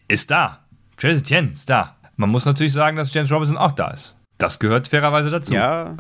Ist 0.09 0.31
da. 0.31 0.65
Travis 0.97 1.19
Etienne 1.23 1.53
ist 1.55 1.69
da. 1.71 1.97
Man 2.17 2.31
muss 2.31 2.45
natürlich 2.45 2.73
sagen, 2.73 2.97
dass 2.97 3.13
James 3.15 3.31
Robinson 3.33 3.57
auch 3.57 3.73
da 3.73 3.91
ist. 3.91 4.17
Das 4.39 4.59
gehört 4.59 4.89
fairerweise 4.89 5.31
dazu. 5.31 5.53
Ja. 5.55 5.97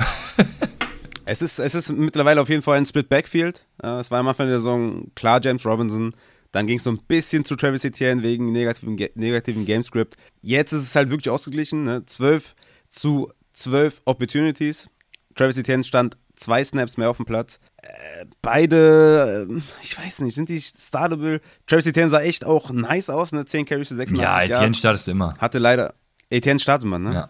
es, 1.25 1.43
ist, 1.43 1.59
es 1.59 1.75
ist 1.75 1.91
mittlerweile 1.93 2.41
auf 2.41 2.49
jeden 2.49 2.63
Fall 2.63 2.79
ein 2.79 2.87
Split 2.87 3.09
Backfield. 3.09 3.67
Äh, 3.83 3.89
Es 4.01 4.11
war 4.11 4.19
am 4.21 4.29
Anfang 4.29 4.49
der 4.49 4.59
Saison 4.59 5.11
klar 5.15 5.41
James 5.43 5.65
Robinson. 5.65 6.15
Dann 6.53 6.67
ging 6.67 6.79
es 6.79 6.85
so 6.85 6.91
ein 6.91 6.99
bisschen 7.07 7.45
zu 7.45 7.55
Travis 7.57 7.85
Etienne 7.85 8.23
wegen 8.23 8.51
negativen, 8.51 8.97
Ga- 8.97 9.11
negativen 9.15 9.65
Gamescript. 9.67 10.17
Jetzt 10.43 10.73
ist 10.73 10.83
es 10.83 10.97
halt 10.97 11.11
wirklich 11.11 11.31
ausgeglichen. 11.31 11.85
Ne? 11.85 12.05
12 12.07 12.55
zu 12.89 13.31
12 13.55 14.03
Opportunities. 14.05 14.89
Travis 15.37 15.57
Etienne 15.59 15.85
stand 15.85 16.17
zwei 16.41 16.65
Snaps 16.65 16.97
mehr 16.97 17.11
auf 17.11 17.17
dem 17.17 17.27
Platz. 17.27 17.61
Äh, 17.83 18.27
beide, 18.43 19.47
äh, 19.51 19.61
ich 19.83 19.99
weiß 19.99 20.21
nicht, 20.21 20.35
sind 20.35 20.49
die 20.49 20.61
startable? 20.61 21.41
Travis 21.67 21.87
Etienne 21.87 22.11
sah 22.11 22.21
echt 22.21 22.45
auch 22.45 22.71
nice 22.71 23.11
aus, 23.11 23.33
ne? 23.33 23.45
10 23.45 23.67
Carries 23.67 23.89
für 23.89 23.97
86 23.97 24.23
ja 24.23 24.43
Etienne 24.43 24.63
Yards. 24.63 24.79
startest 24.79 25.07
du 25.07 25.11
immer. 25.13 25.35
Hatte 25.39 25.59
leider, 25.59 25.95
Etienne 26.31 26.61
startet 26.61 26.89
man, 26.89 27.03
ne? 27.03 27.15
Ja. 27.15 27.29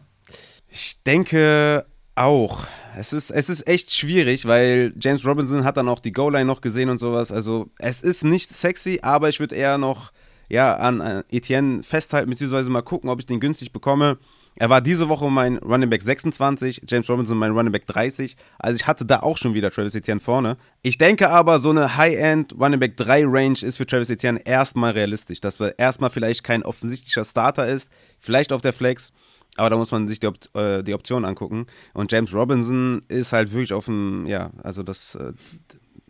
Ich 0.69 1.03
denke 1.03 1.87
auch. 2.15 2.65
Es 2.97 3.13
ist, 3.13 3.31
es 3.31 3.49
ist 3.49 3.67
echt 3.67 3.93
schwierig, 3.93 4.47
weil 4.47 4.93
James 5.01 5.25
Robinson 5.25 5.65
hat 5.65 5.77
dann 5.77 5.89
auch 5.89 6.01
die 6.01 6.13
Goal-Line 6.13 6.45
noch 6.45 6.61
gesehen 6.61 6.91
und 6.91 6.99
sowas. 6.99 7.33
Also 7.33 7.71
es 7.79 8.03
ist 8.03 8.25
nicht 8.25 8.51
sexy, 8.51 9.01
aber 9.03 9.29
ich 9.29 9.41
würde 9.41 9.55
eher 9.57 9.79
noch 9.79 10.13
ja, 10.49 10.75
an, 10.77 11.01
an 11.01 11.23
Etienne 11.31 11.83
festhalten, 11.83 12.29
beziehungsweise 12.29 12.71
mal 12.71 12.83
gucken, 12.83 13.09
ob 13.09 13.21
ich 13.21 13.27
den 13.27 13.41
günstig 13.41 13.73
bekomme. 13.73 14.19
Er 14.57 14.69
war 14.69 14.81
diese 14.81 15.09
Woche 15.09 15.31
mein 15.31 15.59
Running 15.59 15.89
Back 15.89 16.03
26, 16.03 16.83
James 16.87 17.09
Robinson 17.09 17.39
mein 17.39 17.53
Running 17.53 17.73
Back 17.73 17.87
30. 17.87 18.37
Also 18.59 18.77
ich 18.77 18.87
hatte 18.87 19.05
da 19.05 19.21
auch 19.21 19.37
schon 19.37 19.55
wieder 19.55 19.71
Travis 19.71 19.95
Etienne 19.95 20.21
vorne. 20.21 20.57
Ich 20.83 20.99
denke 20.99 21.31
aber, 21.31 21.59
so 21.61 21.71
eine 21.71 21.97
High-End 21.97 22.55
Running 22.59 22.81
Back 22.81 22.97
3 22.97 23.25
Range 23.27 23.59
ist 23.63 23.79
für 23.79 23.87
Travis 23.87 24.11
Etienne 24.11 24.41
erstmal 24.45 24.93
realistisch, 24.93 25.41
dass 25.41 25.61
er 25.61 25.79
erstmal 25.79 26.11
vielleicht 26.11 26.45
kein 26.45 26.63
offensichtlicher 26.63 27.25
Starter 27.25 27.67
ist, 27.69 27.91
vielleicht 28.19 28.53
auf 28.53 28.61
der 28.61 28.73
Flex. 28.73 29.13
Aber 29.57 29.71
da 29.71 29.77
muss 29.77 29.91
man 29.91 30.09
sich 30.09 30.21
die, 30.21 30.27
Op 30.27 30.37
äh, 30.55 30.83
die 30.83 30.95
Option 30.95 31.25
angucken. 31.25 31.67
Und 31.95 32.13
James 32.13 32.33
Robinson 32.33 33.01
ist 33.09 33.33
halt 33.33 33.53
wirklich 33.53 33.73
auf 33.73 33.87
dem, 33.87 34.27
ja, 34.27 34.51
also 34.63 34.83
das, 34.83 35.15
äh, 35.15 35.33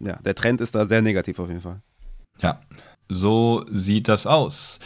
ja, 0.00 0.16
der 0.16 0.34
Trend 0.34 0.60
ist 0.60 0.74
da 0.74 0.86
sehr 0.86 1.02
negativ 1.02 1.38
auf 1.38 1.48
jeden 1.48 1.60
Fall. 1.60 1.80
Ja, 2.38 2.60
so 3.08 3.64
sieht 3.70 4.08
das 4.08 4.26
aus. 4.26 4.78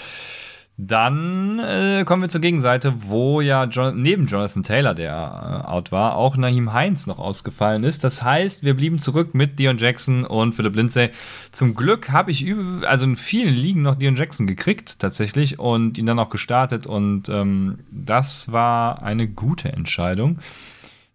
Dann 0.76 1.60
äh, 1.60 2.02
kommen 2.04 2.22
wir 2.22 2.28
zur 2.28 2.40
Gegenseite, 2.40 2.94
wo 3.06 3.40
ja 3.40 3.64
Jon 3.64 4.02
neben 4.02 4.26
Jonathan 4.26 4.64
Taylor, 4.64 4.92
der 4.92 5.62
äh, 5.64 5.68
out 5.68 5.92
war, 5.92 6.16
auch 6.16 6.36
Naheem 6.36 6.72
Heinz 6.72 7.06
noch 7.06 7.20
ausgefallen 7.20 7.84
ist. 7.84 8.02
Das 8.02 8.24
heißt, 8.24 8.64
wir 8.64 8.74
blieben 8.74 8.98
zurück 8.98 9.34
mit 9.34 9.60
Dion 9.60 9.78
Jackson 9.78 10.24
und 10.24 10.52
Philip 10.52 10.74
Lindsay. 10.74 11.10
Zum 11.52 11.76
Glück 11.76 12.10
habe 12.10 12.32
ich 12.32 12.44
also 12.82 13.04
in 13.04 13.16
vielen 13.16 13.54
Ligen 13.54 13.82
noch 13.82 13.94
Dion 13.94 14.16
Jackson 14.16 14.48
gekriegt 14.48 14.98
tatsächlich 14.98 15.60
und 15.60 15.96
ihn 15.96 16.06
dann 16.06 16.18
auch 16.18 16.30
gestartet 16.30 16.88
und 16.88 17.28
ähm, 17.28 17.78
das 17.92 18.50
war 18.50 19.00
eine 19.04 19.28
gute 19.28 19.72
Entscheidung. 19.72 20.40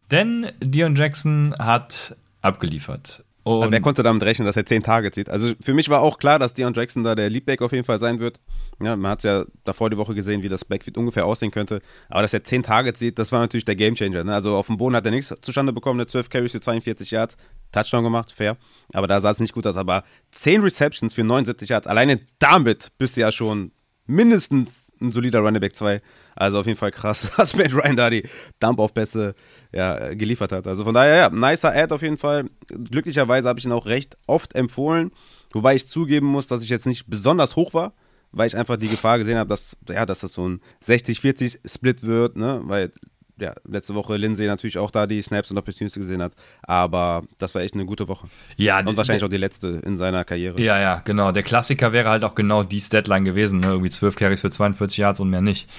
Denn 0.09 0.47
Dion 0.61 0.95
Jackson 0.95 1.53
hat 1.59 2.15
abgeliefert. 2.41 3.25
Und 3.57 3.71
wer 3.71 3.81
konnte 3.81 4.03
damit 4.03 4.23
rechnen, 4.23 4.45
dass 4.45 4.57
er 4.57 4.65
zehn 4.65 4.83
Tage 4.83 5.11
zieht? 5.11 5.29
Also 5.29 5.53
für 5.61 5.73
mich 5.73 5.89
war 5.89 6.01
auch 6.01 6.17
klar, 6.17 6.39
dass 6.39 6.53
Dion 6.53 6.73
Jackson 6.73 7.03
da 7.03 7.15
der 7.15 7.29
Leadback 7.29 7.61
auf 7.61 7.71
jeden 7.71 7.85
Fall 7.85 7.99
sein 7.99 8.19
wird. 8.19 8.39
Ja, 8.81 8.95
man 8.95 9.11
hat 9.11 9.19
es 9.19 9.23
ja 9.23 9.45
davor 9.63 9.89
die 9.89 9.97
Woche 9.97 10.13
gesehen, 10.13 10.43
wie 10.43 10.49
das 10.49 10.65
Backfield 10.65 10.97
ungefähr 10.97 11.25
aussehen 11.25 11.51
könnte. 11.51 11.81
Aber 12.09 12.21
dass 12.21 12.33
er 12.33 12.43
zehn 12.43 12.63
Tage 12.63 12.93
zieht, 12.93 13.17
das 13.17 13.31
war 13.31 13.39
natürlich 13.39 13.65
der 13.65 13.75
Gamechanger. 13.75 14.23
Ne? 14.23 14.33
Also 14.33 14.55
auf 14.55 14.67
dem 14.67 14.77
Boden 14.77 14.95
hat 14.95 15.05
er 15.05 15.11
nichts 15.11 15.33
zustande 15.41 15.73
bekommen, 15.73 16.07
12 16.07 16.29
Carries 16.29 16.51
für 16.51 16.61
42 16.61 17.11
Yards, 17.11 17.37
Touchdown 17.71 18.03
gemacht, 18.03 18.31
fair. 18.31 18.57
Aber 18.93 19.07
da 19.07 19.19
sah 19.21 19.31
es 19.31 19.39
nicht 19.39 19.53
gut 19.53 19.65
aus. 19.67 19.77
Aber 19.77 20.03
10 20.31 20.61
Receptions 20.61 21.13
für 21.13 21.23
79 21.23 21.69
Yards, 21.69 21.87
alleine 21.87 22.19
damit 22.39 22.89
bist 22.97 23.17
du 23.17 23.21
ja 23.21 23.31
schon 23.31 23.71
mindestens 24.09 24.91
ein 24.99 25.11
solider 25.11 25.39
Running 25.39 25.61
Back 25.61 25.75
2. 25.75 26.01
Also 26.35 26.59
auf 26.59 26.65
jeden 26.65 26.77
Fall 26.77 26.91
krass, 26.91 27.31
dass 27.37 27.55
Matt 27.55 27.73
Ryan 27.73 27.95
da 27.95 28.09
die 28.09 28.23
Dump-Off-Pässe 28.59 29.35
ja, 29.71 30.13
geliefert 30.13 30.51
hat. 30.51 30.67
Also 30.67 30.83
von 30.83 30.93
daher, 30.93 31.15
ja, 31.15 31.29
nicer 31.29 31.73
Ad 31.73 31.93
auf 31.93 32.01
jeden 32.01 32.17
Fall. 32.17 32.49
Glücklicherweise 32.67 33.47
habe 33.47 33.59
ich 33.59 33.65
ihn 33.65 33.71
auch 33.71 33.85
recht 33.85 34.17
oft 34.27 34.55
empfohlen, 34.55 35.11
wobei 35.53 35.75
ich 35.75 35.87
zugeben 35.87 36.27
muss, 36.27 36.47
dass 36.47 36.63
ich 36.63 36.69
jetzt 36.69 36.87
nicht 36.87 37.07
besonders 37.07 37.55
hoch 37.55 37.73
war, 37.73 37.93
weil 38.31 38.47
ich 38.47 38.57
einfach 38.57 38.77
die 38.77 38.89
Gefahr 38.89 39.19
gesehen 39.19 39.37
habe, 39.37 39.49
dass, 39.49 39.77
ja, 39.87 40.05
dass 40.05 40.21
das 40.21 40.33
so 40.33 40.47
ein 40.47 40.61
60-40-Split 40.85 42.03
wird, 42.03 42.35
ne? 42.35 42.61
weil 42.63 42.91
ja, 43.39 43.53
letzte 43.67 43.95
Woche 43.95 44.17
Lindsay 44.17 44.47
natürlich 44.47 44.77
auch 44.77 44.91
da 44.91 45.07
die 45.07 45.21
Snaps 45.21 45.51
und 45.51 45.57
Opportunities 45.57 45.95
gesehen 45.95 46.21
hat. 46.21 46.33
Aber 46.63 47.23
das 47.37 47.55
war 47.55 47.61
echt 47.61 47.73
eine 47.73 47.85
gute 47.85 48.07
Woche. 48.07 48.27
Ja, 48.57 48.79
und 48.79 48.97
wahrscheinlich 48.97 49.23
auch 49.23 49.29
die 49.29 49.37
letzte 49.37 49.81
in 49.85 49.97
seiner 49.97 50.23
Karriere. 50.25 50.61
Ja, 50.61 50.79
ja, 50.79 51.01
genau. 51.03 51.31
Der 51.31 51.43
Klassiker 51.43 51.93
wäre 51.93 52.09
halt 52.09 52.23
auch 52.23 52.35
genau 52.35 52.63
die 52.63 52.79
Deadline 52.79 53.25
gewesen. 53.25 53.59
Ne? 53.59 53.67
Irgendwie 53.67 53.89
12 53.89 54.15
Carries 54.15 54.41
für 54.41 54.49
42 54.49 54.97
Yards 54.97 55.19
und 55.19 55.29
mehr 55.29 55.41
nicht. 55.41 55.69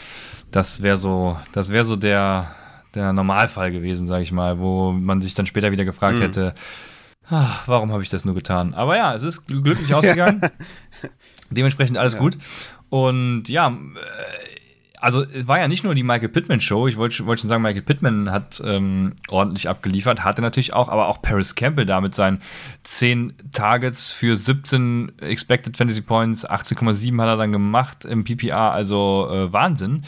Das 0.51 0.83
wäre 0.83 0.97
so, 0.97 1.37
das 1.53 1.73
wäre 1.73 1.85
so 1.85 1.97
der, 1.97 2.55
der 2.95 3.13
Normalfall 3.13 3.71
gewesen, 3.71 4.07
sage 4.07 4.23
ich 4.23 4.33
mal, 4.33 4.59
wo 4.59 4.93
man 4.93 5.21
sich 5.21 5.35
dann 5.35 5.47
später 5.47 5.73
wieder 5.73 5.85
gefragt 5.85 6.19
mhm. 6.19 6.23
hätte, 6.23 6.55
ach, 7.29 7.67
warum 7.67 7.93
habe 7.93 8.03
ich 8.03 8.11
das 8.11 8.25
nur 8.25 8.35
getan? 8.35 8.75
Aber 8.75 8.97
ja, 8.97 9.15
es 9.15 9.23
ist 9.23 9.47
glücklich 9.47 9.95
ausgegangen. 9.95 10.41
Dementsprechend 11.51 11.99
alles 11.99 12.15
ja. 12.15 12.21
gut. 12.21 12.39
Und 12.89 13.49
ja, 13.49 13.69
äh, 13.69 14.60
also 15.01 15.23
es 15.23 15.49
war 15.49 15.59
ja 15.59 15.69
nicht 15.69 15.85
nur 15.85 15.95
die 15.95 16.03
Michael 16.03 16.29
Pittman 16.29 16.61
Show. 16.61 16.87
Ich 16.87 16.97
wollte 16.97 17.25
wollt 17.27 17.41
schon 17.41 17.49
sagen, 17.49 17.63
Michael 17.63 17.83
Pittman 17.83 18.31
hat 18.31 18.63
ähm, 18.65 19.15
ordentlich 19.31 19.69
abgeliefert, 19.69 20.25
hatte 20.25 20.43
natürlich 20.43 20.73
auch, 20.73 20.89
aber 20.89 21.09
auch 21.09 21.23
Paris 21.23 21.55
Campbell 21.55 21.87
da 21.87 22.01
mit 22.01 22.15
seinen 22.15 22.41
10 22.85 23.35
Targets 23.53 24.13
für 24.13 24.37
17 24.37 25.13
Expected 25.21 25.77
Fantasy 25.77 26.03
Points, 26.03 26.49
18,7 26.49 27.21
hat 27.21 27.29
er 27.29 27.37
dann 27.37 27.53
gemacht 27.53 28.05
im 28.05 28.25
PPR, 28.25 28.73
also 28.73 29.29
äh, 29.31 29.53
Wahnsinn. 29.53 30.03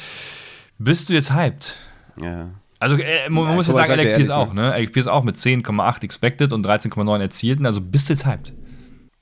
Bist 0.78 1.08
du 1.08 1.14
jetzt 1.14 1.34
hyped? 1.34 1.76
Ja. 2.20 2.50
Also 2.78 2.96
äh, 2.96 3.28
man 3.30 3.44
ja, 3.44 3.54
muss 3.54 3.68
ja 3.68 3.74
sagen, 3.74 3.92
Alec 3.92 4.16
Pierce 4.16 4.30
auch, 4.30 4.52
ne? 4.52 4.72
Alec 4.72 4.92
Pierce 4.92 5.06
auch 5.06 5.22
mit 5.22 5.36
10,8 5.36 6.02
Expected 6.04 6.52
und 6.52 6.66
13,9 6.66 7.20
erzielten, 7.20 7.64
also 7.64 7.80
bist 7.80 8.08
du 8.08 8.12
jetzt 8.12 8.26
hyped? 8.26 8.52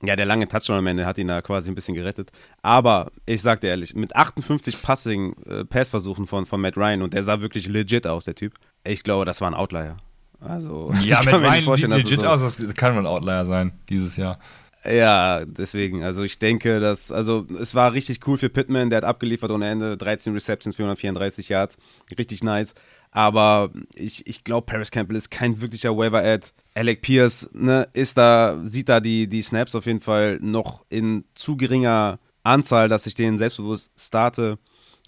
Ja, 0.03 0.15
der 0.15 0.25
lange 0.25 0.47
Touchdown 0.47 0.77
am 0.77 0.87
Ende 0.87 1.05
hat 1.05 1.17
ihn 1.17 1.27
da 1.27 1.41
quasi 1.41 1.69
ein 1.69 1.75
bisschen 1.75 1.95
gerettet. 1.95 2.31
Aber 2.61 3.11
ich 3.25 3.41
sag 3.41 3.61
dir 3.61 3.67
ehrlich, 3.67 3.95
mit 3.95 4.15
58 4.15 4.81
Passing, 4.81 5.35
äh, 5.45 5.65
Passversuchen 5.65 6.27
von, 6.27 6.45
von 6.45 6.59
Matt 6.59 6.77
Ryan 6.77 7.01
und 7.01 7.13
der 7.13 7.23
sah 7.23 7.41
wirklich 7.41 7.67
legit 7.67 8.07
aus, 8.07 8.25
der 8.25 8.35
Typ. 8.35 8.53
Ich 8.83 9.03
glaube, 9.03 9.25
das 9.25 9.41
war 9.41 9.49
ein 9.49 9.53
Outlier. 9.53 9.97
Also, 10.39 10.91
ja, 11.03 11.21
Matt 11.23 11.35
Ryan 11.35 11.75
sieht 11.75 11.87
legit 11.87 12.21
so 12.21 12.27
aus, 12.27 12.41
das 12.41 12.73
kann 12.73 12.97
ein 12.97 13.05
Outlier 13.05 13.45
sein 13.45 13.73
dieses 13.89 14.17
Jahr. 14.17 14.39
Ja, 14.83 15.45
deswegen, 15.45 16.03
also 16.03 16.23
ich 16.23 16.39
denke, 16.39 16.79
dass, 16.79 17.11
also 17.11 17.45
es 17.59 17.75
war 17.75 17.93
richtig 17.93 18.25
cool 18.27 18.39
für 18.39 18.49
Pittman, 18.49 18.89
der 18.89 18.97
hat 18.97 19.03
abgeliefert 19.03 19.51
ohne 19.51 19.69
Ende, 19.69 19.95
13 19.95 20.33
Receptions, 20.33 20.75
434 20.75 21.49
Yards, 21.49 21.77
richtig 22.17 22.43
nice. 22.43 22.73
Aber 23.11 23.71
ich, 23.95 24.25
ich 24.25 24.43
glaube, 24.43 24.65
Paris 24.65 24.89
Campbell 24.89 25.17
ist 25.17 25.29
kein 25.29 25.59
wirklicher 25.59 25.95
Waiver-Ad. 25.95 26.47
Alec 26.73 27.01
Pierce 27.01 27.49
ne, 27.53 27.87
ist 27.93 28.17
da, 28.17 28.59
sieht 28.63 28.87
da 28.87 29.01
die, 29.01 29.27
die 29.27 29.41
Snaps 29.41 29.75
auf 29.75 29.85
jeden 29.85 29.99
Fall 29.99 30.39
noch 30.41 30.85
in 30.89 31.25
zu 31.35 31.57
geringer 31.57 32.19
Anzahl, 32.43 32.87
dass 32.87 33.07
ich 33.07 33.13
den 33.13 33.37
selbstbewusst 33.37 33.91
starte. 33.99 34.57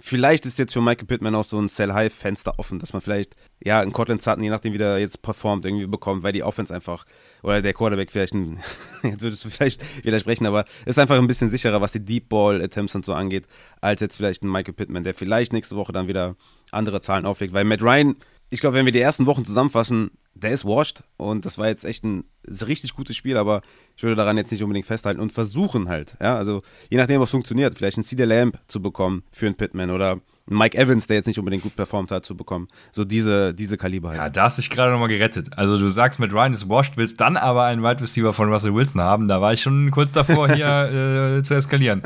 Vielleicht 0.02 0.46
ist 0.46 0.60
jetzt 0.60 0.74
für 0.74 0.82
Michael 0.82 1.06
Pittman 1.06 1.34
auch 1.34 1.46
so 1.46 1.58
ein 1.58 1.70
Sell-High-Fenster 1.70 2.56
offen, 2.58 2.78
dass 2.78 2.92
man 2.92 3.02
vielleicht, 3.02 3.36
ja, 3.64 3.80
einen 3.80 3.94
Cortland 3.94 4.22
Sutton, 4.22 4.44
je 4.44 4.50
nachdem, 4.50 4.74
wie 4.74 4.78
der 4.78 4.98
jetzt 4.98 5.22
performt, 5.22 5.66
irgendwie 5.66 5.88
bekommt, 5.88 6.24
weil 6.24 6.34
die 6.34 6.44
Offense 6.44 6.74
einfach, 6.74 7.06
oder 7.42 7.62
der 7.62 7.74
Quarterback 7.74 8.12
vielleicht, 8.12 8.34
ein, 8.34 8.60
jetzt 9.04 9.22
würdest 9.22 9.46
du 9.46 9.50
vielleicht 9.50 9.82
widersprechen, 10.04 10.46
aber 10.46 10.66
ist 10.86 11.00
einfach 11.00 11.18
ein 11.18 11.28
bisschen 11.28 11.52
sicherer, 11.52 11.80
was 11.80 11.94
die 11.94 12.04
Deep 12.04 12.28
Ball-Attempts 12.28 12.96
und 12.96 13.06
so 13.06 13.14
angeht, 13.14 13.46
als 13.80 14.02
jetzt 14.02 14.18
vielleicht 14.18 14.44
ein 14.44 14.52
Michael 14.52 14.74
Pittman, 14.74 15.06
der 15.06 15.14
vielleicht 15.14 15.54
nächste 15.54 15.78
Woche 15.78 15.94
dann 15.94 16.10
wieder 16.10 16.36
andere 16.74 17.02
Zahlen 17.02 17.26
auflegt, 17.26 17.54
weil 17.54 17.64
Matt 17.64 17.82
Ryan, 17.82 18.16
ich 18.50 18.60
glaube, 18.60 18.78
wenn 18.78 18.86
wir 18.86 18.92
die 18.92 19.02
ersten 19.02 19.26
Wochen 19.26 19.46
zusammenfassen, 19.46 20.12
der 20.36 20.52
ist 20.52 20.66
washed 20.66 21.04
und 21.18 21.46
das 21.46 21.58
war 21.58 21.68
jetzt 21.68 21.86
echt 21.86 22.04
ein 22.04 22.26
richtig 22.68 22.94
gutes 22.94 23.16
Spiel, 23.16 23.38
aber 23.38 23.62
ich 23.96 24.04
würde 24.04 24.16
daran 24.16 24.38
jetzt 24.38 24.52
nicht 24.52 24.64
unbedingt 24.64 24.86
festhalten 24.86 25.22
und 25.22 25.32
versuchen 25.32 25.90
halt, 25.90 26.16
ja, 26.22 26.38
also 26.38 26.64
je 26.90 26.98
nachdem, 26.98 27.22
was 27.22 27.32
funktioniert, 27.32 27.78
vielleicht 27.78 27.98
einen 27.98 28.04
Cedar 28.04 28.26
Lamb 28.26 28.60
zu 28.68 28.82
bekommen 28.82 29.24
für 29.32 29.46
einen 29.46 29.56
Pittman 29.56 29.92
oder 29.92 30.20
einen 30.48 30.58
Mike 30.58 30.78
Evans, 30.78 31.08
der 31.08 31.18
jetzt 31.18 31.28
nicht 31.28 31.40
unbedingt 31.40 31.64
gut 31.64 31.76
performt 31.76 32.12
hat, 32.12 32.26
zu 32.26 32.36
bekommen. 32.36 32.68
So 32.92 33.06
diese, 33.06 33.54
diese 33.54 33.78
Kaliber 33.78 34.10
halt. 34.10 34.20
Ja, 34.20 34.30
da 34.30 34.44
hast 34.44 34.58
du 34.58 34.62
dich 34.62 34.70
gerade 34.70 34.92
nochmal 34.92 35.08
gerettet. 35.08 35.58
Also 35.58 35.78
du 35.78 35.90
sagst, 35.90 36.20
mit 36.20 36.34
Ryan 36.34 36.54
ist 36.54 36.68
washed, 36.68 36.98
willst 36.98 37.22
dann 37.22 37.38
aber 37.38 37.64
einen 37.66 37.82
Wide 37.82 38.02
Receiver 38.02 38.34
von 38.34 38.52
Russell 38.52 38.74
Wilson 38.74 39.02
haben. 39.02 39.28
Da 39.28 39.40
war 39.40 39.54
ich 39.54 39.62
schon 39.62 39.90
kurz 39.92 40.12
davor, 40.12 40.52
hier 40.52 41.38
äh, 41.38 41.44
zu 41.44 41.54
eskalieren. 41.54 42.04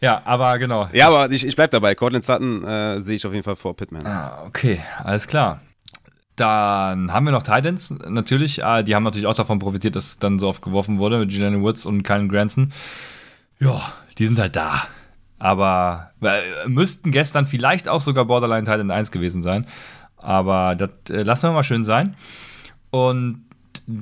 Ja, 0.00 0.22
aber 0.24 0.58
genau. 0.58 0.88
Ja, 0.92 1.08
aber 1.08 1.30
ich, 1.30 1.46
ich 1.46 1.56
bleib 1.56 1.70
dabei. 1.70 1.94
Cortland 1.94 2.24
Sutton 2.24 2.64
äh, 2.64 3.00
sehe 3.00 3.16
ich 3.16 3.26
auf 3.26 3.32
jeden 3.32 3.44
Fall 3.44 3.56
vor 3.56 3.76
Pittman. 3.76 4.06
Ah, 4.06 4.44
okay, 4.46 4.80
alles 5.02 5.26
klar. 5.26 5.60
Dann 6.36 7.12
haben 7.12 7.26
wir 7.26 7.32
noch 7.32 7.42
Titans, 7.42 7.90
natürlich. 8.08 8.64
Ah, 8.64 8.82
die 8.82 8.94
haben 8.94 9.02
natürlich 9.02 9.26
auch 9.26 9.34
davon 9.34 9.58
profitiert, 9.58 9.94
dass 9.96 10.18
dann 10.18 10.38
so 10.38 10.48
oft 10.48 10.62
geworfen 10.62 10.98
wurde 10.98 11.18
mit 11.18 11.32
Julian 11.32 11.62
Woods 11.62 11.84
und 11.84 12.02
Kylan 12.02 12.30
Granson. 12.30 12.72
Ja, 13.58 13.78
die 14.16 14.26
sind 14.26 14.38
halt 14.38 14.56
da. 14.56 14.84
Aber 15.38 16.12
äh, 16.22 16.66
müssten 16.66 17.10
gestern 17.12 17.44
vielleicht 17.44 17.88
auch 17.88 18.00
sogar 18.00 18.24
Borderline 18.24 18.64
Titan 18.64 18.90
1 18.90 19.10
gewesen 19.10 19.42
sein. 19.42 19.66
Aber 20.16 20.76
das 20.76 20.92
äh, 21.10 21.22
lassen 21.22 21.48
wir 21.48 21.52
mal 21.52 21.62
schön 21.62 21.84
sein. 21.84 22.16
Und 22.90 23.44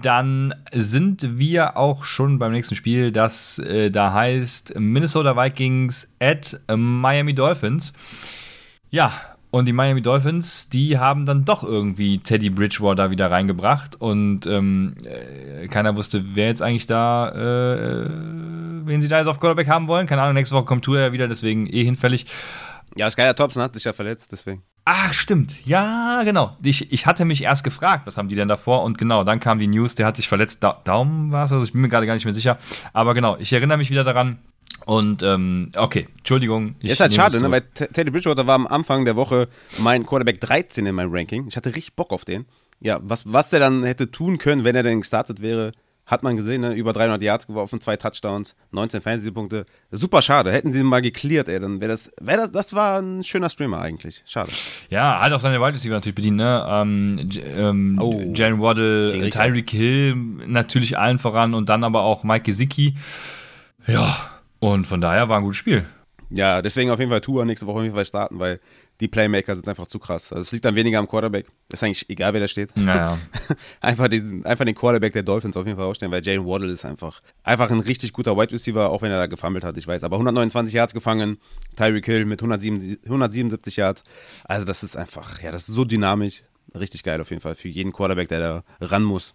dann 0.02 0.54
sind 0.72 1.38
wir 1.38 1.76
auch 1.76 2.04
schon 2.04 2.38
beim 2.38 2.52
nächsten 2.52 2.74
Spiel, 2.74 3.12
das 3.12 3.58
äh, 3.58 3.90
da 3.90 4.12
heißt 4.12 4.78
Minnesota 4.78 5.36
Vikings 5.36 6.08
at 6.20 6.60
Miami 6.74 7.34
Dolphins. 7.34 7.92
Ja, 8.90 9.12
und 9.50 9.66
die 9.66 9.72
Miami 9.72 10.02
Dolphins, 10.02 10.68
die 10.68 10.98
haben 10.98 11.24
dann 11.24 11.44
doch 11.44 11.62
irgendwie 11.62 12.18
Teddy 12.18 12.50
Bridgewater 12.50 13.10
wieder 13.10 13.30
reingebracht 13.30 13.98
und 13.98 14.46
ähm, 14.46 14.94
äh, 15.04 15.66
keiner 15.68 15.96
wusste, 15.96 16.34
wer 16.34 16.48
jetzt 16.48 16.60
eigentlich 16.60 16.86
da, 16.86 17.30
äh, 17.30 18.08
wen 18.84 19.00
sie 19.00 19.08
da 19.08 19.18
jetzt 19.18 19.28
auf 19.28 19.40
Quarterback 19.40 19.68
haben 19.68 19.88
wollen. 19.88 20.06
Keine 20.06 20.22
Ahnung, 20.22 20.34
nächste 20.34 20.54
Woche 20.54 20.66
kommt 20.66 20.84
Tour 20.84 20.98
ja 20.98 21.12
wieder, 21.12 21.28
deswegen 21.28 21.66
eh 21.66 21.82
hinfällig. 21.82 22.26
Ja, 22.96 23.10
Skyler 23.10 23.34
Thompson 23.34 23.62
hat 23.62 23.74
sich 23.74 23.84
ja 23.84 23.92
verletzt, 23.94 24.32
deswegen. 24.32 24.62
Ach, 24.90 25.12
stimmt. 25.12 25.54
Ja, 25.66 26.22
genau. 26.22 26.56
Ich, 26.62 26.90
ich 26.90 27.04
hatte 27.04 27.26
mich 27.26 27.42
erst 27.42 27.62
gefragt, 27.62 28.06
was 28.06 28.16
haben 28.16 28.28
die 28.28 28.36
denn 28.36 28.48
davor? 28.48 28.84
Und 28.84 28.96
genau, 28.96 29.22
dann 29.22 29.38
kam 29.38 29.58
die 29.58 29.66
News, 29.66 29.94
der 29.96 30.06
hat 30.06 30.16
sich 30.16 30.28
verletzt. 30.28 30.64
Da 30.64 30.80
Daumen 30.84 31.30
war 31.30 31.44
es, 31.44 31.52
also 31.52 31.62
ich 31.62 31.72
bin 31.72 31.82
mir 31.82 31.90
gerade 31.90 32.06
gar 32.06 32.14
nicht 32.14 32.24
mehr 32.24 32.32
sicher. 32.32 32.56
Aber 32.94 33.12
genau, 33.12 33.36
ich 33.36 33.52
erinnere 33.52 33.76
mich 33.76 33.90
wieder 33.90 34.02
daran. 34.02 34.38
Und 34.86 35.22
ähm, 35.22 35.72
okay, 35.76 36.08
Entschuldigung. 36.16 36.76
Ich 36.80 36.88
ist 36.88 37.00
halt 37.00 37.12
schade, 37.12 37.38
ne? 37.38 37.50
weil 37.50 37.60
Teddy 37.60 38.10
Bridgewater 38.10 38.46
war 38.46 38.54
am 38.54 38.66
Anfang 38.66 39.04
der 39.04 39.14
Woche 39.14 39.48
mein 39.78 40.06
Quarterback 40.06 40.40
13 40.40 40.86
in 40.86 40.94
meinem 40.94 41.12
Ranking. 41.12 41.46
Ich 41.48 41.58
hatte 41.58 41.68
richtig 41.68 41.94
Bock 41.94 42.10
auf 42.10 42.24
den. 42.24 42.46
Ja, 42.80 42.98
was, 43.02 43.30
was 43.30 43.50
der 43.50 43.60
dann 43.60 43.84
hätte 43.84 44.10
tun 44.10 44.38
können, 44.38 44.64
wenn 44.64 44.74
er 44.74 44.84
denn 44.84 45.02
gestartet 45.02 45.42
wäre, 45.42 45.72
hat 46.08 46.22
man 46.22 46.36
gesehen, 46.36 46.62
ne? 46.62 46.72
über 46.72 46.92
300 46.92 47.22
Yards 47.22 47.46
geworfen, 47.46 47.80
zwei 47.80 47.96
Touchdowns, 47.96 48.56
19 48.72 49.02
Fantasy-Punkte. 49.02 49.66
Super 49.90 50.22
schade. 50.22 50.50
Hätten 50.50 50.72
sie 50.72 50.80
ihn 50.80 50.86
mal 50.86 51.02
geklärt, 51.02 51.48
ey, 51.48 51.60
dann 51.60 51.80
wäre 51.80 51.92
das, 51.92 52.10
wär 52.20 52.38
das, 52.38 52.50
das 52.50 52.74
war 52.74 53.00
ein 53.00 53.22
schöner 53.22 53.50
Streamer 53.50 53.80
eigentlich. 53.80 54.22
Schade. 54.26 54.50
Ja, 54.88 55.20
hat 55.20 55.32
auch 55.32 55.40
seine 55.40 55.60
Wide 55.60 55.74
Receiver 55.74 55.94
natürlich 55.94 56.14
bedient, 56.14 56.38
ne? 56.38 56.66
Ähm, 56.66 57.28
ähm, 57.44 57.98
oh, 58.00 58.20
Jalen 58.34 58.60
Waddle, 58.60 59.28
Tyreek 59.28 59.70
Hill, 59.70 60.14
natürlich 60.46 60.98
allen 60.98 61.18
voran 61.18 61.52
und 61.52 61.68
dann 61.68 61.84
aber 61.84 62.02
auch 62.02 62.24
Mike 62.24 62.44
Gesicki. 62.44 62.94
Ja, 63.86 64.30
und 64.60 64.86
von 64.86 65.02
daher 65.02 65.28
war 65.28 65.36
ein 65.36 65.44
gutes 65.44 65.58
Spiel. 65.58 65.84
Ja, 66.30 66.62
deswegen 66.62 66.90
auf 66.90 66.98
jeden 66.98 67.10
Fall 67.10 67.20
Tour 67.20 67.44
nächste 67.44 67.66
Woche 67.66 67.78
auf 67.78 67.82
jeden 67.84 67.94
Fall 67.94 68.04
starten, 68.04 68.38
weil 68.38 68.60
die 69.00 69.08
Playmaker 69.08 69.54
sind 69.54 69.68
einfach 69.68 69.86
zu 69.86 69.98
krass. 69.98 70.32
Also 70.32 70.42
es 70.42 70.52
liegt 70.52 70.64
dann 70.64 70.74
weniger 70.74 70.98
am 70.98 71.08
Quarterback. 71.08 71.46
Ist 71.72 71.84
eigentlich 71.84 72.08
egal, 72.10 72.32
wer 72.32 72.40
da 72.40 72.48
steht. 72.48 72.76
Naja. 72.76 73.18
einfach, 73.80 74.08
diesen, 74.08 74.44
einfach 74.44 74.64
den 74.64 74.74
Quarterback 74.74 75.12
der 75.12 75.22
Dolphins 75.22 75.56
auf 75.56 75.66
jeden 75.66 75.78
Fall 75.78 75.86
ausstellen, 75.86 76.10
weil 76.10 76.24
Jalen 76.24 76.44
Waddle 76.44 76.72
ist 76.72 76.84
einfach, 76.84 77.22
einfach 77.44 77.70
ein 77.70 77.80
richtig 77.80 78.12
guter 78.12 78.36
Wide 78.36 78.52
Receiver, 78.52 78.90
auch 78.90 79.02
wenn 79.02 79.12
er 79.12 79.18
da 79.18 79.26
gefummelt 79.26 79.64
hat, 79.64 79.76
ich 79.76 79.86
weiß. 79.86 80.02
Aber 80.02 80.16
129 80.16 80.74
Yards 80.74 80.94
gefangen, 80.94 81.38
Tyreek 81.76 82.06
Hill 82.06 82.24
mit 82.24 82.40
177, 82.40 83.04
177 83.04 83.76
Yards. 83.76 84.04
Also 84.44 84.66
das 84.66 84.82
ist 84.82 84.96
einfach, 84.96 85.40
ja, 85.42 85.52
das 85.52 85.68
ist 85.68 85.74
so 85.74 85.84
dynamisch. 85.84 86.42
Richtig 86.78 87.02
geil 87.02 87.20
auf 87.20 87.30
jeden 87.30 87.40
Fall 87.40 87.54
für 87.54 87.68
jeden 87.68 87.92
Quarterback, 87.92 88.28
der 88.28 88.40
da 88.40 88.64
ran 88.80 89.02
muss. 89.02 89.34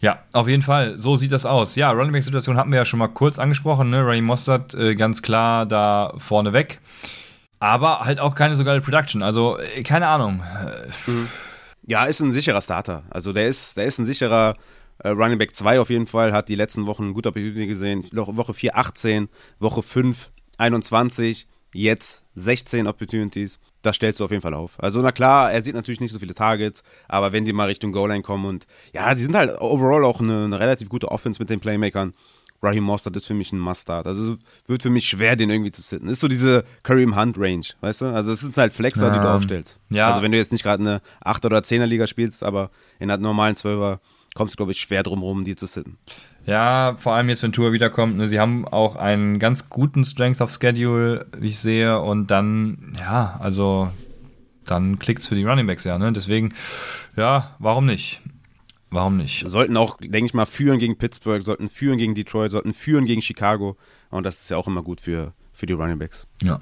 Ja, 0.00 0.20
auf 0.32 0.46
jeden 0.46 0.62
Fall. 0.62 0.96
So 0.96 1.16
sieht 1.16 1.32
das 1.32 1.44
aus. 1.44 1.74
Ja, 1.74 1.90
Running 1.90 2.12
Back 2.12 2.22
Situation 2.22 2.56
hatten 2.56 2.70
wir 2.70 2.78
ja 2.78 2.84
schon 2.84 3.00
mal 3.00 3.08
kurz 3.08 3.38
angesprochen. 3.38 3.90
Ne? 3.90 4.06
Ray 4.06 4.20
Mostert 4.20 4.72
äh, 4.74 4.94
ganz 4.94 5.22
klar 5.22 5.66
da 5.66 6.14
vorne 6.16 6.52
weg. 6.52 6.80
Aber 7.60 8.00
halt 8.00 8.20
auch 8.20 8.34
keine 8.34 8.56
so 8.56 8.64
geile 8.64 8.80
Production. 8.80 9.22
Also, 9.22 9.58
äh, 9.58 9.82
keine 9.82 10.06
Ahnung. 10.06 10.42
Mhm. 11.06 11.28
Ja, 11.86 12.04
ist 12.04 12.20
ein 12.20 12.32
sicherer 12.32 12.60
Starter. 12.60 13.04
Also, 13.10 13.32
der 13.32 13.48
ist, 13.48 13.76
der 13.76 13.84
ist 13.86 13.98
ein 13.98 14.06
sicherer 14.06 14.56
Äh, 15.00 15.10
Running 15.10 15.38
Back 15.38 15.54
2 15.54 15.78
auf 15.80 15.90
jeden 15.90 16.06
Fall 16.08 16.32
hat 16.32 16.48
die 16.48 16.56
letzten 16.56 16.86
Wochen 16.86 17.14
gut 17.14 17.26
Opportunity 17.26 17.66
gesehen. 17.66 18.04
Woche 18.12 18.52
4 18.52 18.76
18, 18.76 19.28
Woche 19.60 19.82
5 19.82 20.30
21, 20.58 21.46
jetzt 21.72 22.24
16 22.34 22.88
Opportunities. 22.88 23.60
Das 23.82 23.94
stellst 23.94 24.18
du 24.18 24.24
auf 24.24 24.32
jeden 24.32 24.42
Fall 24.42 24.54
auf. 24.54 24.72
Also, 24.82 25.00
na 25.00 25.12
klar, 25.12 25.52
er 25.52 25.62
sieht 25.62 25.76
natürlich 25.76 26.00
nicht 26.00 26.12
so 26.12 26.18
viele 26.18 26.34
Targets, 26.34 26.82
aber 27.06 27.30
wenn 27.32 27.44
die 27.44 27.52
mal 27.52 27.66
Richtung 27.66 27.92
Goal-Line 27.92 28.22
kommen 28.22 28.46
und 28.46 28.66
ja, 28.92 29.14
die 29.14 29.22
sind 29.22 29.36
halt 29.36 29.60
overall 29.60 30.04
auch 30.04 30.20
eine, 30.20 30.46
eine 30.46 30.58
relativ 30.58 30.88
gute 30.88 31.12
Offense 31.12 31.40
mit 31.40 31.48
den 31.48 31.60
Playmakern. 31.60 32.12
Raheem 32.62 32.84
Mostert 32.84 33.16
ist 33.16 33.26
für 33.26 33.34
mich 33.34 33.52
ein 33.52 33.58
Must-Start. 33.58 34.06
Also 34.06 34.36
wird 34.66 34.82
für 34.82 34.90
mich 34.90 35.08
schwer, 35.08 35.36
den 35.36 35.50
irgendwie 35.50 35.70
zu 35.70 35.82
sitten. 35.82 36.08
Ist 36.08 36.20
so 36.20 36.28
diese 36.28 36.64
Kareem 36.82 37.16
Hunt-Range, 37.16 37.66
weißt 37.80 38.00
du? 38.00 38.06
Also 38.06 38.32
es 38.32 38.40
sind 38.40 38.56
halt 38.56 38.72
Flexer, 38.72 39.08
ja. 39.08 39.12
die 39.12 39.20
du 39.20 39.32
aufstellst. 39.32 39.78
Ja. 39.90 40.08
Also 40.10 40.22
wenn 40.22 40.32
du 40.32 40.38
jetzt 40.38 40.52
nicht 40.52 40.64
gerade 40.64 40.82
eine 40.82 41.02
8- 41.24 41.46
oder 41.46 41.58
10er-Liga 41.58 42.06
spielst, 42.06 42.42
aber 42.42 42.70
in 42.98 43.10
einer 43.10 43.22
normalen 43.22 43.54
12er 43.54 44.00
kommst 44.34 44.54
du, 44.54 44.56
glaube 44.56 44.72
ich, 44.72 44.80
schwer 44.80 45.02
drum 45.02 45.22
rum, 45.22 45.44
die 45.44 45.56
zu 45.56 45.66
sitten. 45.66 45.98
Ja, 46.46 46.94
vor 46.96 47.14
allem 47.14 47.28
jetzt, 47.28 47.42
wenn 47.42 47.52
Tour 47.52 47.72
wiederkommt. 47.72 48.16
Ne, 48.16 48.26
sie 48.26 48.40
haben 48.40 48.66
auch 48.66 48.96
einen 48.96 49.38
ganz 49.38 49.68
guten 49.68 50.04
Strength 50.04 50.40
of 50.40 50.50
Schedule, 50.50 51.26
wie 51.36 51.48
ich 51.48 51.58
sehe. 51.58 52.00
Und 52.00 52.30
dann, 52.30 52.96
ja, 52.98 53.36
also 53.40 53.90
dann 54.64 54.98
klickt 54.98 55.20
es 55.20 55.28
für 55.28 55.34
die 55.34 55.44
Running 55.44 55.66
Backs 55.66 55.84
ja. 55.84 55.98
Ne? 55.98 56.12
Deswegen, 56.12 56.54
ja, 57.16 57.54
warum 57.58 57.86
nicht? 57.86 58.22
Warum 58.90 59.18
nicht? 59.18 59.44
Sollten 59.46 59.76
auch, 59.76 59.98
denke 59.98 60.26
ich 60.26 60.34
mal, 60.34 60.46
führen 60.46 60.78
gegen 60.78 60.96
Pittsburgh, 60.96 61.44
sollten 61.44 61.68
führen 61.68 61.98
gegen 61.98 62.14
Detroit, 62.14 62.52
sollten 62.52 62.72
führen 62.72 63.04
gegen 63.04 63.20
Chicago. 63.20 63.76
Und 64.10 64.24
das 64.24 64.40
ist 64.40 64.50
ja 64.50 64.56
auch 64.56 64.66
immer 64.66 64.82
gut 64.82 65.00
für, 65.00 65.34
für 65.52 65.66
die 65.66 65.74
Running 65.74 65.98
Backs. 65.98 66.26
Ja. 66.42 66.60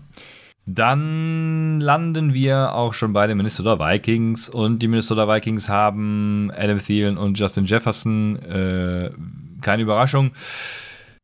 Dann 0.69 1.81
landen 1.81 2.35
wir 2.35 2.75
auch 2.75 2.93
schon 2.93 3.13
bei 3.13 3.29
den 3.29 3.37
Minnesota 3.37 3.79
Vikings 3.79 4.49
und 4.49 4.81
die 4.81 4.89
Minnesota 4.89 5.29
Vikings 5.29 5.69
haben 5.69 6.51
Adam 6.57 6.79
Thielen 6.79 7.17
und 7.17 7.39
Justin 7.39 7.67
Jefferson. 7.67 8.37
Äh, 8.43 9.13
keine 9.61 9.83
Überraschung. 9.83 10.33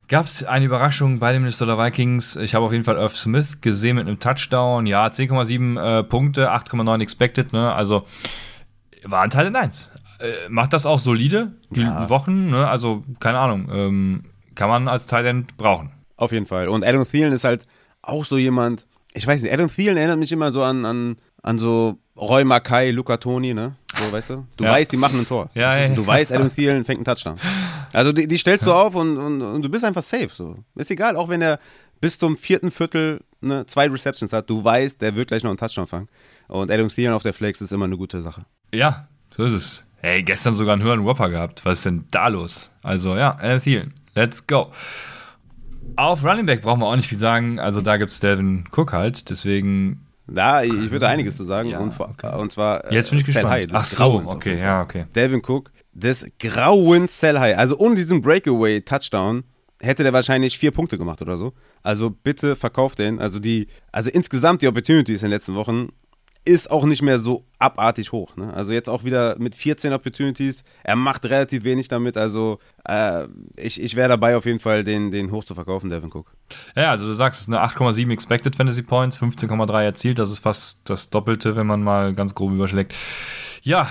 Gab 0.07 0.27
es 0.27 0.45
eine 0.45 0.67
Überraschung 0.67 1.19
bei 1.19 1.33
den 1.33 1.43
Minnesota 1.43 1.77
Vikings? 1.77 2.37
Ich 2.37 2.55
habe 2.55 2.65
auf 2.65 2.73
jeden 2.73 2.85
Fall 2.85 2.97
Irv 2.97 3.17
Smith 3.17 3.61
gesehen 3.61 3.97
mit 3.97 4.07
einem 4.07 4.21
Touchdown. 4.21 4.87
Ja, 4.87 5.07
10,7 5.07 5.81
äh, 5.81 6.05
Punkte, 6.05 6.53
8,9 6.53 7.03
expected. 7.03 7.53
Ne? 7.53 7.73
Also 7.73 8.07
war 9.03 9.23
ein 9.23 9.31
Teil 9.31 9.47
in 9.47 9.57
1 9.57 9.91
äh, 10.23 10.49
macht 10.49 10.73
das 10.73 10.87
auch 10.87 11.01
solide, 11.01 11.53
die 11.71 11.81
ja. 11.81 12.09
Wochen, 12.09 12.51
ne? 12.51 12.69
also 12.69 13.01
keine 13.19 13.39
Ahnung, 13.39 13.69
ähm, 13.73 14.23
kann 14.55 14.69
man 14.69 14.87
als 14.87 15.07
Talent 15.07 15.57
brauchen. 15.57 15.91
Auf 16.17 16.31
jeden 16.31 16.47
Fall. 16.47 16.69
Und 16.69 16.85
Adam 16.85 17.05
Thielen 17.09 17.33
ist 17.33 17.43
halt 17.45 17.67
auch 18.03 18.25
so 18.25 18.39
jemand, 18.39 18.87
ich 19.15 19.27
weiß 19.27 19.43
nicht, 19.43 19.53
Adam 19.53 19.69
Thielen 19.69 19.97
erinnert 19.97 20.19
mich 20.19 20.31
immer 20.31 20.53
so 20.53 20.63
an, 20.63 20.85
an, 20.85 21.17
an 21.43 21.59
so 21.59 21.99
Roy 22.17 22.45
Mackay, 22.45 22.93
Luca 22.93 23.17
Toni, 23.17 23.55
ne? 23.55 23.75
So, 23.99 24.13
weißt 24.13 24.31
du? 24.31 24.47
Du 24.57 24.65
ja. 24.65 24.71
weißt, 24.71 24.93
die 24.93 24.97
machen 24.97 25.19
ein 25.19 25.27
Tor. 25.27 25.51
Ja, 25.55 25.77
ja, 25.79 25.89
du 25.89 26.07
weißt, 26.07 26.33
Adam 26.33 26.55
Thielen 26.55 26.85
fängt 26.85 26.99
einen 26.99 27.05
Touchdown. 27.05 27.39
Also 27.93 28.13
die, 28.13 28.29
die 28.29 28.39
stellst 28.39 28.67
du 28.67 28.73
auf 28.73 28.95
und, 28.95 29.17
und, 29.17 29.43
und, 29.43 29.63
du 29.63 29.69
bist 29.69 29.85
einfach 29.85 30.03
safe. 30.03 30.31
So. 30.33 30.57
Ist 30.77 30.91
egal, 30.91 31.17
auch 31.17 31.29
wenn 31.29 31.43
er 31.43 31.59
bis 32.01 32.19
zum 32.19 32.37
vierten 32.37 32.71
Viertel 32.71 33.21
ne, 33.41 33.67
zwei 33.67 33.89
Receptions 33.89 34.33
hat, 34.33 34.49
du 34.49 34.63
weißt, 34.63 35.03
der 35.03 35.15
wird 35.15 35.29
gleich 35.29 35.43
noch 35.43 35.51
einen 35.51 35.59
Touchdown 35.59 35.87
fangen. 35.87 36.09
Und 36.49 36.71
Adam 36.71 36.89
Thielen 36.89 37.13
auf 37.13 37.23
der 37.23 37.35
Flex 37.35 37.61
ist 37.61 37.73
immer 37.73 37.87
eine 37.87 37.97
gute 37.97 38.23
Sache. 38.23 38.45
Ja, 38.73 39.09
so 39.37 39.45
ist 39.45 39.53
es. 39.53 39.87
Hey, 40.05 40.25
gestern 40.25 40.55
sogar 40.55 40.73
einen 40.73 40.83
höheren 40.83 41.05
Whopper 41.05 41.31
gehabt. 41.31 41.65
Was 41.65 41.79
ist 41.79 41.87
denn 41.87 42.07
da 42.11 42.27
los? 42.27 42.73
Also 42.83 43.15
ja, 43.15 43.37
Adam 43.39 43.61
Thielen. 43.61 43.95
Let's 44.17 44.49
go. 44.49 44.73
Auf 45.95 46.25
Running 46.25 46.45
Back 46.45 46.63
brauchen 46.63 46.81
wir 46.81 46.87
auch 46.87 46.97
nicht 46.97 47.09
viel 47.09 47.19
sagen. 47.19 47.61
Also 47.61 47.81
da 47.81 47.99
gibt 47.99 48.11
es 48.11 48.19
Devin 48.19 48.65
Cook 48.73 48.93
halt. 48.93 49.31
Deswegen. 49.31 50.05
Da, 50.27 50.65
ich 50.65 50.91
würde 50.91 51.07
einiges 51.07 51.37
zu 51.37 51.45
sagen. 51.45 51.69
Ja, 51.69 51.79
und, 51.79 51.99
okay. 52.01 52.37
und, 52.37 52.51
zwar 52.51 52.93
Jetzt 52.93 53.11
bin 53.11 53.21
ich 53.21 53.27
Sell 53.27 53.43
gespannt. 53.43 53.55
High, 53.55 53.69
Ach 53.73 53.85
so, 53.85 54.23
okay, 54.27 54.59
ja, 54.59 54.83
okay. 54.83 55.07
Devin 55.15 55.41
Cook, 55.41 55.71
des 55.93 56.27
Grauens 56.41 57.21
Sell 57.21 57.39
High. 57.39 57.57
Also 57.57 57.79
ohne 57.79 57.95
diesen 57.95 58.23
Breakaway-Touchdown 58.23 59.45
hätte 59.81 60.03
der 60.03 60.13
wahrscheinlich 60.13 60.59
vier 60.59 60.73
Punkte 60.73 60.99
gemacht 60.99 61.23
oder 61.23 61.39
so. 61.39 61.53
Also 61.85 62.11
bitte 62.11 62.57
verkauft 62.57 62.99
den. 62.99 63.21
Also 63.21 63.39
die, 63.39 63.69
also 63.93 64.11
insgesamt 64.11 64.63
die 64.63 64.69
Opportunities 64.69 65.23
in 65.23 65.27
den 65.27 65.31
letzten 65.31 65.55
Wochen 65.55 65.91
ist 66.45 66.71
auch 66.71 66.85
nicht 66.85 67.03
mehr 67.03 67.19
so 67.19 67.45
abartig 67.59 68.11
hoch. 68.11 68.37
Ne? 68.37 68.53
Also 68.53 68.73
jetzt 68.73 68.89
auch 68.89 69.05
wieder 69.05 69.37
mit 69.39 69.55
14 69.55 69.93
Opportunities. 69.93 70.65
Er 70.83 70.97
macht 70.97 71.25
relativ 71.25 71.63
wenig 71.63 71.89
damit. 71.89 72.17
Also 72.17 72.59
äh, 72.85 73.27
ich, 73.57 73.81
ich 73.81 73.95
wäre 73.95 74.09
dabei 74.09 74.37
auf 74.37 74.45
jeden 74.45 74.59
Fall, 74.59 74.83
den, 74.83 75.11
den 75.13 75.31
hoch 75.31 75.45
zu 75.45 75.55
verkaufen, 75.55 75.89
Devin 75.89 76.11
Cook. 76.13 76.33
Ja, 76.75 76.91
also 76.91 77.07
du 77.07 77.13
sagst, 77.13 77.43
es 77.43 77.49
ist 77.49 77.55
eine 77.55 77.65
8,7 77.65 78.11
Expected 78.13 78.57
Fantasy 78.57 78.83
Points, 78.83 79.21
15,3 79.21 79.85
erzielt. 79.85 80.19
Das 80.19 80.31
ist 80.31 80.41
fast 80.41 80.89
das 80.91 81.11
Doppelte, 81.11 81.55
wenn 81.55 81.67
man 81.67 81.83
mal 81.83 82.13
ganz 82.13 82.35
grob 82.35 82.53
überschlägt. 82.53 82.95
Ja, 83.63 83.89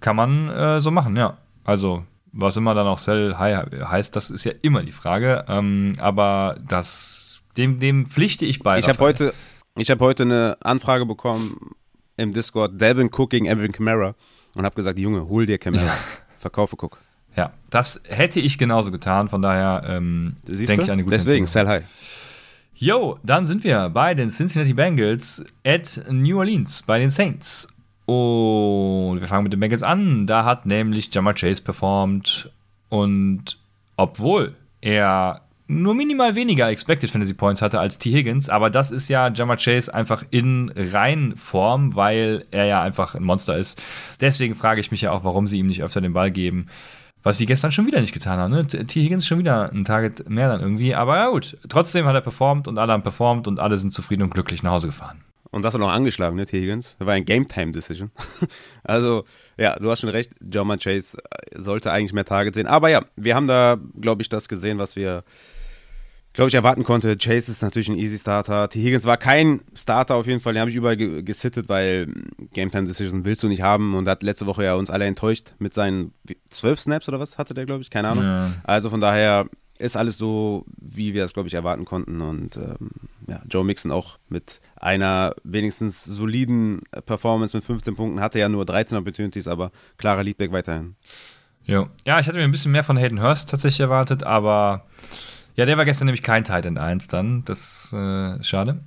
kann 0.00 0.14
man 0.14 0.48
äh, 0.50 0.80
so 0.80 0.92
machen, 0.92 1.16
ja. 1.16 1.38
Also 1.64 2.04
was 2.32 2.56
immer 2.56 2.74
dann 2.74 2.86
auch 2.86 2.98
Sell 2.98 3.36
High 3.36 3.66
heißt, 3.84 4.14
das 4.14 4.30
ist 4.30 4.44
ja 4.44 4.52
immer 4.62 4.84
die 4.84 4.92
Frage. 4.92 5.44
Ähm, 5.48 5.94
aber 5.98 6.56
das, 6.66 7.44
dem, 7.56 7.80
dem 7.80 8.06
pflichte 8.06 8.46
ich 8.46 8.60
bei. 8.60 8.78
Ich 8.78 8.88
habe 8.88 9.00
heute 9.00 9.34
ich 9.78 9.90
habe 9.90 10.04
heute 10.04 10.24
eine 10.24 10.56
Anfrage 10.62 11.06
bekommen 11.06 11.74
im 12.16 12.32
Discord, 12.32 12.80
Devin 12.80 13.10
Cook 13.12 13.30
gegen 13.30 13.46
Evan 13.46 13.72
Kamara 13.72 14.14
und 14.54 14.64
habe 14.64 14.74
gesagt, 14.74 14.98
Junge, 14.98 15.28
hol 15.28 15.46
dir 15.46 15.58
Kamara, 15.58 15.84
ja. 15.84 15.98
verkaufe 16.38 16.76
Cook. 16.76 16.98
Ja, 17.36 17.52
das 17.70 18.02
hätte 18.08 18.40
ich 18.40 18.58
genauso 18.58 18.90
getan, 18.90 19.28
von 19.28 19.42
daher 19.42 19.84
ähm, 19.86 20.36
denke 20.46 20.82
ich 20.82 20.90
eine 20.90 21.04
gute 21.04 21.16
Deswegen, 21.16 21.46
sell 21.46 21.68
high. 21.68 21.84
Jo, 22.74 23.18
dann 23.24 23.44
sind 23.44 23.64
wir 23.64 23.88
bei 23.88 24.14
den 24.14 24.30
Cincinnati 24.30 24.72
Bengals 24.72 25.44
at 25.64 26.00
New 26.10 26.38
Orleans, 26.38 26.82
bei 26.82 26.98
den 26.98 27.10
Saints. 27.10 27.68
Und 28.06 29.20
wir 29.20 29.26
fangen 29.26 29.42
mit 29.42 29.52
den 29.52 29.60
Bengals 29.60 29.82
an. 29.82 30.26
Da 30.26 30.44
hat 30.44 30.64
nämlich 30.64 31.12
Jamar 31.12 31.34
Chase 31.34 31.60
performt. 31.60 32.50
Und 32.88 33.58
obwohl 33.96 34.54
er 34.80 35.42
nur 35.68 35.94
minimal 35.94 36.34
weniger 36.34 36.68
Expected 36.68 37.10
Fantasy 37.10 37.34
Points 37.34 37.62
hatte 37.62 37.78
als 37.78 37.98
T. 37.98 38.10
Higgins, 38.10 38.48
aber 38.48 38.70
das 38.70 38.90
ist 38.90 39.08
ja 39.08 39.28
Jammer 39.28 39.56
Chase 39.56 39.94
einfach 39.94 40.24
in 40.30 40.72
Reinform, 40.74 41.94
weil 41.94 42.46
er 42.50 42.64
ja 42.64 42.82
einfach 42.82 43.14
ein 43.14 43.22
Monster 43.22 43.56
ist. 43.56 43.82
Deswegen 44.20 44.54
frage 44.54 44.80
ich 44.80 44.90
mich 44.90 45.02
ja 45.02 45.12
auch, 45.12 45.24
warum 45.24 45.46
sie 45.46 45.58
ihm 45.58 45.66
nicht 45.66 45.82
öfter 45.82 46.00
den 46.00 46.14
Ball 46.14 46.30
geben. 46.30 46.68
Was 47.22 47.36
sie 47.36 47.46
gestern 47.46 47.72
schon 47.72 47.86
wieder 47.86 48.00
nicht 48.00 48.14
getan 48.14 48.38
haben. 48.38 48.52
Ne? 48.52 48.66
T. 48.66 49.02
Higgins 49.02 49.26
schon 49.26 49.38
wieder 49.38 49.70
ein 49.70 49.84
Target 49.84 50.30
mehr 50.30 50.48
dann 50.48 50.60
irgendwie. 50.60 50.94
Aber 50.94 51.16
ja 51.16 51.28
gut, 51.28 51.58
trotzdem 51.68 52.06
hat 52.06 52.14
er 52.14 52.20
performt 52.20 52.68
und 52.68 52.78
alle 52.78 52.92
haben 52.92 53.02
performt 53.02 53.46
und 53.46 53.58
alle 53.58 53.76
sind 53.76 53.92
zufrieden 53.92 54.22
und 54.22 54.30
glücklich 54.30 54.62
nach 54.62 54.70
Hause 54.72 54.86
gefahren. 54.86 55.20
Und 55.50 55.62
das 55.62 55.74
hat 55.74 55.80
noch 55.80 55.92
angeschlagen, 55.92 56.36
ne, 56.36 56.46
T. 56.46 56.60
Higgins? 56.60 56.96
Das 56.98 57.06
war 57.06 57.14
ein 57.14 57.24
Game-Time-Decision. 57.24 58.10
also, 58.84 59.24
ja, 59.56 59.76
du 59.76 59.90
hast 59.90 60.00
schon 60.00 60.10
recht, 60.10 60.30
Jammer 60.40 60.78
Chase 60.78 61.18
sollte 61.54 61.90
eigentlich 61.90 62.12
mehr 62.12 62.24
Target 62.24 62.54
sehen. 62.54 62.66
Aber 62.66 62.88
ja, 62.88 63.02
wir 63.16 63.34
haben 63.34 63.46
da, 63.46 63.76
glaube 64.00 64.22
ich, 64.22 64.28
das 64.28 64.48
gesehen, 64.48 64.78
was 64.78 64.94
wir 64.94 65.24
glaube 66.38 66.50
ich, 66.50 66.54
erwarten 66.54 66.84
konnte. 66.84 67.16
Chase 67.16 67.50
ist 67.50 67.62
natürlich 67.62 67.88
ein 67.88 67.98
Easy 67.98 68.16
Starter. 68.16 68.68
T. 68.68 68.80
Higgins 68.80 69.04
war 69.04 69.16
kein 69.16 69.60
Starter 69.74 70.14
auf 70.14 70.28
jeden 70.28 70.38
Fall. 70.38 70.52
Den 70.52 70.60
habe 70.60 70.70
ich 70.70 70.76
überall 70.76 70.96
ge 70.96 71.22
gesittet, 71.22 71.68
weil 71.68 72.06
Game 72.52 72.70
Time 72.70 72.86
Decision 72.86 73.24
willst 73.24 73.42
du 73.42 73.48
nicht 73.48 73.62
haben 73.62 73.96
und 73.96 74.06
hat 74.06 74.22
letzte 74.22 74.46
Woche 74.46 74.62
ja 74.62 74.76
uns 74.76 74.88
alle 74.88 75.04
enttäuscht 75.06 75.54
mit 75.58 75.74
seinen 75.74 76.12
zwölf 76.48 76.78
Snaps 76.78 77.08
oder 77.08 77.18
was 77.18 77.38
hatte 77.38 77.54
der, 77.54 77.66
glaube 77.66 77.82
ich, 77.82 77.90
keine 77.90 78.06
Ahnung. 78.06 78.22
Ja. 78.22 78.52
Also 78.62 78.88
von 78.88 79.00
daher 79.00 79.46
ist 79.78 79.96
alles 79.96 80.16
so, 80.16 80.64
wie 80.80 81.12
wir 81.12 81.24
es, 81.24 81.32
glaube 81.32 81.48
ich, 81.48 81.54
erwarten 81.54 81.84
konnten. 81.84 82.20
Und 82.20 82.56
ähm, 82.56 82.90
ja, 83.26 83.42
Joe 83.50 83.64
Mixon 83.64 83.90
auch 83.90 84.20
mit 84.28 84.60
einer 84.76 85.34
wenigstens 85.42 86.04
soliden 86.04 86.78
Performance 87.04 87.56
mit 87.56 87.64
15 87.64 87.96
Punkten 87.96 88.20
hatte 88.20 88.38
ja 88.38 88.48
nur 88.48 88.64
13 88.64 88.96
Opportunities, 88.96 89.48
aber 89.48 89.72
klarer 89.96 90.22
Leadback 90.22 90.52
weiterhin. 90.52 90.94
Jo. 91.64 91.88
Ja, 92.06 92.20
ich 92.20 92.28
hatte 92.28 92.38
mir 92.38 92.44
ein 92.44 92.52
bisschen 92.52 92.70
mehr 92.70 92.84
von 92.84 92.96
Hayden 92.96 93.20
Hurst 93.20 93.50
tatsächlich 93.50 93.80
erwartet, 93.80 94.22
aber 94.22 94.86
ja, 95.58 95.66
der 95.66 95.76
war 95.76 95.84
gestern 95.84 96.06
nämlich 96.06 96.22
kein 96.22 96.44
Titan 96.44 96.78
1 96.78 97.08
dann. 97.08 97.44
Das 97.44 97.92
äh, 97.92 98.38
ist 98.38 98.46
schade. 98.46 98.78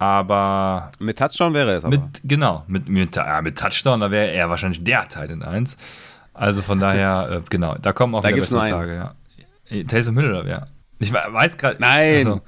Aber. 0.00 0.90
Mit 0.98 1.16
Touchdown 1.16 1.54
wäre 1.54 1.76
es 1.76 1.84
aber. 1.84 1.96
Mit, 1.96 2.22
genau, 2.24 2.64
mit, 2.66 2.88
mit, 2.88 3.14
ja, 3.14 3.40
mit 3.40 3.56
Touchdown, 3.56 4.00
da 4.00 4.10
wäre 4.10 4.32
er 4.32 4.50
wahrscheinlich 4.50 4.82
der 4.82 5.08
Titan 5.08 5.44
1. 5.44 5.76
Also 6.34 6.62
von 6.62 6.80
daher, 6.80 7.28
äh, 7.38 7.40
genau, 7.48 7.76
da 7.76 7.92
kommen 7.92 8.16
auch 8.16 8.22
da 8.22 8.30
wieder 8.30 8.40
bessere 8.40 8.64
Tage, 8.64 9.14
ja. 9.70 9.84
Taysom 9.84 10.18
Hill 10.18 10.30
oder 10.30 10.44
wer? 10.44 10.66
Ich 10.98 11.12
weiß 11.12 11.56
gerade. 11.56 11.76
Nein! 11.78 12.26
Also. 12.26 12.42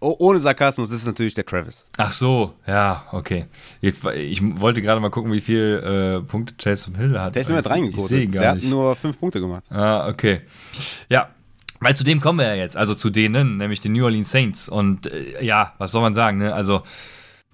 ohne 0.00 0.40
Sarkasmus 0.40 0.90
ist 0.90 1.02
es 1.02 1.06
natürlich 1.06 1.34
der 1.34 1.46
Travis. 1.46 1.86
Ach 1.98 2.10
so, 2.10 2.54
ja, 2.66 3.04
okay. 3.12 3.46
Jetzt, 3.80 4.04
ich 4.04 4.42
wollte 4.60 4.82
gerade 4.82 5.00
mal 5.00 5.10
gucken, 5.10 5.30
wie 5.30 5.40
viele 5.40 6.16
äh, 6.16 6.20
Punkte 6.22 6.56
Taysom 6.56 6.96
Hill 6.96 7.16
hat. 7.20 7.36
Der 7.36 7.42
ist 7.42 7.50
immer 7.50 7.64
reingekotet. 7.64 8.34
Der 8.34 8.50
hat 8.50 8.64
nur 8.64 8.96
fünf 8.96 9.20
Punkte 9.20 9.40
gemacht. 9.40 9.62
Ah, 9.70 10.08
okay. 10.08 10.40
Ja, 11.08 11.28
weil 11.82 11.96
zu 11.96 12.04
dem 12.04 12.20
kommen 12.20 12.38
wir 12.38 12.46
ja 12.46 12.54
jetzt, 12.54 12.76
also 12.76 12.94
zu 12.94 13.10
denen, 13.10 13.56
nämlich 13.56 13.80
den 13.80 13.92
New 13.92 14.04
Orleans 14.04 14.30
Saints. 14.30 14.68
Und 14.68 15.12
äh, 15.12 15.44
ja, 15.44 15.74
was 15.78 15.92
soll 15.92 16.02
man 16.02 16.14
sagen, 16.14 16.38
ne? 16.38 16.54
Also, 16.54 16.82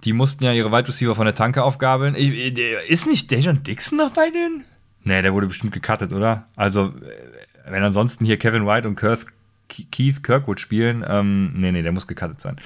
die 0.04 0.12
mussten 0.12 0.44
ja 0.44 0.52
ihre 0.52 0.70
Wide 0.70 0.86
Receiver 0.86 1.14
von 1.14 1.24
der 1.24 1.34
Tanke 1.34 1.62
aufgabeln. 1.62 2.14
Äh, 2.14 2.86
ist 2.88 3.06
nicht 3.06 3.30
Dejon 3.30 3.62
Dixon 3.62 3.98
noch 3.98 4.10
bei 4.10 4.30
denen? 4.30 4.64
Nee, 5.02 5.22
der 5.22 5.32
wurde 5.32 5.46
bestimmt 5.46 5.72
gecuttet, 5.72 6.12
oder? 6.12 6.46
Also, 6.56 6.88
äh, 6.88 7.70
wenn 7.72 7.82
ansonsten 7.82 8.24
hier 8.24 8.36
Kevin 8.36 8.66
White 8.66 8.86
und 8.86 8.96
Keith, 8.96 9.26
Keith 9.68 10.22
Kirkwood 10.22 10.60
spielen, 10.60 11.04
ähm, 11.08 11.54
nee, 11.54 11.72
nee, 11.72 11.82
der 11.82 11.92
muss 11.92 12.06
gecuttet 12.06 12.40
sein. 12.40 12.56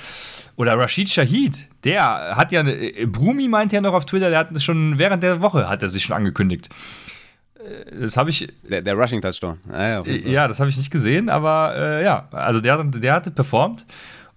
Oder 0.57 0.79
Rashid 0.79 1.11
Shahid, 1.11 1.69
der 1.85 2.37
hat 2.37 2.53
ja, 2.53 2.63
äh, 2.63 3.07
Brumi 3.07 3.49
meint 3.49 3.73
ja 3.73 3.81
noch 3.81 3.95
auf 3.95 4.05
Twitter, 4.05 4.31
der 4.31 4.41
hat 4.41 4.63
schon 4.63 4.99
während 4.99 5.23
der 5.23 5.41
Woche 5.41 5.69
hat 5.69 5.83
er 5.83 5.89
sich 5.89 6.05
schon 6.05 6.17
angekündigt 6.17 6.69
das 8.01 8.17
habe 8.17 8.31
ich. 8.31 8.49
Der, 8.69 8.83
der 8.83 8.95
Rushing 8.95 9.21
Touchdown. 9.21 9.59
Ah, 9.71 10.03
ja. 10.03 10.07
Ja, 10.07 10.49
das 10.49 10.61
habe 10.61 10.71
ich 10.71 10.77
nicht 10.77 10.91
gesehen, 10.91 11.29
aber 11.29 11.75
äh, 11.77 12.05
ja, 12.05 12.29
also 12.33 12.61
der, 12.61 12.79
hat- 12.79 13.03
der 13.03 13.13
hatte 13.15 13.31
performt. 13.31 13.87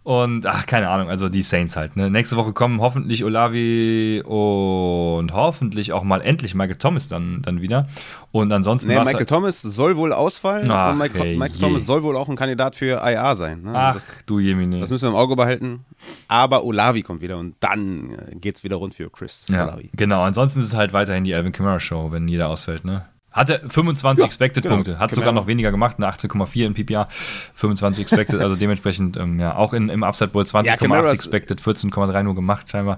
Und 0.03 0.45
ach, 0.45 0.67
keine 0.67 0.89
Ahnung, 0.89 1.09
also 1.09 1.29
die 1.29 1.41
Saints 1.41 1.75
halt. 1.75 1.95
Ne? 1.97 2.11
Nächste 2.11 2.35
Woche 2.37 2.53
kommen 2.53 2.79
hoffentlich 2.79 3.23
Olavi 3.25 4.21
und 4.23 5.33
hoffentlich 5.33 5.93
auch 5.93 6.03
mal 6.03 6.21
endlich 6.21 6.53
Michael 6.53 6.75
Thomas 6.75 7.07
dann, 7.07 7.41
dann 7.41 7.59
wieder. 7.59 7.87
Und 8.31 8.51
ansonsten 8.51 8.89
Nee, 8.89 8.99
Michael 8.99 9.25
Thomas 9.25 9.63
soll 9.63 9.97
wohl 9.97 10.13
ausfallen 10.13 10.69
Ach, 10.69 10.91
und 10.91 10.99
Michael, 10.99 11.25
ey, 11.25 11.37
Michael. 11.37 11.59
Thomas 11.59 11.87
soll 11.87 12.03
wohl 12.03 12.17
auch 12.17 12.29
ein 12.29 12.35
Kandidat 12.35 12.75
für 12.75 13.01
IA 13.03 13.33
sein. 13.33 13.63
Ne? 13.63 13.71
Ach, 13.73 13.95
das, 13.95 14.21
du 14.27 14.39
Jemini. 14.39 14.79
das 14.79 14.91
müssen 14.91 15.05
wir 15.05 15.09
im 15.09 15.15
Auge 15.15 15.35
behalten. 15.35 15.85
Aber 16.27 16.63
Olavi 16.65 17.01
kommt 17.01 17.21
wieder 17.21 17.37
und 17.39 17.55
dann 17.59 18.11
äh, 18.13 18.35
geht's 18.35 18.63
wieder 18.63 18.75
rund 18.75 18.93
für 18.93 19.09
Chris 19.09 19.47
Ja, 19.49 19.63
Olavi. 19.63 19.89
genau. 19.95 20.21
Ansonsten 20.21 20.59
ist 20.59 20.67
es 20.67 20.75
halt 20.75 20.93
weiterhin 20.93 21.23
die 21.23 21.33
Alvin 21.33 21.51
Kamara 21.51 21.79
Show, 21.79 22.11
wenn 22.11 22.27
jeder 22.27 22.49
ausfällt, 22.49 22.85
ne? 22.85 23.05
Hatte 23.35 23.61
25 23.69 24.21
Ja, 24.23 24.25
Expected 24.27 24.63
genau. 24.63 24.75
Punkte, 24.75 24.91
hat 24.93 25.09
Kamara. 25.11 25.15
sogar 25.15 25.31
noch 25.33 25.45
weniger 25.47 25.69
gemacht, 25.71 25.97
eine 25.97 26.07
18,4 26.07 26.65
in 26.65 26.73
PPA, 26.73 27.07
25 27.55 28.03
Expected, 28.05 28.39
also 28.41 28.55
dementsprechend, 28.55 29.17
ähm, 29.17 29.39
ja, 29.39 29.55
auch 29.55 29.73
in, 29.73 29.89
im 29.89 30.03
Upside 30.03 30.29
Bowl 30.31 30.43
20,8 30.43 30.77
Kamara 30.77 31.09
ist- 31.09 31.15
Expected, 31.15 31.59
14,3 31.61 32.23
nur 32.23 32.33
gemacht, 32.35 32.69
scheinbar. 32.69 32.97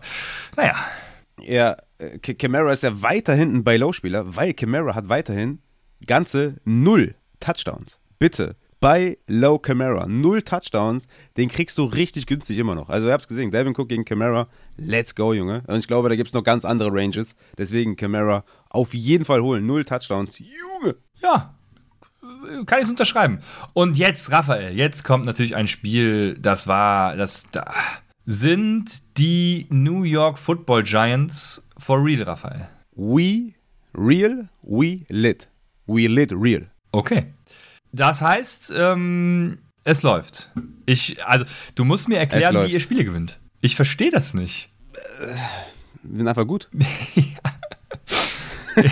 Naja, 0.55 0.75
Ja, 1.41 1.75
äh, 1.99 2.17
Kamara 2.19 2.71
ist 2.71 2.83
ja 2.83 3.01
weiter 3.01 3.33
hinten 3.35 3.63
bei 3.63 3.77
Low-Spieler, 3.77 4.35
weil 4.35 4.53
Kamara 4.53 4.95
hat 4.95 5.09
weiterhin 5.09 5.59
ganze 6.05 6.57
null 6.65 7.15
Touchdowns. 7.39 7.99
Bitte, 8.19 8.55
bei 8.87 9.17
Low 9.27 9.59
Camara, 9.59 10.07
null 10.07 10.41
Touchdowns, 10.43 11.09
den 11.35 11.49
kriegst 11.49 11.77
du 11.77 11.83
richtig 11.83 12.25
günstig 12.25 12.57
immer 12.57 12.73
noch. 12.73 12.87
Also 12.87 13.07
ihr 13.07 13.11
habt's 13.11 13.27
gesehen, 13.27 13.51
Devin 13.51 13.73
Cook 13.75 13.89
gegen 13.89 14.05
Camara, 14.05 14.47
let's 14.77 15.13
go, 15.13 15.33
Junge. 15.33 15.61
Und 15.67 15.79
ich 15.79 15.87
glaube, 15.87 16.07
da 16.07 16.15
gibt's 16.15 16.31
noch 16.31 16.45
ganz 16.45 16.63
andere 16.63 16.93
Ranges. 16.93 17.35
Deswegen 17.57 17.97
Camara 17.97 18.45
auf 18.69 18.93
jeden 18.93 19.25
Fall 19.25 19.41
holen, 19.41 19.65
null 19.65 19.83
Touchdowns. 19.83 20.39
Junge! 20.39 20.95
ja, 21.21 21.53
kann 22.65 22.79
ich 22.79 22.85
es 22.85 22.89
unterschreiben. 22.89 23.39
Und 23.73 23.97
jetzt, 23.97 24.31
Raphael, 24.31 24.73
jetzt 24.73 25.03
kommt 25.03 25.25
natürlich 25.25 25.57
ein 25.57 25.67
Spiel, 25.67 26.37
das 26.39 26.67
war, 26.67 27.17
das 27.17 27.45
da 27.51 27.69
sind 28.25 29.17
die 29.17 29.67
New 29.69 30.03
York 30.03 30.37
Football 30.37 30.83
Giants 30.83 31.67
for 31.77 32.01
real, 32.01 32.23
Raphael. 32.23 32.69
We 32.95 33.53
real, 33.93 34.47
we 34.61 35.01
lit. 35.09 35.49
We 35.87 36.07
lit 36.07 36.31
real. 36.31 36.71
Okay. 36.93 37.33
Das 37.91 38.21
heißt, 38.21 38.73
ähm, 38.75 39.59
es 39.83 40.03
läuft. 40.03 40.51
Ich, 40.85 41.25
also, 41.25 41.45
du 41.75 41.85
musst 41.85 42.09
mir 42.09 42.17
erklären, 42.17 42.67
wie 42.67 42.73
ihr 42.73 42.79
Spiele 42.79 43.05
gewinnt. 43.05 43.39
Ich 43.61 43.75
verstehe 43.75 44.11
das 44.11 44.33
nicht. 44.33 44.69
Wir 46.03 46.17
sind 46.17 46.27
einfach 46.27 46.47
gut. 46.47 46.69
Wir 48.77 48.89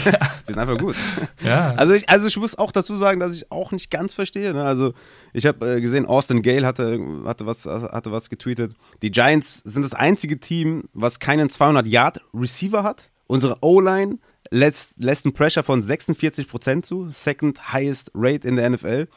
sind 0.47 0.57
einfach 0.57 0.77
gut. 0.77 0.95
Ja. 1.43 1.75
Also 1.75 1.93
ich, 1.93 2.09
also 2.09 2.25
ich 2.25 2.37
muss 2.37 2.57
auch 2.57 2.71
dazu 2.71 2.97
sagen, 2.97 3.19
dass 3.19 3.35
ich 3.35 3.51
auch 3.51 3.71
nicht 3.71 3.91
ganz 3.91 4.15
verstehe. 4.15 4.53
Ne? 4.53 4.63
Also 4.63 4.93
ich 5.31 5.45
habe 5.45 5.75
äh, 5.75 5.81
gesehen, 5.81 6.05
Austin 6.07 6.41
Gale 6.41 6.65
hatte, 6.65 6.99
hatte, 7.25 7.45
was, 7.45 7.65
hatte 7.65 8.11
was 8.11 8.29
getweetet. 8.29 8.73
Die 9.03 9.11
Giants 9.11 9.61
sind 9.63 9.83
das 9.83 9.93
einzige 9.93 10.39
Team, 10.39 10.85
was 10.93 11.19
keinen 11.19 11.49
200-Yard-Receiver 11.49 12.83
hat. 12.83 13.11
Unsere 13.27 13.57
O-Line 13.61 14.17
lässt, 14.51 15.01
lässt 15.01 15.25
einen 15.25 15.33
Pressure 15.33 15.63
von 15.63 15.81
46% 15.83 16.83
zu, 16.83 17.09
second 17.09 17.73
highest 17.73 18.11
rate 18.13 18.47
in 18.47 18.55
der 18.55 18.69
NFL. 18.69 19.07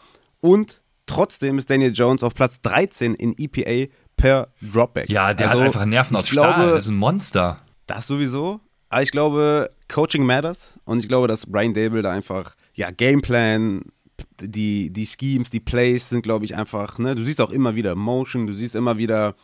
Und 0.40 0.80
trotzdem 1.06 1.58
ist 1.58 1.70
Daniel 1.70 1.92
Jones 1.92 2.22
auf 2.22 2.34
Platz 2.34 2.60
13 2.62 3.14
in 3.14 3.34
EPA 3.38 3.90
per 4.16 4.48
Dropback. 4.60 5.08
ja, 5.08 5.32
der 5.34 5.48
Also, 5.50 5.60
hat 5.60 5.66
einfach 5.66 5.84
Nerven 5.86 6.16
aus 6.16 6.28
Stahl. 6.28 6.54
glaube, 6.54 6.70
Das 6.74 6.84
ist 6.86 6.90
ein 6.90 6.96
Monster. 6.96 7.56
das 7.86 8.06
sowieso. 8.06 8.60
Aber 8.90 9.02
ich 9.02 9.10
glaube, 9.10 9.70
Coaching 9.88 10.24
matters. 10.24 10.78
Und 10.84 10.98
ich 11.00 11.08
glaube, 11.08 11.28
dass 11.28 11.46
Brian 11.46 11.74
Dable 11.74 12.02
da 12.02 12.10
einfach, 12.10 12.54
ja, 12.74 12.90
Gameplan, 12.90 13.82
die, 14.40 14.90
die 14.90 15.06
Schemes, 15.06 15.50
die 15.50 15.60
Plays 15.60 16.08
sind, 16.08 16.22
glaube 16.22 16.44
ich, 16.44 16.56
einfach, 16.56 16.98
ne, 16.98 17.14
du 17.14 17.22
siehst 17.22 17.40
auch 17.40 17.50
immer 17.50 17.74
wieder 17.74 17.94
Motion, 17.94 18.46
du 18.46 18.52
siehst 18.52 18.74
immer 18.74 18.98
wieder 18.98 19.34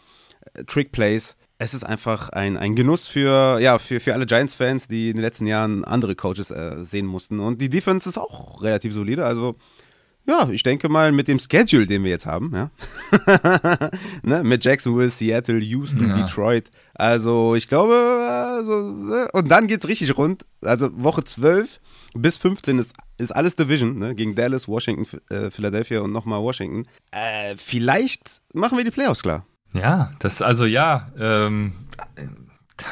äh, 0.54 0.64
Trick 0.64 0.92
Plays. 0.92 1.36
Es 1.58 1.72
ist 1.72 1.84
einfach 1.84 2.30
ein, 2.30 2.56
ein 2.56 2.74
Genuss 2.74 3.06
für, 3.06 3.60
ja, 3.60 3.78
für, 3.78 4.00
für 4.00 4.12
alle 4.12 4.26
Giants-Fans, 4.26 4.88
die 4.88 5.10
in 5.10 5.16
den 5.16 5.22
letzten 5.22 5.46
Jahren 5.46 5.84
andere 5.84 6.16
Coaches 6.16 6.50
äh, 6.50 6.82
sehen 6.84 7.06
mussten. 7.06 7.38
Und 7.38 7.60
die 7.60 7.68
Defense 7.68 8.08
ist 8.08 8.18
auch 8.18 8.60
relativ 8.62 8.92
solide. 8.92 9.24
Also, 9.24 9.54
ja, 10.26 10.48
ich 10.50 10.62
denke 10.64 10.88
mal 10.88 11.12
mit 11.12 11.28
dem 11.28 11.38
Schedule, 11.38 11.86
den 11.86 12.02
wir 12.02 12.10
jetzt 12.10 12.26
haben, 12.26 12.52
ja. 12.54 12.70
ne, 14.22 14.42
mit 14.42 14.64
Jacksonville, 14.64 15.10
Seattle, 15.10 15.60
Houston, 15.60 16.08
Ja. 16.08 16.16
Detroit. 16.16 16.70
Also, 16.94 17.54
ich 17.54 17.68
glaube, 17.68 17.94
also, 18.28 18.90
ne, 18.90 19.28
und 19.32 19.48
dann 19.48 19.66
geht's 19.68 19.86
richtig 19.86 20.16
rund. 20.16 20.44
Also, 20.62 20.90
Woche 21.00 21.22
12 21.22 21.78
bis 22.14 22.38
15 22.38 22.78
ist, 22.78 22.94
ist 23.18 23.34
alles 23.34 23.54
Division, 23.54 23.98
ne, 23.98 24.14
gegen 24.14 24.34
Dallas, 24.34 24.66
Washington, 24.66 25.06
äh, 25.28 25.50
Philadelphia 25.50 26.00
und 26.00 26.10
nochmal 26.12 26.40
Washington. 26.42 26.88
Äh, 27.12 27.56
vielleicht 27.56 28.40
machen 28.54 28.76
wir 28.76 28.84
die 28.84 28.90
Playoffs 28.90 29.22
klar. 29.22 29.46
Ja, 29.74 30.10
das, 30.20 30.40
also 30.40 30.64
ja, 30.64 31.08
ähm, 31.18 31.72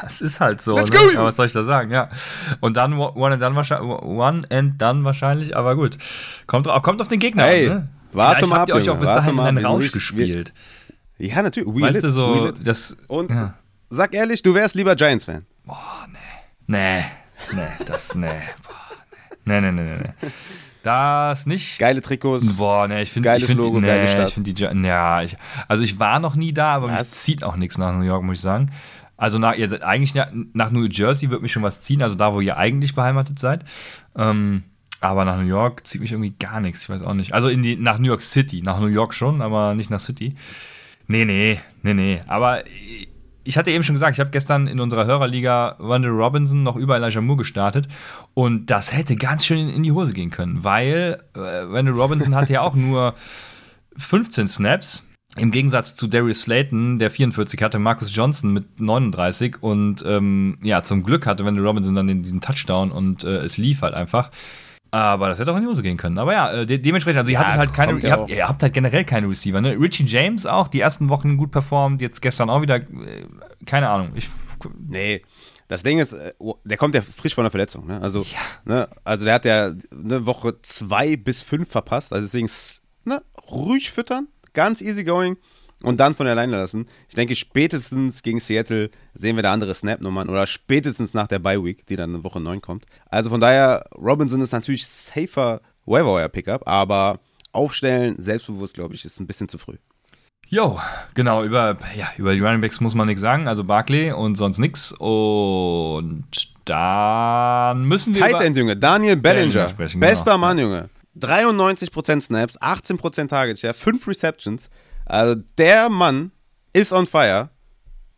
das 0.02 0.20
ist 0.20 0.40
halt 0.40 0.60
so. 0.60 0.76
Let's 0.76 0.90
ne? 0.90 0.98
go! 0.98 1.04
Aber 1.16 1.26
was 1.26 1.36
soll 1.36 1.46
ich 1.46 1.52
da 1.52 1.62
sagen? 1.64 1.90
Ja. 1.90 2.08
Und 2.60 2.76
dann 2.76 2.94
one 2.94 3.34
and 3.34 3.42
done 3.42 3.54
wahrscheinlich, 3.56 3.88
one 4.02 4.42
and 4.50 4.80
done 4.80 5.04
wahrscheinlich, 5.04 5.56
aber 5.56 5.76
gut. 5.76 5.98
Kommt, 6.46 6.66
drauf- 6.66 6.82
kommt 6.82 7.00
auf 7.00 7.08
den 7.08 7.18
Gegner 7.18 7.44
Hey, 7.44 7.68
an, 7.68 7.74
ne? 7.76 7.88
warte 8.12 8.36
Vielleicht 8.38 8.50
mal 8.50 8.58
habt 8.60 8.68
ihr 8.68 8.74
euch 8.74 8.90
auch 8.90 8.98
bis 8.98 9.08
dahin 9.08 9.34
in 9.34 9.40
einen 9.40 9.64
Rausch 9.64 9.92
gespielt. 9.92 10.52
Ja, 11.18 11.42
natürlich. 11.42 11.68
We 11.72 11.82
weißt 11.82 11.94
lit, 11.94 12.04
du, 12.04 12.10
so, 12.10 12.50
das. 12.50 12.96
Und 13.06 13.30
ja. 13.30 13.54
sag 13.90 14.14
ehrlich, 14.14 14.42
du 14.42 14.54
wärst 14.54 14.74
lieber 14.74 14.96
Giants-Fan. 14.96 15.46
Nee, 16.66 17.04
nee, 17.52 17.68
das, 17.86 18.14
nee. 18.14 18.26
Boah, 18.26 18.74
nee, 19.44 19.60
nee, 19.60 19.72
nee, 19.72 19.82
nee, 19.82 19.96
nee. 20.20 20.28
Das 20.82 21.46
nicht. 21.46 21.78
Geile 21.78 22.02
Trikots. 22.02 22.56
Boah, 22.56 22.88
ne, 22.88 23.02
ich 23.02 23.10
finde 23.10 23.28
Geiles 23.28 23.42
ich 23.42 23.48
find, 23.48 23.60
Logo, 23.60 23.80
nee, 23.80 23.86
geile 23.86 24.08
Stadt. 24.08 24.28
Ich 24.28 24.34
finde 24.34 24.52
die, 24.52 24.62
ja, 24.62 25.22
ich, 25.22 25.36
also 25.68 25.82
ich 25.82 25.98
war 25.98 26.18
noch 26.18 26.34
nie 26.34 26.52
da, 26.52 26.74
aber 26.74 26.88
mich 26.88 27.00
Was? 27.00 27.10
zieht 27.10 27.44
auch 27.44 27.56
nichts 27.56 27.78
nach 27.78 27.92
New 27.94 28.02
York, 28.02 28.22
muss 28.22 28.36
ich 28.36 28.42
sagen. 28.42 28.70
Also 29.16 29.38
nach, 29.38 29.54
ihr 29.54 29.68
seid 29.68 29.82
eigentlich 29.82 30.14
nach, 30.14 30.28
nach 30.52 30.70
New 30.70 30.86
Jersey 30.86 31.30
wird 31.30 31.42
mich 31.42 31.52
schon 31.52 31.62
was 31.62 31.80
ziehen, 31.80 32.02
also 32.02 32.16
da, 32.16 32.34
wo 32.34 32.40
ihr 32.40 32.56
eigentlich 32.56 32.94
beheimatet 32.94 33.38
seid. 33.38 33.64
Ähm, 34.16 34.64
aber 35.00 35.24
nach 35.24 35.36
New 35.36 35.46
York 35.46 35.86
zieht 35.86 36.00
mich 36.00 36.12
irgendwie 36.12 36.34
gar 36.38 36.60
nichts, 36.60 36.82
ich 36.82 36.90
weiß 36.90 37.02
auch 37.02 37.14
nicht. 37.14 37.32
Also 37.32 37.48
in 37.48 37.62
die, 37.62 37.76
nach 37.76 37.98
New 37.98 38.08
York 38.08 38.22
City, 38.22 38.62
nach 38.62 38.80
New 38.80 38.86
York 38.86 39.14
schon, 39.14 39.42
aber 39.42 39.74
nicht 39.74 39.90
nach 39.90 40.00
City. 40.00 40.34
Nee, 41.06 41.24
nee, 41.24 41.60
nee, 41.82 41.94
nee. 41.94 42.22
Aber 42.26 42.64
ich 43.44 43.56
hatte 43.56 43.70
eben 43.70 43.82
schon 43.82 43.94
gesagt, 43.94 44.14
ich 44.14 44.20
habe 44.20 44.30
gestern 44.30 44.66
in 44.66 44.80
unserer 44.80 45.06
Hörerliga 45.06 45.76
Wendell 45.78 46.12
Robinson 46.12 46.62
noch 46.62 46.76
über 46.76 46.96
Elijah 46.96 47.20
Moore 47.20 47.38
gestartet 47.38 47.88
und 48.34 48.66
das 48.66 48.92
hätte 48.92 49.16
ganz 49.16 49.44
schön 49.44 49.68
in, 49.68 49.82
die 49.82 49.92
Hose 49.92 50.12
gehen 50.12 50.30
können, 50.30 50.64
weil 50.64 51.22
äh, 51.34 51.38
Wendell 51.38 51.94
Robinson 51.94 52.34
hatte 52.34 52.54
ja 52.54 52.60
auch 52.62 52.74
nur 52.74 53.14
15 53.96 54.48
Snaps. 54.48 55.06
Im 55.36 55.50
Gegensatz 55.50 55.96
zu 55.96 56.08
Darius 56.08 56.42
Slayton, 56.42 56.98
der 56.98 57.10
44 57.10 57.62
hatte, 57.62 57.78
Marcus 57.78 58.14
Johnson 58.14 58.52
mit 58.52 58.80
39 58.80 59.62
und 59.62 60.04
ähm, 60.06 60.58
ja, 60.62 60.82
zum 60.82 61.02
Glück 61.02 61.26
hatte 61.26 61.46
Wendell 61.46 61.66
Robinson 61.66 61.94
dann 61.94 62.06
den, 62.06 62.22
diesen 62.22 62.42
Touchdown 62.42 62.92
und 62.92 63.24
äh, 63.24 63.38
es 63.38 63.56
lief 63.56 63.80
halt 63.80 63.94
einfach. 63.94 64.30
Aber 64.92 65.28
das 65.28 65.38
hätte 65.38 65.50
auch 65.50 65.56
in 65.56 65.62
die 65.62 65.68
Hose 65.68 65.82
gehen 65.82 65.96
können. 65.96 66.18
Aber 66.18 66.34
ja, 66.34 66.52
äh, 66.52 66.66
de 66.66 66.76
dementsprechend, 66.76 67.20
also 67.20 67.32
ihr 67.32 67.38
Ja, 67.38 67.54
halt 67.56 67.72
keine, 67.72 67.98
ja 68.00 68.08
ihr 68.08 68.12
habt, 68.12 68.30
ihr 68.30 68.48
habt 68.48 68.62
halt 68.62 68.74
generell 68.74 69.04
keine 69.04 69.26
Receiver. 69.26 69.60
Ne? 69.60 69.80
Richie 69.80 70.04
James 70.04 70.44
auch, 70.44 70.68
die 70.68 70.80
ersten 70.80 71.08
Wochen 71.08 71.38
gut 71.38 71.50
performt, 71.50 72.02
jetzt 72.02 72.20
gestern 72.20 72.50
auch 72.50 72.60
wieder, 72.60 72.76
äh, 72.76 73.24
keine 73.64 73.88
Ahnung. 73.88 74.10
Ich, 74.14 74.28
Nee, 74.78 75.22
das 75.68 75.82
Ding 75.82 75.98
ist, 75.98 76.12
äh, 76.12 76.32
der 76.64 76.76
kommt 76.76 76.94
ja 76.94 77.02
frisch 77.02 77.34
von 77.34 77.44
der 77.44 77.50
Verletzung. 77.50 77.86
Ne? 77.86 78.00
Also, 78.00 78.26
ne, 78.64 78.88
also 79.04 79.24
der 79.24 79.34
hat 79.34 79.44
ja 79.44 79.72
eine 79.90 80.26
Woche 80.26 80.60
zwei 80.62 81.16
bis 81.16 81.42
fünf 81.42 81.70
verpasst. 81.70 82.12
Also 82.12 82.26
deswegen 82.26 82.50
ne, 83.04 83.22
ruhig 83.50 83.90
füttern, 83.90 84.28
ganz 84.52 84.80
easy 84.80 85.04
going 85.04 85.36
und 85.82 86.00
dann 86.00 86.14
von 86.14 86.26
alleine 86.26 86.56
lassen. 86.56 86.86
Ich 87.08 87.14
denke, 87.14 87.36
spätestens 87.36 88.22
gegen 88.22 88.40
Seattle 88.40 88.90
sehen 89.14 89.36
wir 89.36 89.42
da 89.42 89.52
andere 89.52 89.74
Snap-Nummern 89.74 90.28
oder 90.28 90.46
spätestens 90.46 91.14
nach 91.14 91.26
der 91.26 91.38
Bye-Week, 91.38 91.86
die 91.86 91.96
dann 91.96 92.14
in 92.14 92.24
Woche 92.24 92.40
9 92.40 92.60
kommt. 92.60 92.86
Also 93.08 93.30
von 93.30 93.40
daher, 93.40 93.84
Robinson 93.96 94.40
ist 94.40 94.52
natürlich 94.52 94.86
safer 94.86 95.60
Waiver-Pickup, 95.86 96.66
aber 96.66 97.20
aufstellen, 97.52 98.16
selbstbewusst, 98.18 98.74
glaube 98.74 98.94
ich, 98.94 99.04
ist 99.04 99.20
ein 99.20 99.26
bisschen 99.26 99.48
zu 99.48 99.58
früh. 99.58 99.76
Jo, 100.48 100.78
genau, 101.14 101.44
über, 101.44 101.78
ja, 101.96 102.08
über 102.18 102.34
die 102.34 102.40
Running 102.40 102.60
Backs 102.60 102.78
muss 102.80 102.94
man 102.94 103.06
nichts 103.06 103.22
sagen, 103.22 103.48
also 103.48 103.64
Barkley 103.64 104.12
und 104.12 104.34
sonst 104.34 104.58
nichts. 104.58 104.92
Und 104.92 106.24
dann 106.66 107.84
müssen 107.84 108.14
wir. 108.14 108.20
Tight 108.20 108.42
End, 108.42 108.58
Junge. 108.58 108.76
Daniel 108.76 109.16
Bellinger. 109.16 109.46
Bellinger 109.46 109.68
sprechen, 109.70 110.00
Bester 110.00 110.32
genau. 110.32 110.38
Mann, 110.38 110.58
Junge. 110.58 110.90
93% 111.18 112.20
Snaps, 112.20 112.60
18% 112.60 113.28
Target 113.28 113.58
Share, 113.58 113.74
5 113.74 114.06
Receptions. 114.08 114.68
Also 115.06 115.40
der 115.58 115.88
Mann 115.88 116.32
ist 116.72 116.92
on 116.92 117.06
fire. 117.06 117.50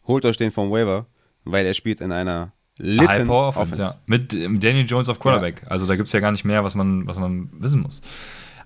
Holt 0.06 0.24
euch 0.24 0.36
den 0.36 0.52
vom 0.52 0.70
Waiver, 0.70 1.06
weil 1.44 1.66
er 1.66 1.74
spielt 1.74 2.00
in 2.00 2.12
einer 2.12 2.52
litten 2.78 3.08
High 3.08 3.26
Power 3.26 3.48
Offense, 3.48 3.72
Offense. 3.74 3.82
ja. 3.82 4.00
Mit 4.06 4.34
ähm, 4.34 4.60
Daniel 4.60 4.86
Jones 4.86 5.08
auf 5.08 5.18
Quarterback. 5.18 5.62
Also 5.68 5.86
da 5.86 5.96
gibt 5.96 6.08
es 6.08 6.12
ja 6.12 6.20
gar 6.20 6.32
nicht 6.32 6.44
mehr, 6.44 6.64
was 6.64 6.74
man, 6.74 7.06
was 7.06 7.18
man 7.18 7.48
wissen 7.60 7.80
muss. 7.80 8.02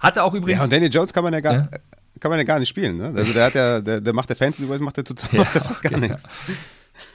Hatte 0.00 0.22
auch 0.22 0.34
übrigens. 0.34 0.60
Ja, 0.60 0.64
und 0.64 0.72
Daniel 0.72 0.92
Jones 0.92 1.12
kann 1.12 1.24
man 1.24 1.32
ja 1.32 1.40
gar, 1.40 1.54
Ja. 1.54 1.68
Kann 2.20 2.30
man 2.30 2.38
ja 2.38 2.44
gar 2.44 2.58
nicht 2.58 2.68
spielen, 2.68 2.96
ne? 2.96 3.12
Also 3.16 3.32
der 3.32 3.44
hat 3.44 3.54
ja, 3.54 3.80
der, 3.80 4.00
der 4.00 4.12
macht 4.12 4.28
der 4.28 4.36
Fantasy 4.36 4.64
Boys, 4.64 4.80
macht 4.80 4.96
der 4.96 5.04
total, 5.04 5.28
Ja, 5.32 5.38
macht 5.40 5.54
der 5.54 5.62
fast 5.62 5.82
gar 5.82 5.92
okay, 5.92 6.00
nichts. 6.00 6.28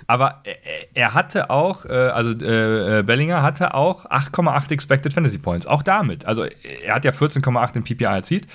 Aber 0.07 0.41
er, 0.43 0.55
er 0.93 1.13
hatte 1.13 1.49
auch, 1.49 1.85
äh, 1.85 1.89
also 1.91 2.31
äh, 2.31 2.99
äh 2.99 3.03
Bellinger 3.03 3.41
hatte 3.41 3.73
auch 3.73 4.05
8,8 4.05 4.71
Expected 4.71 5.13
Fantasy 5.13 5.39
Points. 5.39 5.67
Auch 5.67 5.83
damit. 5.83 6.25
Also 6.25 6.43
er 6.45 6.95
hat 6.95 7.03
ja 7.03 7.11
14,8 7.11 7.75
in 7.75 7.83
PPI 7.83 8.05
erzielt. 8.05 8.47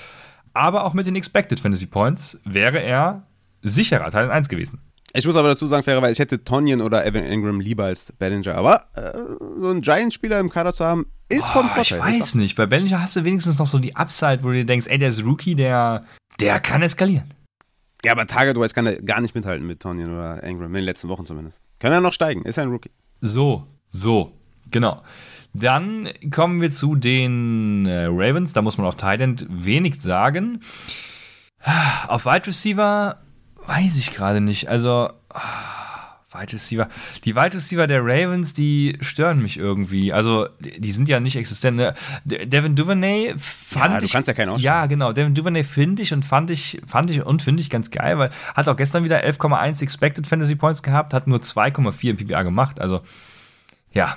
Aber 0.59 0.85
auch 0.85 0.93
mit 0.93 1.07
den 1.07 1.15
Expected 1.15 1.61
Fantasy 1.61 1.87
Points 1.87 2.37
wäre 2.45 2.83
er 2.83 3.23
sicherer 3.63 4.11
Teil 4.11 4.29
1 4.29 4.49
gewesen. 4.49 4.81
Ich 5.15 5.25
muss 5.25 5.37
aber 5.37 5.47
dazu 5.47 5.69
sagen, 5.69 5.85
fairerweise, 5.85 6.15
ich 6.15 6.19
hätte 6.19 6.43
Tonyan 6.43 6.81
oder 6.81 7.07
Evan 7.07 7.23
Ingram 7.23 7.61
lieber 7.61 7.85
als 7.85 8.11
Bellinger. 8.11 8.57
Aber 8.57 8.87
äh, 8.95 9.13
so 9.57 9.69
einen 9.69 9.83
Giants-Spieler 9.83 10.41
im 10.41 10.51
Kader 10.51 10.75
zu 10.75 10.85
haben, 10.85 11.07
ist 11.29 11.43
Boah, 11.43 11.61
von 11.61 11.69
Vorteil. 11.69 11.99
Ich 11.99 12.05
weiß 12.05 12.35
nicht. 12.35 12.57
Bei 12.57 12.67
Bellinger 12.67 13.01
hast 13.01 13.15
du 13.15 13.23
wenigstens 13.23 13.61
noch 13.61 13.69
so 13.69 13.79
die 13.79 13.95
Upside, 13.95 14.41
wo 14.43 14.49
du 14.49 14.55
dir 14.55 14.65
denkst, 14.65 14.89
ey, 14.89 14.99
der 14.99 15.11
ist 15.11 15.25
Rookie, 15.25 15.55
der, 15.55 16.05
der 16.41 16.59
kann 16.59 16.83
eskalieren. 16.83 17.33
Ja, 18.05 18.11
aber 18.11 18.27
Target-wise 18.27 18.75
kann 18.75 18.87
er 18.87 19.01
gar 19.01 19.21
nicht 19.21 19.37
mithalten 19.37 19.65
mit 19.65 19.79
Tonyan 19.79 20.13
oder 20.13 20.43
Ingram, 20.43 20.67
in 20.67 20.75
den 20.75 20.85
letzten 20.85 21.09
Wochen 21.09 21.25
zumindest. 21.25 21.61
Kann 21.79 21.93
er 21.93 22.01
noch 22.01 22.13
steigen, 22.13 22.43
ist 22.43 22.59
ein 22.59 22.69
Rookie. 22.69 22.91
So, 23.21 23.65
so, 23.91 24.33
genau. 24.73 25.03
Dann 25.61 26.09
kommen 26.31 26.61
wir 26.61 26.71
zu 26.71 26.95
den 26.95 27.87
äh, 27.87 28.07
Ravens. 28.07 28.53
Da 28.53 28.63
muss 28.63 28.79
man 28.79 28.87
auf 28.87 28.97
Thailand 28.97 29.47
wenig 29.49 30.01
sagen. 30.01 30.61
Auf 32.07 32.25
Wide 32.25 32.47
Receiver 32.47 33.19
weiß 33.67 33.99
ich 33.99 34.13
gerade 34.13 34.41
nicht. 34.41 34.69
Also, 34.69 35.11
oh, 35.35 35.39
Wide 36.33 36.53
Receiver. 36.53 36.89
Die 37.25 37.35
Wide 37.35 37.55
Receiver 37.55 37.87
der 37.87 38.01
Ravens, 38.03 38.53
die 38.53 38.99
stören 39.01 39.41
mich 39.43 39.59
irgendwie. 39.59 40.13
Also, 40.13 40.49
die, 40.61 40.81
die 40.81 40.93
sind 40.93 41.09
ja 41.09 41.21
nicht 41.21 41.37
existent. 41.37 41.77
Ne? 41.77 41.95
Devin 42.25 42.75
Duvernay 42.77 43.35
fand 43.39 43.95
ja, 43.95 43.99
du 43.99 44.05
ich. 44.05 44.13
kannst 44.13 44.29
ja 44.29 44.35
keinen 44.35 44.51
ausstellen. 44.51 44.75
Ja, 44.75 44.87
genau. 44.87 45.13
Devin 45.13 45.35
Duvernay 45.35 45.65
finde 45.65 46.03
ich 46.03 46.13
und 46.13 46.25
fand 46.25 46.51
ich, 46.51 46.81
fand 46.87 47.11
ich 47.11 47.25
und 47.25 47.43
finde 47.43 47.63
ich 47.63 47.71
ganz 47.71 47.91
geil, 47.91 48.19
weil 48.19 48.31
hat 48.55 48.69
auch 48.69 48.77
gestern 48.77 49.05
wieder 49.05 49.25
11,1 49.25 49.83
Expected 49.83 50.27
Fantasy 50.27 50.55
Points 50.55 50.83
gehabt, 50.83 51.15
hat 51.15 51.27
nur 51.27 51.39
2,4 51.39 52.11
im 52.11 52.17
PPA 52.17 52.43
gemacht. 52.43 52.81
Also, 52.81 53.01
ja. 53.93 54.17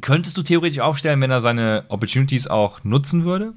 Könntest 0.00 0.36
du 0.36 0.42
theoretisch 0.42 0.80
aufstellen, 0.80 1.20
wenn 1.20 1.30
er 1.30 1.40
seine 1.40 1.84
Opportunities 1.88 2.46
auch 2.46 2.84
nutzen 2.84 3.24
würde? 3.24 3.54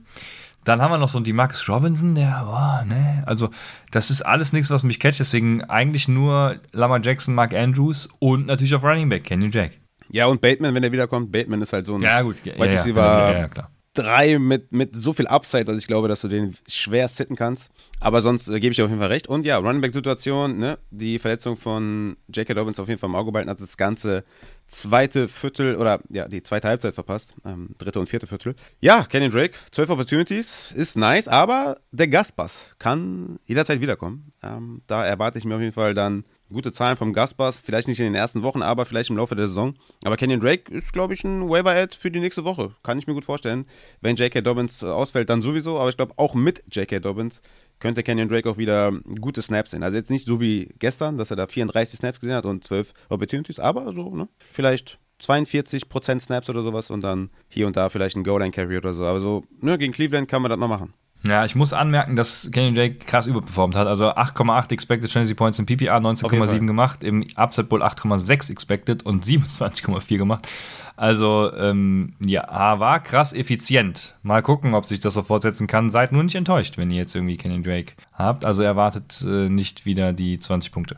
Dann 0.64 0.82
haben 0.82 0.92
wir 0.92 0.98
noch 0.98 1.10
so 1.10 1.20
die 1.20 1.34
Max 1.34 1.68
Robinson, 1.68 2.16
der, 2.16 2.44
boah, 2.46 2.86
ne, 2.88 3.24
also 3.26 3.50
das 3.92 4.10
ist 4.10 4.22
alles 4.22 4.54
nichts, 4.54 4.70
was 4.70 4.84
mich 4.84 5.00
catcht, 5.00 5.20
deswegen 5.20 5.62
eigentlich 5.64 6.08
nur 6.08 6.62
Lamar 6.72 7.02
Jackson, 7.04 7.36
Mark 7.36 7.54
Andrews 7.54 8.08
und 8.20 8.46
natürlich 8.46 8.74
auf 8.74 8.84
Running 8.84 9.10
Back, 9.10 9.26
Kenny 9.26 9.50
Jack. 9.52 9.72
Ja, 10.10 10.28
und 10.28 10.42
Bateman, 10.42 10.74
wenn 10.74 10.84
er 10.84 10.92
wiederkommt, 10.92 11.32
Bateman 11.32 11.62
ist 11.62 11.74
halt 11.74 11.86
so 11.86 11.96
ein 11.96 12.02
ja, 12.02 12.22
gut. 12.22 12.38
Ja, 12.46 12.56
Wide 12.56 12.72
Receiver 12.72 13.02
ja, 13.02 13.32
ja, 13.32 13.40
ja, 13.40 13.48
klar. 13.48 13.72
Drei 13.94 14.40
mit, 14.40 14.72
mit 14.72 14.96
so 14.96 15.14
viel 15.14 15.28
Upside, 15.28 15.66
dass 15.66 15.78
ich 15.78 15.88
glaube, 15.88 16.08
dass 16.08 16.22
du 16.22 16.28
den 16.28 16.56
schwer 16.68 17.08
sitten 17.08 17.36
kannst. 17.36 17.72
Aber 18.00 18.22
sonst 18.22 18.48
äh, 18.48 18.60
gebe 18.60 18.72
ich 18.72 18.78
dir 18.78 18.86
auf 18.86 18.90
jeden 18.90 19.00
Fall 19.00 19.10
recht. 19.10 19.28
Und 19.28 19.46
ja, 19.46 19.58
Running 19.58 19.82
Back-Situation, 19.82 20.58
ne, 20.58 20.78
die 20.92 21.20
Verletzung 21.20 21.56
von 21.56 22.18
J.K. 22.28 22.54
Dobbins 22.54 22.80
auf 22.80 22.88
jeden 22.88 23.00
Fall 23.00 23.10
im 23.10 23.16
Auge 23.16 23.32
behalten 23.32 23.50
hat 23.50 23.62
das 23.62 23.78
Ganze 23.78 24.24
zweite 24.68 25.28
Viertel 25.28 25.76
oder 25.76 26.02
ja, 26.10 26.28
die 26.28 26.42
zweite 26.42 26.68
Halbzeit 26.68 26.96
verpasst. 26.96 27.34
Ähm, 27.46 27.70
dritte 27.78 28.00
und 28.00 28.10
vierte 28.10 28.28
Viertel. 28.28 28.56
Ja, 28.82 29.04
Kenny 29.04 29.30
Drake, 29.30 29.54
zwölf 29.72 29.90
Opportunities, 29.90 30.72
ist 30.76 30.98
nice, 30.98 31.28
aber 31.28 31.78
der 31.92 32.08
Gastpass 32.08 32.66
kann 32.80 33.40
jederzeit 33.46 33.80
wiederkommen. 33.80 34.34
Ähm, 34.42 34.82
da 34.88 35.06
erwarte 35.06 35.38
ich 35.38 35.46
mir 35.46 35.56
auf 35.56 35.62
jeden 35.62 35.74
Fall 35.74 35.94
dann 35.94 36.26
gute 36.52 36.72
Zahlen 36.72 36.98
vom 36.98 37.14
Gastpass. 37.14 37.60
Vielleicht 37.60 37.88
nicht 37.88 38.00
in 38.00 38.06
den 38.06 38.16
ersten 38.16 38.44
Wochen, 38.44 38.62
aber 38.62 38.86
vielleicht 38.86 39.10
im 39.10 39.18
Laufe 39.18 39.36
der 39.36 39.48
Saison. 39.48 39.76
Aber 40.04 40.18
Kenyon 40.18 40.40
Drake 40.40 40.72
ist, 40.72 40.94
glaube 40.94 41.14
ich, 41.14 41.24
ein 41.24 41.50
Waiver-Ad 41.50 41.98
für 41.98 42.12
die 42.12 42.20
nächste 42.20 42.44
Woche. 42.44 42.76
Kann 42.84 43.00
ich 43.00 43.08
mir 43.08 43.14
gut 43.14 43.26
vorstellen. 43.26 43.66
Wenn 44.02 44.16
J.K. 44.16 44.42
Dobbins 44.42 44.84
ausfällt, 44.84 45.30
dann 45.30 45.42
sowieso. 45.42 45.80
Aber 45.80 45.90
ich 45.90 45.98
glaube, 45.98 46.14
auch 46.18 46.36
mit 46.36 46.64
J.K. 46.72 47.00
Dobbins 47.00 47.42
könnte 47.80 48.04
Kenyon 48.04 48.30
Drake 48.30 48.50
auch 48.50 48.58
wieder 48.58 48.92
gute 49.20 49.42
Snaps 49.42 49.72
sehen. 49.72 49.84
Also 49.84 49.98
jetzt 49.98 50.12
nicht 50.12 50.26
so 50.26 50.40
wie 50.40 50.74
gestern, 50.80 51.18
dass 51.18 51.32
er 51.32 51.36
da 51.36 51.48
34 51.48 52.00
Snaps 52.00 52.20
gesehen 52.20 52.36
hat 52.36 52.46
und 52.46 52.64
12 52.64 52.94
Opportunities, 53.10 53.60
aber 53.60 53.92
so, 53.94 54.16
ne? 54.16 54.30
Vielleicht 54.52 55.00
42% 55.22 56.20
Snaps 56.20 56.50
oder 56.50 56.64
sowas 56.64 56.90
und 56.92 57.02
dann 57.02 57.30
hier 57.48 57.68
und 57.68 57.78
da 57.78 57.90
vielleicht 57.90 58.16
ein 58.16 58.24
Goal-Line-Carry 58.24 58.78
oder 58.78 58.94
so. 58.94 59.04
Aber 59.04 59.20
so, 59.20 59.44
ne, 59.62 59.78
gegen 59.78 59.94
Cleveland 59.94 60.28
kann 60.28 60.42
man 60.42 60.50
das 60.50 60.60
mal 60.60 60.68
machen. 60.68 60.94
Ja, 61.26 61.46
ich 61.46 61.56
muss 61.56 61.72
anmerken, 61.72 62.18
dass 62.18 62.50
Kenny 62.52 62.74
Drake 62.74 62.96
krass 62.96 63.28
überperformt 63.28 63.76
hat. 63.76 63.88
Also 63.88 64.10
8,8 64.10 64.74
Expected 64.74 65.10
Fantasy 65.10 65.34
Points 65.34 65.58
im 65.58 65.66
PPR, 65.66 65.98
19,7 65.98 66.68
gemacht, 66.68 67.04
im 67.04 67.26
Upset 67.38 67.70
Bowl 67.70 67.82
8,6 67.82 68.52
Expected 68.52 69.06
und 69.06 69.26
27,4 69.26 70.18
gemacht. 70.18 70.48
Also, 70.96 71.52
ähm, 71.56 72.14
ja, 72.20 72.44
war 72.80 73.00
krass 73.02 73.34
effizient. 73.34 74.16
Mal 74.22 74.42
gucken, 74.42 74.74
ob 74.74 74.86
sich 74.86 75.00
das 75.00 75.16
so 75.16 75.24
fortsetzen 75.24 75.66
kann. 75.66 75.90
Seid 75.90 76.12
nur 76.12 76.24
nicht 76.24 76.36
enttäuscht, 76.36 76.78
wenn 76.78 76.92
ihr 76.92 76.98
jetzt 76.98 77.16
irgendwie 77.16 77.38
Kenny 77.38 77.64
Drake 77.64 77.94
habt. 78.12 78.46
Also 78.46 78.62
erwartet 78.62 79.24
äh, 79.26 79.50
nicht 79.50 79.86
wieder 79.86 80.14
die 80.14 80.38
20 80.40 80.72
Punkte. 80.72 80.98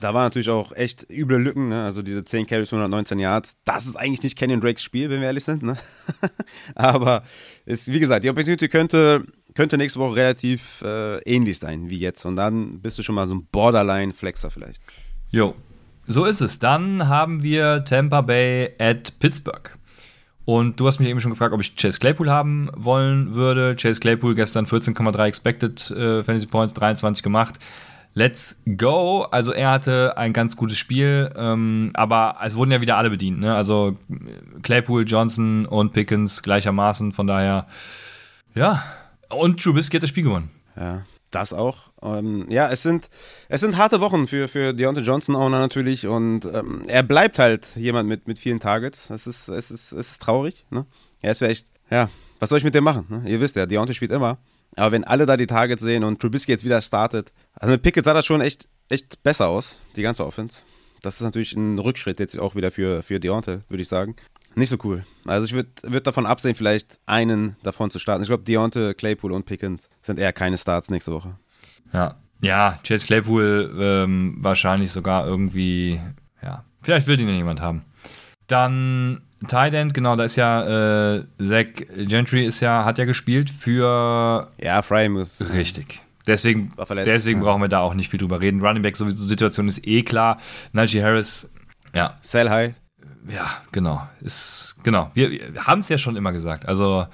Da 0.00 0.14
waren 0.14 0.24
natürlich 0.24 0.48
auch 0.48 0.72
echt 0.72 1.06
üble 1.10 1.36
Lücken, 1.36 1.68
ne? 1.68 1.84
also 1.84 2.00
diese 2.00 2.24
10 2.24 2.46
Carries, 2.46 2.72
119 2.72 3.18
Yards. 3.18 3.58
Das 3.66 3.86
ist 3.86 3.96
eigentlich 3.96 4.22
nicht 4.22 4.38
Kenyon 4.38 4.62
Drakes 4.62 4.82
Spiel, 4.82 5.10
wenn 5.10 5.20
wir 5.20 5.26
ehrlich 5.26 5.44
sind. 5.44 5.62
Ne? 5.62 5.76
Aber 6.74 7.22
ist, 7.66 7.92
wie 7.92 8.00
gesagt, 8.00 8.24
die 8.24 8.30
Opportunity 8.30 8.68
könnte, 8.68 9.26
könnte 9.54 9.78
nächste 9.78 10.00
Woche 10.00 10.16
relativ 10.16 10.82
äh, 10.82 11.18
ähnlich 11.22 11.58
sein 11.58 11.90
wie 11.90 11.98
jetzt. 11.98 12.24
Und 12.24 12.36
dann 12.36 12.80
bist 12.80 12.98
du 12.98 13.02
schon 13.02 13.14
mal 13.14 13.26
so 13.28 13.34
ein 13.34 13.46
Borderline-Flexer 13.50 14.50
vielleicht. 14.50 14.82
Jo, 15.30 15.54
so 16.06 16.24
ist 16.24 16.40
es. 16.40 16.58
Dann 16.58 17.08
haben 17.08 17.42
wir 17.42 17.84
Tampa 17.84 18.20
Bay 18.20 18.74
at 18.78 19.18
Pittsburgh. 19.20 19.76
Und 20.44 20.80
du 20.80 20.86
hast 20.86 20.98
mich 20.98 21.08
eben 21.08 21.20
schon 21.20 21.30
gefragt, 21.30 21.54
ob 21.54 21.60
ich 21.60 21.76
Chase 21.76 22.00
Claypool 22.00 22.30
haben 22.30 22.70
wollen 22.74 23.34
würde. 23.34 23.76
Chase 23.76 24.00
Claypool 24.00 24.34
gestern 24.34 24.66
14,3 24.66 25.26
Expected 25.26 25.90
äh, 25.92 26.24
Fantasy 26.24 26.46
Points, 26.46 26.74
23 26.74 27.22
gemacht. 27.22 27.60
Let's 28.14 28.60
go. 28.76 29.22
Also 29.30 29.52
er 29.52 29.70
hatte 29.70 30.16
ein 30.16 30.32
ganz 30.32 30.56
gutes 30.56 30.76
Spiel, 30.76 31.30
ähm, 31.36 31.90
aber 31.94 32.38
es 32.44 32.56
wurden 32.56 32.72
ja 32.72 32.80
wieder 32.80 32.96
alle 32.96 33.10
bedient. 33.10 33.38
Ne? 33.38 33.54
Also 33.54 33.96
Claypool, 34.62 35.04
Johnson 35.06 35.66
und 35.66 35.92
Pickens 35.92 36.42
gleichermaßen. 36.42 37.12
Von 37.12 37.28
daher, 37.28 37.68
ja. 38.54 38.82
Und 39.32 39.62
Trubisky 39.62 39.96
hat 39.96 40.02
das 40.02 40.10
Spiel 40.10 40.24
gewonnen. 40.24 40.50
Ja. 40.76 41.04
Das 41.30 41.52
auch. 41.52 41.92
Ähm, 42.02 42.46
ja, 42.50 42.70
es 42.70 42.82
sind, 42.82 43.08
es 43.48 43.60
sind 43.60 43.76
harte 43.76 44.00
Wochen 44.00 44.26
für, 44.26 44.48
für 44.48 44.74
Deontay 44.74 45.02
Johnson 45.02 45.36
auch 45.36 45.48
natürlich 45.48 46.06
und 46.06 46.44
ähm, 46.44 46.82
er 46.88 47.04
bleibt 47.04 47.38
halt 47.38 47.76
jemand 47.76 48.08
mit, 48.08 48.26
mit 48.26 48.38
vielen 48.38 48.58
Targets. 48.58 49.10
Es 49.10 49.28
ist, 49.28 49.48
es 49.48 49.70
ist, 49.70 49.92
es 49.92 50.10
ist 50.10 50.22
traurig. 50.22 50.66
Ne? 50.70 50.86
Er 51.20 51.32
ist 51.32 51.38
vielleicht, 51.38 51.68
ja, 51.88 52.10
was 52.40 52.48
soll 52.48 52.58
ich 52.58 52.64
mit 52.64 52.74
dem 52.74 52.82
machen? 52.82 53.06
Ne? 53.08 53.30
Ihr 53.30 53.40
wisst 53.40 53.54
ja, 53.54 53.66
Deontay 53.66 53.94
spielt 53.94 54.10
immer. 54.10 54.38
Aber 54.76 54.92
wenn 54.92 55.04
alle 55.04 55.26
da 55.26 55.36
die 55.36 55.46
Targets 55.46 55.82
sehen 55.82 56.02
und 56.02 56.20
Trubisky 56.20 56.50
jetzt 56.50 56.64
wieder 56.64 56.80
startet, 56.82 57.32
also 57.54 57.72
mit 57.72 57.82
Pickett 57.82 58.04
sah 58.04 58.14
das 58.14 58.26
schon 58.26 58.40
echt, 58.40 58.68
echt 58.88 59.22
besser 59.22 59.48
aus, 59.48 59.82
die 59.96 60.02
ganze 60.02 60.26
Offense. 60.26 60.62
Das 61.02 61.14
ist 61.14 61.22
natürlich 61.22 61.54
ein 61.54 61.78
Rückschritt 61.78 62.18
jetzt 62.18 62.38
auch 62.38 62.54
wieder 62.56 62.70
für, 62.70 63.02
für 63.02 63.20
Deontay, 63.20 63.60
würde 63.68 63.82
ich 63.82 63.88
sagen. 63.88 64.16
Nicht 64.54 64.70
so 64.70 64.76
cool. 64.84 65.04
Also 65.26 65.44
ich 65.44 65.52
würde 65.52 65.70
würd 65.82 66.06
davon 66.06 66.26
absehen, 66.26 66.54
vielleicht 66.54 66.98
einen 67.06 67.56
davon 67.62 67.90
zu 67.90 67.98
starten. 67.98 68.22
Ich 68.22 68.28
glaube, 68.28 68.42
Deontay, 68.44 68.94
Claypool 68.94 69.32
und 69.32 69.46
Pickens 69.46 69.88
sind 70.02 70.18
eher 70.18 70.32
keine 70.32 70.58
Starts 70.58 70.90
nächste 70.90 71.12
Woche. 71.12 71.36
Ja, 71.92 72.16
ja, 72.40 72.78
Chase 72.86 73.06
Claypool 73.06 73.74
ähm, 73.78 74.36
wahrscheinlich 74.38 74.90
sogar 74.90 75.26
irgendwie, 75.26 76.00
ja, 76.42 76.64
vielleicht 76.82 77.06
will 77.06 77.20
ihn 77.20 77.28
ja 77.28 77.34
jemand 77.34 77.60
haben. 77.60 77.84
Dann 78.46 79.22
Tight 79.46 79.74
End, 79.74 79.94
genau, 79.94 80.16
da 80.16 80.24
ist 80.24 80.36
ja 80.36 81.16
äh, 81.16 81.24
Zach 81.38 81.86
Gentry 81.96 82.44
ist 82.44 82.60
ja, 82.60 82.84
hat 82.84 82.98
ja 82.98 83.04
gespielt 83.04 83.50
für. 83.50 84.50
Ja, 84.60 84.82
Fry 84.82 85.08
muss. 85.08 85.40
Richtig. 85.52 86.00
Deswegen, 86.26 86.70
deswegen 87.04 87.40
brauchen 87.40 87.62
wir 87.62 87.68
da 87.68 87.80
auch 87.80 87.94
nicht 87.94 88.10
viel 88.10 88.20
drüber 88.20 88.40
reden. 88.40 88.60
Running 88.60 88.82
Back 88.82 88.96
sowieso 88.96 89.24
Situation 89.24 89.68
ist 89.68 89.86
eh 89.86 90.02
klar. 90.02 90.38
Najee 90.72 91.02
Harris, 91.02 91.50
ja. 91.94 92.18
Sell 92.20 92.50
high 92.50 92.74
ja, 93.28 93.62
genau. 93.72 94.02
Ist, 94.20 94.76
genau. 94.82 95.10
Wir, 95.14 95.30
wir 95.30 95.64
haben 95.66 95.80
es 95.80 95.88
ja 95.88 95.98
schon 95.98 96.16
immer 96.16 96.32
gesagt. 96.32 96.66
Also. 96.66 97.06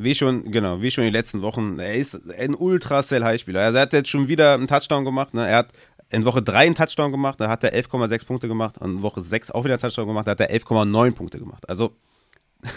Wie 0.00 0.14
schon, 0.14 0.52
genau, 0.52 0.80
wie 0.80 0.92
schon 0.92 1.02
in 1.02 1.08
den 1.08 1.14
letzten 1.14 1.42
Wochen. 1.42 1.80
Er 1.80 1.94
ist 1.94 2.20
ein 2.38 2.54
ultra 2.54 3.02
sell 3.02 3.24
high 3.24 3.40
Spieler. 3.40 3.62
Also 3.62 3.78
er 3.78 3.82
hat 3.82 3.92
jetzt 3.92 4.08
schon 4.08 4.28
wieder 4.28 4.54
einen 4.54 4.68
Touchdown 4.68 5.04
gemacht. 5.04 5.34
Ne? 5.34 5.48
Er 5.48 5.56
hat 5.56 5.70
in 6.10 6.24
Woche 6.24 6.40
3 6.40 6.58
einen 6.58 6.74
Touchdown 6.74 7.10
gemacht, 7.10 7.40
da 7.40 7.48
hat 7.48 7.64
er 7.64 7.74
11,6 7.74 8.26
Punkte 8.26 8.48
gemacht. 8.48 8.78
Und 8.78 8.96
in 8.96 9.02
Woche 9.02 9.22
6 9.22 9.50
auch 9.50 9.64
wieder 9.64 9.74
einen 9.74 9.80
Touchdown 9.80 10.06
gemacht, 10.06 10.26
da 10.26 10.32
hat 10.32 10.40
er 10.40 10.50
11,9 10.50 11.12
Punkte 11.12 11.38
gemacht. 11.38 11.68
Also 11.68 11.96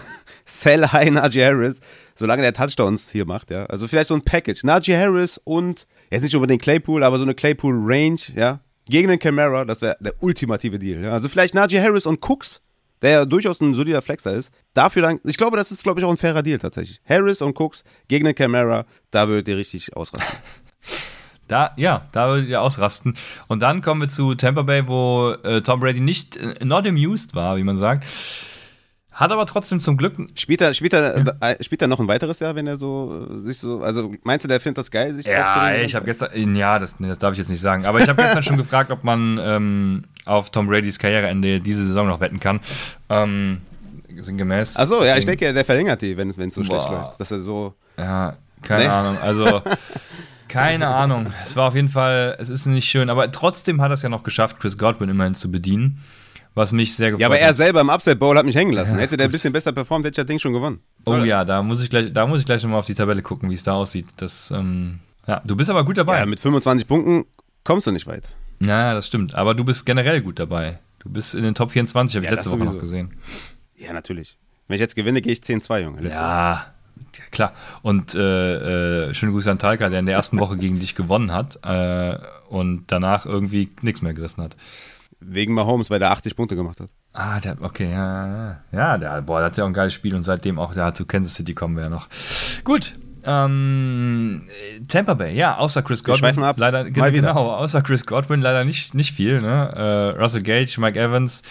Sell 0.45 0.87
High 0.87 1.11
Najee 1.11 1.45
Harris, 1.45 1.79
solange 2.15 2.41
der 2.41 2.53
Touchdowns 2.53 3.11
hier 3.11 3.25
macht, 3.25 3.51
ja. 3.51 3.65
Also 3.67 3.87
vielleicht 3.87 4.07
so 4.07 4.15
ein 4.15 4.23
Package. 4.23 4.63
Najee 4.63 4.97
Harris 4.97 5.39
und, 5.43 5.85
jetzt 6.09 6.23
nicht 6.23 6.35
unbedingt 6.35 6.61
Claypool, 6.61 7.03
aber 7.03 7.17
so 7.17 7.23
eine 7.23 7.35
Claypool 7.35 7.79
Range, 7.83 8.19
ja 8.35 8.61
gegen 8.91 9.07
den 9.07 9.17
Camara, 9.17 9.65
das 9.65 9.81
wäre 9.81 9.97
der 9.99 10.13
ultimative 10.19 10.77
Deal. 10.77 11.01
Ja? 11.01 11.13
Also 11.13 11.29
vielleicht 11.29 11.55
Najee 11.55 11.81
Harris 11.81 12.05
und 12.05 12.21
Cooks, 12.21 12.61
der 13.01 13.11
ja 13.11 13.25
durchaus 13.25 13.59
ein 13.61 13.73
solider 13.73 14.01
Flexer 14.01 14.33
ist. 14.33 14.51
Dafür 14.73 15.01
dann, 15.01 15.19
ich 15.23 15.37
glaube, 15.37 15.57
das 15.57 15.71
ist, 15.71 15.81
glaube 15.81 15.99
ich, 15.99 16.05
auch 16.05 16.11
ein 16.11 16.17
fairer 16.17 16.43
Deal 16.43 16.59
tatsächlich. 16.59 17.01
Harris 17.07 17.41
und 17.41 17.59
Cooks 17.59 17.83
gegen 18.07 18.25
den 18.25 18.35
Camara, 18.35 18.85
da 19.09 19.27
würdet 19.27 19.47
ihr 19.47 19.57
richtig 19.57 19.95
ausrasten. 19.95 20.37
Da, 21.47 21.73
ja, 21.75 22.07
da 22.13 22.29
würdet 22.29 22.47
ihr 22.47 22.61
ausrasten. 22.61 23.13
Und 23.49 23.59
dann 23.61 23.81
kommen 23.81 23.99
wir 23.99 24.07
zu 24.07 24.35
Tampa 24.35 24.61
Bay, 24.61 24.87
wo 24.87 25.31
äh, 25.43 25.61
Tom 25.61 25.81
Brady 25.81 25.99
nicht 25.99 26.37
äh, 26.37 26.63
not 26.63 26.87
amused 26.87 27.35
war, 27.35 27.57
wie 27.57 27.63
man 27.65 27.75
sagt. 27.75 28.05
Hat 29.11 29.29
aber 29.31 29.45
trotzdem 29.45 29.81
zum 29.81 29.97
Glück. 29.97 30.15
Spielt 30.35 30.61
er, 30.61 30.73
spielt, 30.73 30.93
er, 30.93 31.35
äh, 31.41 31.61
spielt 31.63 31.81
er 31.81 31.89
noch 31.89 31.99
ein 31.99 32.07
weiteres 32.07 32.39
Jahr, 32.39 32.55
wenn 32.55 32.65
er 32.65 32.77
so 32.77 33.27
äh, 33.29 33.39
sich 33.39 33.57
so. 33.59 33.81
Also 33.81 34.13
meinst 34.23 34.45
du, 34.45 34.47
der 34.47 34.61
findet 34.61 34.77
das 34.77 34.89
geil, 34.89 35.13
sich 35.13 35.25
Ja, 35.25 35.73
ich 35.73 35.95
habe 35.95 36.05
gestern. 36.05 36.55
Ja, 36.55 36.79
das, 36.79 36.97
nee, 36.99 37.09
das 37.09 37.17
darf 37.19 37.33
ich 37.33 37.37
jetzt 37.39 37.49
nicht 37.49 37.59
sagen. 37.59 37.85
Aber 37.85 37.99
ich 37.99 38.07
habe 38.07 38.21
gestern 38.21 38.41
schon 38.41 38.55
gefragt, 38.57 38.89
ob 38.89 39.03
man 39.03 39.37
ähm, 39.41 40.03
auf 40.25 40.49
Tom 40.49 40.67
Bradys 40.67 40.97
Karriereende 40.97 41.59
diese 41.59 41.85
Saison 41.85 42.07
noch 42.07 42.21
wetten 42.21 42.39
kann. 42.39 42.61
Ähm, 43.09 43.59
sinngemäß. 44.17 44.77
Achso, 44.77 45.03
ja, 45.03 45.17
ich 45.17 45.25
denke, 45.25 45.53
der 45.53 45.65
verlängert 45.65 46.01
die, 46.01 46.15
wenn 46.15 46.29
es 46.29 46.35
so 46.35 46.63
schlecht 46.63 46.85
Boah. 46.85 47.03
läuft. 47.07 47.19
Dass 47.19 47.31
er 47.31 47.41
so. 47.41 47.73
Ja, 47.97 48.37
keine 48.61 48.83
Nee. 48.83 48.89
Ahnung. 48.89 49.17
Also, 49.21 49.61
keine 50.47 50.87
Ahnung. 50.87 51.33
Es 51.43 51.55
war 51.57 51.67
auf 51.67 51.75
jeden 51.75 51.87
Fall, 51.89 52.37
es 52.39 52.49
ist 52.49 52.65
nicht 52.65 52.85
schön, 52.89 53.09
aber 53.09 53.29
trotzdem 53.31 53.81
hat 53.81 53.91
er 53.91 53.95
es 53.95 54.01
ja 54.03 54.09
noch 54.09 54.23
geschafft, 54.23 54.59
Chris 54.59 54.77
Godwin 54.77 55.09
immerhin 55.09 55.35
zu 55.35 55.51
bedienen. 55.51 55.99
Was 56.53 56.71
mich 56.73 56.95
sehr 56.95 57.11
gefreut 57.11 57.21
Ja, 57.21 57.27
aber 57.27 57.39
er 57.39 57.49
hat. 57.49 57.55
selber 57.55 57.79
im 57.81 57.89
Upset 57.89 58.19
Bowl 58.19 58.37
hat 58.37 58.45
mich 58.45 58.55
hängen 58.55 58.73
lassen. 58.73 58.95
Ja, 58.95 58.99
Hätte 59.01 59.15
der 59.15 59.27
ein 59.27 59.31
bisschen 59.31 59.53
besser 59.53 59.71
performt, 59.71 60.05
hätte 60.05 60.13
ich 60.13 60.23
das 60.23 60.25
Ding 60.25 60.37
schon 60.39 60.51
gewonnen. 60.53 60.81
Oh 61.05 61.15
ja, 61.17 61.45
da 61.45 61.63
muss 61.63 61.81
ich 61.81 61.89
gleich, 61.89 62.11
da 62.11 62.27
muss 62.27 62.39
ich 62.41 62.45
gleich 62.45 62.61
nochmal 62.63 62.79
auf 62.79 62.85
die 62.85 62.93
Tabelle 62.93 63.21
gucken, 63.21 63.49
wie 63.49 63.53
es 63.53 63.63
da 63.63 63.73
aussieht. 63.73 64.07
Das, 64.17 64.51
ähm, 64.51 64.99
ja, 65.27 65.41
du 65.45 65.55
bist 65.55 65.69
aber 65.69 65.85
gut 65.85 65.97
dabei. 65.97 66.19
Ja, 66.19 66.25
mit 66.25 66.39
25 66.41 66.87
Punkten 66.87 67.25
kommst 67.63 67.87
du 67.87 67.91
nicht 67.91 68.05
weit. 68.07 68.29
Ja, 68.59 68.93
das 68.93 69.07
stimmt. 69.07 69.33
Aber 69.33 69.55
du 69.55 69.63
bist 69.63 69.85
generell 69.85 70.21
gut 70.21 70.39
dabei. 70.39 70.79
Du 70.99 71.09
bist 71.09 71.33
in 71.33 71.43
den 71.43 71.55
Top 71.55 71.71
24, 71.71 72.15
habe 72.17 72.25
ich 72.25 72.29
Ja, 72.29 72.35
letzte 72.35 72.51
Woche 72.51 72.65
noch 72.65 72.79
gesehen. 72.79 73.13
Ja, 73.77 73.93
natürlich. 73.93 74.37
Wenn 74.67 74.75
ich 74.75 74.81
jetzt 74.81 74.95
gewinne, 74.95 75.21
gehe 75.21 75.33
ich 75.33 75.39
10-2, 75.39 75.79
Junge. 75.83 76.07
Ja, 76.07 76.11
ja, 77.17 77.23
klar. 77.31 77.53
Und 77.81 78.13
äh, 78.13 79.07
äh, 79.09 79.13
schöne 79.13 79.31
Grüße 79.31 79.49
an 79.49 79.57
Talca, 79.57 79.89
der 79.89 79.99
in 79.99 80.05
der 80.05 80.15
ersten 80.15 80.39
Woche 80.39 80.57
gegen 80.57 80.79
dich 80.79 80.95
gewonnen 80.95 81.31
hat 81.31 81.59
äh, 81.63 82.17
und 82.49 82.83
danach 82.87 83.25
irgendwie 83.25 83.69
nichts 83.81 84.01
mehr 84.01 84.13
gerissen 84.13 84.43
hat. 84.43 84.55
Wegen 85.21 85.53
Mahomes, 85.53 85.89
weil 85.89 85.99
der 85.99 86.11
80 86.11 86.35
Punkte 86.35 86.55
gemacht 86.55 86.79
hat. 86.79 86.89
Ah, 87.13 87.39
der, 87.39 87.57
okay, 87.61 87.91
ja, 87.91 88.27
ja. 88.27 88.61
Ja, 88.71 88.97
der, 88.97 89.21
boah, 89.21 89.39
der 89.39 89.45
hat 89.47 89.57
ja 89.57 89.63
auch 89.63 89.67
ein 89.67 89.73
geiles 89.73 89.93
Spiel 89.93 90.15
und 90.15 90.23
seitdem 90.23 90.57
auch, 90.59 90.75
hat 90.75 90.97
zu 90.97 91.05
Kansas 91.05 91.35
City 91.35 91.53
kommen 91.53 91.75
wir 91.75 91.83
ja 91.83 91.89
noch. 91.89 92.07
Gut. 92.63 92.93
Ähm, 93.23 94.47
Tampa 94.87 95.13
Bay, 95.13 95.35
ja, 95.35 95.57
außer 95.57 95.83
Chris 95.83 96.03
Godwin. 96.03 96.19
schweifen 96.19 96.43
ab. 96.43 96.57
Leider, 96.57 96.85
Mal 96.85 97.11
genau, 97.11 97.13
wieder. 97.13 97.35
außer 97.35 97.83
Chris 97.83 98.07
Godwin 98.07 98.41
leider 98.41 98.63
nicht, 98.63 98.95
nicht 98.95 99.13
viel, 99.15 99.41
ne? 99.41 100.15
Äh, 100.17 100.19
Russell 100.21 100.41
Gage, 100.41 100.79
Mike 100.79 100.99
Evans, 100.99 101.43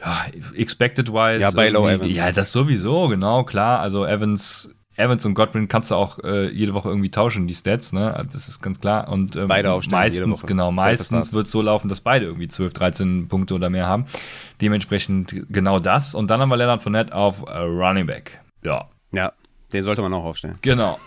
ja, 0.00 0.26
expected 0.54 1.10
wise. 1.12 1.40
Ja, 1.40 1.50
bei 1.52 1.70
Low 1.70 1.88
Evans. 1.88 2.14
Ja, 2.14 2.32
das 2.32 2.52
sowieso, 2.52 3.08
genau, 3.08 3.44
klar. 3.44 3.80
Also 3.80 4.04
Evans, 4.04 4.75
Evans 4.96 5.24
und 5.26 5.34
Godwin 5.34 5.68
kannst 5.68 5.90
du 5.90 5.94
auch 5.94 6.18
äh, 6.24 6.48
jede 6.50 6.72
Woche 6.74 6.88
irgendwie 6.88 7.10
tauschen, 7.10 7.46
die 7.46 7.54
Stats, 7.54 7.92
ne? 7.92 8.14
Also 8.14 8.30
Das 8.32 8.48
ist 8.48 8.62
ganz 8.62 8.80
klar. 8.80 9.08
Und 9.08 9.36
ähm, 9.36 9.48
Beide 9.48 9.72
aufstellen 9.72 10.00
meistens, 10.02 10.46
genau, 10.46 10.72
meistens 10.72 11.32
wird 11.32 11.46
es 11.46 11.52
so 11.52 11.60
laufen, 11.62 11.88
dass 11.88 12.00
beide 12.00 12.26
irgendwie 12.26 12.48
12, 12.48 12.72
13 12.72 13.28
Punkte 13.28 13.54
oder 13.54 13.68
mehr 13.70 13.86
haben. 13.86 14.06
Dementsprechend 14.60 15.44
genau 15.50 15.78
das. 15.78 16.14
Und 16.14 16.30
dann 16.30 16.40
haben 16.40 16.48
wir 16.48 16.56
Leonard 16.56 16.82
Fournette 16.82 17.14
auf 17.14 17.42
äh, 17.46 17.58
Running 17.58 18.06
Back. 18.06 18.40
Ja, 18.62 18.88
Ja, 19.12 19.32
den 19.72 19.82
sollte 19.84 20.02
man 20.02 20.12
auch 20.14 20.24
aufstellen. 20.24 20.58
genau. 20.62 20.98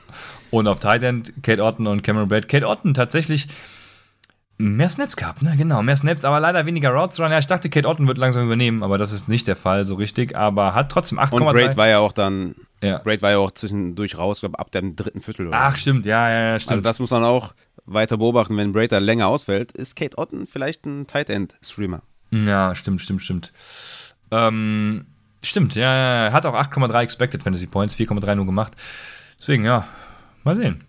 Und 0.51 0.67
auf 0.67 0.79
Tight 0.79 1.03
End 1.03 1.33
Kate 1.43 1.63
Otten 1.63 1.85
und 1.85 2.01
Cameron 2.03 2.27
Braid. 2.27 2.47
Kate 2.49 2.67
Otten 2.67 2.95
tatsächlich 2.95 3.47
mehr 4.57 4.89
Snaps 4.89 5.15
gehabt, 5.15 5.41
ne? 5.41 5.55
Genau, 5.57 5.81
mehr 5.83 5.95
Snaps, 5.95 6.25
aber 6.25 6.39
leider 6.39 6.65
weniger 6.65 6.89
Routes 6.89 7.19
Run. 7.19 7.31
Ja, 7.31 7.39
ich 7.39 7.47
dachte, 7.47 7.69
Kate 7.69 7.87
Otten 7.87 8.07
wird 8.07 8.17
langsam 8.17 8.45
übernehmen, 8.45 8.83
aber 8.83 8.97
das 8.97 9.11
ist 9.11 9.27
nicht 9.29 9.47
der 9.47 9.55
Fall 9.55 9.85
so 9.85 9.95
richtig. 9.95 10.35
Aber 10.35 10.73
hat 10.73 10.91
trotzdem 10.91 11.19
8,3. 11.19 11.31
Und 11.33 11.53
Braid 11.53 11.77
war 11.77 11.87
ja 11.87 11.99
auch 11.99 12.11
dann, 12.11 12.55
ja. 12.81 12.99
Braid 12.99 13.22
war 13.22 13.31
ja 13.31 13.38
auch 13.38 13.51
zwischendurch 13.51 14.18
raus, 14.18 14.39
glaube 14.41 14.60
ab 14.60 14.72
dem 14.72 14.95
dritten 14.95 15.22
Viertel. 15.22 15.47
Oder 15.47 15.57
Ach, 15.60 15.76
stimmt, 15.76 16.06
ja, 16.06 16.30
ja, 16.30 16.51
ja, 16.51 16.60
stimmt. 16.60 16.72
Also 16.72 16.84
das 16.84 16.99
muss 16.99 17.11
man 17.11 17.23
auch 17.23 17.53
weiter 17.85 18.18
beobachten, 18.18 18.56
wenn 18.57 18.72
Braid 18.72 18.91
da 18.91 18.99
länger 18.99 19.27
ausfällt, 19.27 19.72
ist 19.72 19.95
Kate 19.95 20.18
Otten 20.18 20.47
vielleicht 20.47 20.85
ein 20.85 21.07
Tight 21.07 21.30
End 21.30 21.53
Streamer. 21.64 22.01
Ja, 22.31 22.76
stimmt, 22.76 23.01
stimmt, 23.01 23.23
stimmt. 23.23 23.51
Ähm, 24.31 25.07
stimmt, 25.43 25.76
ja, 25.76 25.95
ja, 25.95 26.26
ja. 26.26 26.34
Hat 26.34 26.45
auch 26.45 26.53
8,3 26.53 27.01
Expected 27.01 27.43
Fantasy 27.43 27.68
Points, 27.68 27.95
4,3 27.95 28.35
nur 28.35 28.45
gemacht. 28.45 28.73
Deswegen, 29.39 29.65
ja, 29.65 29.88
mal 30.43 30.56
sehen. 30.56 30.84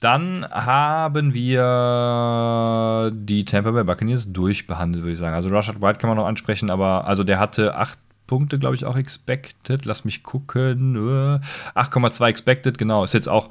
Dann 0.00 0.44
haben 0.50 1.32
wir 1.32 3.10
die 3.14 3.44
Tampa 3.44 3.70
Bay 3.70 3.84
Buccaneers 3.84 4.32
durchbehandelt, 4.32 5.02
würde 5.02 5.12
ich 5.12 5.18
sagen. 5.18 5.34
Also 5.34 5.48
Rashad 5.48 5.80
White 5.80 5.98
kann 5.98 6.08
man 6.08 6.18
noch 6.18 6.26
ansprechen, 6.26 6.70
aber 6.70 7.06
also 7.06 7.24
der 7.24 7.38
hatte 7.38 7.76
8 7.76 7.98
Punkte, 8.26 8.58
glaube 8.58 8.74
ich, 8.74 8.84
auch 8.84 8.96
expected. 8.96 9.84
Lass 9.84 10.04
mich 10.04 10.22
gucken. 10.22 10.96
Äh, 10.96 11.78
8,2 11.78 12.28
expected, 12.28 12.78
genau. 12.78 13.04
Ist 13.04 13.14
jetzt 13.14 13.28
auch 13.28 13.50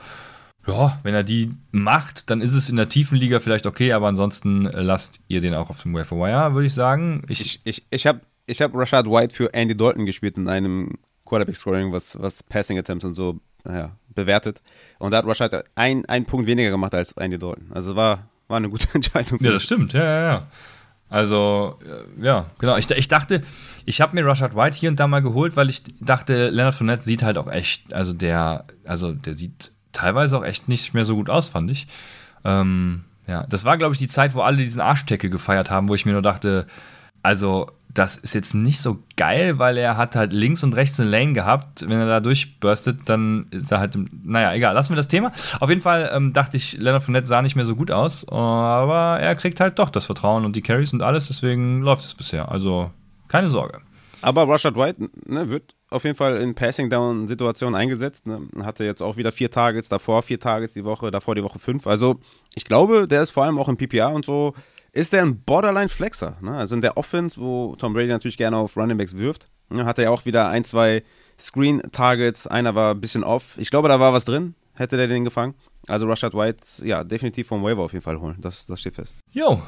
ja, 0.66 0.98
wenn 1.04 1.14
er 1.14 1.24
die 1.24 1.52
macht, 1.72 2.30
dann 2.30 2.41
ist 2.41 2.54
es 2.54 2.70
in 2.70 2.78
der 2.78 2.88
tiefen 2.88 3.18
Liga 3.18 3.40
vielleicht 3.40 3.66
okay, 3.66 3.91
aber 3.91 4.08
ansonsten 4.08 4.66
äh, 4.66 4.82
lasst 4.82 5.20
ihr 5.28 5.41
den 5.41 5.54
auch 5.54 5.70
auf 5.70 5.82
dem 5.82 5.94
Waiver 5.94 6.16
Wire, 6.16 6.54
würde 6.54 6.68
ich 6.68 6.74
sagen. 6.74 7.24
Ich, 7.28 7.41
Ich, 7.41 7.62
ich, 7.66 7.86
ich 7.90 8.08
habe 8.08 8.22
ich 8.45 8.62
hab 8.62 8.74
Rashad 8.74 9.06
White 9.06 9.36
für 9.36 9.54
Andy 9.54 9.76
Dalton 9.76 10.06
gespielt 10.06 10.38
in 10.38 10.48
einem 10.48 10.98
Quarterback-Scoring, 11.26 11.91
was, 11.91 12.20
was 12.22 12.44
Passing 12.44 12.78
Attempts 12.78 13.06
und 13.06 13.16
so 13.16 13.40
naja, 13.66 13.98
bewertet. 14.14 14.62
Und 15.00 15.12
da 15.12 15.18
hat 15.18 15.26
Rashad 15.26 15.66
ein, 15.76 16.06
einen 16.06 16.26
Punkt 16.26 16.48
weniger 16.48 16.70
gemacht 16.70 16.94
als 16.94 17.12
Andy 17.14 17.40
Dalton. 17.40 17.72
Also 17.74 17.95
war, 17.95 18.30
war 18.48 18.58
eine 18.58 18.70
gute 18.70 18.88
Entscheidung. 18.94 19.40
ja, 19.41 19.52
das 19.52 19.64
stimmt, 19.64 19.94
ja, 19.94 20.04
ja, 20.04 20.22
ja. 20.22 20.48
Also, 21.14 21.77
äh, 21.85 22.26
ja, 22.26 22.48
genau. 22.57 22.76
Ich, 22.76 22.90
ich 22.90 23.07
dachte, 23.07 23.44
ich 23.85 24.02
habe 24.02 24.15
mir 24.15 24.26
Rashad 24.26 24.56
White 24.56 24.76
hier 24.76 24.90
und 24.90 24.99
da 24.99 25.06
mal 25.06 25.22
geholt, 25.22 25.56
weil 25.56 25.69
ich 25.69 25.84
dachte, 25.99 26.49
Leonard 26.49 26.73
Fournette 26.73 27.03
sieht 27.03 27.22
halt 27.22 27.38
auch 27.38 27.48
echt, 27.48 27.94
also 27.94 28.14
der, 28.14 28.65
also 28.84 29.11
der 29.11 29.35
sieht 29.35 29.73
teilweise 29.91 30.35
auch 30.35 30.44
echt 30.44 30.68
nicht 30.68 30.95
mehr 30.95 31.06
so 31.06 31.15
gut 31.15 31.30
aus, 31.30 31.49
fand 31.49 31.69
ich. 31.69 31.85
Ähm, 32.44 33.03
ja, 33.27 33.45
das 33.45 33.64
war, 33.64 33.77
glaube 33.77 33.94
ich, 33.94 33.99
die 33.99 34.07
Zeit, 34.07 34.34
wo 34.34 34.41
alle 34.41 34.57
diesen 34.57 34.81
Arschtackle 34.81 35.30
gefeiert 35.30 35.69
haben, 35.69 35.88
wo 35.88 35.94
ich 35.94 36.07
mir 36.07 36.14
nur 36.14 36.23
dachte, 36.23 36.65
also 37.22 37.69
das 37.94 38.18
ist 38.18 38.34
jetzt 38.34 38.53
nicht 38.53 38.80
so 38.82 38.99
geil, 39.18 39.60
weil 39.60 39.78
er 39.78 39.98
hat 39.98 40.15
halt 40.15 40.34
links 40.34 40.64
und 40.64 40.76
rechts 40.76 40.99
eine 40.99 41.10
Lane 41.10 41.34
gehabt. 41.34 41.82
Wenn 41.88 41.99
er 41.99 42.07
da 42.07 42.20
durchburstet, 42.20 43.02
dann 43.06 43.48
ist 43.52 43.72
er 43.72 43.80
halt, 43.80 43.98
naja, 44.24 44.53
egal, 44.53 44.74
lassen 44.74 44.94
wir 44.94 44.98
das 44.98 45.07
Thema. 45.07 45.32
Auf 45.60 45.70
jeden 45.70 45.82
Fall 45.82 46.11
ähm, 46.14 46.34
dachte 46.34 46.57
ich, 46.57 46.78
Leonard 46.78 47.03
Fournette 47.03 47.28
sah 47.28 47.41
nicht 47.41 47.56
mehr 47.56 47.65
so 47.65 47.76
gut 47.76 47.91
aus, 47.91 48.28
aber 48.28 49.20
er 49.20 49.36
kriegt 49.36 49.60
halt 49.60 49.78
doch 49.80 49.90
das 49.90 50.06
Vertrauen 50.06 50.45
und 50.45 50.56
die 50.56 50.61
Carries 50.61 50.94
und 50.94 51.03
alles, 51.03 51.28
deswegen 51.28 51.82
läuft 51.82 52.03
es 52.03 52.14
bisher. 52.14 52.52
Also 52.52 52.91
keine 53.28 53.48
Sorge. 53.48 53.80
Aber 54.22 54.48
Rashad 54.48 54.76
White 54.76 55.10
ne, 55.26 55.49
wird 55.49 55.76
auf 55.90 56.06
jeden 56.06 56.15
Fall 56.15 56.38
in 56.38 56.56
Passing-Down-Situationen 56.56 57.76
eingesetzt. 57.76 58.26
Ne? 58.26 58.48
Hatte 58.61 58.86
jetzt 58.86 59.03
auch 59.03 59.18
wieder 59.18 59.32
vier 59.32 59.52
Targets, 59.52 59.90
davor 59.90 60.24
vier 60.24 60.40
Targets 60.40 60.74
die 60.74 60.86
Woche, 60.86 61.11
davor 61.11 61.36
die 61.36 61.44
Woche 61.44 61.60
fünf. 61.60 61.86
Also 61.88 62.20
ich 62.56 62.64
glaube, 62.64 63.07
der 63.07 63.22
ist 63.22 63.32
vor 63.32 63.44
allem 63.44 63.60
auch 63.60 63.68
im 63.68 63.78
PPA 63.78 64.07
und 64.07 64.26
so, 64.26 64.53
ist 64.94 65.11
der 65.11 65.24
ein 65.24 65.41
Borderline-Flexer. 65.41 66.38
Ne? 66.41 66.56
Also 66.56 66.76
in 66.76 66.82
der 66.82 66.98
Offense, 66.98 67.41
wo 67.41 67.76
Tom 67.76 67.94
Brady 67.94 68.07
natürlich 68.07 68.38
gerne 68.38 68.57
auf 68.57 68.78
Running 68.78 68.98
Backs 68.98 69.18
wirft, 69.18 69.49
ne, 69.70 69.86
hat 69.86 69.98
er 69.98 70.06
ja 70.06 70.10
auch 70.11 70.26
wieder 70.26 70.48
ein, 70.49 70.64
zwei 70.64 71.03
Screen-Targets. 71.40 72.48
Einer 72.48 72.76
war 72.76 72.94
ein 72.94 73.02
bisschen 73.02 73.24
off. 73.24 73.57
Ich 73.57 73.72
glaube, 73.72 73.90
da 73.90 73.99
war 73.99 74.14
was 74.14 74.26
drin. 74.26 74.56
Hätte 74.76 74.98
der 74.98 75.07
den 75.07 75.26
gefangen. 75.26 75.56
Also 75.88 76.07
Rashad 76.07 76.34
White, 76.34 76.86
ja, 76.86 77.03
definitiv 77.03 77.48
vom 77.48 77.64
Waiver 77.64 77.84
auf 77.84 77.94
jeden 77.94 78.03
Fall 78.03 78.20
holen. 78.20 78.38
Das, 78.40 78.65
das 78.65 78.80
steht 78.80 78.95
fest. 78.95 79.14
Jo. 79.32 79.61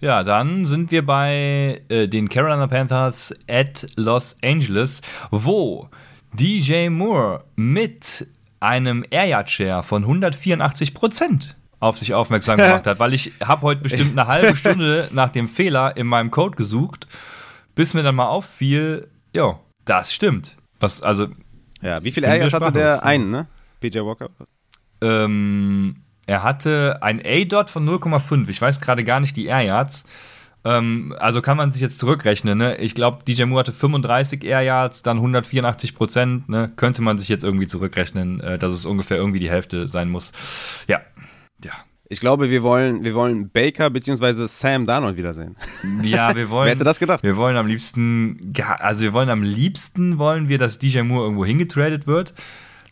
Ja, 0.00 0.22
dann 0.22 0.66
sind 0.66 0.90
wir 0.90 1.06
bei 1.06 1.82
äh, 1.88 2.06
den 2.08 2.28
Carolina 2.28 2.66
Panthers 2.66 3.34
at 3.48 3.86
Los 3.96 4.36
Angeles, 4.42 5.00
wo 5.30 5.88
DJ 6.34 6.88
Moore 6.88 7.44
mit 7.56 8.26
einem 8.60 9.04
Air 9.10 9.26
Yard 9.26 9.50
Share 9.50 9.82
von 9.82 10.02
184 10.02 10.94
Prozent 10.94 11.56
auf 11.80 11.98
sich 11.98 12.14
aufmerksam 12.14 12.56
gemacht 12.58 12.86
hat, 12.86 12.98
weil 12.98 13.14
ich 13.14 13.32
habe 13.44 13.62
heute 13.62 13.82
bestimmt 13.82 14.18
eine 14.18 14.28
halbe 14.28 14.56
Stunde 14.56 15.08
nach 15.12 15.30
dem 15.30 15.48
Fehler 15.48 15.96
in 15.96 16.06
meinem 16.06 16.30
Code 16.30 16.56
gesucht, 16.56 17.06
bis 17.74 17.94
mir 17.94 18.02
dann 18.02 18.14
mal 18.14 18.26
auffiel, 18.26 19.08
jo, 19.32 19.58
das 19.84 20.12
stimmt. 20.12 20.56
Was, 20.80 21.02
also, 21.02 21.28
Ja, 21.82 22.02
wie 22.02 22.10
Areas 22.24 22.52
wir 22.52 22.60
hatte 22.60 22.72
der? 22.72 23.04
Einen, 23.04 23.30
ne? 23.30 23.46
PJ 23.80 23.98
Walker. 23.98 24.30
Ähm, 25.00 25.96
er 26.26 26.42
hatte 26.42 26.98
ein 27.02 27.20
A-Dot 27.24 27.70
von 27.70 27.86
0,5. 27.88 28.48
Ich 28.48 28.60
weiß 28.60 28.80
gerade 28.80 29.04
gar 29.04 29.20
nicht 29.20 29.36
die 29.36 29.46
Air 29.46 29.62
Yards. 29.62 30.04
Ähm, 30.64 31.14
also 31.18 31.42
kann 31.42 31.58
man 31.58 31.72
sich 31.72 31.82
jetzt 31.82 31.98
zurückrechnen. 31.98 32.56
Ne? 32.56 32.76
Ich 32.78 32.94
glaube, 32.94 33.22
DJ 33.24 33.44
Moore 33.44 33.60
hatte 33.60 33.72
35 33.72 34.42
Air 34.44 34.62
Yards, 34.62 35.02
dann 35.02 35.18
184 35.18 35.94
Prozent. 35.94 36.48
Ne? 36.48 36.72
Könnte 36.76 37.02
man 37.02 37.18
sich 37.18 37.28
jetzt 37.28 37.44
irgendwie 37.44 37.66
zurückrechnen, 37.66 38.40
äh, 38.40 38.58
dass 38.58 38.72
es 38.72 38.86
ungefähr 38.86 39.18
irgendwie 39.18 39.40
die 39.40 39.50
Hälfte 39.50 39.86
sein 39.88 40.08
muss. 40.08 40.32
Ja. 40.88 41.00
Ich 42.14 42.20
glaube, 42.20 42.48
wir 42.48 42.62
wollen, 42.62 43.02
wir 43.02 43.12
wollen 43.16 43.50
Baker 43.50 43.90
bzw. 43.90 44.46
Sam 44.46 44.86
Darnold 44.86 45.16
wiedersehen. 45.16 45.56
Ja, 46.04 46.32
wir 46.36 46.48
wollen. 46.50 46.66
Wer 46.66 46.74
hätte 46.74 46.84
das 46.84 47.00
gedacht? 47.00 47.24
Wir 47.24 47.36
wollen 47.36 47.56
am 47.56 47.66
liebsten, 47.66 48.52
also 48.78 49.02
wir 49.02 49.12
wollen 49.12 49.30
am 49.30 49.42
liebsten 49.42 50.16
wollen 50.16 50.48
wir, 50.48 50.58
dass 50.58 50.78
DJ 50.78 51.00
Moore 51.00 51.24
irgendwo 51.24 51.44
hingetradet 51.44 52.06
wird. 52.06 52.32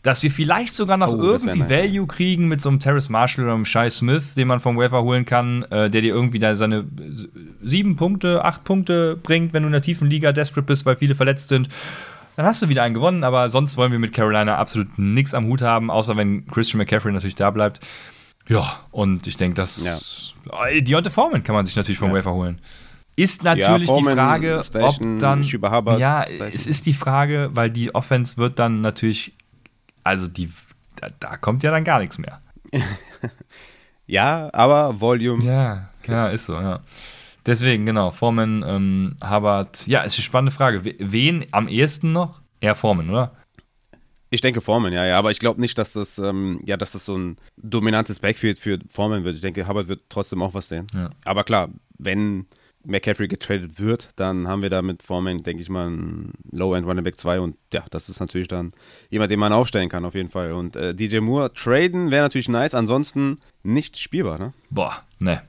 Dass 0.01 0.21
wir 0.23 0.29
vielleicht 0.29 0.73
sogar 0.75 0.97
noch 0.97 1.13
Oh, 1.13 1.21
irgendwie 1.21 1.59
nice. 1.59 1.69
Value 1.69 2.05
kriegen 2.05 2.49
mit 2.49 2.59
so 2.59 2.67
einem 2.67 2.81
Terrace 2.81 3.07
Marshall 3.07 3.45
oder 3.45 3.53
einem 3.53 3.63
Shai 3.63 3.89
Smith, 3.89 4.33
den 4.35 4.49
man 4.49 4.59
vom 4.59 4.75
Waiver 4.75 5.01
holen 5.03 5.23
kann, 5.23 5.63
äh, 5.71 5.89
der 5.89 6.01
dir 6.01 6.13
irgendwie 6.13 6.39
da 6.39 6.53
seine 6.55 6.83
sieben 7.61 7.95
Punkte, 7.95 8.43
acht 8.43 8.65
Punkte 8.65 9.15
bringt, 9.23 9.53
wenn 9.53 9.63
du 9.63 9.67
in 9.67 9.71
der 9.71 9.81
tiefen 9.81 10.09
Liga 10.09 10.33
desperate 10.33 10.65
bist, 10.65 10.85
weil 10.85 10.97
viele 10.97 11.15
verletzt 11.15 11.47
sind. 11.47 11.69
Dann 12.35 12.45
hast 12.45 12.61
du 12.61 12.67
wieder 12.67 12.83
einen 12.83 12.95
gewonnen, 12.95 13.23
aber 13.23 13.47
sonst 13.47 13.77
wollen 13.77 13.93
wir 13.93 13.99
mit 13.99 14.11
Carolina 14.11 14.57
absolut 14.57 14.99
nichts 14.99 15.33
am 15.33 15.45
Hut 15.45 15.61
haben, 15.61 15.89
außer 15.89 16.17
wenn 16.17 16.47
Christian 16.47 16.79
McCaffrey 16.79 17.13
natürlich 17.13 17.35
da 17.35 17.49
bleibt. 17.51 17.79
Ja, 18.47 18.81
und 18.91 19.25
ich 19.27 19.37
denke, 19.37 19.55
dass. 19.55 19.83
Ja. 19.83 20.79
Deontay 20.81 21.09
Foreman 21.09 21.43
kann 21.43 21.55
man 21.55 21.65
sich 21.65 21.75
natürlich 21.75 21.97
vom 21.97 22.09
Ja. 22.09 22.15
Waiver 22.15 22.33
holen. 22.33 22.59
Ist 23.15 23.43
natürlich 23.43 23.67
Ja, 23.67 23.77
die 23.77 23.85
Foreman, 23.85 24.15
Frage, 24.15 24.61
Station, 24.63 25.13
ob 25.15 25.19
dann. 25.19 25.43
Hubbard, 25.43 25.99
ja, 25.99 26.23
Station. 26.23 26.51
es 26.53 26.65
ist 26.67 26.85
die 26.85 26.93
Frage, 26.93 27.51
weil 27.53 27.69
die 27.69 27.93
Offense 27.93 28.37
wird 28.37 28.59
dann 28.59 28.81
natürlich. 28.81 29.33
Also, 30.03 30.27
die. 30.27 30.51
Da, 30.97 31.07
da 31.19 31.37
kommt 31.37 31.63
ja 31.63 31.71
dann 31.71 31.83
gar 31.83 31.99
nichts 31.99 32.17
mehr. 32.17 32.41
Ja, 34.05 34.49
aber 34.53 34.99
Volume. 34.99 35.43
Ja, 35.43 35.89
ja, 36.05 36.25
ist 36.25 36.45
so, 36.45 36.53
ja. 36.59 36.81
Deswegen, 37.45 37.85
genau, 37.85 38.11
Foreman, 38.11 38.63
ähm, 38.67 39.15
Hubbard. 39.23 39.87
Ja, 39.87 40.01
ist 40.01 40.15
eine 40.17 40.23
spannende 40.23 40.51
Frage. 40.51 40.83
We- 40.83 40.95
Wen 40.99 41.45
am 41.51 41.67
ehesten 41.69 42.11
noch? 42.11 42.41
Eher 42.59 42.75
Foreman, 42.75 43.09
oder? 43.09 43.31
Ich 44.33 44.41
denke 44.41 44.61
Foreman, 44.61 44.93
ja, 44.93 45.05
ja, 45.05 45.19
aber 45.19 45.29
ich 45.29 45.37
glaube 45.37 45.61
nicht, 45.61 45.77
dass 45.77 45.93
das, 45.93 46.17
ähm, 46.17 46.59
ja, 46.65 46.75
dass 46.75 46.93
das 46.93 47.05
so 47.05 47.15
ein 47.15 47.37
dominantes 47.55 48.17
Backfield 48.17 48.57
für 48.57 48.79
Foreman 48.89 49.23
wird. 49.23 49.35
Ich 49.35 49.41
denke, 49.41 49.67
Hubbard 49.67 49.87
wird 49.87 50.01
trotzdem 50.09 50.41
auch 50.41 50.55
was 50.55 50.69
sehen. 50.69 50.87
Ja. 50.91 51.11
Aber 51.23 51.43
klar, 51.43 51.69
wenn 51.99 52.47
McCaffrey 52.83 53.27
getradet 53.27 53.79
wird, 53.79 54.09
dann 54.15 54.47
haben 54.47 54.63
wir 54.63 54.71
da 54.71 54.81
mit 54.81 55.03
Foreman, 55.03 55.43
denke 55.43 55.61
ich 55.61 55.69
mal, 55.69 55.87
ein 55.87 56.31
Low-End 56.51 56.87
Running 56.87 57.03
Back 57.03 57.19
2 57.19 57.41
und 57.41 57.57
ja, 57.71 57.83
das 57.91 58.09
ist 58.09 58.19
natürlich 58.21 58.47
dann 58.47 58.73
jemand, 59.11 59.29
den 59.29 59.39
man 59.39 59.53
aufstellen 59.53 59.87
kann, 59.87 60.03
auf 60.03 60.15
jeden 60.15 60.29
Fall. 60.29 60.53
Und 60.53 60.75
äh, 60.75 60.95
DJ 60.95 61.19
Moore 61.19 61.53
traden 61.53 62.09
wäre 62.09 62.23
natürlich 62.23 62.49
nice, 62.49 62.73
ansonsten 62.73 63.37
nicht 63.61 63.99
spielbar, 63.99 64.39
ne? 64.39 64.53
Boah, 64.71 65.03
ne. 65.19 65.43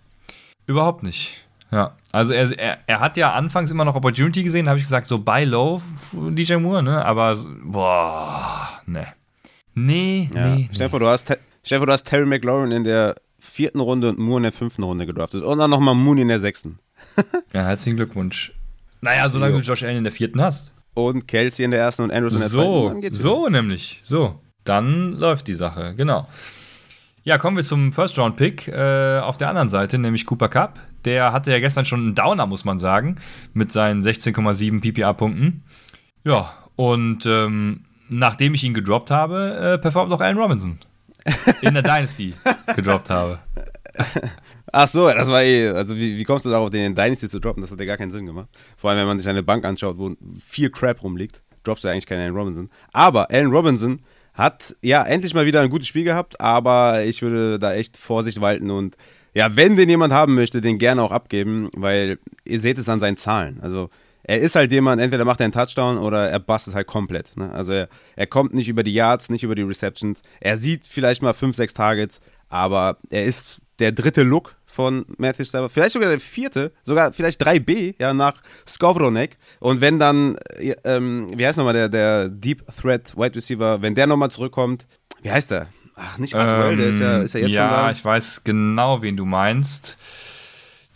Überhaupt 0.66 1.02
nicht. 1.02 1.42
Ja, 1.70 1.96
also 2.12 2.34
er, 2.34 2.56
er, 2.58 2.78
er 2.86 3.00
hat 3.00 3.16
ja 3.16 3.32
anfangs 3.32 3.70
immer 3.70 3.86
noch 3.86 3.96
Opportunity 3.96 4.42
gesehen, 4.42 4.68
habe 4.68 4.76
ich 4.76 4.84
gesagt, 4.84 5.06
so 5.06 5.18
buy 5.18 5.44
low, 5.44 5.80
DJ 6.12 6.56
Moore, 6.56 6.82
ne? 6.82 7.02
Aber, 7.02 7.36
boah, 7.64 8.73
ne. 8.86 9.06
Nee, 9.74 10.30
Ja. 10.34 10.48
nee, 10.54 10.68
dir 10.72 10.88
nee. 10.88 10.98
du 10.98 11.06
hast, 11.06 11.28
vor, 11.28 11.86
du 11.86 11.92
hast 11.92 12.04
Terry 12.04 12.26
McLaurin 12.26 12.70
in 12.70 12.84
der 12.84 13.16
vierten 13.38 13.80
Runde 13.80 14.08
und 14.10 14.18
Moore 14.18 14.38
in 14.38 14.42
der 14.44 14.52
fünften 14.52 14.82
Runde 14.82 15.06
gedraftet. 15.06 15.42
Und 15.42 15.58
dann 15.58 15.70
nochmal 15.70 15.94
Mooney 15.94 16.22
in 16.22 16.28
der 16.28 16.40
sechsten. 16.40 16.78
Ja, 17.52 17.62
herzlichen 17.64 17.96
Glückwunsch. 17.96 18.52
Naja, 19.00 19.28
solange 19.28 19.54
Jo. 19.54 19.60
du 19.60 19.64
Josh 19.66 19.82
Allen 19.82 19.98
in 19.98 20.04
der 20.04 20.12
vierten 20.12 20.40
hast. 20.40 20.72
Und 20.94 21.28
Kelsey 21.28 21.64
in 21.64 21.70
der 21.70 21.80
ersten 21.80 22.02
und 22.02 22.12
Andrews 22.12 22.34
in 22.34 22.38
der 22.40 22.48
zweiten. 22.48 22.64
So, 22.66 22.88
Dann 22.88 23.00
geht's 23.00 23.18
so 23.18 23.48
nämlich. 23.48 24.00
So, 24.04 24.40
dann 24.64 25.12
läuft 25.12 25.46
die 25.48 25.54
Sache, 25.54 25.94
genau. 25.96 26.26
Ja, 27.24 27.38
kommen 27.38 27.56
wir 27.56 27.64
zum 27.64 27.92
First-Round-Pick 27.92 28.68
äh, 28.68 29.18
auf 29.20 29.36
der 29.36 29.48
anderen 29.48 29.70
Seite, 29.70 29.98
nämlich 29.98 30.26
Cooper 30.26 30.48
Cup. 30.48 30.78
Der 31.04 31.32
hatte 31.32 31.50
ja 31.52 31.58
gestern 31.60 31.84
schon 31.84 32.00
einen 32.00 32.14
Downer, 32.14 32.46
muss 32.46 32.64
man 32.64 32.78
sagen, 32.78 33.16
mit 33.54 33.72
seinen 33.72 34.02
16,7 34.02 34.80
PPA-Punkten. 34.80 35.64
Ja, 36.24 36.52
und 36.76 37.24
ähm, 37.26 37.84
nachdem 38.08 38.54
ich 38.54 38.64
ihn 38.64 38.74
gedroppt 38.74 39.10
habe, 39.10 39.74
äh, 39.74 39.78
performt 39.78 40.12
auch 40.12 40.20
Allen 40.20 40.38
Robinson. 40.38 40.78
In 41.62 41.74
der 41.74 41.82
Dynasty 41.84 42.34
gedroppt 42.76 43.10
habe. 43.10 43.38
Ach 44.72 44.88
so, 44.88 45.08
das 45.08 45.28
war 45.28 45.42
eh, 45.42 45.68
also 45.68 45.96
wie, 45.96 46.16
wie 46.18 46.24
kommst 46.24 46.44
du 46.44 46.50
darauf, 46.50 46.70
den 46.70 46.82
in 46.82 46.94
Dynasty 46.94 47.28
zu 47.28 47.40
droppen? 47.40 47.60
Das 47.60 47.70
hat 47.70 47.78
ja 47.78 47.86
gar 47.86 47.96
keinen 47.96 48.10
Sinn 48.10 48.26
gemacht. 48.26 48.48
Vor 48.76 48.90
allem, 48.90 48.98
wenn 48.98 49.06
man 49.06 49.18
sich 49.18 49.28
eine 49.28 49.42
Bank 49.42 49.64
anschaut, 49.64 49.98
wo 49.98 50.14
viel 50.46 50.70
Crap 50.70 51.02
rumliegt, 51.02 51.42
droppst 51.62 51.84
du 51.84 51.88
eigentlich 51.88 52.06
keinen 52.06 52.22
Allen 52.22 52.36
Robinson. 52.36 52.70
Aber 52.92 53.30
Allen 53.30 53.50
Robinson 53.50 54.00
hat 54.34 54.74
ja 54.82 55.04
endlich 55.04 55.32
mal 55.32 55.46
wieder 55.46 55.60
ein 55.60 55.70
gutes 55.70 55.86
Spiel 55.86 56.04
gehabt, 56.04 56.40
aber 56.40 57.04
ich 57.04 57.22
würde 57.22 57.58
da 57.58 57.72
echt 57.72 57.96
Vorsicht 57.96 58.40
walten 58.40 58.70
und 58.70 58.96
ja, 59.32 59.56
wenn 59.56 59.76
den 59.76 59.88
jemand 59.88 60.12
haben 60.12 60.34
möchte, 60.34 60.60
den 60.60 60.78
gerne 60.78 61.02
auch 61.02 61.10
abgeben, 61.10 61.68
weil 61.74 62.18
ihr 62.44 62.60
seht 62.60 62.78
es 62.78 62.88
an 62.88 63.00
seinen 63.00 63.16
Zahlen. 63.16 63.58
Also 63.62 63.90
er 64.24 64.40
ist 64.40 64.56
halt 64.56 64.72
jemand, 64.72 65.00
entweder 65.00 65.24
macht 65.24 65.40
er 65.40 65.44
einen 65.44 65.52
Touchdown 65.52 65.98
oder 65.98 66.28
er 66.28 66.40
bastet 66.40 66.74
halt 66.74 66.86
komplett. 66.86 67.36
Ne? 67.36 67.50
Also 67.52 67.72
er, 67.72 67.88
er 68.16 68.26
kommt 68.26 68.54
nicht 68.54 68.68
über 68.68 68.82
die 68.82 68.92
Yards, 68.92 69.28
nicht 69.28 69.42
über 69.42 69.54
die 69.54 69.62
Receptions. 69.62 70.22
Er 70.40 70.56
sieht 70.56 70.86
vielleicht 70.86 71.22
mal 71.22 71.34
fünf, 71.34 71.56
sechs 71.56 71.74
Targets, 71.74 72.20
aber 72.48 72.98
er 73.10 73.24
ist 73.24 73.60
der 73.78 73.92
dritte 73.92 74.22
Look 74.22 74.56
von 74.66 75.04
Matthew 75.18 75.44
Stafford, 75.44 75.70
vielleicht 75.70 75.92
sogar 75.92 76.08
der 76.08 76.18
vierte, 76.18 76.72
sogar 76.82 77.12
vielleicht 77.12 77.40
3B, 77.44 77.94
ja, 77.98 78.12
nach 78.12 78.34
Skowronek. 78.66 79.36
Und 79.60 79.80
wenn 79.80 79.98
dann, 79.98 80.36
äh, 80.56 80.74
ähm, 80.84 81.28
wie 81.36 81.46
heißt 81.46 81.58
nochmal 81.58 81.74
der, 81.74 81.88
der 81.88 82.28
Deep 82.28 82.64
Threat 82.80 83.16
Wide 83.16 83.36
Receiver, 83.36 83.82
wenn 83.82 83.94
der 83.94 84.06
nochmal 84.06 84.30
zurückkommt, 84.30 84.86
wie 85.22 85.30
heißt 85.30 85.52
der? 85.52 85.68
Ach, 85.96 86.18
nicht 86.18 86.34
Atwell, 86.34 86.76
der 86.76 86.88
ist 86.88 86.98
ja, 86.98 87.18
ist 87.18 87.34
ja 87.34 87.40
jetzt 87.40 87.48
Ähm, 87.50 87.54
ja, 87.54 87.68
schon 87.68 87.78
da. 87.78 87.90
ich 87.92 88.04
weiß 88.04 88.42
genau, 88.42 89.00
wen 89.02 89.16
du 89.16 89.24
meinst. 89.24 89.96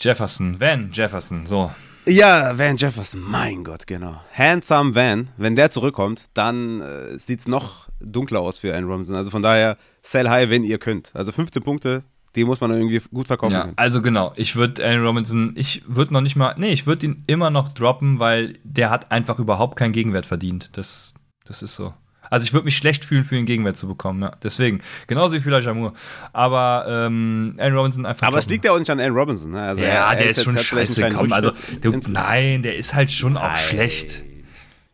Jefferson, 0.00 0.60
Van 0.60 0.90
Jefferson, 0.92 1.46
so. 1.46 1.70
Ja, 2.09 2.56
Van 2.59 2.76
Jefferson, 2.76 3.20
mein 3.20 3.64
Gott, 3.64 3.86
genau. 3.86 4.20
Handsome 4.32 4.94
Van, 4.94 5.28
wenn 5.36 5.56
der 5.56 5.70
zurückkommt, 5.70 6.24
dann 6.35 6.80
äh, 6.80 7.18
sieht 7.18 7.40
es 7.40 7.48
noch 7.48 7.89
dunkler 8.01 8.40
aus 8.40 8.59
für 8.59 8.72
Aaron 8.74 8.89
Robinson. 8.90 9.14
Also 9.14 9.30
von 9.30 9.43
daher, 9.43 9.76
sell 10.02 10.28
high, 10.28 10.48
wenn 10.48 10.64
ihr 10.64 10.78
könnt. 10.78 11.10
Also 11.14 11.32
15 11.32 11.62
Punkte, 11.62 12.02
die 12.35 12.44
muss 12.44 12.60
man 12.60 12.70
irgendwie 12.70 13.01
gut 13.12 13.26
verkaufen 13.26 13.52
Ja, 13.52 13.62
können. 13.62 13.74
also 13.76 14.01
genau, 14.01 14.32
ich 14.36 14.56
würde 14.56 14.85
Allen 14.85 15.05
Robinson, 15.05 15.52
ich 15.56 15.82
würde 15.86 16.12
noch 16.14 16.20
nicht 16.20 16.36
mal, 16.36 16.55
nee, 16.56 16.72
ich 16.72 16.86
würde 16.86 17.06
ihn 17.06 17.24
immer 17.26 17.51
noch 17.51 17.72
droppen, 17.72 18.18
weil 18.18 18.59
der 18.64 18.90
hat 18.90 19.10
einfach 19.10 19.39
überhaupt 19.39 19.76
keinen 19.76 19.93
Gegenwert 19.93 20.26
verdient. 20.26 20.76
Das, 20.76 21.14
das 21.44 21.62
ist 21.62 21.76
so. 21.76 21.93
Also 22.30 22.44
ich 22.44 22.52
würde 22.52 22.64
mich 22.66 22.76
schlecht 22.76 23.05
fühlen, 23.05 23.24
für 23.24 23.36
ihn 23.36 23.46
Gegenwert 23.46 23.76
zu 23.76 23.88
bekommen, 23.88 24.22
ja. 24.22 24.32
Deswegen, 24.42 24.80
genauso 25.06 25.34
wie 25.34 25.40
vielleicht 25.40 25.66
Amur. 25.68 25.94
Aber 26.32 26.86
ähm, 26.88 27.55
Allen 27.59 27.74
Robinson 27.76 28.06
einfach. 28.06 28.26
Aber 28.26 28.38
es 28.38 28.48
liegt 28.48 28.64
ja 28.64 28.72
auch 28.72 28.78
nicht 28.78 28.90
an 28.90 29.00
Aaron 29.00 29.16
Robinson. 29.16 29.50
Ne? 29.52 29.60
Also 29.62 29.82
Ja, 29.82 29.88
er- 29.88 30.06
er 30.10 30.16
der 30.16 30.26
ist 30.30 30.36
jetzt- 30.36 30.44
schon 30.44 30.59
scheiße. 30.59 31.09
Komm, 31.10 31.32
also, 31.32 31.52
ins- 31.82 32.09
nein, 32.09 32.62
der 32.62 32.76
ist 32.76 32.94
halt 32.94 33.10
schon 33.10 33.36
auch 33.36 33.42
Nein. 33.42 33.56
schlecht. 33.59 34.22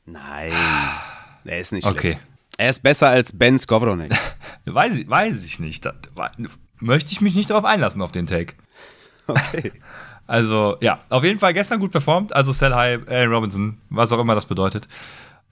Nein, 0.06 0.52
er 1.44 1.61
ist 1.61 1.73
nicht 1.73 1.86
Okay. 1.86 2.01
schlecht. 2.12 2.19
Er 2.56 2.70
ist 2.70 2.82
besser 2.82 3.09
als 3.09 3.32
Ben 3.36 3.59
Skowronek. 3.59 4.12
Weiß, 4.65 4.94
ich- 4.94 5.09
weiß 5.09 5.44
ich 5.44 5.59
nicht. 5.59 5.86
Wa- 6.15 6.31
möchte 6.81 7.12
ich 7.12 7.20
mich 7.20 7.35
nicht 7.35 7.51
darauf 7.51 7.65
einlassen, 7.65 8.01
auf 8.02 8.12
den 8.12 8.27
Take. 8.27 8.55
Okay. 9.27 9.73
Also, 10.27 10.78
ja, 10.81 11.01
auf 11.11 11.23
jeden 11.23 11.39
Fall 11.39 11.52
gestern 11.52 11.78
gut 11.81 11.93
performt. 11.93 12.35
Also, 12.35 12.51
Sell 12.51 12.73
High, 12.74 13.06
Allen 13.09 13.31
Robinson, 13.31 13.77
was 13.90 14.11
auch 14.11 14.19
immer 14.19 14.35
das 14.35 14.47
bedeutet. 14.47 14.89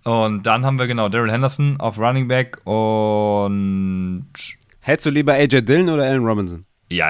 Und 0.04 0.42
dann 0.44 0.64
haben 0.66 0.78
wir 0.78 0.86
genau 0.86 1.08
Daryl 1.08 1.30
Henderson 1.30 1.78
auf 1.78 1.98
Running 1.98 2.28
Back 2.28 2.58
und 2.66 4.26
Hättest 4.80 5.06
du 5.06 5.10
lieber 5.10 5.34
AJ 5.34 5.62
Dillon 5.62 5.88
oder 5.90 6.02
Allen 6.04 6.24
Robinson? 6.24 6.64
ja, 6.88 7.08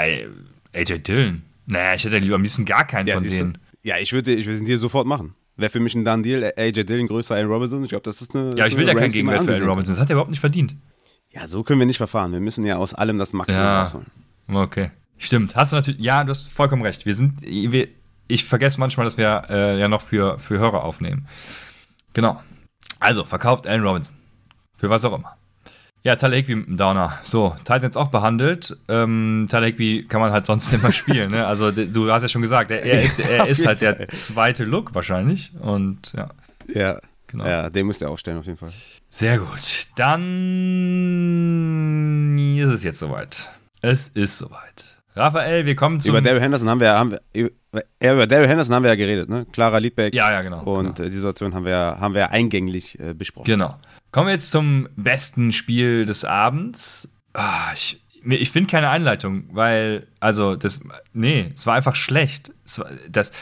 AJ 0.74 0.98
Dillon. 1.00 1.42
Naja, 1.66 1.94
ich 1.94 2.04
hätte 2.04 2.18
lieber 2.18 2.34
am 2.34 2.42
liebsten 2.42 2.64
gar 2.64 2.86
keinen 2.86 3.06
von 3.08 3.22
siehst 3.22 3.38
du? 3.40 3.44
denen. 3.44 3.58
Ja, 3.82 3.96
ich 3.98 4.12
würde 4.12 4.32
ich 4.34 4.46
würde 4.46 4.58
ihn 4.58 4.64
dir 4.64 4.78
sofort 4.78 5.06
machen. 5.06 5.34
Wäre 5.56 5.70
für 5.70 5.80
mich 5.80 5.94
ein 5.94 6.04
Done 6.04 6.22
Deal. 6.22 6.52
AJ 6.56 6.84
Dillon 6.84 7.06
größer 7.06 7.34
Allen 7.34 7.46
Robinson. 7.48 7.82
Ich 7.84 7.90
glaube, 7.90 8.02
das 8.02 8.20
ist 8.22 8.34
eine. 8.36 8.54
Ja, 8.56 8.66
ich 8.66 8.76
will 8.76 8.86
ja 8.86 8.94
keinen 8.94 9.12
Gegenwert 9.12 9.44
für 9.44 9.52
Allen. 9.54 9.64
Robinson. 9.68 9.94
Das 9.94 10.00
hat 10.02 10.10
er 10.10 10.14
überhaupt 10.14 10.30
nicht 10.30 10.40
verdient. 10.40 10.74
Ja, 11.30 11.46
so 11.48 11.62
können 11.62 11.78
wir 11.78 11.86
nicht 11.86 11.96
verfahren. 11.96 12.32
Wir 12.32 12.40
müssen 12.40 12.64
ja 12.66 12.76
aus 12.76 12.92
allem 12.94 13.16
das 13.18 13.32
Maximum 13.32 13.64
Ja. 13.64 13.82
rausholen. 13.82 14.06
Okay. 14.48 14.90
Stimmt, 15.16 15.54
hast 15.56 15.72
du 15.72 15.76
natürlich, 15.76 16.00
ja, 16.00 16.24
du 16.24 16.30
hast 16.30 16.48
vollkommen 16.48 16.82
recht. 16.82 17.06
Wir 17.06 17.14
sind, 17.14 17.40
wir, 17.42 17.88
ich 18.28 18.44
vergesse 18.44 18.80
manchmal, 18.80 19.04
dass 19.04 19.16
wir 19.16 19.44
äh, 19.48 19.78
ja 19.78 19.88
noch 19.88 20.02
für, 20.02 20.36
für 20.36 20.58
Hörer 20.58 20.82
aufnehmen. 20.84 21.26
Genau. 22.12 22.40
Also, 23.02 23.24
verkauft 23.24 23.66
Allen 23.66 23.82
Robinson. 23.82 24.14
Für 24.76 24.88
was 24.90 25.04
auch 25.04 25.14
immer. 25.14 25.36
Ja, 26.04 26.16
Tyler 26.16 26.34
Higby 26.36 26.56
mit 26.56 26.66
dem 26.66 26.76
Downer. 26.76 27.18
So, 27.22 27.54
Titans 27.64 27.96
auch 27.96 28.08
behandelt. 28.08 28.76
Ähm, 28.88 29.46
Tyler 29.48 29.66
Higby 29.66 30.04
kann 30.08 30.20
man 30.20 30.32
halt 30.32 30.44
sonst 30.46 30.72
immer 30.72 30.92
spielen. 30.92 31.30
Ne? 31.30 31.46
Also, 31.46 31.70
du 31.70 32.10
hast 32.10 32.24
ja 32.24 32.28
schon 32.28 32.42
gesagt, 32.42 32.70
er, 32.72 32.82
er 32.84 33.02
ist, 33.02 33.20
er 33.20 33.46
ist 33.46 33.64
halt 33.66 33.80
der 33.80 34.08
zweite 34.08 34.64
Look 34.64 34.92
wahrscheinlich. 34.94 35.52
Und 35.60 36.12
ja, 36.16 36.30
Ja, 36.66 36.98
genau. 37.28 37.46
ja, 37.46 37.70
den 37.70 37.86
müsst 37.86 38.00
ihr 38.00 38.10
aufstellen 38.10 38.38
auf 38.38 38.46
jeden 38.46 38.58
Fall. 38.58 38.72
Sehr 39.10 39.38
gut. 39.38 39.86
Dann 39.96 42.36
ist 42.58 42.70
es 42.70 42.82
jetzt 42.82 42.98
soweit. 42.98 43.52
Es 43.80 44.08
ist 44.08 44.38
soweit. 44.38 44.91
Raphael, 45.14 45.66
wir 45.66 45.76
kommen 45.76 46.00
zum. 46.00 46.10
Über 46.10 46.22
Daryl 46.22 46.40
Henderson 46.40 46.68
haben 46.68 46.80
wir, 46.80 46.92
haben 46.92 47.12
wir 47.12 47.20
über, 47.32 47.82
ja, 48.02 48.26
Daryl 48.26 48.48
Henderson 48.48 48.74
haben 48.74 48.82
wir 48.82 48.90
ja 48.90 48.96
geredet, 48.96 49.28
ne? 49.28 49.46
Clara 49.52 49.78
Liedbeck. 49.78 50.14
Ja, 50.14 50.30
ja, 50.30 50.42
genau. 50.42 50.62
Und 50.62 50.96
genau. 50.96 51.08
äh, 51.08 51.10
die 51.10 51.16
Situation 51.16 51.54
haben 51.54 51.64
wir, 51.64 51.96
haben 52.00 52.14
wir 52.14 52.30
eingänglich 52.30 52.98
äh, 52.98 53.14
besprochen. 53.14 53.46
genau. 53.46 53.78
Kommen 54.10 54.26
wir 54.26 54.34
jetzt 54.34 54.50
zum 54.50 54.88
besten 54.96 55.52
Spiel 55.52 56.06
des 56.06 56.24
Abends. 56.24 57.12
Ah, 57.32 57.72
ich 57.74 58.02
ich 58.24 58.50
finde 58.52 58.70
keine 58.70 58.88
Einleitung, 58.88 59.48
weil, 59.52 60.06
also, 60.20 60.54
das, 60.54 60.80
nee, 61.12 61.50
es 61.54 61.66
war 61.66 61.74
einfach 61.74 61.96
schlecht. 61.96 62.52
Es 62.64 62.78
war, 62.78 62.88
das 63.08 63.32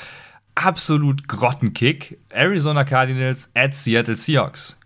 absolut 0.55 1.29
Grottenkick. 1.29 2.19
Arizona 2.31 2.85
Cardinals 2.85 3.51
at 3.55 3.75
Seattle 3.75 4.17
Seahawks. 4.17 4.79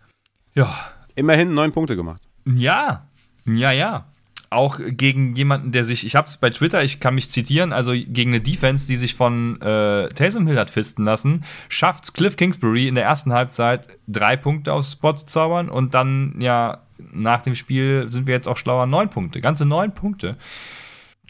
Ja, 0.55 0.75
Immerhin 1.17 1.55
neun 1.55 1.73
Punkte 1.73 1.97
gemacht. 1.97 2.23
Ja, 2.45 3.07
ja, 3.47 3.71
ja. 3.73 4.07
Auch 4.51 4.79
gegen 4.87 5.35
jemanden, 5.35 5.73
der 5.73 5.85
sich, 5.85 6.07
ich 6.07 6.15
habe 6.15 6.29
es 6.29 6.37
bei 6.37 6.51
Twitter, 6.51 6.85
ich 6.85 7.01
kann 7.01 7.15
mich 7.15 7.31
zitieren, 7.31 7.73
also 7.73 7.93
gegen 7.93 8.31
eine 8.31 8.41
Defense, 8.41 8.87
die 8.87 8.97
sich 8.97 9.15
von 9.15 9.61
äh, 9.61 10.09
Taysom 10.11 10.47
Hill 10.47 10.59
hat 10.59 10.71
fisten 10.71 11.05
lassen, 11.05 11.45
schafft 11.69 12.15
Cliff 12.15 12.37
Kingsbury 12.37 12.87
in 12.87 12.95
der 12.95 13.05
ersten 13.05 13.33
Halbzeit 13.33 13.89
drei 14.07 14.37
Punkte 14.37 14.73
aufs 14.73 14.93
Spot 14.93 15.15
zu 15.15 15.27
zaubern 15.27 15.69
und 15.69 15.95
dann, 15.95 16.37
ja, 16.41 16.83
nach 17.13 17.43
dem 17.43 17.55
Spiel 17.55 18.07
sind 18.09 18.27
wir 18.27 18.35
jetzt 18.35 18.47
auch 18.47 18.57
schlauer, 18.57 18.87
neun 18.87 19.11
Punkte, 19.11 19.41
ganze 19.41 19.65
neun 19.65 19.95
Punkte 19.95 20.37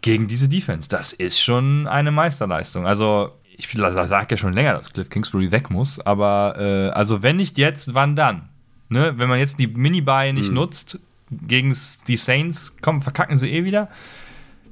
gegen 0.03 0.29
diese 0.29 0.49
Defense. 0.49 0.89
Das 0.89 1.15
ist 1.15 1.41
schon 1.41 1.87
eine 1.87 2.11
Meisterleistung. 2.11 2.87
Also, 2.87 3.31
ich 3.57 3.71
sage 3.73 4.27
ja 4.31 4.37
schon 4.37 4.53
länger, 4.53 4.75
dass 4.75 4.93
Cliff 4.93 5.09
Kingsbury 5.09 5.51
weg 5.51 5.71
muss, 5.71 5.99
aber 5.99 6.57
äh, 6.59 6.91
also 6.91 7.23
wenn 7.23 7.37
nicht 7.37 7.57
jetzt, 7.57 7.95
wann 7.95 8.17
dann? 8.17 8.51
Ne? 8.89 9.15
Wenn 9.17 9.29
man 9.29 9.39
jetzt 9.39 9.59
die 9.59 9.67
Mini-Buy 9.67 10.33
nicht 10.33 10.53
nutzt 10.53 10.99
gegen 11.31 11.77
die 12.09 12.17
Saints, 12.17 12.77
komm, 12.81 13.03
verkacken 13.03 13.37
sie 13.37 13.51
eh 13.51 13.65
wieder. 13.65 13.89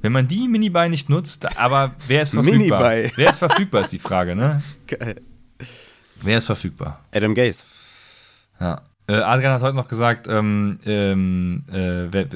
Wenn 0.01 0.11
man 0.11 0.27
die 0.27 0.47
Minibuy 0.47 0.89
nicht 0.89 1.09
nutzt, 1.09 1.57
aber 1.57 1.91
wer 2.07 2.21
ist 2.23 2.33
verfügbar? 2.33 2.81
Minibuy. 2.93 3.11
Wer 3.15 3.29
ist 3.29 3.37
verfügbar, 3.39 3.81
ist 3.81 3.93
die 3.93 3.99
Frage, 3.99 4.35
ne? 4.35 4.61
Geil. 4.87 5.21
Wer 6.21 6.37
ist 6.37 6.45
verfügbar? 6.45 6.99
Adam 7.13 7.33
Gaze. 7.35 7.63
Ja. 8.59 8.81
Äh, 9.07 9.15
Adrian 9.15 9.53
hat 9.53 9.61
heute 9.61 9.75
noch 9.75 9.87
gesagt, 9.87 10.27
ähm, 10.29 10.79
ähm, 10.85 11.63
äh, 11.69 12.11
we- 12.13 12.29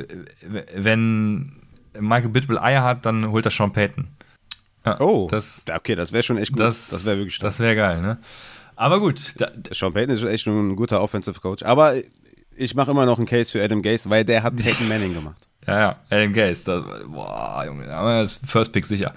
we- 0.47 0.65
wenn 0.75 1.53
Michael 1.99 2.29
Bidwell 2.29 2.57
Eier 2.59 2.83
hat, 2.83 3.05
dann 3.05 3.31
holt 3.31 3.45
er 3.45 3.51
Sean 3.51 3.71
Payton. 3.71 4.07
Ja, 4.85 4.99
Oh, 5.01 5.27
das, 5.29 5.63
okay, 5.73 5.95
das 5.95 6.11
wäre 6.13 6.23
schon 6.23 6.37
echt 6.37 6.51
gut. 6.51 6.59
das, 6.59 6.89
das 6.89 7.05
wäre 7.05 7.17
wirklich 7.17 7.35
stark. 7.35 7.49
Das 7.51 7.59
wäre 7.59 7.75
geil, 7.75 8.01
ne? 8.01 8.17
Aber 8.75 8.99
gut, 8.99 9.33
da, 9.37 9.49
Sean 9.71 9.93
Payton 9.93 10.15
ist 10.15 10.23
echt 10.23 10.47
ein 10.47 10.75
guter 10.75 11.01
Offensive 11.01 11.39
Coach. 11.41 11.63
Aber 11.63 11.93
ich 12.57 12.75
mache 12.75 12.91
immer 12.91 13.05
noch 13.05 13.17
einen 13.17 13.27
Case 13.27 13.51
für 13.51 13.63
Adam 13.63 13.81
Gaze, 13.81 14.09
weil 14.09 14.25
der 14.25 14.43
hat 14.43 14.55
Peyton 14.57 14.87
Manning 14.87 15.13
gemacht. 15.13 15.47
Ja, 15.65 15.79
ja, 15.79 15.95
Adam 16.09 16.33
Gaze. 16.33 16.63
Das, 16.65 16.83
boah, 17.07 17.63
Junge, 17.65 17.85
wir 17.87 18.19
das 18.19 18.39
First 18.45 18.71
Pick 18.71 18.85
sicher. 18.85 19.13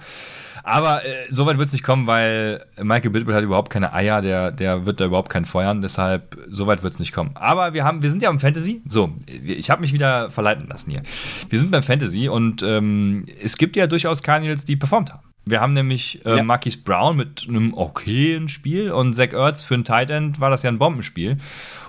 Aber 0.63 1.03
äh, 1.03 1.25
so 1.29 1.45
weit 1.45 1.57
wird 1.57 1.67
es 1.67 1.73
nicht 1.73 1.83
kommen, 1.83 2.05
weil 2.07 2.63
Michael 2.81 3.09
Bidwell 3.09 3.35
hat 3.35 3.43
überhaupt 3.43 3.71
keine 3.71 3.93
Eier, 3.93 4.21
der, 4.21 4.51
der 4.51 4.85
wird 4.85 4.99
da 4.99 5.05
überhaupt 5.05 5.29
keinen 5.29 5.45
feuern, 5.45 5.81
deshalb 5.81 6.37
so 6.49 6.67
weit 6.67 6.83
wird 6.83 6.93
es 6.93 6.99
nicht 6.99 7.13
kommen. 7.13 7.31
Aber 7.33 7.73
wir 7.73 7.83
haben, 7.83 8.03
wir 8.03 8.11
sind 8.11 8.21
ja 8.21 8.29
im 8.29 8.39
Fantasy. 8.39 8.81
So, 8.87 9.11
ich 9.27 9.69
habe 9.69 9.81
mich 9.81 9.93
wieder 9.93 10.29
verleiten 10.29 10.67
lassen 10.67 10.91
hier. 10.91 11.01
Wir 11.49 11.59
sind 11.59 11.71
beim 11.71 11.83
Fantasy 11.83 12.29
und 12.29 12.61
ähm, 12.61 13.25
es 13.41 13.57
gibt 13.57 13.75
ja 13.75 13.87
durchaus 13.87 14.21
Cardinals, 14.21 14.65
die 14.65 14.75
performt 14.75 15.11
haben. 15.11 15.23
Wir 15.45 15.59
haben 15.59 15.73
nämlich 15.73 16.23
äh, 16.25 16.37
Ja. 16.37 16.43
Marquise 16.43 16.77
Brown 16.83 17.17
mit 17.17 17.47
einem 17.49 17.73
okayen 17.73 18.47
Spiel 18.47 18.91
und 18.91 19.15
Zach 19.15 19.33
Ertz 19.33 19.63
für 19.63 19.73
einen 19.73 19.83
Tight 19.83 20.11
End 20.11 20.39
war 20.39 20.51
das 20.51 20.61
ja 20.61 20.69
ein 20.69 20.77
Bombenspiel. 20.77 21.37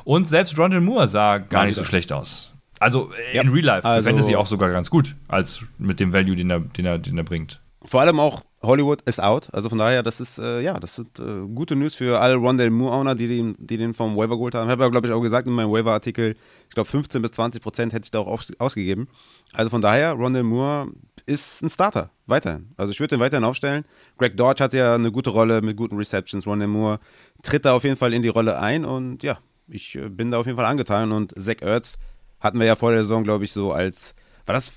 Und 0.05 0.29
selbst 0.29 0.59
Rondell 0.59 0.81
Moore 0.81 1.09
sah 1.09 1.39
gar 1.39 1.61
Mal 1.61 1.67
nicht 1.67 1.77
so 1.77 1.85
schlecht 1.85 2.13
aus. 2.13 2.51
Also 2.81 3.11
äh, 3.31 3.37
Ja. 3.37 3.43
in 3.43 3.49
Real 3.51 3.65
Life, 3.65 3.85
Also- 3.87 4.09
Fantasy 4.09 4.35
auch 4.35 4.47
sogar 4.47 4.71
ganz 4.71 4.91
gut, 4.91 5.15
als 5.29 5.61
mit 5.79 6.01
dem 6.01 6.13
Value, 6.13 6.35
den 6.37 6.51
er, 6.51 6.61
den 6.61 6.85
er, 6.85 6.99
den 6.99 7.17
er 7.19 7.25
bringt. 7.25 7.61
Vor 7.85 8.01
allem 8.01 8.21
auch 8.21 8.43
Hollywood 8.63 9.03
ist 9.03 9.21
out. 9.21 9.49
Also 9.53 9.69
von 9.69 9.79
daher, 9.79 10.05
das 10.05 10.21
ist, 10.21 10.39
äh, 10.39 10.61
ja, 10.61 10.79
das 10.79 10.95
sind 10.95 11.19
äh, 11.19 11.47
gute 11.53 11.75
News 11.75 11.97
für 11.97 12.21
alle 12.21 12.37
Rondell 12.37 12.71
Moore-Owner, 12.71 13.17
die 13.17 13.27
den, 13.27 13.57
die 13.59 13.77
den 13.77 13.93
vom 13.93 14.17
Waiver 14.17 14.37
geholt 14.37 14.55
haben. 14.55 14.67
Ich 14.67 14.71
habe 14.71 14.85
ja, 14.85 14.89
glaube 14.89 15.09
ich, 15.09 15.13
auch 15.13 15.21
gesagt 15.21 15.49
in 15.49 15.53
meinem 15.53 15.73
Waiver-Artikel, 15.73 16.37
ich 16.69 16.75
glaube 16.75 16.89
15 16.89 17.21
bis 17.23 17.33
20 17.33 17.61
Prozent 17.61 17.93
hätte 17.93 18.05
ich 18.05 18.13
da 18.13 18.21
auch 18.21 18.29
aus, 18.29 18.53
ausgegeben. 18.61 19.09
Also 19.53 19.69
von 19.71 19.81
daher, 19.81 20.13
Rondell 20.13 20.45
Moore 20.45 20.89
ist 21.27 21.61
ein 21.63 21.71
Starter, 21.71 22.11
weiterhin. 22.27 22.71
Also 22.77 22.93
ich 22.93 23.01
würde 23.01 23.17
den 23.17 23.21
weiterhin 23.21 23.43
aufstellen. 23.45 23.85
Greg 24.17 24.37
Dodge 24.37 24.63
hat 24.63 24.73
ja 24.75 24.95
eine 24.95 25.11
gute 25.11 25.31
Rolle 25.31 25.61
mit 25.61 25.77
guten 25.77 25.97
Receptions. 25.97 26.47
Rondell 26.47 26.69
Moore 26.69 27.01
tritt 27.43 27.65
da 27.65 27.73
auf 27.75 27.83
jeden 27.83 27.97
Fall 27.97 28.13
in 28.15 28.23
die 28.23 28.29
Rolle 28.29 28.61
ein 28.61 28.85
und 28.85 29.25
ja, 29.25 29.39
ich 29.69 29.95
äh, 29.97 30.09
bin 30.09 30.31
da 30.31 30.39
auf 30.39 30.47
jeden 30.47 30.57
Fall 30.57 30.67
angetan. 30.67 31.13
Und 31.13 31.33
Zach 31.39 31.57
Ertz 31.61 31.99
hatten 32.41 32.59
wir 32.59 32.67
ja 32.67 32.77
vor 32.77 32.91
der 32.93 33.03
Saison, 33.03 33.25
glaube 33.25 33.45
ich, 33.45 33.53
so 33.53 33.73
als, 33.73 34.15
war 34.47 34.55
das, 34.55 34.73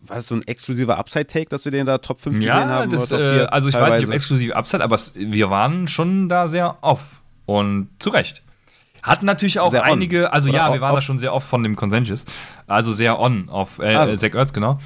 war 0.00 0.16
das 0.16 0.26
so 0.28 0.34
ein 0.36 0.42
exklusiver 0.46 0.98
Upside-Take, 0.98 1.48
dass 1.48 1.64
wir 1.64 1.72
den 1.72 1.86
da 1.86 1.98
Top 1.98 2.20
5 2.20 2.34
gesehen 2.36 2.46
Ja, 2.48 2.68
haben? 2.68 2.90
das, 2.90 3.12
oder 3.12 3.18
Top 3.22 3.34
äh, 3.34 3.38
4 3.40 3.52
also 3.52 3.68
ich 3.68 3.74
weiß 3.74 3.80
nicht, 3.82 3.90
ob 3.92 3.98
teilweise? 3.98 4.12
exklusiv 4.14 4.52
Upside, 4.52 4.84
aber 4.84 4.96
wir 5.14 5.50
waren 5.50 5.86
schon 5.88 6.28
da 6.28 6.48
sehr 6.48 6.78
off. 6.82 7.22
Und 7.46 7.88
zu 7.98 8.10
Recht. 8.10 8.42
Hatten 9.02 9.26
natürlich 9.26 9.60
auch 9.60 9.70
Sehr 9.70 9.82
on. 9.82 9.88
einige, 9.90 10.32
also 10.32 10.48
Oder 10.48 10.58
ja, 10.58 10.72
wir 10.72 10.80
waren 10.80 10.92
da 10.94 10.98
off. 10.98 11.04
schon 11.04 11.18
sehr 11.18 11.34
off 11.34 11.44
von 11.44 11.62
dem 11.62 11.76
Consensus. 11.76 12.24
Also 12.66 12.90
sehr 12.90 13.20
on 13.20 13.50
auf 13.50 13.78
äh, 13.78 13.94
Also. 13.94 14.14
äh, 14.14 14.16
Zach 14.16 14.34
Ertz, 14.34 14.54
genau. 14.54 14.78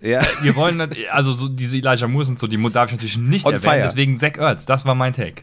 Ja, 0.00 0.22
Wir 0.40 0.56
wollen, 0.56 0.80
also 1.10 1.32
so 1.34 1.48
diese 1.48 1.76
Elijah 1.76 2.08
Moores 2.08 2.30
und 2.30 2.38
so, 2.38 2.46
die 2.46 2.56
darf 2.70 2.86
ich 2.86 2.92
natürlich 2.92 3.18
nicht 3.18 3.44
On 3.44 3.52
erwähnen, 3.52 3.70
fire. 3.74 3.82
deswegen 3.82 4.18
Zach 4.18 4.38
Ertz, 4.38 4.64
das 4.64 4.86
war 4.86 4.94
mein 4.94 5.12
Take. 5.12 5.42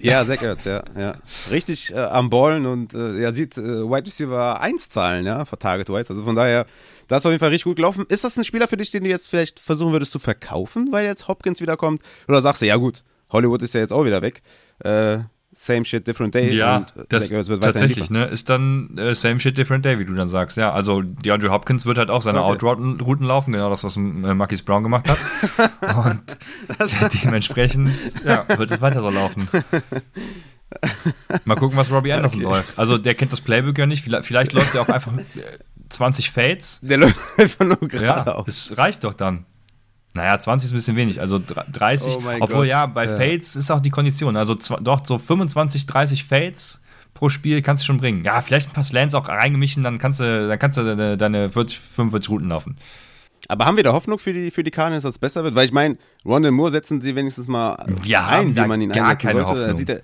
Ja, 0.00 0.26
Zach 0.26 0.42
Ertz, 0.42 0.64
ja, 0.64 0.82
ja. 0.96 1.14
Richtig 1.50 1.92
äh, 1.92 1.98
am 1.98 2.30
Ballen 2.30 2.66
und 2.66 2.94
äh, 2.94 3.20
ja, 3.20 3.32
sieht 3.32 3.56
äh, 3.56 3.62
Wide 3.62 4.06
Receiver 4.06 4.60
1 4.60 4.88
Zahlen, 4.88 5.26
ja, 5.26 5.44
für 5.44 5.58
Target 5.58 5.88
Wise. 5.88 6.10
Also 6.10 6.24
von 6.24 6.34
daher, 6.34 6.66
das 7.08 7.22
ist 7.22 7.26
auf 7.26 7.32
jeden 7.32 7.40
Fall 7.40 7.50
richtig 7.50 7.64
gut 7.64 7.76
gelaufen. 7.76 8.04
Ist 8.08 8.24
das 8.24 8.36
ein 8.36 8.44
Spieler 8.44 8.68
für 8.68 8.76
dich, 8.76 8.90
den 8.90 9.04
du 9.04 9.10
jetzt 9.10 9.28
vielleicht 9.28 9.60
versuchen 9.60 9.92
würdest 9.92 10.12
zu 10.12 10.18
verkaufen, 10.18 10.88
weil 10.90 11.04
jetzt 11.04 11.28
Hopkins 11.28 11.60
wiederkommt? 11.60 12.02
Oder 12.28 12.42
sagst 12.42 12.62
du, 12.62 12.66
ja 12.66 12.76
gut, 12.76 13.04
Hollywood 13.30 13.62
ist 13.62 13.74
ja 13.74 13.80
jetzt 13.80 13.92
auch 13.92 14.04
wieder 14.04 14.22
weg. 14.22 14.42
Äh, 14.80 15.18
same 15.54 15.84
shit, 15.84 16.06
different 16.06 16.34
day. 16.34 16.52
Ja, 16.54 16.86
äh, 16.96 17.04
das 17.08 17.28
tatsächlich, 17.28 18.10
ne? 18.10 18.24
Ist 18.26 18.50
dann 18.50 18.96
äh, 18.98 19.14
same 19.14 19.40
shit, 19.40 19.56
different 19.56 19.84
day, 19.84 19.98
wie 19.98 20.04
du 20.04 20.14
dann 20.14 20.28
sagst. 20.28 20.56
Ja, 20.56 20.72
also 20.72 21.02
DeAndre 21.02 21.50
Hopkins 21.50 21.86
wird 21.86 21.98
halt 21.98 22.10
auch 22.10 22.22
seine 22.22 22.42
Okay. 22.42 22.52
Outrouten 22.52 23.00
Routen 23.00 23.26
laufen, 23.26 23.52
genau 23.52 23.70
das, 23.70 23.84
was 23.84 23.96
äh, 23.96 24.00
Marquise 24.00 24.64
Brown 24.64 24.82
gemacht 24.82 25.08
hat. 25.08 25.18
Und 26.04 26.36
dementsprechend 27.24 27.90
ja, 28.24 28.44
wird 28.56 28.70
es 28.70 28.80
weiter 28.80 29.00
so 29.00 29.10
laufen. 29.10 29.48
Mal 31.44 31.54
gucken, 31.56 31.76
was 31.76 31.90
Robbie 31.90 32.12
Anderson 32.12 32.40
Okay. 32.44 32.50
läuft. 32.56 32.78
Also 32.78 32.98
der 32.98 33.14
kennt 33.14 33.32
das 33.32 33.40
Playbook 33.40 33.78
ja 33.78 33.86
nicht. 33.86 34.02
Vielleicht, 34.04 34.26
vielleicht 34.26 34.52
läuft 34.54 34.74
er 34.74 34.82
auch 34.82 34.88
einfach 34.88 35.12
äh, 35.16 35.58
20 35.88 36.30
Fades. 36.30 36.80
Der 36.82 36.98
läuft 36.98 37.18
einfach 37.38 37.64
nur 37.64 37.78
Ja, 37.82 37.88
geradeaus. 37.88 38.44
das 38.46 38.78
reicht 38.78 39.04
doch 39.04 39.14
dann. 39.14 39.46
Naja, 40.14 40.38
20 40.38 40.66
ist 40.68 40.72
ein 40.72 40.76
bisschen 40.76 40.96
wenig, 40.96 41.20
also 41.20 41.38
dr- 41.38 41.66
30. 41.72 42.16
Oh 42.16 42.22
obwohl 42.40 42.58
Gott. 42.60 42.66
ja, 42.68 42.86
bei 42.86 43.04
Ja. 43.06 43.16
Fades 43.16 43.56
ist 43.56 43.70
auch 43.70 43.80
die 43.80 43.90
Kondition. 43.90 44.36
Also 44.36 44.54
doch 44.54 45.04
so 45.04 45.18
25, 45.18 45.86
30 45.86 46.24
Fades 46.24 46.80
pro 47.14 47.28
Spiel 47.28 47.62
kannst 47.62 47.82
du 47.82 47.86
schon 47.86 47.98
bringen. 47.98 48.24
Ja, 48.24 48.40
vielleicht 48.40 48.70
ein 48.70 48.72
paar 48.72 48.84
Slants 48.84 49.14
auch 49.14 49.28
reingemischen, 49.28 49.82
dann 49.82 49.98
kannst 49.98 50.20
du, 50.20 50.48
dann 50.48 50.58
kannst 50.58 50.78
du 50.78 50.82
deine, 50.84 51.16
deine 51.16 51.48
40, 51.50 51.78
45 51.78 52.30
Routen 52.30 52.48
laufen. 52.48 52.76
Aber 53.48 53.66
haben 53.66 53.76
wir 53.76 53.84
da 53.84 53.92
Hoffnung 53.92 54.18
für 54.18 54.32
die, 54.32 54.50
für 54.50 54.64
die 54.64 54.70
Cardinals, 54.70 55.02
dass 55.02 55.16
es 55.16 55.18
besser 55.18 55.44
wird? 55.44 55.54
Weil 55.54 55.66
ich 55.66 55.72
meine, 55.72 55.96
Rondell 56.24 56.50
Moore 56.52 56.70
setzen 56.70 57.00
sie 57.02 57.14
wenigstens 57.14 57.46
mal 57.46 57.76
Wir 58.02 58.26
haben 58.26 58.48
ein, 58.50 58.56
wie 58.56 58.66
man 58.66 58.80
ihn 58.80 58.90
gar 58.90 59.08
einsetzen 59.10 59.26
keine 59.28 59.42
sollte. 59.46 59.62
Er 59.62 59.68
Hoffnung. 59.72 59.88
Er, 59.88 60.02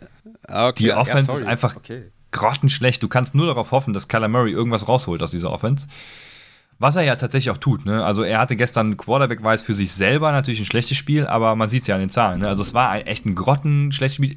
Ah, 0.49 0.69
okay. 0.69 0.83
Die 0.83 0.89
Ja, 0.89 0.99
Offense 1.01 1.27
sorry. 1.27 1.41
ist 1.41 1.47
einfach 1.47 1.77
Okay. 1.77 2.11
grottenschlecht. 2.33 3.03
Du 3.03 3.09
kannst 3.09 3.35
nur 3.35 3.47
darauf 3.47 3.71
hoffen, 3.71 3.95
dass 3.95 4.09
Kyler 4.09 4.29
Murray 4.29 4.51
irgendwas 4.53 4.89
rausholt 4.89 5.23
aus 5.23 5.31
dieser 5.31 5.51
Offense. 5.53 5.87
Was 6.81 6.97
er 6.97 7.03
ja 7.03 7.15
tatsächlich 7.15 7.51
auch 7.51 7.59
tut. 7.59 7.85
Ne? 7.85 8.03
Also 8.03 8.23
er 8.23 8.41
hatte 8.41 8.57
gestern 8.57 8.97
Quarterback-Weiß 8.97 9.63
für 9.63 9.75
sich 9.75 9.93
selber 9.93 10.33
natürlich 10.33 10.61
ein 10.61 10.67
schlechtes 10.67 10.97
Spiel, 10.97 11.27
aber 11.27 11.55
man 11.55 11.69
sieht 11.69 11.83
es 11.83 11.89
ja 11.89 11.95
an 11.95 12.01
den 12.01 12.09
Zahlen. 12.09 12.41
Ne? 12.41 12.49
Also 12.49 12.63
es 12.63 12.73
war 12.73 12.89
ein, 12.89 13.07
echt 13.07 13.27
ein 13.27 13.35
grottenschlechtes 13.35 14.17
Spiel. 14.17 14.37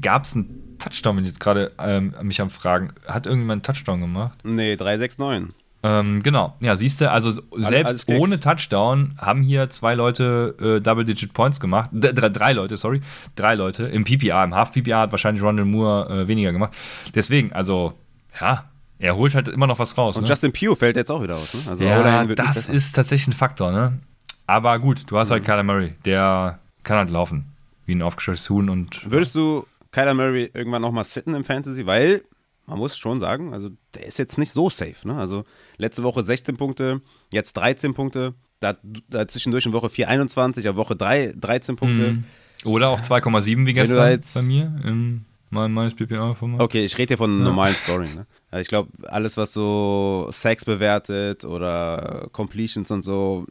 Gab 0.00 0.22
es 0.22 0.36
einen 0.36 0.78
Touchdown, 0.78 1.16
wenn 1.16 1.24
ich 1.24 1.30
jetzt 1.30 1.40
gerade 1.40 1.72
ähm, 1.78 2.14
mich 2.22 2.40
am 2.40 2.48
Fragen. 2.48 2.92
Hat 3.06 3.26
irgendjemand 3.26 3.68
einen 3.68 3.74
Touchdown 3.74 4.00
gemacht? 4.00 4.38
Nee, 4.44 4.76
369. 4.76 5.52
Ähm, 5.82 6.22
genau. 6.22 6.54
Ja, 6.62 6.76
siehst 6.76 7.00
du, 7.00 7.10
also 7.10 7.30
selbst 7.56 8.06
Gags. 8.06 8.20
ohne 8.20 8.38
Touchdown 8.38 9.14
haben 9.18 9.42
hier 9.42 9.68
zwei 9.70 9.94
Leute 9.94 10.54
äh, 10.60 10.80
Double-Digit 10.80 11.32
Points 11.32 11.58
gemacht. 11.58 11.90
D 11.92 12.12
drei, 12.12 12.28
drei 12.28 12.52
Leute, 12.52 12.76
sorry. 12.76 13.00
Drei 13.34 13.54
Leute. 13.54 13.86
Im 13.86 14.04
PPA, 14.04 14.44
im 14.44 14.54
Half-PPA 14.54 15.00
hat 15.00 15.10
wahrscheinlich 15.12 15.42
Rondell 15.42 15.64
Moore 15.64 16.22
äh, 16.22 16.28
weniger 16.28 16.52
gemacht. 16.52 16.72
Deswegen, 17.14 17.52
also, 17.52 17.94
ja, 18.40 18.66
er 19.00 19.16
holt 19.16 19.34
halt 19.34 19.48
immer 19.48 19.66
noch 19.66 19.78
was 19.78 19.96
raus. 19.98 20.16
Und 20.16 20.24
ne? 20.24 20.28
Justin 20.28 20.52
Pugh 20.52 20.76
fällt 20.76 20.96
jetzt 20.96 21.10
auch 21.10 21.22
wieder 21.22 21.36
aus. 21.36 21.54
Ne? 21.54 21.60
Also 21.68 21.84
ja, 21.84 22.24
das 22.26 22.68
ist 22.68 22.92
tatsächlich 22.94 23.28
ein 23.28 23.32
Faktor, 23.38 23.72
ne? 23.72 23.98
Aber 24.46 24.78
gut, 24.78 25.04
du 25.06 25.14
Mhm. 25.14 25.18
hast 25.18 25.30
halt 25.30 25.44
Kyler 25.44 25.62
Murray, 25.62 25.94
der 26.04 26.58
kann 26.82 26.98
halt 26.98 27.10
laufen. 27.10 27.46
Wie 27.86 27.94
ein 27.94 28.02
aufgescheuchtes 28.02 28.48
Huhn 28.50 28.68
und. 28.70 29.10
Würdest 29.10 29.34
du 29.34 29.66
Kyler 29.90 30.14
Murray 30.14 30.50
irgendwann 30.54 30.82
nochmal 30.82 31.04
sitten 31.04 31.34
im 31.34 31.44
Fantasy? 31.44 31.86
Weil, 31.86 32.22
man 32.66 32.78
muss 32.78 32.96
schon 32.98 33.20
sagen, 33.20 33.52
also 33.52 33.70
der 33.94 34.06
ist 34.06 34.18
jetzt 34.18 34.38
nicht 34.38 34.52
so 34.52 34.70
safe. 34.70 35.06
Ne? 35.08 35.16
Also 35.16 35.44
letzte 35.78 36.02
Woche 36.04 36.22
16 36.22 36.56
Punkte, 36.56 37.00
jetzt 37.32 37.54
13 37.54 37.94
Punkte. 37.94 38.34
Da, 38.60 38.74
da 39.08 39.26
zwischendurch 39.26 39.64
in 39.64 39.72
Woche 39.72 39.88
4 39.88 40.08
21, 40.08 40.68
auf 40.68 40.76
Woche 40.76 40.94
3 40.94 41.32
13 41.34 41.76
Punkte. 41.76 42.12
Mhm. 42.12 42.24
Oder 42.64 42.90
auch 42.90 43.00
2,7 43.00 43.64
wie 43.66 43.72
gestern 43.72 44.20
bei 44.34 44.42
mir 44.42 44.78
im 44.84 45.24
mein, 45.50 45.72
meines 45.72 45.94
PPA-Format. 45.94 46.60
Okay, 46.60 46.84
ich 46.84 46.96
rede 46.98 47.08
hier 47.08 47.18
von 47.18 47.42
normalen 47.42 47.74
Scoring. 47.74 48.14
Ne? 48.14 48.26
Also 48.50 48.62
ich 48.62 48.68
glaube, 48.68 48.90
alles, 49.08 49.36
was 49.36 49.52
so 49.52 50.28
Sacks 50.30 50.64
bewertet 50.64 51.44
oder 51.44 52.28
Completions 52.32 52.90
und 52.90 53.02
so, 53.02 53.46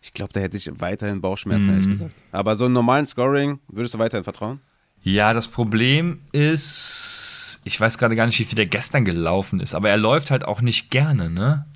ich 0.00 0.12
glaube, 0.12 0.32
da 0.32 0.40
hätte 0.40 0.56
ich 0.56 0.70
weiterhin 0.80 1.20
Bauchschmerzen, 1.20 1.66
Mhm. 1.66 1.70
ehrlich 1.74 1.88
gesagt. 1.88 2.12
Aber 2.32 2.56
so 2.56 2.64
einen 2.64 2.74
normalen 2.74 3.06
Scoring, 3.06 3.58
würdest 3.68 3.94
du 3.94 3.98
weiterhin 3.98 4.24
vertrauen? 4.24 4.60
Ja, 5.02 5.32
das 5.32 5.48
Problem 5.48 6.20
ist, 6.32 7.60
ich 7.64 7.80
weiß 7.80 7.98
gerade 7.98 8.16
gar 8.16 8.26
nicht, 8.26 8.38
wie 8.38 8.44
viel 8.44 8.56
der 8.56 8.66
gestern 8.66 9.04
gelaufen 9.04 9.60
ist, 9.60 9.74
aber 9.74 9.90
er 9.90 9.96
läuft 9.96 10.30
halt 10.30 10.44
auch 10.44 10.60
nicht 10.60 10.90
gerne, 10.90 11.28
ne? 11.30 11.66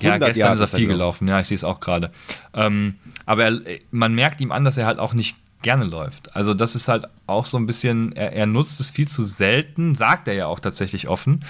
Ja, 0.00 0.10
100 0.12 0.28
gestern 0.28 0.40
Yards 0.50 0.60
ist 0.60 0.72
er 0.72 0.76
viel 0.76 0.86
gelaufen. 0.86 1.26
gelaufen, 1.26 1.28
ja, 1.28 1.40
ich 1.40 1.48
sehe 1.48 1.56
es 1.56 1.64
auch 1.64 1.80
gerade. 1.80 2.12
Ähm, 2.54 2.94
aber 3.26 3.44
er, 3.46 3.78
man 3.90 4.14
merkt 4.14 4.40
ihm 4.40 4.52
an, 4.52 4.64
dass 4.64 4.76
er 4.78 4.86
halt 4.86 5.00
auch 5.00 5.12
nicht 5.14 5.36
gerne 5.62 5.84
läuft. 5.84 6.34
Also 6.36 6.54
das 6.54 6.74
ist 6.74 6.88
halt 6.88 7.06
auch 7.26 7.46
so 7.46 7.56
ein 7.58 7.66
bisschen, 7.66 8.12
er, 8.12 8.32
er 8.32 8.46
nutzt 8.46 8.80
es 8.80 8.90
viel 8.90 9.08
zu 9.08 9.22
selten, 9.22 9.94
sagt 9.94 10.28
er 10.28 10.34
ja 10.34 10.46
auch 10.46 10.60
tatsächlich 10.60 11.08
offen. 11.08 11.44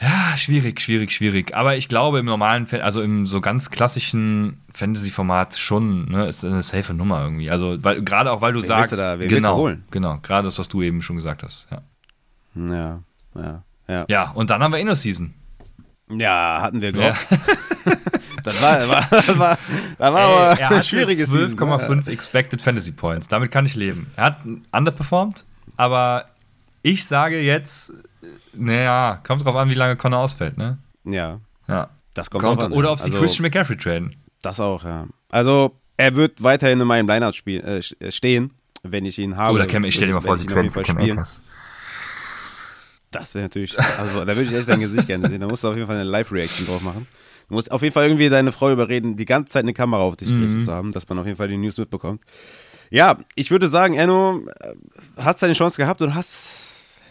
Ja, 0.00 0.36
schwierig, 0.36 0.80
schwierig, 0.80 1.12
schwierig. 1.12 1.54
Aber 1.54 1.76
ich 1.76 1.86
glaube 1.88 2.18
im 2.18 2.26
normalen, 2.26 2.66
also 2.80 3.02
im 3.02 3.26
so 3.26 3.40
ganz 3.40 3.70
klassischen 3.70 4.60
Fantasy-Format 4.74 5.56
schon, 5.58 6.10
ne, 6.10 6.26
ist 6.26 6.44
eine 6.44 6.62
safe 6.62 6.92
Nummer 6.92 7.22
irgendwie. 7.22 7.50
Also 7.50 7.76
weil, 7.84 8.02
gerade 8.02 8.32
auch, 8.32 8.40
weil 8.40 8.52
du 8.52 8.60
Wen 8.60 8.66
sagst, 8.66 8.92
du 8.92 8.96
da- 8.96 9.16
genau, 9.16 9.56
holen? 9.56 9.84
genau, 9.92 10.18
gerade 10.22 10.48
das, 10.48 10.58
was 10.58 10.68
du 10.68 10.82
eben 10.82 11.02
schon 11.02 11.16
gesagt 11.16 11.42
hast. 11.44 11.68
Ja, 11.70 11.82
Ja, 12.56 13.02
ja, 13.36 13.62
ja. 13.88 14.04
ja 14.08 14.30
und 14.32 14.50
dann 14.50 14.62
haben 14.62 14.72
wir 14.72 14.80
Inner 14.80 14.96
Season. 14.96 15.34
Ja, 16.10 16.58
hatten 16.60 16.80
wir 16.82 16.90
Ja. 16.94 17.14
Das 18.42 18.60
war, 18.62 18.88
war, 18.88 19.06
das 19.10 19.38
war, 19.38 19.58
das 19.98 20.12
war 20.12 20.20
aber 20.20 20.60
er 20.60 20.70
ein 20.70 20.76
hat 20.78 20.86
schwieriges 20.86 21.30
Season, 21.30 21.54
ne? 21.54 21.76
12,5 21.76 22.08
Expected 22.10 22.60
Fantasy 22.62 22.92
Points. 22.92 23.28
Damit 23.28 23.50
kann 23.50 23.66
ich 23.66 23.74
leben. 23.74 24.08
Er 24.16 24.24
hat 24.24 24.38
underperformed, 24.72 25.44
aber 25.76 26.26
ich 26.82 27.04
sage 27.06 27.40
jetzt, 27.40 27.92
naja, 28.52 29.20
kommt 29.26 29.44
drauf 29.44 29.56
an, 29.56 29.70
wie 29.70 29.74
lange 29.74 29.96
Connor 29.96 30.20
ausfällt, 30.20 30.58
ne? 30.58 30.78
Ja, 31.04 31.38
Ja. 31.68 31.88
das 32.14 32.30
kommt, 32.30 32.44
Kommt, 32.44 32.60
drauf 32.62 32.66
an, 32.66 32.72
oder 32.72 32.92
ob 32.92 32.98
sie 32.98 33.06
Also, 33.06 33.18
Christian 33.18 33.42
McCaffrey 33.42 33.76
traden. 33.76 34.16
Das 34.42 34.58
auch, 34.60 34.84
ja. 34.84 35.06
Also, 35.30 35.76
er 35.96 36.14
wird 36.16 36.42
weiterhin 36.42 36.80
in 36.80 36.86
meinem 36.86 37.06
Lineout 37.08 37.32
spiel- 37.34 37.60
äh, 38.00 38.10
stehen, 38.12 38.50
wenn 38.82 39.04
ich 39.04 39.18
ihn 39.18 39.36
habe. 39.36 39.54
Oder 39.54 39.66
Cam, 39.66 39.84
ich 39.84 39.94
stell 39.94 40.08
dir 40.08 40.14
mal 40.14 40.20
vor, 40.20 40.36
sie 40.36 40.46
auf 40.48 40.52
traden 40.52 40.70
für 40.70 40.82
Cam. 40.82 40.98
Akers. 40.98 41.40
Das 43.10 43.34
wäre 43.34 43.44
natürlich, 43.44 43.78
also 43.78 44.24
da 44.24 44.28
würde 44.34 44.44
ich 44.44 44.52
echt 44.54 44.68
dein 44.68 44.80
Gesicht 44.80 45.06
gerne 45.06 45.28
sehen. 45.28 45.40
Da 45.40 45.46
musst 45.46 45.62
du 45.62 45.68
auf 45.68 45.74
jeden 45.76 45.86
Fall 45.86 45.96
eine 45.96 46.04
Live-Reaction 46.08 46.66
drauf 46.66 46.80
machen. 46.80 47.06
Du 47.48 47.54
musst 47.54 47.70
auf 47.70 47.82
jeden 47.82 47.92
Fall 47.92 48.04
irgendwie 48.06 48.28
deine 48.28 48.52
Frau 48.52 48.70
überreden, 48.72 49.16
die 49.16 49.24
ganze 49.24 49.52
Zeit 49.52 49.64
eine 49.64 49.74
Kamera 49.74 50.02
auf 50.02 50.16
dich 50.16 50.28
gerichtet 50.28 50.60
Mhm. 50.60 50.64
zu 50.64 50.72
haben, 50.72 50.92
dass 50.92 51.08
man 51.08 51.18
auf 51.18 51.26
jeden 51.26 51.36
Fall 51.38 51.48
die 51.48 51.56
News 51.58 51.76
mitbekommt. 51.76 52.22
Ja, 52.90 53.18
ich 53.34 53.50
würde 53.50 53.68
sagen, 53.68 53.94
Enno, 53.94 54.42
äh, 54.60 54.74
hast 55.16 55.42
deine 55.42 55.54
Chance 55.54 55.78
gehabt 55.78 56.02
und 56.02 56.14
hast, 56.14 56.58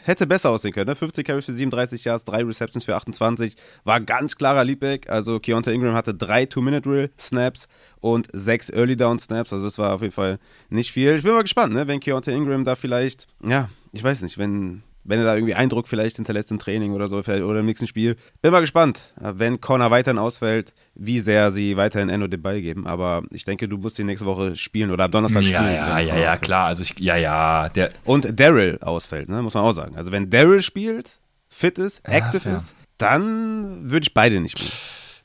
hätte 0.04 0.26
besser 0.28 0.50
aussehen 0.52 0.74
können. 0.74 0.88
Ne? 0.88 0.96
50 0.96 1.26
Carries 1.26 1.46
für 1.46 1.54
37 1.54 2.04
Yards, 2.06 2.24
drei 2.26 2.44
Receptions 2.44 2.86
für 2.86 2.96
28, 2.96 3.56
war 3.84 4.00
ganz 4.00 4.36
klarer 4.36 4.64
Leadback. 4.64 5.10
Also 5.10 5.40
Keonta 5.40 5.72
Ingram 5.72 5.94
hatte 5.96 6.14
drei 6.14 6.46
Two-Minute-Drill-Snaps 6.46 7.68
und 8.00 8.28
sechs 8.34 8.70
Early-Down-Snaps. 8.70 9.54
Also 9.54 9.66
das 9.66 9.78
war 9.78 9.94
auf 9.94 10.02
jeden 10.02 10.14
Fall 10.14 10.40
nicht 10.70 10.92
viel. 10.92 11.18
Ich 11.18 11.24
bin 11.24 11.34
mal 11.34 11.42
gespannt, 11.44 11.74
ne? 11.74 11.88
wenn 11.88 12.00
Keonta 12.00 12.32
Ingram 12.32 12.64
da 12.66 12.76
vielleicht, 12.76 13.28
ja, 13.44 13.70
ich 13.92 14.04
weiß 14.04 14.22
nicht, 14.22 14.38
wenn 14.38 14.84
wenn 15.04 15.20
er 15.20 15.26
da 15.26 15.36
irgendwie 15.36 15.56
Eindruck 15.56 15.88
vielleicht 15.88 16.18
hinterlässt 16.18 16.52
im 16.52 16.60
Training 16.60 16.94
oder 16.94 17.08
so, 17.08 17.22
vielleicht, 17.24 17.44
oder 17.44 17.60
im 17.62 17.66
nächsten 17.66 17.88
Spiel. 17.88 18.18
Bin 18.42 18.52
mal 18.52 18.60
gespannt, 18.62 19.02
äh, 19.20 19.32
wenn 19.36 19.60
Connor 19.62 19.90
weiterhin 19.92 20.18
ausfällt, 20.20 20.74
wie 20.96 21.20
sehr 21.20 21.52
sie 21.52 21.78
weiterhin 21.78 22.10
Enno 22.10 22.28
den 22.28 22.42
Ball 22.42 22.62
geben. 22.62 22.86
Aber 22.88 23.24
ich 23.32 23.46
denke, 23.46 23.68
du 23.68 23.78
musst 23.78 23.98
die 23.98 24.04
nächste 24.04 24.26
Woche 24.26 24.56
spielen 24.56 24.92
oder 24.92 25.06
am 25.06 25.12
Donnerstag 25.12 25.44
Ja, 25.44 25.60
spielen. 25.62 25.76
ja, 25.76 26.00
ja, 26.00 26.18
ja, 26.18 26.38
klar. 26.38 26.68
Also 26.68 26.84
ich, 26.84 26.98
ja, 27.00 27.16
ja, 27.18 27.70
der, 27.70 27.90
Und 28.06 28.40
Daryl 28.40 28.78
ausfällt, 28.82 29.30
ne? 29.30 29.42
muss 29.42 29.54
man 29.56 29.64
auch 29.64 29.74
sagen. 29.74 29.96
Also 29.96 30.12
wenn 30.12 30.30
Daryl 30.30 30.62
spielt, 30.62 31.20
fit 31.50 31.78
ist, 31.80 32.02
Ja, 32.08 32.14
active 32.16 32.42
fair. 32.42 32.58
ist, 32.58 32.76
dann 32.98 33.90
würde 33.90 34.04
ich 34.04 34.14
beide 34.14 34.40
nicht 34.40 34.58
spielen. 34.58 34.72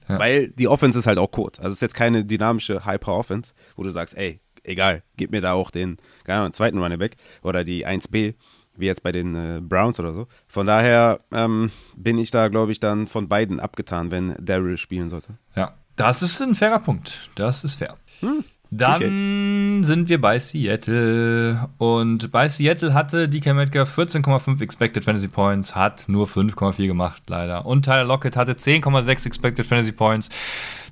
Ja. 0.09 0.19
Weil 0.21 0.49
die 0.51 0.69
Offense 0.69 0.99
ist 0.99 1.07
halt 1.07 1.19
auch 1.19 1.31
kurz. 1.31 1.59
Also 1.59 1.71
es 1.71 1.75
ist 1.77 1.83
jetzt 1.83 1.95
keine 1.95 2.25
dynamische 2.25 2.87
Hyper-Offense, 2.87 3.53
wo 3.75 3.83
du 3.83 3.91
sagst, 3.91 4.17
ey, 4.17 4.41
egal, 4.63 5.03
gib 5.17 5.33
mir 5.33 5.41
da 5.41 5.53
auch 5.53 5.71
den, 5.71 5.97
keine 6.25 6.41
Ahnung, 6.41 6.53
zweiten 6.53 6.79
Running 6.79 6.99
Back 6.99 7.17
oder 7.43 7.65
die 7.65 7.87
1B, 7.87 8.35
wie 8.77 8.87
jetzt 8.87 9.03
bei 9.03 9.13
den 9.13 9.35
äh, 9.35 9.61
Browns 9.61 9.99
oder 10.01 10.13
so. 10.13 10.27
Von 10.49 10.67
daher 10.67 11.21
ähm, 11.33 11.71
bin 11.97 12.19
ich 12.19 12.31
da, 12.31 12.49
glaube 12.49 12.73
ich, 12.73 12.81
dann 12.81 13.07
von 13.07 13.29
beiden 13.29 13.61
abgetan, 13.61 14.11
wenn 14.11 14.37
Daryl 14.41 14.77
spielen 14.77 15.11
sollte. 15.11 15.39
Ja, 15.55 15.75
das 15.97 16.23
ist 16.23 16.41
ein 16.43 16.55
fairer 16.55 16.79
Punkt. 16.81 17.31
Das 17.35 17.65
ist 17.65 17.77
fair. 17.77 17.97
Hm, 18.21 18.45
Dann 18.71 19.85
sind 19.85 20.09
wir 20.09 20.21
bei 20.21 20.39
Seattle. 20.39 21.69
Und 21.79 22.31
bei 22.33 22.49
Seattle 22.49 22.95
hatte 22.95 23.29
DK 23.29 23.55
Metcalf 23.55 23.97
14,5 23.97 24.61
Expected 24.61 25.05
Fantasy 25.05 25.29
Points, 25.29 25.75
hat 25.75 26.09
nur 26.09 26.27
5,4 26.27 26.87
gemacht, 26.87 27.23
leider. 27.29 27.65
Und 27.65 27.85
Tyler 27.85 28.05
Lockett 28.05 28.37
hatte 28.37 28.53
10,6 28.53 29.27
Expected 29.27 29.67
Fantasy 29.67 29.93
Points. 29.93 30.29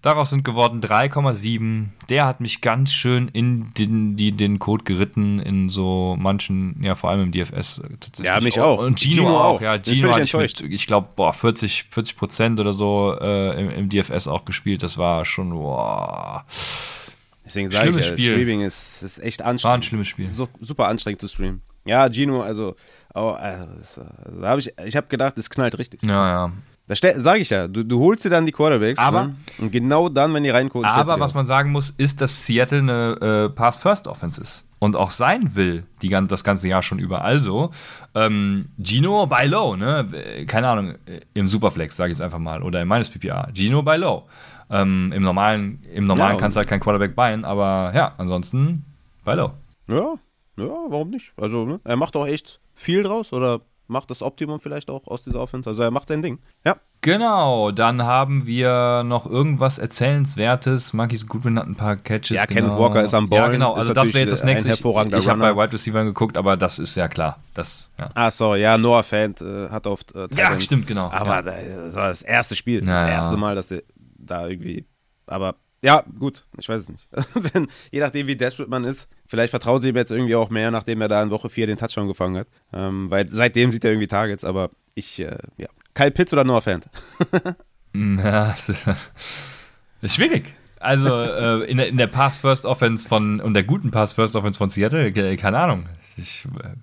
Daraus 0.05 0.29
sind 0.29 0.45
geworden 0.45 0.83
3,7. 0.83 1.87
Der 2.11 2.27
hat 2.27 2.41
mich 2.43 2.61
ganz 2.61 2.93
schön 2.93 3.29
in 3.29 3.73
den, 3.73 4.17
die, 4.17 4.33
den 4.33 4.59
Code 4.59 4.85
geritten, 4.85 5.39
in 5.39 5.71
so 5.71 6.15
manchen, 6.19 6.77
ja, 6.83 6.95
vor 6.95 7.09
allem 7.09 7.23
im 7.23 7.33
DFS. 7.33 7.81
tatsächlich. 8.01 8.27
Ja, 8.27 8.39
mich 8.41 8.61
auch. 8.61 8.81
Und 8.81 9.01
Gino, 9.01 9.15
Gino 9.15 9.37
auch. 9.39 9.55
auch. 9.55 9.61
Ja, 9.63 9.83
Gino 9.83 10.13
hatte 10.13 10.25
ich 10.25 10.35
mit, 10.35 10.61
ich 10.61 10.87
glaube, 10.87 11.09
boah, 11.17 11.33
40, 11.33 11.87
40 11.91 12.17
Prozent 12.19 12.61
oder 12.61 12.75
so 12.75 13.17
äh, 13.19 13.59
im, 13.59 13.71
im 13.71 13.89
DFS 13.89 14.29
auch 14.29 14.45
gespielt. 14.45 14.83
Das 14.83 14.99
war 14.99 15.25
schon, 15.25 15.51
boah. 15.51 16.45
Deswegen 17.45 17.71
sage 17.71 17.91
ich, 17.91 17.97
ja, 17.97 18.03
Spiel. 18.03 18.33
Streaming 18.33 18.61
ist, 18.63 19.03
ist 19.03 19.19
echt 19.23 19.43
anstrengend. 19.43 19.65
War 19.65 19.79
ein 19.79 19.83
schlimmes 19.83 20.09
Spiel. 20.09 20.29
So, 20.29 20.49
super 20.61 20.87
anstrengend 20.89 21.21
zu 21.21 21.29
streamen. 21.29 21.63
Ja, 21.87 22.09
Gino, 22.11 22.41
also, 22.41 22.77
oh, 23.15 23.31
also, 23.31 23.67
das 23.79 23.99
also 23.99 24.41
da 24.41 24.49
habe 24.49 24.61
ich, 24.61 24.73
ich 24.85 24.97
habe 24.97 25.07
gedacht, 25.09 25.37
es 25.37 25.51
knallt 25.51 25.79
richtig. 25.79 26.03
Ja, 26.03 26.47
ja. 26.47 26.53
Da 26.87 26.95
sage 26.97 27.39
ich 27.39 27.49
ja, 27.49 27.67
du, 27.67 27.83
du 27.83 27.99
holst 27.99 28.27
dir 28.27 28.31
dann 28.31 28.45
die 28.45 28.53
Quarterbacks. 28.53 28.99
Aber- 28.99 29.29
ne? 29.29 29.37
und 29.59 29.73
genau 29.73 30.11
dann, 30.11 30.35
wenn 30.35 30.43
die 30.43 30.51
reinkommen, 30.51 30.87
Aber 30.87 31.19
was 31.19 31.33
man 31.33 31.47
sagen 31.47 31.73
muss, 31.73 31.91
ist, 31.91 32.21
dass 32.21 32.45
Seattle 32.45 32.79
eine 32.81 33.47
äh, 33.47 33.49
Pass-First-Offense 33.49 34.41
ist. 34.43 34.69
Und 34.81 34.97
auch 34.97 35.09
sein 35.09 35.55
will, 35.55 35.87
die, 36.03 36.11
das 36.11 36.45
ganze 36.45 36.69
Jahr 36.69 36.83
schon 36.83 36.99
über. 36.99 37.25
Also, 37.25 37.71
ähm, 38.15 38.67
Gino 38.83 39.27
by 39.27 39.47
low, 39.47 39.77
ne? 39.77 40.11
Äh, 40.13 40.45
Keine 40.45 40.69
Ahnung, 40.69 40.95
äh, 41.07 41.21
im 41.33 41.47
Superflex, 41.47 41.97
sage 41.97 42.13
ich 42.13 42.19
jetzt 42.19 42.23
einfach 42.23 42.39
mal, 42.39 42.63
oder 42.63 42.83
in 42.83 42.89
meines 42.89 43.09
PPA. 43.09 43.49
Gino 43.55 43.83
by 43.83 43.97
low. 43.97 44.27
Ähm, 44.71 45.13
Im 45.15 45.23
normalen, 45.23 45.83
im 45.93 46.07
normalen 46.07 46.35
Ja, 46.35 46.41
kannst 46.41 46.57
du 46.57 46.59
halt 46.59 46.69
kein 46.69 46.81
Quarterback 46.81 47.15
buyen, 47.15 47.45
aber 47.45 47.93
ja, 47.95 48.15
ansonsten 48.19 48.85
by 49.25 49.33
low. 49.33 49.53
Ja, 49.89 50.15
ja, 50.57 50.69
warum 50.89 51.11
nicht? 51.11 51.33
Also, 51.37 51.65
ne? 51.65 51.81
er 51.85 51.97
macht 51.97 52.17
auch 52.17 52.27
echt 52.27 52.61
viel 52.75 53.03
draus 53.03 53.33
oder 53.33 53.61
macht 53.87 54.11
das 54.11 54.23
Optimum 54.23 54.61
vielleicht 54.61 54.91
auch 54.91 55.07
aus 55.07 55.23
dieser 55.23 55.41
Offense. 55.41 55.69
Also, 55.69 55.83
er 55.83 55.91
macht 55.91 56.09
sein 56.09 56.23
Ding. 56.23 56.39
Ja. 56.65 56.77
Genau, 57.05 57.71
dann 57.71 58.03
haben 58.03 58.47
wir 58.47 59.03
noch 59.05 59.27
irgendwas 59.27 59.77
Erzählenswertes. 59.77 60.95
Marquis 60.95 61.27
Goodwin 61.27 61.59
hat 61.59 61.67
ein 61.67 61.75
paar 61.75 61.97
Catches. 61.97 62.31
Ja, 62.31 62.47
genau. 62.47 62.61
Kenneth 62.61 62.79
Walker 62.79 63.05
ist 63.05 63.13
am 63.13 63.25
Ja, 63.25 63.41
Ballen. 63.41 63.53
genau, 63.53 63.75
also 63.75 63.93
das 63.93 64.15
wäre 64.15 64.21
jetzt 64.21 64.31
das 64.31 64.43
nächste. 64.43 64.71
Ich, 64.71 64.81
ich 64.81 65.29
habe 65.29 65.39
bei. 65.39 65.55
Wide 65.55 65.75
Receiver 65.75 66.03
geguckt, 66.03 66.39
aber 66.39 66.57
das 66.57 66.79
ist 66.79 66.97
ja 66.97 67.07
klar. 67.09 67.41
Das, 67.53 67.91
ja. 68.01 68.09
Ah, 68.15 68.31
sorry, 68.31 68.63
ja, 68.63 68.79
Noah 68.79 69.03
Fant 69.03 69.43
äh, 69.43 69.69
hat 69.69 69.87
oft. 69.87 70.15
Äh, 70.15 70.29
ja, 70.35 70.59
stimmt, 70.59 70.87
genau. 70.87 71.11
Aber 71.11 71.27
ja. 71.27 71.43
da, 71.43 71.53
das 71.85 71.95
war 71.95 72.09
das 72.09 72.23
erste 72.23 72.57
Spiel. 72.57 72.83
Ja, 72.83 72.93
das 72.93 73.03
ja. 73.03 73.09
erste 73.09 73.37
Mal, 73.37 73.55
dass 73.55 73.71
er 73.71 73.83
da 74.27 74.49
irgendwie. 74.49 74.87
Aber 75.27 75.57
ja, 75.83 76.03
gut, 76.19 76.45
ich 76.59 76.69
weiß 76.69 76.83
es 76.83 76.89
nicht. 76.89 77.07
Wenn, 77.55 77.69
je 77.91 78.01
nachdem, 78.01 78.27
wie 78.27 78.37
desperate 78.37 78.71
man 78.71 78.85
ist, 78.85 79.09
vielleicht 79.27 79.51
vertraut 79.51 79.83
sie 79.83 79.91
ihm 79.91 79.97
jetzt 79.97 80.11
irgendwie 80.11 80.35
auch 80.35 80.49
mehr, 80.51 80.71
nachdem 80.71 81.01
er 81.03 81.09
da 81.09 81.23
in 81.23 81.31
Woche 81.31 81.51
4 81.51 81.67
den 81.67 81.77
Touchdown 81.77 82.09
gefangen 82.09 82.39
hat. 82.39 82.49
Ähm, 82.73 83.11
weil 83.11 83.29
seitdem 83.29 83.71
sieht 83.71 83.85
er 83.85 83.91
irgendwie 83.91 84.07
Targets, 84.09 84.45
aber 84.45 84.71
ich, 84.95 85.21
äh, 85.21 85.37
ja. 85.59 85.69
Kyle 85.95 86.11
Pitts 86.11 86.33
oder 86.33 86.45
Noah 86.45 86.63
Fant? 86.63 86.89
Ja, 87.97 88.51
es 88.57 88.69
ist 90.03 90.15
schwierig. 90.17 90.53
Also 90.81 91.09
äh, 91.15 91.65
in 91.71 91.77
der, 91.77 91.87
in 91.89 91.97
der 91.97 92.09
Pass-First-Offense 92.09 93.09
von 93.09 93.41
und 93.41 93.55
der 93.55 93.63
guten 93.63 93.91
Pass-First-Offense 93.93 94.59
von 94.59 94.69
Seattle, 94.69 95.13
ke- 95.13 95.37
keine 95.37 95.59
Ahnung. 95.61 95.87
Ich, 96.17 96.45
äh, 96.45 96.75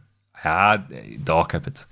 ja, 0.44 0.84
doch, 1.20 1.48
kein 1.50 1.66
Witz. 1.66 1.88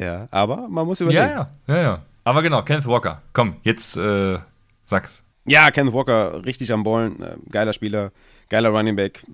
Ja, 0.00 0.28
aber 0.30 0.68
man 0.68 0.86
muss 0.86 1.00
überlegen. 1.00 1.24
Ja, 1.26 1.50
ja, 1.66 1.74
ja, 1.76 1.82
ja. 1.82 2.02
Aber 2.22 2.42
genau, 2.42 2.62
Kenneth 2.62 2.86
Walker. 2.86 3.22
Komm, 3.32 3.56
jetzt 3.64 3.96
äh, 3.96 4.38
sag's. 4.88 5.24
Ja, 5.46 5.70
Kenneth 5.70 5.94
Walker, 5.94 6.44
richtig 6.44 6.72
am 6.72 6.82
Ballen, 6.82 7.22
äh, 7.22 7.36
geiler 7.50 7.72
Spieler, 7.72 8.12
geiler 8.48 8.68
Running 8.70 8.96
Back. 8.96 9.24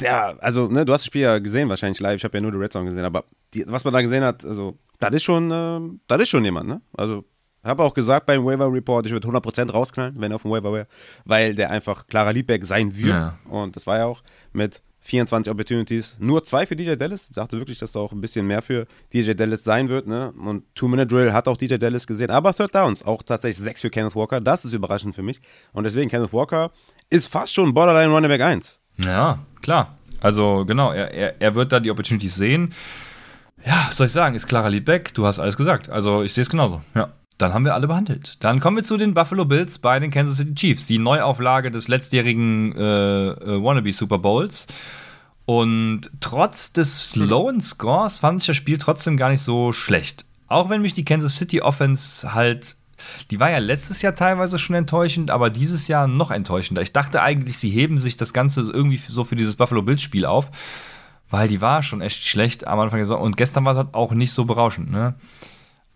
Der, 0.00 0.36
also, 0.42 0.68
ne, 0.68 0.84
du 0.84 0.92
hast 0.92 1.02
das 1.02 1.06
Spiel 1.06 1.22
ja 1.22 1.38
gesehen 1.38 1.68
wahrscheinlich 1.68 2.00
live, 2.00 2.16
ich 2.16 2.24
habe 2.24 2.36
ja 2.36 2.42
nur 2.42 2.52
die 2.52 2.58
Red 2.58 2.72
Zone 2.72 2.86
gesehen, 2.86 3.04
aber 3.04 3.24
die, 3.54 3.64
was 3.66 3.84
man 3.84 3.94
da 3.94 4.00
gesehen 4.02 4.22
hat, 4.22 4.44
also, 4.44 4.76
das 5.00 5.14
ist 5.14 5.22
schon, 5.22 5.50
äh, 5.50 5.98
das 6.06 6.20
ist 6.20 6.28
schon 6.28 6.44
jemand, 6.44 6.68
ne? 6.68 6.80
Also, 6.96 7.24
habe 7.64 7.82
auch 7.82 7.94
gesagt 7.94 8.26
beim 8.26 8.44
Waiver 8.44 8.72
Report, 8.72 9.06
ich 9.06 9.12
würde 9.12 9.26
100% 9.28 9.70
rausknallen, 9.70 10.14
wenn 10.18 10.32
er 10.32 10.36
auf 10.36 10.42
dem 10.42 10.50
Waiver 10.50 10.72
wäre, 10.72 10.86
weil 11.24 11.54
der 11.54 11.70
einfach 11.70 12.06
klarer 12.06 12.32
Leadback 12.32 12.64
sein 12.64 12.94
wird. 12.94 13.08
Ja. 13.08 13.38
Und 13.48 13.76
das 13.76 13.86
war 13.86 13.98
ja 13.98 14.06
auch 14.06 14.22
mit 14.52 14.82
24 15.08 15.50
Opportunities, 15.50 16.16
nur 16.18 16.44
zwei 16.44 16.66
für 16.66 16.76
DJ 16.76 16.94
Dallas. 16.94 17.30
Ich 17.30 17.34
dachte 17.34 17.56
wirklich, 17.58 17.78
dass 17.78 17.92
da 17.92 18.00
auch 18.00 18.12
ein 18.12 18.20
bisschen 18.20 18.46
mehr 18.46 18.60
für 18.60 18.86
DJ 19.12 19.32
Dallas 19.32 19.64
sein 19.64 19.88
wird, 19.88 20.06
ne? 20.06 20.32
Und 20.32 20.64
Two-Minute-Drill 20.74 21.32
hat 21.32 21.48
auch 21.48 21.56
DJ 21.56 21.76
Dallas 21.76 22.06
gesehen, 22.06 22.30
aber 22.30 22.52
Third 22.52 22.74
Downs, 22.74 23.02
auch 23.02 23.22
tatsächlich 23.22 23.64
sechs 23.64 23.80
für 23.80 23.88
Kenneth 23.88 24.14
Walker. 24.14 24.40
Das 24.40 24.66
ist 24.66 24.74
überraschend 24.74 25.14
für 25.14 25.22
mich. 25.22 25.40
Und 25.72 25.84
deswegen, 25.84 26.10
Kenneth 26.10 26.32
Walker 26.32 26.70
ist 27.08 27.28
fast 27.28 27.54
schon 27.54 27.72
Borderline 27.72 28.12
Running 28.12 28.28
Back 28.28 28.42
1. 28.42 28.78
Ja, 29.04 29.38
klar. 29.62 29.96
Also 30.20 30.64
genau, 30.66 30.92
er, 30.92 31.10
er, 31.12 31.40
er 31.40 31.54
wird 31.54 31.72
da 31.72 31.80
die 31.80 31.90
Opportunities 31.90 32.34
sehen. 32.34 32.74
Ja, 33.64 33.88
soll 33.90 34.06
ich 34.06 34.12
sagen, 34.12 34.34
ist 34.34 34.46
klarer 34.46 34.68
Leadback. 34.68 35.14
Du 35.14 35.24
hast 35.24 35.38
alles 35.38 35.56
gesagt. 35.56 35.88
Also 35.88 36.22
ich 36.22 36.34
sehe 36.34 36.42
es 36.42 36.50
genauso. 36.50 36.82
Ja. 36.94 37.12
Dann 37.38 37.54
haben 37.54 37.64
wir 37.64 37.74
alle 37.74 37.86
behandelt. 37.86 38.36
Dann 38.40 38.58
kommen 38.58 38.76
wir 38.76 38.82
zu 38.82 38.96
den 38.96 39.14
Buffalo 39.14 39.44
Bills 39.44 39.78
bei 39.78 40.00
den 40.00 40.10
Kansas 40.10 40.38
City 40.38 40.54
Chiefs. 40.54 40.86
Die 40.86 40.98
Neuauflage 40.98 41.70
des 41.70 41.86
letztjährigen 41.86 42.76
äh, 42.76 43.28
äh, 43.30 43.62
Wannabe 43.62 43.92
Super 43.92 44.18
Bowls. 44.18 44.66
Und 45.46 46.10
trotz 46.20 46.72
des 46.72 47.14
lowen 47.16 47.60
Scores 47.60 48.18
fand 48.18 48.42
ich 48.42 48.48
das 48.48 48.56
Spiel 48.56 48.76
trotzdem 48.76 49.16
gar 49.16 49.30
nicht 49.30 49.40
so 49.40 49.72
schlecht. 49.72 50.24
Auch 50.48 50.68
wenn 50.68 50.82
mich 50.82 50.94
die 50.94 51.04
Kansas 51.04 51.36
City 51.36 51.62
Offense 51.62 52.34
halt, 52.34 52.74
die 53.30 53.38
war 53.38 53.50
ja 53.50 53.58
letztes 53.58 54.02
Jahr 54.02 54.14
teilweise 54.14 54.58
schon 54.58 54.74
enttäuschend, 54.74 55.30
aber 55.30 55.48
dieses 55.48 55.86
Jahr 55.88 56.08
noch 56.08 56.32
enttäuschender. 56.32 56.82
Ich 56.82 56.92
dachte 56.92 57.22
eigentlich, 57.22 57.56
sie 57.56 57.70
heben 57.70 57.98
sich 57.98 58.16
das 58.16 58.32
Ganze 58.32 58.62
irgendwie 58.62 58.96
so 58.96 59.24
für 59.24 59.36
dieses 59.36 59.54
Buffalo 59.54 59.82
Bills 59.82 60.02
Spiel 60.02 60.26
auf, 60.26 60.50
weil 61.30 61.48
die 61.48 61.60
war 61.60 61.82
schon 61.82 62.00
echt 62.00 62.26
schlecht 62.26 62.66
am 62.66 62.80
Anfang 62.80 62.98
der 62.98 63.06
Saison. 63.06 63.22
Und 63.22 63.36
gestern 63.36 63.64
war 63.64 63.72
es 63.72 63.78
halt 63.78 63.94
auch 63.94 64.12
nicht 64.12 64.32
so 64.32 64.44
berauschend, 64.44 64.90
ne? 64.90 65.14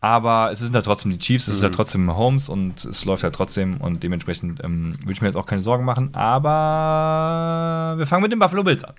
Aber 0.02 0.50
es 0.50 0.58
sind 0.58 0.74
ja 0.74 0.82
trotzdem 0.82 1.12
die 1.12 1.18
Chiefs, 1.20 1.46
es 1.46 1.54
ist 1.54 1.62
ja 1.62 1.68
trotzdem 1.68 2.04
Mahomes 2.04 2.48
und 2.48 2.84
es 2.84 3.04
läuft 3.04 3.22
ja 3.22 3.30
trotzdem 3.30 3.80
und 3.80 4.02
dementsprechend 4.02 4.62
ähm, 4.64 4.92
würde 4.98 5.12
ich 5.12 5.20
mir 5.20 5.28
jetzt 5.28 5.36
auch 5.36 5.46
keine 5.46 5.62
Sorgen 5.62 5.84
machen. 5.84 6.12
Aber 6.12 7.94
wir 7.96 8.04
fangen 8.04 8.22
mit 8.22 8.32
den 8.32 8.40
Buffalo 8.40 8.64
Bills 8.64 8.82
an. 8.82 8.94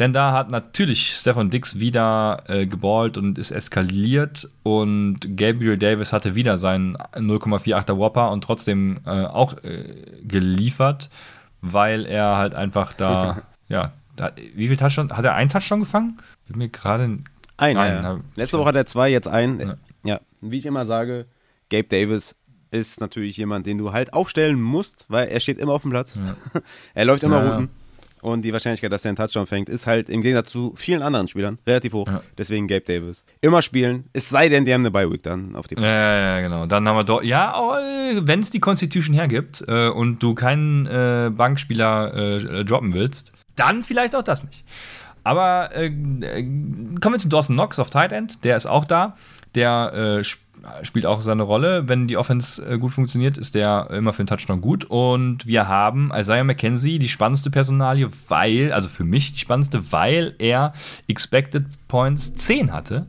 Denn 0.00 0.12
da 0.12 0.32
hat 0.32 0.50
natürlich 0.50 1.14
Stefan 1.14 1.50
Dix 1.50 1.78
wieder 1.78 2.42
äh, 2.48 2.66
geballt 2.66 3.16
und 3.16 3.38
ist 3.38 3.52
eskaliert 3.52 4.48
und 4.64 5.20
Gabriel 5.36 5.78
Davis 5.78 6.12
hatte 6.12 6.34
wieder 6.34 6.58
seinen 6.58 6.96
0,48er 6.96 7.96
Whopper 7.96 8.32
und 8.32 8.42
trotzdem 8.42 8.98
äh, 9.06 9.24
auch 9.24 9.62
äh, 9.62 9.84
geliefert, 10.24 11.10
weil 11.60 12.06
er 12.06 12.36
halt 12.36 12.56
einfach 12.56 12.92
da, 12.92 13.42
ja, 13.68 13.92
da, 14.16 14.32
wie 14.56 14.66
viel 14.66 14.76
Touchdown, 14.76 15.16
hat 15.16 15.24
er 15.24 15.34
einen 15.34 15.48
Touchdown 15.48 15.78
gefangen? 15.78 16.16
Bin 16.48 16.58
mir 16.58 16.70
gerade 16.70 17.04
Ein, 17.04 17.24
Nein, 17.76 18.02
ja. 18.02 18.18
Letzte 18.34 18.58
Woche 18.58 18.68
hat 18.70 18.76
er 18.76 18.86
zwei, 18.86 19.08
jetzt 19.10 19.28
ein. 19.28 19.60
Ja. 19.60 19.74
Ja. 20.04 20.20
wie 20.40 20.58
ich 20.58 20.66
immer 20.66 20.86
sage, 20.86 21.26
Gabe 21.70 21.88
Davis, 21.88 22.34
ist 22.70 23.00
natürlich 23.00 23.36
jemand, 23.36 23.66
den 23.66 23.78
du 23.78 23.92
halt 23.92 24.12
aufstellen 24.12 24.60
musst, 24.60 25.06
weil 25.08 25.28
er 25.28 25.40
steht 25.40 25.58
immer 25.58 25.72
auf 25.72 25.82
dem 25.82 25.90
Platz. 25.90 26.16
Ja. 26.16 26.36
er 26.94 27.04
läuft 27.04 27.22
immer 27.22 27.42
ja, 27.42 27.50
Routen. 27.50 27.70
Und 28.20 28.42
die 28.42 28.52
Wahrscheinlichkeit, 28.52 28.90
dass 28.90 29.04
er 29.04 29.10
einen 29.10 29.16
Touchdown 29.16 29.46
fängt, 29.46 29.68
ist 29.68 29.86
halt 29.86 30.08
im 30.08 30.22
Gegensatz 30.22 30.50
zu 30.50 30.74
vielen 30.76 31.02
anderen 31.02 31.28
Spielern 31.28 31.58
relativ 31.66 31.92
hoch. 31.92 32.08
Ja. 32.08 32.22
Deswegen 32.36 32.66
Gabe 32.66 32.80
Davis. 32.80 33.24
Immer 33.40 33.62
spielen, 33.62 34.04
es 34.12 34.28
sei 34.28 34.48
denn, 34.48 34.64
die 34.64 34.74
haben 34.74 34.82
eine 34.82 34.90
Bye-Week 34.90 35.22
dann 35.22 35.54
auf 35.54 35.68
die 35.68 35.76
Ja, 35.76 35.82
ja, 35.82 36.18
ja, 36.18 36.40
genau. 36.40 36.66
Dann 36.66 36.86
haben 36.88 36.96
wir 36.96 37.04
dort, 37.04 37.24
ja, 37.24 37.54
oh, 37.58 37.74
wenn 37.74 38.40
es 38.40 38.50
die 38.50 38.60
Constitution 38.60 39.14
hergibt 39.14 39.64
äh, 39.68 39.88
und 39.88 40.22
du 40.22 40.34
keinen 40.34 40.86
äh, 40.86 41.30
Bankspieler 41.32 42.14
äh, 42.14 42.64
droppen 42.64 42.92
willst, 42.92 43.32
dann 43.54 43.82
vielleicht 43.82 44.14
auch 44.14 44.24
das 44.24 44.44
nicht. 44.44 44.64
Aber 45.28 45.76
äh, 45.76 45.90
kommen 45.90 47.00
wir 47.02 47.18
zu 47.18 47.28
Dawson 47.28 47.54
Knox 47.54 47.78
auf 47.78 47.90
Tight 47.90 48.12
End, 48.12 48.44
der 48.44 48.56
ist 48.56 48.64
auch 48.64 48.86
da. 48.86 49.14
Der 49.54 50.22
äh, 50.22 50.24
spielt 50.84 51.04
auch 51.04 51.20
seine 51.20 51.42
Rolle. 51.42 51.86
Wenn 51.86 52.08
die 52.08 52.16
Offense 52.16 52.66
äh, 52.66 52.78
gut 52.78 52.94
funktioniert, 52.94 53.36
ist 53.36 53.54
der 53.54 53.90
immer 53.90 54.14
für 54.14 54.24
den 54.24 54.26
Touchdown 54.26 54.62
gut. 54.62 54.86
Und 54.86 55.46
wir 55.46 55.68
haben 55.68 56.10
Isaiah 56.14 56.44
McKenzie, 56.44 56.98
die 56.98 57.10
spannendste 57.10 57.50
Personalie, 57.50 58.08
weil, 58.28 58.72
also 58.72 58.88
für 58.88 59.04
mich 59.04 59.34
die 59.34 59.38
spannendste, 59.40 59.92
weil 59.92 60.34
er 60.38 60.72
Expected 61.08 61.66
Points 61.88 62.34
10 62.34 62.72
hatte. 62.72 63.06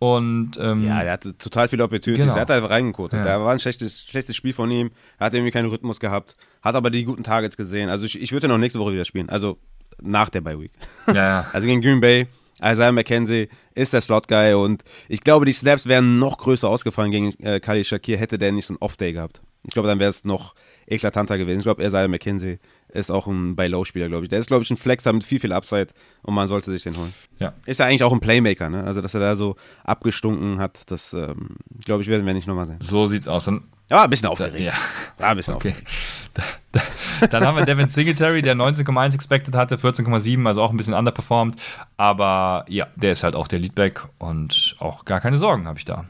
Und, 0.00 0.58
ähm, 0.60 0.84
ja, 0.84 1.04
der 1.04 1.12
hatte 1.12 1.38
total 1.38 1.68
viele 1.68 1.84
Opportunities. 1.84 2.24
Genau. 2.24 2.34
Er 2.34 2.40
hat 2.40 2.50
einfach 2.50 2.70
reingekotet. 2.70 3.20
Ja. 3.20 3.24
Da 3.24 3.40
war 3.40 3.52
ein 3.52 3.60
schlechtes, 3.60 4.02
schlechtes 4.02 4.34
Spiel 4.34 4.52
von 4.52 4.68
ihm. 4.68 4.90
Er 5.20 5.26
hat 5.26 5.34
irgendwie 5.34 5.52
keinen 5.52 5.68
Rhythmus 5.68 6.00
gehabt. 6.00 6.36
Hat 6.60 6.74
aber 6.74 6.90
die 6.90 7.04
guten 7.04 7.22
Targets 7.22 7.56
gesehen. 7.56 7.88
Also 7.88 8.04
ich, 8.04 8.20
ich 8.20 8.32
würde 8.32 8.48
noch 8.48 8.58
nächste 8.58 8.80
Woche 8.80 8.94
wieder 8.94 9.04
spielen. 9.04 9.28
Also 9.28 9.58
nach 10.02 10.28
der 10.28 10.40
Bye 10.40 10.60
Week. 10.60 10.72
Ja. 11.12 11.46
Also 11.52 11.66
gegen 11.66 11.80
Green 11.80 12.00
Bay 12.00 12.26
Isaiah 12.62 12.92
McKenzie 12.92 13.48
ist 13.74 13.92
der 13.92 14.00
Slot-Guy 14.00 14.54
und 14.54 14.82
ich 15.08 15.22
glaube, 15.22 15.46
die 15.46 15.52
Snaps 15.52 15.86
wären 15.86 16.18
noch 16.18 16.38
größer 16.38 16.68
ausgefallen 16.68 17.10
gegen 17.10 17.32
äh, 17.42 17.60
Khalil 17.60 17.84
Shakir, 17.84 18.18
hätte 18.18 18.38
der 18.38 18.52
nicht 18.52 18.66
so 18.66 18.74
einen 18.74 18.78
Off-Day 18.82 19.12
gehabt. 19.12 19.40
Ich 19.64 19.72
glaube, 19.72 19.88
dann 19.88 19.98
wäre 19.98 20.10
es 20.10 20.24
noch 20.24 20.54
eklatanter 20.86 21.38
gewesen. 21.38 21.58
Ich 21.58 21.64
glaube, 21.64 21.82
Isaiah 21.84 22.08
McKenzie 22.08 22.58
ist 22.92 23.10
auch 23.10 23.26
ein 23.26 23.56
Buy-Low-Spieler, 23.56 24.08
glaube 24.08 24.24
ich. 24.24 24.28
Der 24.28 24.38
ist, 24.38 24.46
glaube 24.46 24.62
ich, 24.62 24.70
ein 24.70 24.76
Flexer 24.76 25.12
mit 25.12 25.24
viel, 25.24 25.40
viel 25.40 25.52
Upside 25.52 25.88
und 26.22 26.34
man 26.34 26.48
sollte 26.48 26.70
sich 26.70 26.82
den 26.82 26.96
holen. 26.96 27.14
Ja. 27.38 27.52
Ist 27.66 27.80
ja 27.80 27.86
eigentlich 27.86 28.04
auch 28.04 28.12
ein 28.12 28.20
Playmaker, 28.20 28.70
ne? 28.70 28.84
Also, 28.84 29.00
dass 29.00 29.14
er 29.14 29.20
da 29.20 29.36
so 29.36 29.56
abgestunken 29.84 30.58
hat, 30.58 30.90
das, 30.90 31.12
ähm, 31.12 31.56
glaube 31.84 32.02
ich, 32.02 32.08
werden 32.08 32.26
wir 32.26 32.34
nicht 32.34 32.46
nochmal 32.46 32.66
sehen. 32.66 32.78
So 32.80 33.06
sieht's 33.06 33.28
aus. 33.28 33.44
Dann 33.46 33.64
ja, 33.90 34.04
ein 34.04 34.10
bisschen 34.10 34.28
aufgeregt. 34.28 34.60
Ja. 34.60 34.72
War 35.18 35.30
ein 35.30 35.36
bisschen 35.36 35.54
okay. 35.54 35.70
aufgeregt. 35.70 35.90
Da, 36.32 36.44
da, 36.70 37.26
dann 37.26 37.44
haben 37.44 37.56
wir 37.56 37.64
Devin 37.64 37.88
Singletary, 37.88 38.40
der 38.40 38.54
19,1 38.54 39.14
expected 39.14 39.56
hatte, 39.56 39.74
14,7, 39.74 40.46
also 40.46 40.62
auch 40.62 40.70
ein 40.70 40.76
bisschen 40.76 40.94
underperformed. 40.94 41.60
Aber 41.96 42.64
ja, 42.68 42.86
der 42.94 43.10
ist 43.10 43.24
halt 43.24 43.34
auch 43.34 43.48
der 43.48 43.58
Leadback 43.58 44.06
und 44.18 44.76
auch 44.78 45.04
gar 45.04 45.18
keine 45.18 45.36
Sorgen 45.36 45.66
habe 45.66 45.76
ich 45.76 45.84
da. 45.84 46.04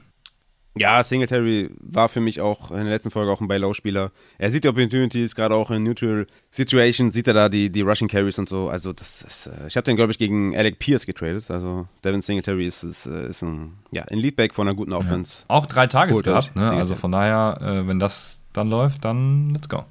Ja, 0.77 1.03
Singletary 1.03 1.71
war 1.81 2.09
für 2.09 2.21
mich 2.21 2.41
auch 2.41 2.71
in 2.71 2.77
der 2.77 2.87
letzten 2.87 3.11
Folge 3.11 3.33
auch 3.33 3.41
ein 3.41 3.49
Buy-Low-Spieler. 3.49 4.13
Er 4.39 4.51
sieht 4.51 4.63
die 4.63 4.69
Opportunities, 4.69 5.35
gerade 5.35 5.57
auch 5.57 5.71
in 5.73 5.83
Neutral 5.83 6.29
Situations 6.51 7.13
sieht 7.13 7.27
er 7.27 7.35
da 7.35 7.49
die, 7.49 7.71
die 7.71 7.81
Rushing 7.81 8.07
Carries 8.07 8.39
und 8.39 8.49
so. 8.49 8.69
Also 8.69 8.93
das 8.93 9.23
ist, 9.23 9.47
äh, 9.49 9.67
ich 9.67 9.77
habe 9.77 9.85
den, 9.85 9.97
glaube 9.97 10.13
ich, 10.13 10.19
gegen 10.19 10.57
Alec 10.57 10.79
Pierce 10.79 11.07
getradet. 11.07 11.51
Also 11.51 11.89
Devin 12.05 12.23
Singletary 12.23 12.67
ist, 12.67 12.85
ist, 12.85 13.07
äh, 13.07 13.29
ist 13.29 13.43
ein, 13.43 13.79
ja, 13.91 14.05
ein 14.05 14.19
Leadback 14.19 14.55
von 14.55 14.69
einer 14.69 14.77
guten 14.77 14.93
Offense. 14.93 15.39
Ja. 15.41 15.57
Auch 15.57 15.67
drei 15.67 15.89
Targets 15.89 16.23
gehabt, 16.23 16.55
ne? 16.55 16.71
Also 16.71 16.95
von 16.95 17.11
daher, 17.11 17.59
äh, 17.61 17.89
wenn 17.89 17.99
das 17.99 18.41
dann 18.53 18.69
läuft, 18.69 19.05
dann 19.05 19.51
let's 19.51 19.69
go. 19.69 19.85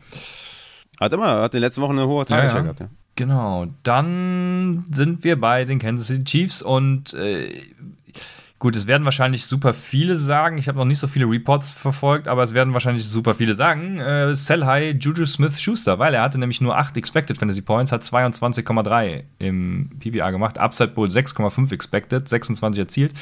Hat 1.00 1.12
immer, 1.12 1.42
hat 1.42 1.54
in 1.54 1.58
den 1.58 1.64
letzten 1.64 1.82
Wochen 1.82 1.98
eine 1.98 2.08
hohe 2.08 2.26
Target 2.26 2.52
ja, 2.52 2.56
ja. 2.56 2.62
gehabt, 2.62 2.80
ja. 2.80 2.90
Genau, 3.16 3.68
dann 3.84 4.86
sind 4.92 5.26
wir 5.26 5.38
bei 5.38 5.66
den 5.66 5.78
Kansas 5.80 6.08
City 6.08 6.24
Chiefs 6.24 6.62
und 6.62 7.14
äh, 7.14 7.64
Gut, 8.60 8.76
es 8.76 8.88
werden 8.88 9.06
wahrscheinlich 9.06 9.46
super 9.46 9.74
viele 9.74 10.18
sagen. 10.18 10.58
Ich 10.58 10.68
habe 10.68 10.78
noch 10.78 10.86
nicht 10.86 11.00
so 11.00 11.08
viele 11.08 11.26
Reports 11.26 11.76
verfolgt, 11.76 12.28
aber 12.28 12.44
es 12.44 12.54
werden 12.54 12.74
wahrscheinlich 12.74 13.08
super 13.08 13.34
viele 13.34 13.54
sagen. 13.54 14.00
Äh, 14.00 14.36
sell 14.36 14.66
high 14.66 14.98
Juju 15.00 15.26
Smith 15.26 15.62
Schuster, 15.62 15.98
weil 15.98 16.14
er 16.14 16.22
hatte 16.22 16.38
nämlich 16.38 16.60
nur 16.60 16.78
8 16.78 16.98
Expected 16.98 17.38
Fantasy 17.38 17.62
Points, 17.62 17.94
hat 17.94 18.04
22,3 18.04 19.24
im 19.40 19.90
PPA 20.00 20.32
gemacht. 20.32 20.58
Upside 20.58 20.90
Bowl 20.90 21.08
6,5 21.08 21.72
Expected, 21.72 22.28
26 22.28 22.80
erzielt. 22.82 23.14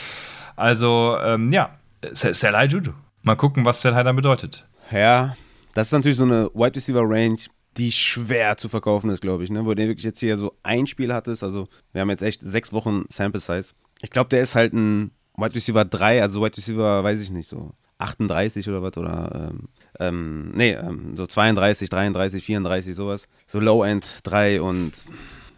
Also, 0.56 1.20
ähm, 1.22 1.52
ja, 1.52 1.70
sell 2.14 2.56
high 2.56 2.72
Juju. 2.72 2.94
Mal 3.22 3.36
gucken, 3.36 3.64
was 3.64 3.80
sell 3.80 3.94
high 3.94 4.06
dann 4.06 4.16
bedeutet. 4.16 4.66
Ja, 4.92 5.36
das 5.76 5.90
ist 5.90 5.94
natürlich 5.94 6.18
so 6.18 6.24
eine 6.24 6.50
Wide 6.56 6.76
Receiver 6.76 7.04
Range, 7.04 7.38
die 7.78 7.92
schwer 7.92 8.58
zu 8.58 8.70
verkaufen 8.70 9.12
ist, 9.12 9.22
glaube 9.22 9.44
ich, 9.44 9.52
ne? 9.52 9.64
wo 9.64 9.76
du 9.76 9.88
wirklich 9.88 10.04
jetzt 10.04 10.20
hier 10.20 10.36
so 10.36 10.56
ein 10.64 10.88
Spiel 10.88 11.14
hattest. 11.14 11.44
Also, 11.44 11.68
wir 11.94 12.02
haben 12.02 12.10
jetzt 12.10 12.24
echt 12.24 12.42
sechs 12.42 12.74
Wochen 12.74 13.04
Sample 13.10 13.40
Size. 13.40 13.76
Ich 14.02 14.10
glaube, 14.10 14.30
der 14.30 14.42
ist 14.42 14.56
halt 14.56 14.74
ein 14.74 15.12
Wide 15.38 15.56
Receiver 15.56 15.86
3, 15.86 16.22
also 16.22 16.42
Wide 16.44 16.58
Receiver, 16.58 17.04
weiß 17.04 17.22
ich 17.22 17.30
nicht, 17.30 17.48
so 17.48 17.72
38 18.00 18.68
oder 18.70 18.82
was, 18.82 18.98
oder, 18.98 19.50
ähm, 19.52 19.70
ähm, 20.00 20.52
nee, 20.56 20.74
ähm, 20.74 21.16
so 21.16 21.28
32, 21.28 21.90
33, 21.90 22.44
34, 22.44 22.96
sowas. 22.96 23.28
So 23.48 23.60
Low 23.60 23.84
End 23.84 24.08
3 24.24 24.62
und 24.62 24.94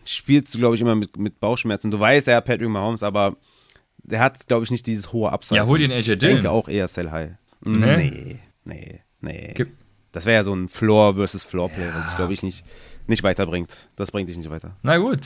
spielst 0.06 0.54
du, 0.54 0.60
glaube 0.60 0.76
ich, 0.76 0.82
immer 0.82 0.96
mit, 0.96 1.18
mit 1.18 1.40
Bauchschmerzen. 1.40 1.92
Du 1.92 2.00
weißt, 2.00 2.28
hat 2.28 2.46
Patrick 2.46 2.70
Mahomes, 2.70 3.04
aber 3.04 3.36
der 3.98 4.20
hat, 4.20 4.48
glaube 4.48 4.64
ich, 4.64 4.72
nicht 4.72 4.86
dieses 4.86 5.14
hohe 5.14 5.32
Upside. 5.32 5.58
Ja, 5.58 5.68
hol 5.68 5.80
den 5.80 5.92
AJ 5.92 6.14
Ich 6.14 6.18
denke 6.20 6.52
auch 6.52 6.68
eher 6.68 6.88
Sell 6.88 7.12
High. 7.12 7.32
Nee, 7.62 7.96
nee, 7.98 8.40
nee. 8.66 9.02
nee. 9.22 9.66
Das 10.12 10.26
wäre 10.26 10.38
ja 10.38 10.44
so 10.44 10.54
ein 10.54 10.70
Floor 10.70 11.16
versus 11.16 11.44
Floor 11.44 11.70
Play, 11.70 11.86
ja. 11.86 11.96
was 11.96 12.10
ich, 12.10 12.16
glaube 12.16 12.34
ich, 12.34 12.42
nicht, 12.42 12.66
nicht 13.08 13.24
weiterbringt. 13.24 13.88
Das 13.96 14.12
bringt 14.12 14.30
dich 14.30 14.38
nicht 14.38 14.50
weiter. 14.50 14.76
Na 14.82 14.98
gut, 14.98 15.22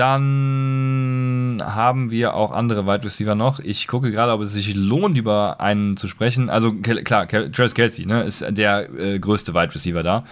dann 0.00 1.62
haben 1.62 2.10
wir 2.10 2.32
auch 2.32 2.52
andere 2.52 2.86
Wide 2.86 3.04
Receiver 3.04 3.34
noch. 3.34 3.58
Ich 3.60 3.86
gucke 3.86 4.10
gerade, 4.10 4.32
ob 4.32 4.40
es 4.40 4.52
sich 4.54 4.74
lohnt, 4.74 5.18
über 5.18 5.60
einen 5.60 5.98
zu 5.98 6.08
sprechen. 6.08 6.48
Also 6.48 6.72
klar, 6.72 7.28
Travis 7.28 7.74
Kelsey 7.74 8.06
ne, 8.06 8.22
ist 8.22 8.44
der 8.48 8.88
äh, 8.98 9.18
größte 9.18 9.52
Wide 9.52 9.74
Receiver 9.74 10.02
da. 10.02 10.24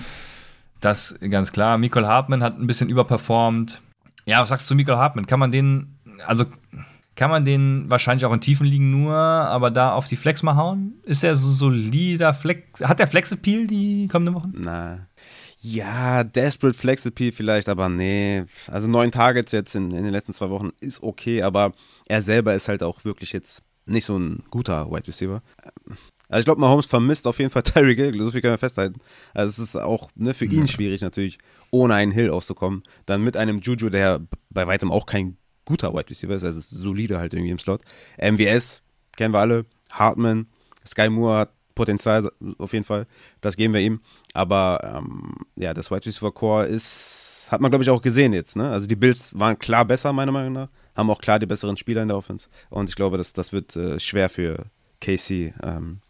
Das 0.81 1.19
ganz 1.21 1.53
klar. 1.53 1.77
Michael 1.77 2.07
Hartman 2.07 2.43
hat 2.43 2.59
ein 2.59 2.67
bisschen 2.67 2.89
überperformt. 2.89 3.83
Ja, 4.25 4.41
was 4.41 4.49
sagst 4.49 4.67
du 4.67 4.73
zu 4.73 4.75
Michael 4.75 4.97
Hartman? 4.97 5.27
Kann 5.27 5.39
man 5.39 5.53
den, 5.53 5.99
also 6.27 6.47
kann 7.15 7.29
man 7.29 7.45
den 7.45 7.91
wahrscheinlich 7.91 8.25
auch 8.25 8.33
in 8.33 8.41
Tiefen 8.41 8.67
liegen 8.67 8.91
nur, 8.91 9.15
aber 9.15 9.71
da 9.71 9.93
auf 9.93 10.09
die 10.09 10.17
Flex 10.17 10.43
mal 10.43 10.57
hauen? 10.57 10.95
Ist 11.03 11.23
der 11.23 11.37
so 11.37 11.51
solider 11.51 12.33
Flex? 12.33 12.81
Hat 12.81 13.01
der 13.01 13.09
Flex-Appeal 13.09 13.67
die 13.67 14.09
kommenden 14.09 14.35
Wochen? 14.35 14.53
Nein. 14.55 15.07
Ja, 15.61 16.23
Desperate 16.23 16.77
Flex 16.77 17.05
Appeal 17.05 17.33
vielleicht, 17.33 17.69
aber 17.69 17.89
nee. 17.89 18.45
Also 18.69 18.87
neun 18.87 19.11
Targets 19.11 19.53
jetzt 19.53 19.75
in, 19.75 19.91
in 19.91 20.05
den 20.05 20.13
letzten 20.13 20.33
zwei 20.33 20.51
Wochen 20.51 20.71
ist 20.81 21.03
okay, 21.03 21.43
aber 21.43 21.73
er 22.07 22.23
selber 22.23 22.55
ist 22.55 22.69
halt 22.69 22.83
auch 22.83 23.05
wirklich 23.05 23.33
jetzt 23.33 23.63
nicht 23.85 24.05
so 24.05 24.17
ein 24.17 24.45
guter 24.51 24.91
Wide 24.91 25.09
Receiver. 25.09 25.43
Also 26.29 26.41
ich 26.41 26.45
glaube, 26.45 26.61
Mahomes 26.61 26.87
vermisst 26.87 27.27
auf 27.27 27.39
jeden 27.39 27.51
Fall 27.51 27.63
Tyreek 27.65 27.99
Hill, 27.99 28.21
so 28.21 28.31
viel 28.31 28.41
kann 28.41 28.53
man 28.53 28.59
festhalten. 28.59 29.01
Also 29.35 29.63
es 29.63 29.71
ist 29.71 29.77
auch 29.77 30.11
ne, 30.15 30.35
für 30.35 30.45
ihn 30.45 30.69
schwierig 30.69 31.01
natürlich, 31.01 31.39
ohne 31.71 31.95
einen 31.95 32.13
Hill 32.13 32.31
auszukommen. 32.31 32.83
Dann 33.07 33.25
mit 33.25 33.37
einem 33.37 33.59
Juju, 33.59 33.89
der 33.89 34.21
bei 34.51 34.67
weitem 34.67 34.93
auch 34.93 35.07
kein 35.07 35.39
guter 35.65 35.93
Wide 35.93 36.09
Receiver 36.09 36.35
ist, 36.35 36.45
also 36.45 36.61
solide 36.61 37.19
halt 37.19 37.35
irgendwie 37.35 37.51
im 37.51 37.59
Slot. 37.59 37.83
MWS, 38.19 38.83
kennen 39.17 39.35
wir 39.35 39.41
alle. 39.41 39.67
Hartman, 39.91 40.47
Sky 40.87 41.09
Moore 41.09 41.39
hat 41.39 41.53
Potenzial 41.79 42.29
auf 42.59 42.73
jeden 42.73 42.85
Fall. 42.85 43.07
Das 43.41 43.57
geben 43.57 43.73
wir 43.73 43.81
ihm. 43.81 44.01
Aber 44.35 44.81
ähm, 44.83 45.37
ja, 45.55 45.73
das 45.73 45.91
Wide 45.93 46.05
Receiver 46.05 46.33
Core 46.33 46.67
ist, 46.67 47.49
hat 47.53 47.61
man 47.61 47.71
glaube 47.71 47.85
ich 47.85 47.91
auch 47.91 48.03
gesehen 48.03 48.33
jetzt. 48.33 48.57
Ne? 48.57 48.69
Also 48.69 48.89
die 48.89 48.97
Bills 48.97 49.39
waren 49.39 49.57
klar 49.59 49.85
besser, 49.85 50.13
meiner 50.13 50.33
Meinung 50.33 50.53
nach. 50.53 50.69
Haben 50.97 51.09
auch 51.11 51.21
klar 51.21 51.39
die 51.39 51.47
besseren 51.47 51.77
Spieler 51.77 52.03
in 52.03 52.09
der 52.09 52.17
Offense. 52.17 52.49
Und 52.69 52.89
ich 52.89 52.97
glaube, 52.97 53.17
das, 53.17 53.33
das 53.33 53.53
wird 53.53 53.77
äh, 53.77 54.01
schwer 54.01 54.29
für 54.29 54.67
Casey, 55.01 55.55
ähm, 55.63 56.01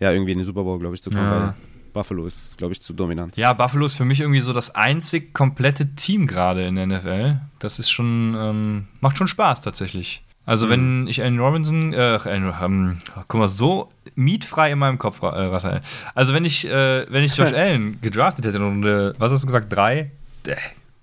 ja, 0.00 0.10
irgendwie 0.10 0.32
in 0.32 0.38
den 0.38 0.44
Super 0.44 0.64
Bowl, 0.64 0.80
glaube 0.80 0.96
ich, 0.96 1.02
zu 1.02 1.10
kommen. 1.10 1.22
Ja. 1.22 1.54
Buffalo 1.92 2.26
ist, 2.26 2.58
glaube 2.58 2.72
ich, 2.72 2.82
zu 2.82 2.92
dominant. 2.92 3.36
Ja, 3.36 3.52
Buffalo 3.52 3.86
ist 3.86 3.96
für 3.96 4.04
mich 4.04 4.20
irgendwie 4.20 4.40
so 4.40 4.52
das 4.52 4.74
einzig 4.74 5.32
komplette 5.32 5.94
Team 5.94 6.26
gerade 6.26 6.66
in 6.66 6.74
der 6.74 6.86
NFL. 6.88 7.40
Das 7.60 7.78
ist 7.78 7.90
schon, 7.90 8.34
ähm, 8.36 8.88
macht 9.00 9.16
schon 9.16 9.28
Spaß 9.28 9.60
tatsächlich. 9.60 10.25
Also, 10.46 10.66
mhm. 10.66 10.70
wenn 10.70 11.08
ich 11.08 11.22
Allen 11.22 11.40
Robinson, 11.40 11.92
äh, 11.92 12.18
ähm, 12.24 12.98
guck 13.28 13.40
mal, 13.40 13.48
so 13.48 13.90
mietfrei 14.14 14.72
in 14.72 14.78
meinem 14.78 14.96
Kopf, 14.98 15.20
äh, 15.20 15.26
Raphael. 15.26 15.82
Also, 16.14 16.32
wenn 16.32 16.44
ich, 16.44 16.66
äh, 16.66 17.04
wenn 17.10 17.24
ich 17.24 17.36
Josh 17.36 17.52
Allen 17.54 18.00
gedraftet 18.00 18.44
hätte 18.44 18.56
in 18.56 18.62
Runde, 18.62 19.14
was 19.18 19.32
hast 19.32 19.42
du 19.42 19.46
gesagt, 19.46 19.72
drei, 19.72 20.12
äh, 20.46 20.56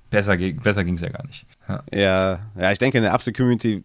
besser, 0.10 0.38
besser 0.38 0.86
ging 0.86 0.96
es 0.96 1.02
ja 1.02 1.10
gar 1.10 1.28
nicht. 1.28 1.46
Ja. 1.68 1.84
ja. 1.94 2.40
ja, 2.58 2.72
ich 2.72 2.80
denke, 2.80 2.98
in 2.98 3.04
der 3.04 3.14
Upside 3.14 3.36
Community, 3.36 3.84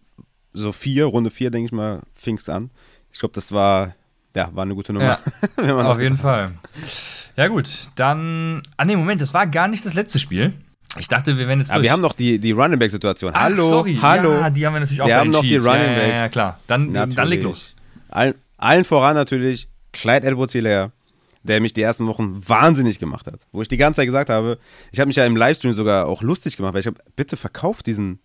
so 0.53 0.71
vier, 0.71 1.05
Runde 1.05 1.29
vier, 1.29 1.51
denke 1.51 1.65
ich 1.65 1.71
mal, 1.73 2.01
fing 2.15 2.37
es 2.37 2.47
an. 2.47 2.69
Ich 3.11 3.19
glaube, 3.19 3.33
das 3.33 3.51
war, 3.51 3.95
ja, 4.33 4.49
war 4.53 4.63
eine 4.63 4.75
gute 4.75 4.93
Nummer. 4.93 5.19
Ja, 5.57 5.75
auf 5.83 5.99
jeden 5.99 6.17
Fall. 6.17 6.51
Ja, 7.35 7.47
gut, 7.47 7.89
dann. 7.95 8.63
Ah, 8.77 8.85
nee, 8.85 8.95
Moment, 8.95 9.19
das 9.19 9.33
war 9.33 9.45
gar 9.45 9.67
nicht 9.67 9.85
das 9.85 9.93
letzte 9.93 10.19
Spiel. 10.19 10.53
Ich 10.97 11.07
dachte, 11.07 11.37
wir 11.37 11.47
werden 11.47 11.59
jetzt. 11.59 11.71
Aber 11.71 11.83
wir 11.83 11.91
haben 11.91 12.01
noch 12.01 12.13
die, 12.13 12.39
die 12.39 12.51
Running 12.51 12.79
Back 12.79 12.89
Situation. 12.89 13.33
Hallo, 13.33 13.67
sorry. 13.67 13.97
hallo. 14.01 14.33
Ja, 14.33 14.49
die 14.49 14.65
haben 14.65 14.73
wir 14.73 14.79
natürlich 14.79 15.01
auch 15.01 15.07
Wir 15.07 15.17
haben 15.17 15.29
noch 15.29 15.41
die 15.41 15.57
Running 15.57 15.95
Backs. 15.95 16.07
Ja, 16.07 16.15
ja, 16.15 16.29
klar. 16.29 16.59
Dann, 16.67 16.93
dann 16.93 17.27
leg 17.27 17.43
los. 17.43 17.75
Allen, 18.09 18.33
allen 18.57 18.83
voran 18.83 19.15
natürlich 19.15 19.69
Clyde 19.93 20.27
Edwards 20.27 20.53
Hilaire, 20.53 20.91
der 21.43 21.61
mich 21.61 21.73
die 21.73 21.81
ersten 21.81 22.07
Wochen 22.07 22.41
wahnsinnig 22.47 22.97
gemacht 22.97 23.27
hat. 23.27 23.39
Wo 23.51 23.61
ich 23.61 23.67
die 23.67 23.77
ganze 23.77 23.97
Zeit 23.97 24.07
gesagt 24.07 24.29
habe, 24.29 24.57
ich 24.91 24.99
habe 24.99 25.07
mich 25.07 25.15
ja 25.15 25.25
im 25.25 25.35
Livestream 25.35 25.73
sogar 25.73 26.07
auch 26.07 26.23
lustig 26.23 26.57
gemacht, 26.57 26.73
weil 26.73 26.81
ich 26.81 26.87
habe, 26.87 26.97
bitte 27.15 27.37
verkauft 27.37 27.85
diesen, 27.85 28.19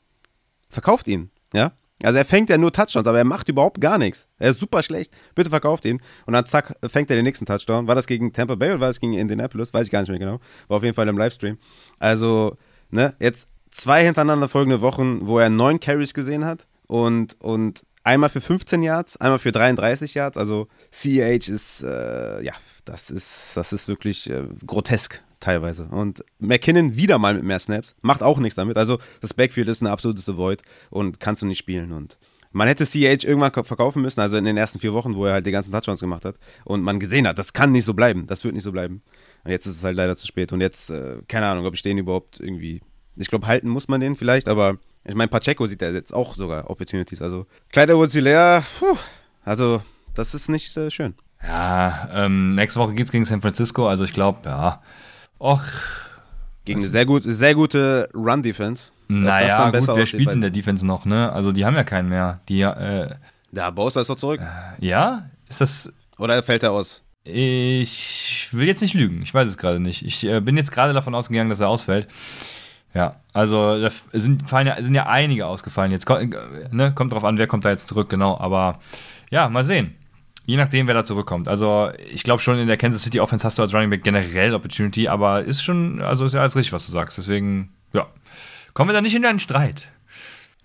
verkauft 0.69 1.07
ihn, 1.07 1.31
ja. 1.53 1.73
Also 2.05 2.18
er 2.18 2.24
fängt 2.24 2.51
ja 2.51 2.59
nur 2.59 2.72
Touchdowns, 2.72 3.06
aber 3.06 3.18
er 3.18 3.24
macht 3.24 3.48
überhaupt 3.48 3.81
gar 3.81 3.98
nichts. 3.98 4.26
Er 4.39 4.51
ist 4.51 4.60
super 4.60 4.82
schlecht. 4.82 5.12
Bitte 5.35 5.51
verkauft 5.51 5.85
ihn. 5.85 6.01
Und 6.26 6.35
dann 6.35 6.47
zack, 6.47 6.76
fängt 6.86 7.10
er 7.10 7.16
den 7.16 7.24
nächsten 7.24 7.47
Touchdown. 7.47 7.86
War 7.86 7.94
das 7.94 8.06
gegen 8.06 8.32
Tampa 8.32 8.55
Bay 8.55 8.70
oder 8.70 8.81
war 8.81 8.89
das 8.89 9.01
gegen 9.01 9.12
Indianapolis? 9.12 9.72
Weiß 9.72 9.86
ich 9.86 9.90
gar 9.90 10.01
nicht 10.01 10.10
mehr 10.10 10.18
genau. 10.18 10.40
War 10.68 10.78
auf 10.78 10.82
jeden 10.82 10.94
Fall 10.94 11.09
im 11.09 11.18
Livestream. 11.18 11.59
Also, 11.98 12.56
ne, 12.90 13.14
jetzt 13.20 13.48
zwei 13.70 14.05
hintereinander 14.05 14.48
folgende 14.48 14.81
Wochen, 14.81 15.26
wo 15.26 15.39
er 15.39 15.51
neun 15.51 15.81
Carries 15.81 16.14
gesehen 16.14 16.44
hat 16.44 16.66
und, 16.86 17.40
und 17.40 17.82
einmal 18.05 18.28
für 18.28 18.40
15 18.40 18.82
Yards, 18.82 19.16
einmal 19.16 19.39
für 19.39 19.52
33 19.52 20.14
Yards. 20.14 20.36
Also 20.36 20.68
CEH 20.93 21.48
ist, 21.48 21.82
äh, 21.82 22.43
ja, 22.43 22.52
das 22.85 23.10
ist, 23.10 23.52
das 23.56 23.72
ist 23.72 23.89
wirklich 23.89 24.31
äh, 24.31 24.44
grotesk 24.66 25.22
teilweise. 25.45 25.85
Und 25.85 26.25
McKinnon 26.39 26.97
wieder 26.97 27.19
mal 27.19 27.35
mit 27.35 27.45
mehr 27.45 27.59
Snaps, 27.59 27.95
macht 28.01 28.23
auch 28.23 28.39
nichts 28.39 28.57
damit. 28.57 28.77
Also 28.77 28.99
das 29.21 29.35
Backfield 29.35 29.69
ist 29.69 29.83
ein 29.83 29.87
absolutes 29.87 30.29
Avoid 30.29 30.62
und 30.91 31.21
kannst 31.21 31.43
du 31.43 31.47
nicht 31.47 31.59
spielen. 31.59 31.93
Und 31.93 32.16
man 32.53 32.69
hätte 32.69 32.87
CH 32.87 33.25
irgendwann 33.25 33.53
verkaufen 33.65 34.01
müssen, 34.01 34.21
also 34.21 34.37
in 34.37 34.45
den 34.45 34.57
ersten 34.57 34.79
vier 34.79 34.95
Wochen, 34.95 35.16
wo 35.16 35.27
er 35.27 35.35
halt 35.35 35.47
die 35.47 35.51
ganzen 35.51 35.73
Touchdowns 35.73 36.01
gemacht 36.01 36.25
hat. 36.25 36.37
Und 36.65 36.83
man 36.83 36.99
gesehen 36.99 37.27
hat, 37.27 37.39
das 37.39 37.53
kann 37.53 37.73
nicht 37.73 37.85
so 37.85 37.95
bleiben, 37.95 38.27
das 38.27 38.45
wird 38.45 38.55
nicht 38.55 38.65
so 38.65 38.73
bleiben. 38.73 39.03
Und 39.45 39.51
jetzt 39.51 39.66
ist 39.66 39.77
es 39.77 39.85
halt 39.85 39.97
leider 39.97 40.16
zu 40.16 40.27
spät. 40.27 40.53
Und 40.53 40.61
jetzt, 40.61 40.91
äh, 40.91 41.19
keine 41.29 41.47
Ahnung, 41.47 41.66
ob 41.66 41.75
ich 41.75 41.83
den 41.83 41.99
überhaupt 41.99 42.41
irgendwie, 42.41 42.81
ich 43.16 43.29
glaube, 43.29 43.47
halten 43.47 43.69
muss 43.69 43.89
man 43.89 44.01
den 44.01 44.16
vielleicht, 44.16 44.49
aber 44.49 44.79
ich 45.05 45.15
meine, 45.15 45.29
Pacheco 45.29 45.66
sieht 45.66 45.83
ja 45.83 45.91
jetzt 45.91 46.15
auch 46.15 46.35
sogar 46.35 46.71
Opportunities. 46.71 47.21
Also 47.21 47.47
Kleider 47.71 47.97
wurde 47.97 48.11
sie 48.11 48.21
leer, 48.21 48.65
puh, 48.79 48.97
also 49.45 49.83
das 50.15 50.35
ist 50.35 50.49
nicht 50.49 50.77
äh, 50.77 50.91
schön. 50.91 51.15
Ja, 51.43 52.09
ähm, 52.12 52.55
nächste 52.55 52.81
Woche 52.81 52.95
geht 52.95 53.07
es 53.07 53.12
gegen 53.12 53.27
San 53.27 53.43
Francisco, 53.43 53.87
also 53.87 54.05
ich 54.05 54.15
glaube, 54.15 54.39
ja, 54.47 54.81
Och. 55.39 55.62
Gegen 56.65 56.81
eine 56.81 56.89
sehr, 56.89 57.05
gut, 57.05 57.23
sehr 57.24 57.55
gute 57.55 58.09
Run-Defense. 58.15 58.90
Naja, 59.09 59.70
gut, 59.70 59.86
wer 59.86 60.06
spielt 60.06 60.31
in 60.31 60.40
der 60.40 60.51
Defense 60.51 60.86
noch, 60.86 61.05
ne? 61.05 61.31
Also 61.31 61.52
die 61.52 61.65
haben 61.65 61.74
ja 61.74 61.85
keinen 61.85 62.09
mehr. 62.09 62.40
Die, 62.48 62.62
äh, 62.62 63.11
der 63.52 63.73
Bowser 63.73 64.01
ist 64.01 64.09
doch 64.09 64.16
zurück. 64.16 64.40
Äh, 64.40 64.86
ja? 64.86 65.28
Ist 65.48 65.61
das. 65.61 65.93
Oder 66.19 66.43
fällt 66.43 66.62
er 66.62 66.73
aus? 66.73 67.02
Ich 67.24 68.48
will 68.52 68.66
jetzt 68.66 68.82
nicht 68.82 68.94
lügen. 68.94 69.23
Ich 69.23 69.32
weiß 69.32 69.48
es 69.48 69.59
gerade 69.59 69.81
nicht. 69.81 70.05
Ich 70.05 70.24
äh, 70.24 70.40
bin 70.40 70.56
jetzt 70.56 70.73
gerade 70.73 70.93
davon 70.93 71.15
ausgegangen, 71.15 71.51
dass 71.51 71.61
er 71.61 71.69
ausfällt. 71.69 72.09
Ja, 72.94 73.16
also 73.32 73.81
da 73.81 73.90
sind, 74.12 74.48
fallen 74.48 74.69
ja, 74.69 74.81
sind 74.81 74.94
ja 74.94 75.06
einige 75.06 75.47
ausgefallen. 75.47 75.90
Jetzt 75.90 76.09
äh, 76.09 76.28
ne, 76.70 76.93
kommt 76.94 77.12
drauf 77.12 77.24
an, 77.24 77.39
wer 77.39 77.47
kommt 77.47 77.65
da 77.65 77.70
jetzt 77.70 77.89
zurück, 77.89 78.09
genau. 78.09 78.39
Aber 78.39 78.78
ja, 79.31 79.48
mal 79.48 79.65
sehen. 79.65 79.94
Je 80.47 80.57
nachdem, 80.57 80.87
wer 80.87 80.95
da 80.95 81.05
zurückkommt. 81.05 81.49
Also, 81.49 81.91
ich 82.11 82.23
glaube 82.23 82.43
schon, 82.43 82.59
in 82.59 82.66
der 82.66 82.77
Kansas 82.77 83.03
City 83.03 83.21
Offense 83.21 83.47
hast 83.47 83.59
du 83.59 83.62
als 83.62 83.73
Running 83.73 83.91
Back 83.91 84.05
generell 84.05 84.55
Opportunity, 84.55 85.09
aber 85.09 85.45
ist 85.45 85.62
schon, 85.62 86.03
also 86.03 86.27
ist 86.27 86.35
ja 86.35 86.41
alles 86.41 86.57
richtig, 86.57 86.73
was 86.73 86.87
du 86.87 86.93
sagst. 86.93 87.16
Deswegen, 87.16 87.73
ja. 87.93 88.07
Kommen 88.75 88.91
wir 88.91 88.95
da 88.95 89.01
nicht 89.01 89.15
in 89.15 89.25
einen 89.25 89.41
Streit. 89.41 89.89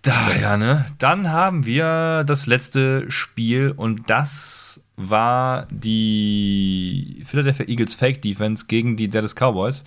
Da, 0.02 0.34
ja, 0.42 0.58
ne? 0.58 0.86
Dann 0.98 1.32
haben 1.32 1.66
wir 1.66 2.24
das 2.26 2.48
letzte 2.48 3.10
Spiel 3.12 3.74
und 3.76 4.10
das 4.10 4.82
war 4.96 5.68
die 5.72 7.24
Philadelphia 7.26 7.68
Eagles 7.68 7.96
Fake 7.96 8.22
Defense 8.22 8.66
gegen 8.68 8.98
die 8.98 9.08
Dallas 9.08 9.36
Cowboys. 9.36 9.86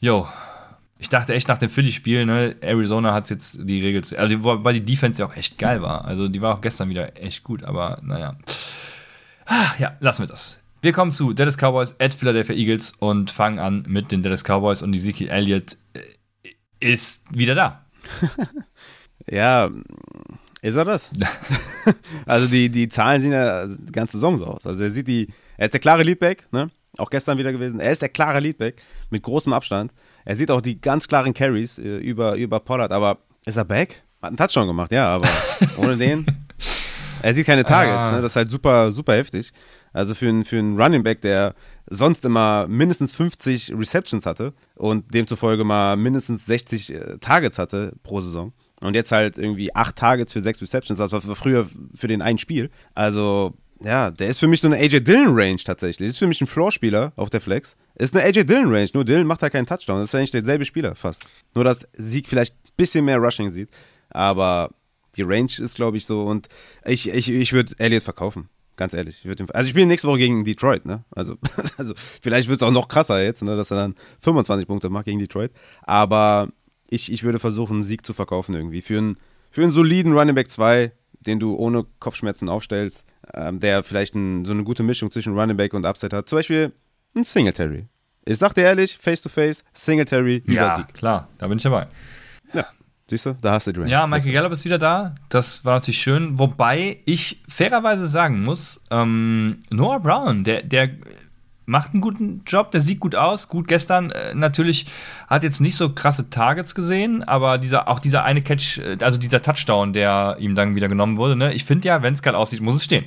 Jo, 0.00 0.28
ich 1.02 1.08
dachte 1.08 1.34
echt 1.34 1.48
nach 1.48 1.58
dem 1.58 1.68
Philly-Spiel, 1.68 2.26
ne, 2.26 2.54
Arizona 2.60 3.12
hat 3.12 3.28
jetzt 3.28 3.58
die 3.60 3.80
Regel, 3.80 4.02
also 4.16 4.44
weil 4.44 4.74
die 4.74 4.84
Defense 4.84 5.20
ja 5.20 5.28
auch 5.28 5.36
echt 5.36 5.58
geil 5.58 5.82
war. 5.82 6.04
Also 6.04 6.28
die 6.28 6.40
war 6.40 6.54
auch 6.54 6.60
gestern 6.60 6.88
wieder 6.90 7.20
echt 7.20 7.42
gut, 7.42 7.64
aber 7.64 7.98
naja. 8.02 8.36
Ah, 9.46 9.72
ja, 9.78 9.96
lassen 10.00 10.22
wir 10.22 10.28
das. 10.28 10.60
Wir 10.80 10.92
kommen 10.92 11.12
zu 11.12 11.32
Dallas 11.32 11.56
Cowboys 11.56 11.94
at 12.00 12.12
Philadelphia 12.12 12.56
Eagles 12.56 12.92
und 12.98 13.30
fangen 13.30 13.58
an 13.58 13.84
mit 13.86 14.10
den 14.10 14.22
Dallas 14.22 14.42
Cowboys 14.42 14.82
und 14.82 14.94
Ezekiel 14.94 15.28
Elliott 15.28 15.76
äh, 15.92 16.00
ist 16.80 17.24
wieder 17.30 17.54
da. 17.54 17.84
ja, 19.30 19.70
ist 20.60 20.76
er 20.76 20.84
das? 20.84 21.12
also 22.26 22.48
die, 22.48 22.68
die 22.68 22.88
Zahlen 22.88 23.20
sehen 23.20 23.32
ja 23.32 23.66
die 23.66 23.92
ganze 23.92 24.16
Saison 24.16 24.38
so 24.38 24.46
aus. 24.46 24.66
Also 24.66 24.82
er 24.82 24.90
sieht 24.90 25.06
die, 25.06 25.28
er 25.56 25.66
ist 25.66 25.74
der 25.74 25.80
klare 25.80 26.02
Leadback, 26.02 26.48
ne? 26.52 26.70
Auch 26.98 27.10
gestern 27.10 27.38
wieder 27.38 27.52
gewesen. 27.52 27.80
Er 27.80 27.90
ist 27.90 28.02
der 28.02 28.10
klare 28.10 28.40
Leadback 28.40 28.82
mit 29.08 29.22
großem 29.22 29.52
Abstand. 29.52 29.92
Er 30.24 30.36
sieht 30.36 30.50
auch 30.50 30.60
die 30.60 30.80
ganz 30.80 31.08
klaren 31.08 31.32
Carries 31.32 31.78
äh, 31.78 31.98
über, 31.98 32.34
über 32.34 32.60
Pollard, 32.60 32.92
aber 32.92 33.18
ist 33.46 33.56
er 33.56 33.64
back? 33.64 34.02
Hat 34.20 34.28
einen 34.28 34.36
Touchdown 34.36 34.66
gemacht, 34.66 34.92
ja, 34.92 35.08
aber 35.08 35.28
ohne 35.78 35.96
den 35.96 36.26
er 37.22 37.34
sieht 37.34 37.46
keine 37.46 37.64
Targets, 37.64 38.04
ah. 38.04 38.12
ne? 38.12 38.22
das 38.22 38.32
ist 38.32 38.36
halt 38.36 38.50
super, 38.50 38.92
super 38.92 39.14
heftig. 39.14 39.52
Also 39.92 40.14
für 40.14 40.28
einen, 40.28 40.44
für 40.44 40.58
einen 40.58 40.80
Running 40.80 41.02
Back, 41.02 41.20
der 41.22 41.54
sonst 41.86 42.24
immer 42.24 42.66
mindestens 42.68 43.12
50 43.12 43.74
Receptions 43.76 44.26
hatte 44.26 44.54
und 44.76 45.12
demzufolge 45.14 45.64
mal 45.64 45.96
mindestens 45.96 46.46
60 46.46 46.94
äh, 46.94 47.18
Targets 47.18 47.58
hatte 47.58 47.94
pro 48.02 48.20
Saison. 48.20 48.52
Und 48.80 48.94
jetzt 48.94 49.12
halt 49.12 49.38
irgendwie 49.38 49.74
acht 49.74 49.96
Targets 49.96 50.32
für 50.32 50.42
sechs 50.42 50.60
Receptions, 50.60 50.98
das 50.98 51.12
war 51.12 51.36
früher 51.36 51.68
für 51.94 52.08
den 52.08 52.20
einen 52.20 52.38
Spiel. 52.38 52.68
Also, 52.94 53.54
ja, 53.80 54.10
der 54.10 54.28
ist 54.28 54.40
für 54.40 54.48
mich 54.48 54.60
so 54.60 54.66
eine 54.66 54.76
AJ 54.76 55.00
Dillon-Range 55.00 55.62
tatsächlich. 55.64 56.08
Das 56.08 56.14
ist 56.14 56.18
für 56.18 56.26
mich 56.26 56.40
ein 56.40 56.48
Floor-Spieler 56.48 57.12
auf 57.14 57.30
der 57.30 57.40
Flex. 57.40 57.76
Ist 57.94 58.16
eine 58.16 58.24
AJ 58.24 58.44
Dillon-Range, 58.44 58.88
nur 58.94 59.04
Dillon 59.04 59.26
macht 59.26 59.42
halt 59.42 59.52
keinen 59.52 59.66
Touchdown. 59.66 60.00
Das 60.00 60.08
ist 60.08 60.14
eigentlich 60.16 60.32
derselbe 60.32 60.64
Spieler 60.64 60.96
fast. 60.96 61.24
Nur, 61.54 61.62
dass 61.62 61.86
Sieg 61.92 62.26
vielleicht 62.26 62.54
ein 62.54 62.72
bisschen 62.76 63.04
mehr 63.04 63.18
Rushing 63.18 63.52
sieht. 63.52 63.70
Aber 64.10 64.70
die 65.16 65.22
Range 65.22 65.50
ist, 65.58 65.76
glaube 65.76 65.96
ich, 65.96 66.06
so. 66.06 66.22
Und 66.22 66.48
ich, 66.84 67.08
ich, 67.08 67.28
ich 67.28 67.52
würde 67.52 67.74
Elliott 67.78 68.02
verkaufen. 68.02 68.48
Ganz 68.76 68.94
ehrlich. 68.94 69.18
Ich 69.18 69.24
würd, 69.26 69.54
also 69.54 69.64
ich 69.64 69.70
spiele 69.70 69.86
nächste 69.86 70.08
Woche 70.08 70.18
gegen 70.18 70.44
Detroit, 70.44 70.86
ne? 70.86 71.04
Also, 71.10 71.36
also 71.76 71.94
vielleicht 72.22 72.48
wird 72.48 72.60
es 72.60 72.62
auch 72.62 72.70
noch 72.70 72.88
krasser 72.88 73.22
jetzt, 73.22 73.42
ne? 73.42 73.56
dass 73.56 73.70
er 73.70 73.76
dann 73.76 73.96
25 74.20 74.66
Punkte 74.66 74.88
macht 74.88 75.04
gegen 75.04 75.18
Detroit. 75.18 75.52
Aber 75.82 76.48
ich, 76.88 77.12
ich 77.12 77.22
würde 77.22 77.38
versuchen, 77.38 77.74
einen 77.74 77.82
Sieg 77.82 78.04
zu 78.06 78.14
verkaufen 78.14 78.54
irgendwie. 78.54 78.82
Für 78.82 78.98
einen, 78.98 79.18
für 79.50 79.62
einen 79.62 79.72
soliden 79.72 80.12
Running 80.14 80.34
Back 80.34 80.50
2, 80.50 80.90
den 81.20 81.38
du 81.38 81.54
ohne 81.54 81.84
Kopfschmerzen 82.00 82.48
aufstellst, 82.48 83.06
ähm, 83.34 83.60
der 83.60 83.82
vielleicht 83.82 84.14
ein, 84.14 84.44
so 84.44 84.52
eine 84.52 84.64
gute 84.64 84.82
Mischung 84.82 85.10
zwischen 85.10 85.38
Running 85.38 85.56
Back 85.56 85.74
und 85.74 85.84
Upside 85.84 86.16
hat. 86.16 86.28
Zum 86.28 86.38
Beispiel 86.38 86.72
ein 87.14 87.24
Singletary. 87.24 87.86
Ich 88.24 88.38
sag 88.38 88.54
dir 88.54 88.62
ehrlich, 88.62 88.96
face 88.98 89.20
to 89.20 89.28
face, 89.28 89.64
Singletary 89.72 90.42
über 90.46 90.54
ja, 90.54 90.76
Sieg. 90.76 90.94
klar, 90.94 91.28
da 91.38 91.48
bin 91.48 91.58
ich 91.58 91.62
dabei. 91.64 91.88
Ja, 92.52 92.66
Siehst 93.12 93.26
du, 93.26 93.36
da 93.42 93.52
hast 93.52 93.66
du 93.66 93.72
die 93.72 93.80
Range. 93.80 93.90
Ja, 93.90 94.06
Michael 94.06 94.32
Gallup 94.32 94.52
ist 94.52 94.64
wieder 94.64 94.78
da. 94.78 95.14
Das 95.28 95.66
war 95.66 95.74
natürlich 95.74 96.00
schön. 96.00 96.38
Wobei 96.38 97.00
ich 97.04 97.42
fairerweise 97.46 98.06
sagen 98.06 98.42
muss, 98.42 98.82
ähm, 98.90 99.58
Noah 99.68 100.00
Brown, 100.00 100.44
der, 100.44 100.62
der 100.62 100.88
macht 101.66 101.92
einen 101.92 102.00
guten 102.00 102.40
Job, 102.46 102.70
der 102.70 102.80
sieht 102.80 103.00
gut 103.00 103.14
aus. 103.14 103.50
Gut, 103.50 103.68
gestern 103.68 104.12
äh, 104.12 104.34
natürlich 104.34 104.86
hat 105.28 105.42
jetzt 105.42 105.60
nicht 105.60 105.76
so 105.76 105.92
krasse 105.92 106.30
Targets 106.30 106.74
gesehen, 106.74 107.22
aber 107.22 107.58
dieser, 107.58 107.86
auch 107.86 107.98
dieser 107.98 108.24
eine 108.24 108.40
Catch, 108.40 108.78
äh, 108.78 108.96
also 109.02 109.18
dieser 109.18 109.42
Touchdown, 109.42 109.92
der 109.92 110.38
ihm 110.40 110.54
dann 110.54 110.74
wieder 110.74 110.88
genommen 110.88 111.18
wurde, 111.18 111.36
ne? 111.36 111.52
ich 111.52 111.66
finde 111.66 111.88
ja, 111.88 112.00
wenn 112.00 112.14
es 112.14 112.22
geil 112.22 112.34
aussieht, 112.34 112.62
muss 112.62 112.76
es 112.76 112.84
stehen. 112.84 113.04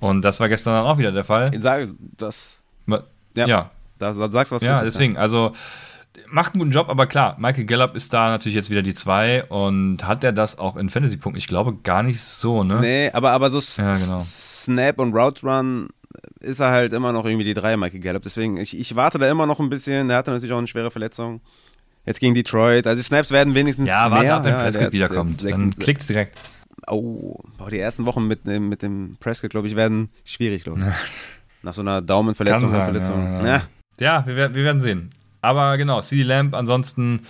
Und 0.00 0.22
das 0.22 0.40
war 0.40 0.48
gestern 0.48 0.74
dann 0.74 0.84
auch 0.84 0.98
wieder 0.98 1.12
der 1.12 1.22
Fall. 1.22 1.54
Ich 1.54 1.62
sage 1.62 1.94
das. 2.18 2.60
Ja. 2.88 3.46
ja. 3.46 3.70
Da, 4.00 4.12
da 4.14 4.28
sagst 4.32 4.50
du 4.50 4.56
was 4.56 4.62
Ja, 4.62 4.78
Gutes, 4.78 4.94
deswegen, 4.94 5.16
also 5.16 5.52
macht 6.28 6.54
einen 6.54 6.60
guten 6.60 6.72
Job, 6.72 6.88
aber 6.88 7.06
klar, 7.06 7.36
Michael 7.38 7.64
Gallup 7.64 7.94
ist 7.94 8.12
da 8.12 8.28
natürlich 8.28 8.56
jetzt 8.56 8.70
wieder 8.70 8.82
die 8.82 8.94
2 8.94 9.44
und 9.44 10.06
hat 10.06 10.24
er 10.24 10.32
das 10.32 10.58
auch 10.58 10.76
in 10.76 10.90
Fantasy-Punkten? 10.90 11.38
Ich 11.38 11.46
glaube 11.46 11.76
gar 11.82 12.02
nicht 12.02 12.20
so, 12.20 12.64
ne? 12.64 12.80
Nee, 12.80 13.10
aber, 13.12 13.30
aber 13.32 13.50
so 13.50 13.60
ja, 13.80 13.92
genau. 13.92 14.18
Snap 14.18 14.98
und 14.98 15.14
Route 15.14 15.46
Run 15.46 15.88
ist 16.40 16.60
er 16.60 16.70
halt 16.70 16.92
immer 16.92 17.12
noch 17.12 17.24
irgendwie 17.24 17.44
die 17.44 17.54
3, 17.54 17.76
Michael 17.76 18.00
Gallup. 18.00 18.22
Deswegen, 18.22 18.56
ich, 18.56 18.78
ich 18.78 18.94
warte 18.96 19.18
da 19.18 19.28
immer 19.30 19.46
noch 19.46 19.60
ein 19.60 19.70
bisschen. 19.70 20.08
Der 20.08 20.16
hatte 20.16 20.30
natürlich 20.30 20.52
auch 20.52 20.58
eine 20.58 20.66
schwere 20.66 20.90
Verletzung. 20.90 21.40
Jetzt 22.06 22.20
gegen 22.20 22.34
Detroit. 22.34 22.86
Also 22.86 23.00
die 23.00 23.06
Snaps 23.06 23.30
werden 23.30 23.54
wenigstens 23.54 23.88
Ja, 23.88 24.10
warte 24.10 24.24
mehr. 24.24 24.34
ab, 24.36 24.44
wenn 24.44 24.52
ja, 24.52 24.58
Prescott 24.58 24.92
wiederkommt. 24.92 25.44
Dann 25.44 25.76
klickt's 25.76 26.06
direkt. 26.06 26.38
Oh, 26.86 27.40
die 27.70 27.78
ersten 27.78 28.04
Wochen 28.04 28.26
mit, 28.26 28.44
mit 28.44 28.82
dem 28.82 29.16
Prescott, 29.20 29.50
glaube 29.50 29.68
ich, 29.68 29.76
werden 29.76 30.10
schwierig, 30.24 30.64
glaube 30.64 30.80
ich. 30.80 30.86
Nach 31.62 31.72
so 31.72 31.80
einer 31.80 32.02
Daumenverletzung, 32.02 32.70
sein, 32.70 32.82
Verletzung. 32.82 33.24
Ja, 33.24 33.46
ja. 33.46 33.62
ja 33.98 34.26
wir, 34.26 34.54
wir 34.54 34.64
werden 34.64 34.80
sehen. 34.82 35.10
Aber 35.44 35.76
genau, 35.76 36.00
CD 36.00 36.22
Lamp 36.22 36.54
ansonsten, 36.54 37.26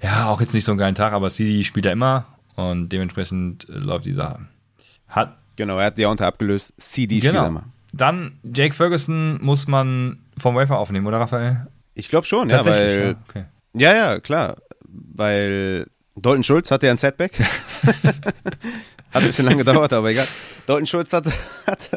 ja, 0.00 0.28
auch 0.28 0.40
jetzt 0.40 0.54
nicht 0.54 0.64
so 0.64 0.72
einen 0.72 0.78
geilen 0.78 0.94
Tag, 0.94 1.12
aber 1.12 1.28
CD 1.28 1.62
spielt 1.64 1.86
er 1.86 1.92
immer 1.92 2.26
und 2.56 2.88
dementsprechend 2.88 3.68
äh, 3.68 3.72
läuft 3.72 4.06
die 4.06 4.14
Sache. 4.14 4.40
Hat, 5.06 5.36
genau, 5.56 5.78
er 5.78 5.86
hat 5.86 5.98
Deontay 5.98 6.24
abgelöst, 6.24 6.72
CD 6.78 7.20
genau. 7.20 7.40
spielt 7.40 7.48
immer. 7.48 7.64
Dann 7.92 8.38
Jake 8.42 8.74
Ferguson 8.74 9.38
muss 9.44 9.68
man 9.68 10.20
vom 10.38 10.54
Wafer 10.54 10.78
aufnehmen, 10.78 11.06
oder 11.06 11.20
Raphael? 11.20 11.66
Ich 11.94 12.08
glaube 12.08 12.26
schon, 12.26 12.48
ja, 12.48 12.64
weil. 12.64 13.04
Ja, 13.04 13.14
okay. 13.28 13.44
ja, 13.74 13.94
ja, 13.94 14.20
klar. 14.20 14.56
Weil 14.88 15.88
Dalton 16.16 16.42
Schulz 16.42 16.70
hatte 16.70 16.86
ja 16.86 16.92
ein 16.92 16.98
Setback. 16.98 17.38
Hat 19.12 19.22
ein 19.22 19.28
bisschen 19.28 19.44
lange 19.44 19.58
gedauert, 19.58 19.92
aber 19.92 20.08
egal. 20.08 20.26
Dalton 20.66 20.86
Schulz 20.86 21.12
hat, 21.12 21.26
hat 21.66 21.90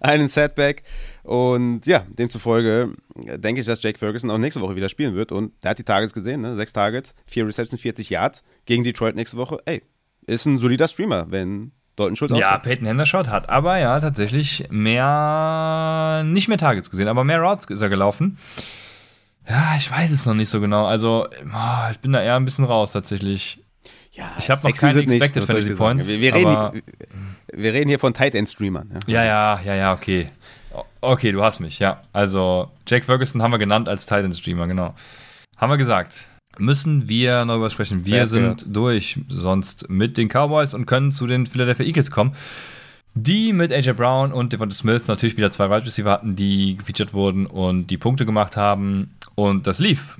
einen 0.00 0.28
Setback. 0.28 0.84
Und 1.22 1.86
ja, 1.86 2.04
demzufolge 2.08 2.94
denke 3.36 3.60
ich, 3.60 3.66
dass 3.66 3.82
Jake 3.82 3.98
Ferguson 3.98 4.30
auch 4.30 4.38
nächste 4.38 4.60
Woche 4.60 4.74
wieder 4.74 4.88
spielen 4.88 5.14
wird. 5.14 5.30
Und 5.30 5.52
der 5.62 5.70
hat 5.70 5.78
die 5.78 5.84
Targets 5.84 6.12
gesehen, 6.12 6.40
ne? 6.40 6.56
Sechs 6.56 6.72
Targets, 6.72 7.14
vier 7.26 7.46
Receptions, 7.46 7.80
40 7.80 8.10
Yards 8.10 8.42
gegen 8.66 8.82
Detroit 8.82 9.14
nächste 9.14 9.36
Woche. 9.36 9.58
Ey, 9.64 9.82
ist 10.26 10.46
ein 10.46 10.58
solider 10.58 10.88
Streamer, 10.88 11.30
wenn 11.30 11.72
Dalton 11.96 12.16
Schulz 12.16 12.32
Ja, 12.32 12.36
ausfällt. 12.38 12.62
Peyton 12.62 12.86
Hendershot 12.86 13.28
hat 13.28 13.48
aber 13.48 13.78
ja 13.78 14.00
tatsächlich 14.00 14.66
mehr, 14.70 16.24
nicht 16.26 16.48
mehr 16.48 16.58
Targets 16.58 16.90
gesehen, 16.90 17.08
aber 17.08 17.22
mehr 17.24 17.40
Routes 17.40 17.66
ist 17.66 17.82
er 17.82 17.88
gelaufen. 17.88 18.38
Ja, 19.48 19.74
ich 19.76 19.90
weiß 19.90 20.10
es 20.10 20.24
noch 20.24 20.34
nicht 20.34 20.48
so 20.48 20.60
genau. 20.60 20.86
Also, 20.86 21.26
oh, 21.28 21.90
ich 21.90 21.98
bin 21.98 22.12
da 22.12 22.22
eher 22.22 22.36
ein 22.36 22.44
bisschen 22.44 22.64
raus 22.64 22.92
tatsächlich. 22.92 23.62
Ja, 24.12 24.30
Ich 24.38 24.50
hab 24.50 24.62
noch 24.62 24.72
keine 24.74 25.00
nicht, 25.00 25.10
Expected 25.10 25.42
ich 25.42 25.46
Fantasy? 25.46 25.74
Points, 25.74 26.08
Wir, 26.08 26.20
wir, 26.20 26.34
reden, 26.34 26.82
wir 27.52 27.72
reden 27.72 27.88
hier 27.88 27.98
von 27.98 28.12
Tight 28.12 28.34
End 28.34 28.48
Streamern. 28.48 28.90
Ja. 29.06 29.22
Ja, 29.22 29.24
ja, 29.24 29.60
ja, 29.64 29.74
ja, 29.74 29.92
okay. 29.94 30.26
Okay, 31.00 31.32
du 31.32 31.42
hast 31.42 31.60
mich, 31.60 31.78
ja. 31.78 32.00
Also, 32.12 32.70
Jake 32.86 33.04
Ferguson 33.04 33.42
haben 33.42 33.50
wir 33.52 33.58
genannt 33.58 33.88
als 33.88 34.06
Titan-Streamer, 34.06 34.66
genau. 34.66 34.94
Haben 35.56 35.70
wir 35.70 35.76
gesagt. 35.76 36.24
Müssen 36.58 37.08
wir 37.08 37.44
noch 37.44 37.56
übersprechen. 37.56 38.04
Wir 38.04 38.16
Zuerst 38.26 38.30
sind 38.32 38.42
gehört. 38.42 38.64
durch 38.68 39.18
sonst 39.28 39.88
mit 39.88 40.16
den 40.18 40.28
Cowboys 40.28 40.74
und 40.74 40.86
können 40.86 41.10
zu 41.10 41.26
den 41.26 41.46
Philadelphia 41.46 41.86
Eagles 41.86 42.10
kommen. 42.10 42.34
Die 43.14 43.52
mit 43.52 43.72
AJ 43.72 43.92
Brown 43.92 44.32
und 44.32 44.52
Devonta 44.52 44.74
Smith 44.74 45.06
natürlich 45.06 45.36
wieder 45.36 45.50
zwei 45.50 45.68
Wide 45.70 45.84
Receiver 45.86 46.10
hatten, 46.10 46.34
die 46.36 46.76
gefeatured 46.76 47.12
wurden 47.12 47.46
und 47.46 47.88
die 47.88 47.98
Punkte 47.98 48.24
gemacht 48.26 48.56
haben. 48.56 49.14
Und 49.34 49.66
das 49.66 49.78
lief. 49.80 50.18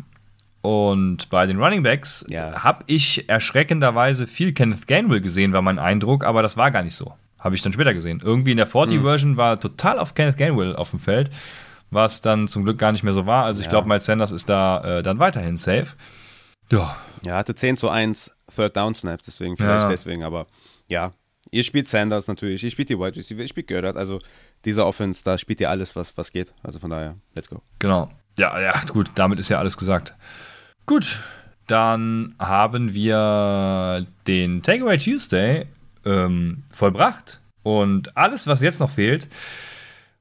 Und 0.63 1.29
bei 1.31 1.47
den 1.47 1.59
Running 1.61 1.83
Backs 1.83 2.25
Ja. 2.29 2.63
habe 2.63 2.85
ich 2.87 3.29
erschreckenderweise 3.29 4.27
viel 4.27 4.53
Kenneth 4.53 4.87
Gainwell 4.87 5.21
gesehen, 5.21 5.53
war 5.53 5.63
mein 5.63 5.79
Eindruck, 5.79 6.25
aber 6.25 6.43
das 6.43 6.57
war 6.57 6.71
gar 6.71 6.83
nicht 6.83 6.95
so. 6.95 7.15
Habe 7.43 7.55
ich 7.55 7.63
dann 7.63 7.73
später 7.73 7.93
gesehen. 7.93 8.21
Irgendwie 8.25 8.53
in 8.53 8.57
der 8.57 8.69
40-Version 8.69 9.37
war 9.37 9.59
total 9.59 9.99
auf 9.99 10.15
Kenneth 10.15 10.37
Gainwell 10.37 10.77
auf 10.77 10.91
dem 10.91 11.01
Feld, 11.01 11.31
was 11.91 12.21
dann 12.21 12.47
zum 12.49 12.65
Glück 12.65 12.79
gar 12.79 12.93
nicht 12.93 13.03
mehr 13.03 13.13
so 13.13 13.27
war. 13.27 13.45
Also 13.45 13.61
ich 13.61 13.67
Ja. 13.67 13.71
glaube, 13.71 13.89
Miles 13.89 14.05
Sanders 14.07 14.31
ist 14.33 14.49
da 14.49 14.99
äh, 14.99 15.03
dann 15.03 15.19
weiterhin 15.19 15.57
safe. 15.57 15.89
Ja, 16.71 16.97
Er 17.27 17.37
hatte 17.37 17.55
10 17.55 17.77
zu 17.77 17.89
1 17.89 18.35
Third 18.55 18.77
Down 18.77 18.95
Snaps, 18.95 19.25
deswegen 19.25 19.57
vielleicht 19.57 19.85
Ja. 19.85 19.89
deswegen, 19.89 20.23
aber 20.25 20.47
ja. 20.89 21.13
Ihr 21.51 21.65
spielt 21.65 21.87
Sanders 21.89 22.29
natürlich, 22.29 22.63
ihr 22.65 22.71
spielt 22.71 22.89
die 22.89 22.99
Wide 22.99 23.17
Receiver, 23.17 23.41
ihr 23.43 23.49
spielt 23.49 23.67
Gördert, 23.67 23.97
also 23.97 24.21
dieser 24.65 24.87
Offense, 24.87 25.23
da 25.25 25.37
spielt 25.37 25.61
ihr 25.61 25.69
alles, 25.69 25.95
was, 25.97 26.17
was 26.17 26.31
geht. 26.33 26.55
Also 26.63 26.79
von 26.79 26.89
daher, 26.91 27.17
let's 27.35 27.49
go. 27.51 27.61
Genau. 27.81 28.11
Ja, 28.39 28.59
ja, 28.61 28.73
gut, 28.93 29.11
damit 29.17 29.39
ist 29.39 29.51
ja 29.51 29.59
alles 29.59 29.77
gesagt. 29.77 30.15
Gut, 30.87 31.21
dann 31.67 32.35
haben 32.39 32.95
wir 32.95 34.07
den 34.27 34.63
Takeaway 34.63 34.97
Tuesday 34.97 35.67
ähm, 36.05 36.65
vollbracht. 36.73 37.41
Und 37.63 38.17
alles, 38.17 38.47
was 38.47 38.61
jetzt 38.61 38.81
noch 38.81 38.91
fehlt, 38.91 39.29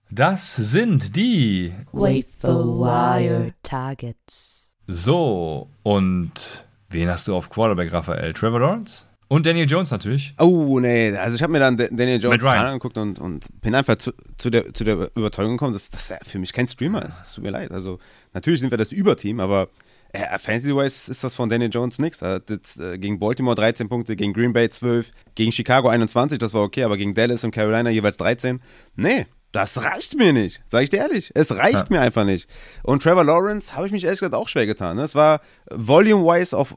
das 0.09 0.55
sind 0.55 1.15
die. 1.15 1.73
Wait 1.91 2.27
for 2.27 2.79
wire 2.79 3.53
targets. 3.63 4.69
So, 4.87 5.69
und 5.83 6.65
wen 6.89 7.09
hast 7.09 7.27
du 7.27 7.35
auf 7.35 7.49
Quarterback, 7.49 7.93
Raphael? 7.93 8.33
Trevor 8.33 8.59
Lawrence? 8.59 9.05
Und 9.29 9.45
Daniel 9.45 9.65
Jones 9.69 9.91
natürlich. 9.91 10.33
Oh, 10.37 10.77
nee, 10.81 11.15
also 11.15 11.37
ich 11.37 11.41
habe 11.41 11.53
mir 11.53 11.59
dann 11.59 11.77
Da- 11.77 11.87
Daniel 11.89 12.21
Jones 12.21 12.43
angeguckt 12.43 12.97
und, 12.97 13.17
und 13.17 13.45
bin 13.61 13.73
einfach 13.73 13.95
zu, 13.95 14.11
zu, 14.37 14.49
der, 14.49 14.73
zu 14.73 14.83
der 14.83 15.09
Überzeugung 15.15 15.53
gekommen, 15.53 15.71
dass, 15.71 15.89
dass 15.89 16.11
er 16.11 16.19
für 16.23 16.37
mich 16.37 16.51
kein 16.51 16.67
Streamer 16.67 17.05
ist. 17.05 17.21
Es 17.23 17.33
tut 17.35 17.45
mir 17.45 17.51
leid. 17.51 17.71
Also, 17.71 17.99
natürlich 18.33 18.59
sind 18.59 18.71
wir 18.71 18.77
das 18.77 18.91
Überteam, 18.91 19.39
aber 19.39 19.69
äh, 20.13 20.37
Fantasy-wise 20.39 21.09
ist 21.11 21.23
das 21.23 21.35
von 21.35 21.49
Daniel 21.49 21.69
Jones 21.71 21.99
nichts. 21.99 22.21
Er 22.21 22.33
hat 22.33 22.49
jetzt, 22.49 22.79
äh, 22.79 22.97
gegen 22.97 23.19
Baltimore 23.19 23.55
13 23.55 23.89
Punkte, 23.89 24.15
gegen 24.15 24.33
Green 24.33 24.53
Bay 24.53 24.69
12, 24.69 25.11
gegen 25.35 25.51
Chicago 25.51 25.87
21, 25.89 26.37
das 26.37 26.53
war 26.53 26.63
okay, 26.63 26.83
aber 26.83 26.97
gegen 26.97 27.13
Dallas 27.13 27.43
und 27.43 27.51
Carolina 27.51 27.89
jeweils 27.89 28.17
13. 28.17 28.61
Nee, 28.95 29.25
das 29.53 29.83
reicht 29.83 30.15
mir 30.17 30.31
nicht, 30.31 30.61
sag 30.65 30.83
ich 30.83 30.89
dir 30.89 30.97
ehrlich. 30.99 31.31
Es 31.35 31.51
reicht 31.53 31.73
Ja. 31.73 31.85
mir 31.89 31.99
einfach 32.01 32.23
nicht. 32.23 32.47
Und 32.83 33.03
Trevor 33.03 33.25
Lawrence 33.25 33.75
habe 33.75 33.85
ich 33.85 33.91
mich 33.91 34.05
ehrlich 34.05 34.19
gesagt 34.21 34.33
auch 34.35 34.47
schwer 34.47 34.65
getan. 34.65 34.95
Ne? 34.95 35.03
Es 35.03 35.13
war 35.13 35.41
volume-wise, 35.69 36.57
auf, 36.57 36.73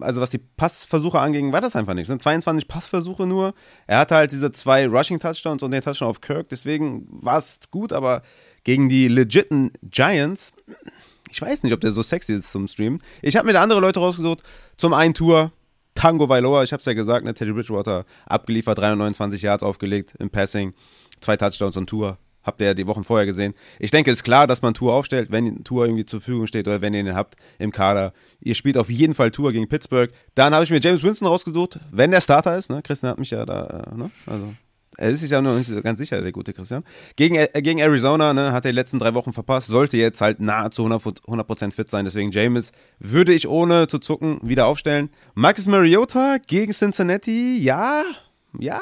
also 0.00 0.20
was 0.20 0.28
die 0.28 0.36
Passversuche 0.38 1.18
anging, 1.20 1.52
war 1.52 1.62
das 1.62 1.74
einfach 1.74 1.94
nichts. 1.94 2.10
Ne? 2.10 2.18
22 2.18 2.68
Passversuche 2.68 3.26
nur. 3.26 3.54
Er 3.86 3.98
hatte 4.00 4.14
halt 4.14 4.32
diese 4.32 4.52
zwei 4.52 4.86
Rushing-Touchdowns 4.86 5.62
und 5.62 5.70
den 5.70 5.80
Touchdown 5.80 6.08
auf 6.08 6.20
Kirk, 6.20 6.50
deswegen 6.50 7.06
war 7.10 7.38
es 7.38 7.60
gut, 7.70 7.94
aber 7.94 8.20
gegen 8.62 8.90
die 8.90 9.08
legiten 9.08 9.70
Giants, 9.82 10.52
ich 11.30 11.40
weiß 11.40 11.62
nicht, 11.62 11.72
ob 11.72 11.80
der 11.80 11.92
so 11.92 12.02
sexy 12.02 12.34
ist 12.34 12.52
zum 12.52 12.68
Streamen. 12.68 13.00
Ich 13.22 13.36
habe 13.36 13.46
mir 13.46 13.52
da 13.52 13.62
andere 13.62 13.80
Leute 13.80 14.00
rausgesucht. 14.00 14.42
Zum 14.76 14.94
einen 14.94 15.14
Tour, 15.14 15.52
Tango 15.94 16.28
Vailoa, 16.28 16.62
ich 16.62 16.72
habe 16.72 16.80
es 16.80 16.86
ja 16.86 16.92
gesagt, 16.92 17.24
ne, 17.24 17.34
Teddy 17.34 17.52
Bridgewater 17.52 18.04
abgeliefert, 18.26 18.78
329 18.78 19.42
Yards 19.42 19.62
aufgelegt 19.62 20.14
im 20.18 20.30
Passing, 20.30 20.74
zwei 21.20 21.36
Touchdowns 21.36 21.76
und 21.76 21.88
Tour. 21.88 22.18
Habt 22.44 22.60
ihr 22.60 22.68
ja 22.68 22.74
die 22.74 22.86
Wochen 22.86 23.04
vorher 23.04 23.26
gesehen. 23.26 23.52
Ich 23.78 23.90
denke, 23.90 24.10
es 24.10 24.18
ist 24.18 24.22
klar, 24.22 24.46
dass 24.46 24.62
man 24.62 24.72
Tour 24.72 24.94
aufstellt, 24.94 25.30
wenn 25.30 25.64
Tour 25.64 25.84
irgendwie 25.84 26.06
zur 26.06 26.20
Verfügung 26.20 26.46
steht 26.46 26.66
oder 26.66 26.80
wenn 26.80 26.94
ihr 26.94 27.00
ihn 27.00 27.14
habt 27.14 27.36
im 27.58 27.72
Kader. 27.72 28.14
Ihr 28.40 28.54
spielt 28.54 28.78
auf 28.78 28.88
jeden 28.88 29.12
Fall 29.12 29.30
Tour 29.32 29.52
gegen 29.52 29.68
Pittsburgh. 29.68 30.10
Dann 30.34 30.54
habe 30.54 30.64
ich 30.64 30.70
mir 30.70 30.80
James 30.80 31.02
Winston 31.02 31.28
rausgesucht, 31.28 31.80
wenn 31.90 32.10
der 32.10 32.22
Starter 32.22 32.56
ist. 32.56 32.70
Ne? 32.70 32.80
Christian 32.82 33.10
hat 33.10 33.18
mich 33.18 33.30
ja 33.30 33.44
da, 33.44 33.90
äh, 33.92 33.94
ne? 33.96 34.10
also 34.24 34.54
er 34.98 35.10
ist 35.10 35.30
ja 35.30 35.40
noch 35.40 35.56
nicht 35.56 35.68
so 35.68 35.80
ganz 35.80 35.98
sicher, 35.98 36.20
der 36.20 36.32
gute 36.32 36.52
Christian. 36.52 36.84
Gegen, 37.16 37.36
äh, 37.36 37.48
gegen 37.62 37.78
Arizona 37.78 38.34
ne, 38.34 38.52
hat 38.52 38.64
er 38.64 38.72
die 38.72 38.74
letzten 38.74 38.98
drei 38.98 39.14
Wochen 39.14 39.32
verpasst, 39.32 39.68
sollte 39.68 39.96
jetzt 39.96 40.20
halt 40.20 40.40
nahezu 40.40 40.84
100%, 40.84 41.22
100 41.26 41.72
fit 41.72 41.88
sein. 41.88 42.04
Deswegen 42.04 42.32
James 42.32 42.72
würde 42.98 43.32
ich 43.32 43.48
ohne 43.48 43.86
zu 43.86 44.00
zucken 44.00 44.40
wieder 44.42 44.66
aufstellen. 44.66 45.10
Marcus 45.34 45.66
Mariota 45.66 46.38
gegen 46.44 46.72
Cincinnati, 46.72 47.58
ja, 47.58 48.02
ja, 48.58 48.80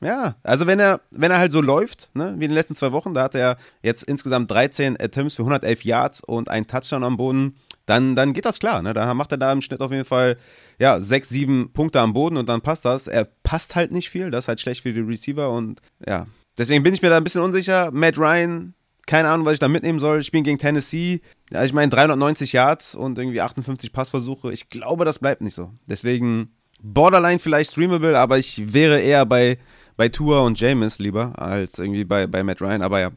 ja. 0.00 0.34
Also 0.42 0.66
wenn 0.66 0.80
er, 0.80 1.00
wenn 1.10 1.30
er 1.30 1.38
halt 1.38 1.52
so 1.52 1.60
läuft, 1.60 2.10
ne, 2.14 2.34
wie 2.38 2.44
in 2.44 2.50
den 2.50 2.54
letzten 2.54 2.74
zwei 2.74 2.90
Wochen, 2.90 3.14
da 3.14 3.22
hat 3.22 3.36
er 3.36 3.56
jetzt 3.82 4.02
insgesamt 4.02 4.50
13 4.50 5.00
Attempts 5.00 5.36
für 5.36 5.42
111 5.42 5.84
Yards 5.84 6.20
und 6.20 6.48
ein 6.48 6.66
Touchdown 6.66 7.04
am 7.04 7.16
Boden. 7.16 7.54
Dann, 7.86 8.16
dann 8.16 8.32
geht 8.32 8.44
das 8.44 8.58
klar. 8.58 8.82
Ne? 8.82 8.92
Da 8.92 9.12
macht 9.14 9.32
er 9.32 9.38
da 9.38 9.52
im 9.52 9.60
Schnitt 9.60 9.80
auf 9.80 9.92
jeden 9.92 10.04
Fall 10.04 10.36
ja, 10.78 11.00
sechs, 11.00 11.28
sieben 11.28 11.72
Punkte 11.72 12.00
am 12.00 12.12
Boden 12.12 12.36
und 12.36 12.48
dann 12.48 12.62
passt 12.62 12.84
das. 12.84 13.06
Er 13.06 13.26
passt 13.42 13.74
halt 13.74 13.92
nicht 13.92 14.10
viel. 14.10 14.30
Das 14.30 14.44
ist 14.44 14.48
halt 14.48 14.60
schlecht 14.60 14.82
für 14.82 14.92
die 14.92 15.00
Receiver 15.00 15.50
und 15.50 15.80
ja. 16.06 16.26
Deswegen 16.56 16.82
bin 16.82 16.94
ich 16.94 17.02
mir 17.02 17.10
da 17.10 17.16
ein 17.16 17.24
bisschen 17.24 17.42
unsicher. 17.42 17.90
Matt 17.92 18.16
Ryan, 18.16 18.74
keine 19.06 19.28
Ahnung, 19.28 19.44
was 19.44 19.54
ich 19.54 19.58
da 19.58 19.68
mitnehmen 19.68 19.98
soll. 19.98 20.22
Spielen 20.22 20.44
gegen 20.44 20.58
Tennessee. 20.58 21.20
Ja, 21.52 21.64
ich 21.64 21.72
meine, 21.72 21.90
390 21.90 22.52
Yards 22.52 22.94
und 22.94 23.18
irgendwie 23.18 23.40
58 23.40 23.92
Passversuche. 23.92 24.52
Ich 24.52 24.68
glaube, 24.68 25.04
das 25.04 25.18
bleibt 25.18 25.42
nicht 25.42 25.54
so. 25.54 25.72
Deswegen 25.86 26.54
Borderline 26.80 27.38
vielleicht 27.38 27.72
streamable, 27.72 28.18
aber 28.18 28.38
ich 28.38 28.72
wäre 28.72 29.00
eher 29.00 29.26
bei, 29.26 29.58
bei 29.96 30.08
Tua 30.08 30.40
und 30.40 30.58
Jameis 30.58 30.98
lieber 30.98 31.38
als 31.38 31.78
irgendwie 31.78 32.04
bei, 32.04 32.26
bei 32.26 32.42
Matt 32.42 32.60
Ryan. 32.60 32.82
Aber 32.82 33.00
ja. 33.00 33.10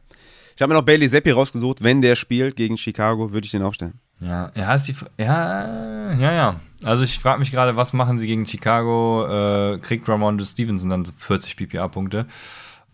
Ich 0.56 0.62
habe 0.62 0.72
mir 0.72 0.78
noch 0.80 0.86
Bailey 0.86 1.08
Zappi 1.08 1.30
rausgesucht. 1.30 1.84
Wenn 1.84 2.02
der 2.02 2.16
spielt 2.16 2.56
gegen 2.56 2.76
Chicago, 2.76 3.32
würde 3.32 3.44
ich 3.44 3.52
den 3.52 3.62
aufstellen. 3.62 4.00
Ja, 4.20 4.50
ja, 4.56 4.74
ist 4.74 4.88
die, 4.88 4.92
F- 4.92 5.06
ja, 5.18 6.12
ja, 6.14 6.32
ja. 6.32 6.60
Also 6.84 7.02
ich 7.04 7.18
frage 7.18 7.38
mich 7.38 7.52
gerade, 7.52 7.76
was 7.76 7.92
machen 7.92 8.18
sie 8.18 8.26
gegen 8.26 8.46
Chicago? 8.46 9.26
Äh, 9.74 9.78
kriegt 9.78 10.08
Ramon 10.08 10.40
Stevenson 10.40 10.90
dann 10.90 11.04
so 11.04 11.12
40 11.18 11.56
PPA-Punkte? 11.56 12.26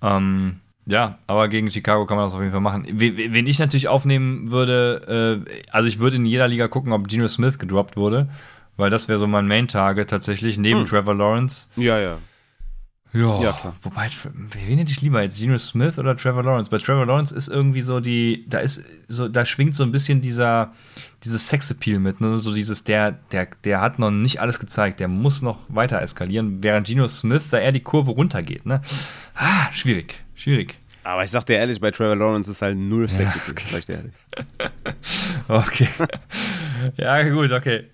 Ähm, 0.03 0.61
ja, 0.87 1.19
aber 1.27 1.49
gegen 1.49 1.71
Chicago 1.71 2.05
kann 2.05 2.19
man 2.19 2.27
das 2.27 2.35
auf 2.35 2.41
jeden 2.41 2.53
Fall 2.53 2.61
machen. 2.61 2.85
We- 2.87 3.17
we- 3.17 3.33
Wen 3.33 3.47
ich 3.47 3.59
natürlich 3.59 3.89
aufnehmen 3.89 4.51
würde, 4.51 5.45
äh, 5.47 5.63
also 5.71 5.89
ich 5.89 5.99
würde 5.99 6.17
in 6.17 6.27
jeder 6.27 6.47
Liga 6.49 6.69
gucken, 6.69 6.93
ob 6.93 7.09
Geno 7.09 7.27
Smith 7.29 7.59
gedroppt 7.59 7.97
wurde, 7.97 8.29
weil 8.77 8.91
das 8.91 9.09
wäre 9.09 9.19
so 9.19 9.27
mein 9.27 9.47
Main-Target 9.47 10.11
tatsächlich, 10.11 10.59
neben 10.59 10.81
Hm. 10.81 10.87
Trevor 10.87 11.15
Lawrence. 11.15 11.69
Ja, 11.77 11.99
ja. 11.99 12.19
Ja, 13.15 13.41
Ja, 13.41 13.53
klar. 13.53 13.77
Wobei, 13.83 14.09
wen 14.67 14.79
hätte 14.79 14.91
ich 14.91 15.01
lieber 15.01 15.23
jetzt, 15.23 15.41
Geno 15.41 15.57
Smith 15.57 15.99
oder 15.99 16.17
Trevor 16.17 16.43
Lawrence? 16.43 16.69
Bei 16.71 16.79
Trevor 16.79 17.07
Lawrence 17.07 17.33
ist 17.35 17.47
irgendwie 17.47 17.81
so 17.81 18.01
die, 18.01 18.45
da 18.49 18.59
ist 18.59 18.83
so, 19.07 19.29
da 19.29 19.47
schwingt 19.47 19.77
so 19.77 19.85
ein 19.85 19.93
bisschen 19.93 20.21
dieser, 20.21 20.73
dieses 21.25 21.49
Sexappeal 21.49 21.99
mit, 21.99 22.21
ne? 22.21 22.39
So 22.39 22.55
dieses, 22.55 22.85
der, 22.85 23.13
der, 23.13 23.49
der 23.65 23.81
hat 23.81 23.99
noch 23.99 24.11
nicht 24.11 24.41
alles 24.41 24.61
gezeigt, 24.61 25.01
der 25.01 25.09
muss 25.09 25.43
noch 25.43 25.61
weiter 25.69 26.01
eskalieren, 26.01 26.63
während 26.63 26.87
Geno 26.87 27.09
Smith 27.09 27.45
da 27.51 27.59
eher 27.59 27.73
die 27.73 27.81
Kurve 27.81 28.11
runtergeht, 28.13 28.67
ne? 28.67 28.83
Ah, 29.35 29.73
schwierig, 29.73 30.15
schwierig. 30.35 30.75
Aber 31.03 31.23
ich 31.25 31.31
sag 31.31 31.45
dir 31.45 31.57
ehrlich, 31.57 31.81
bei 31.81 31.91
Trevor 31.91 32.17
Lawrence 32.17 32.51
ist 32.51 32.63
halt 32.63 32.79
null 32.79 33.09
sexy. 33.09 33.39
okay. 33.51 33.65
Sag 33.71 33.81
ich 33.81 33.87
dir 33.87 33.95
ehrlich. 33.95 34.15
Okay. 35.49 35.89
ja, 36.97 37.23
gut, 37.29 37.53
okay. 37.53 37.85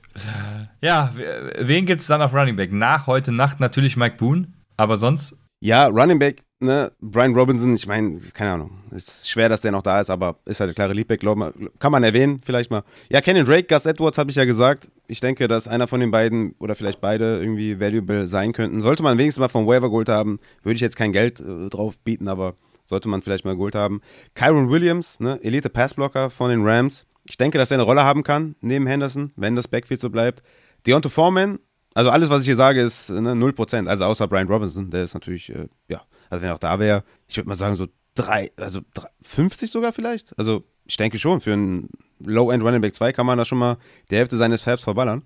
Ja, 0.81 1.13
wen 1.59 1.87
gibt's 1.87 2.07
dann 2.07 2.23
auf 2.23 2.33
Running 2.33 2.57
Back? 2.57 2.73
Nach 2.73 3.07
heute 3.07 3.33
Nacht 3.33 3.61
natürlich 3.61 3.97
Mike 3.97 4.17
Boone, 4.17 4.49
aber 4.77 4.97
sonst 4.97 5.37
Ja, 5.61 5.87
Running 5.87 6.19
Back, 6.19 6.43
ne, 6.61 6.93
Brian 7.01 7.35
Robinson, 7.35 7.75
ich 7.75 7.87
meine, 7.87 8.21
keine 8.33 8.53
Ahnung, 8.53 8.71
ist 8.91 9.29
schwer, 9.29 9.49
dass 9.49 9.63
der 9.63 9.73
noch 9.73 9.83
da 9.83 10.01
ist, 10.01 10.11
aber 10.11 10.37
ist 10.45 10.61
halt 10.61 10.69
der 10.69 10.75
klare 10.75 10.93
Leadback, 10.93 11.21
glaub 11.21 11.37
mal, 11.37 11.53
kann 11.79 11.93
man 11.93 12.05
erwähnen, 12.05 12.41
vielleicht 12.45 12.71
mal. 12.71 12.83
Ja, 13.09 13.21
Kenyon 13.21 13.47
Drake, 13.47 13.67
Gus 13.67 13.87
Edwards 13.87 14.19
habe 14.19 14.31
ich 14.31 14.37
ja 14.37 14.45
gesagt. 14.45 14.91
Ich 15.07 15.21
denke, 15.21 15.49
dass 15.49 15.67
einer 15.67 15.89
von 15.89 16.01
den 16.01 16.11
beiden 16.11 16.55
oder 16.59 16.75
vielleicht 16.75 17.01
beide 17.01 17.41
irgendwie 17.41 17.81
valuable 17.81 18.27
sein 18.27 18.53
könnten. 18.53 18.81
Sollte 18.81 19.03
man 19.03 19.19
wenigstens 19.19 19.41
mal 19.41 19.49
vom 19.49 19.67
Waiver 19.67 19.89
geholt 19.89 20.09
haben, 20.09 20.39
würde 20.63 20.77
ich 20.77 20.81
jetzt 20.81 20.97
kein 20.97 21.13
Geld 21.13 21.41
äh, 21.41 21.69
drauf 21.69 21.99
bieten, 21.99 22.29
aber 22.29 22.55
sollte 22.87 23.09
man 23.09 23.23
vielleicht 23.23 23.45
mal 23.45 23.57
geholt 23.57 23.75
haben. 23.75 24.01
Kyron 24.35 24.71
Williams, 24.71 25.19
ne, 25.19 25.39
Elite 25.43 25.71
Passblocker 25.71 26.31
von 26.31 26.51
den 26.51 26.67
Rams. 26.67 27.07
Ich 27.25 27.37
denke, 27.37 27.59
dass 27.59 27.71
er 27.71 27.77
eine 27.77 27.85
Rolle 27.85 28.05
haben 28.05 28.23
kann 28.23 28.57
neben 28.61 28.87
Henderson, 28.87 29.33
wenn 29.37 29.57
das 29.57 29.69
Backfield 29.69 30.01
so 30.01 30.11
bleibt. 30.11 30.43
Deontay 30.87 31.11
Foreman, 31.11 31.59
also 31.95 32.11
alles, 32.11 32.31
was 32.31 32.41
ich 32.41 32.47
hier 32.47 32.57
sage, 32.57 32.81
ist 32.81 33.11
ne, 33.11 33.33
0%. 33.33 33.87
Also 33.87 34.05
außer 34.05 34.29
Brian 34.29 34.49
Robinson, 34.49 34.91
der 34.91 35.05
ist 35.05 35.15
natürlich, 35.15 35.51
äh, 35.51 35.69
ja, 35.89 36.03
also 36.31 36.43
wenn 36.43 36.49
er 36.49 36.55
auch 36.55 36.59
da 36.59 36.79
wäre, 36.79 37.05
ich 37.29 37.37
würde 37.37 37.49
mal 37.49 37.57
sagen, 37.57 37.77
so 37.77 37.89
drei, 38.15 38.51
also 38.57 38.81
drei, 38.95 39.09
50 39.23 39.71
sogar 39.71 39.93
vielleicht. 39.93 40.39
Also 40.39 40.65
ich 40.87 40.97
denke 40.97 41.19
schon, 41.19 41.41
für 41.41 41.53
einen 41.53 41.89
Low-End 42.19 42.63
Running 42.65 42.81
Back 42.81 42.95
2 42.95 43.13
kann 43.13 43.27
man 43.27 43.39
da 43.39 43.45
schon 43.45 43.59
mal 43.59 43.79
die 44.11 44.17
Hälfte 44.17 44.37
seines 44.37 44.63
Fabs 44.63 44.83
verballern. 44.83 45.23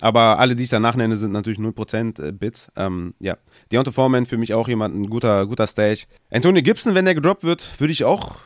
Aber 0.00 0.38
alle, 0.38 0.54
die 0.54 0.64
ich 0.64 0.70
danach 0.70 0.94
nenne, 0.94 1.16
sind 1.16 1.32
natürlich 1.32 1.58
0% 1.58 2.22
äh, 2.22 2.32
Bits. 2.32 2.70
Ähm, 2.76 3.14
ja, 3.18 3.36
Deontay 3.72 3.92
Foreman 3.92 4.26
für 4.26 4.36
mich 4.36 4.54
auch 4.54 4.68
jemand, 4.68 4.94
ein 4.94 5.10
guter, 5.10 5.46
guter 5.46 5.66
Stage. 5.66 6.04
Anthony 6.30 6.62
Gibson, 6.62 6.94
wenn 6.94 7.04
der 7.04 7.14
gedroppt 7.14 7.42
wird, 7.42 7.68
würde 7.78 7.92
ich 7.92 8.04
auch 8.04 8.36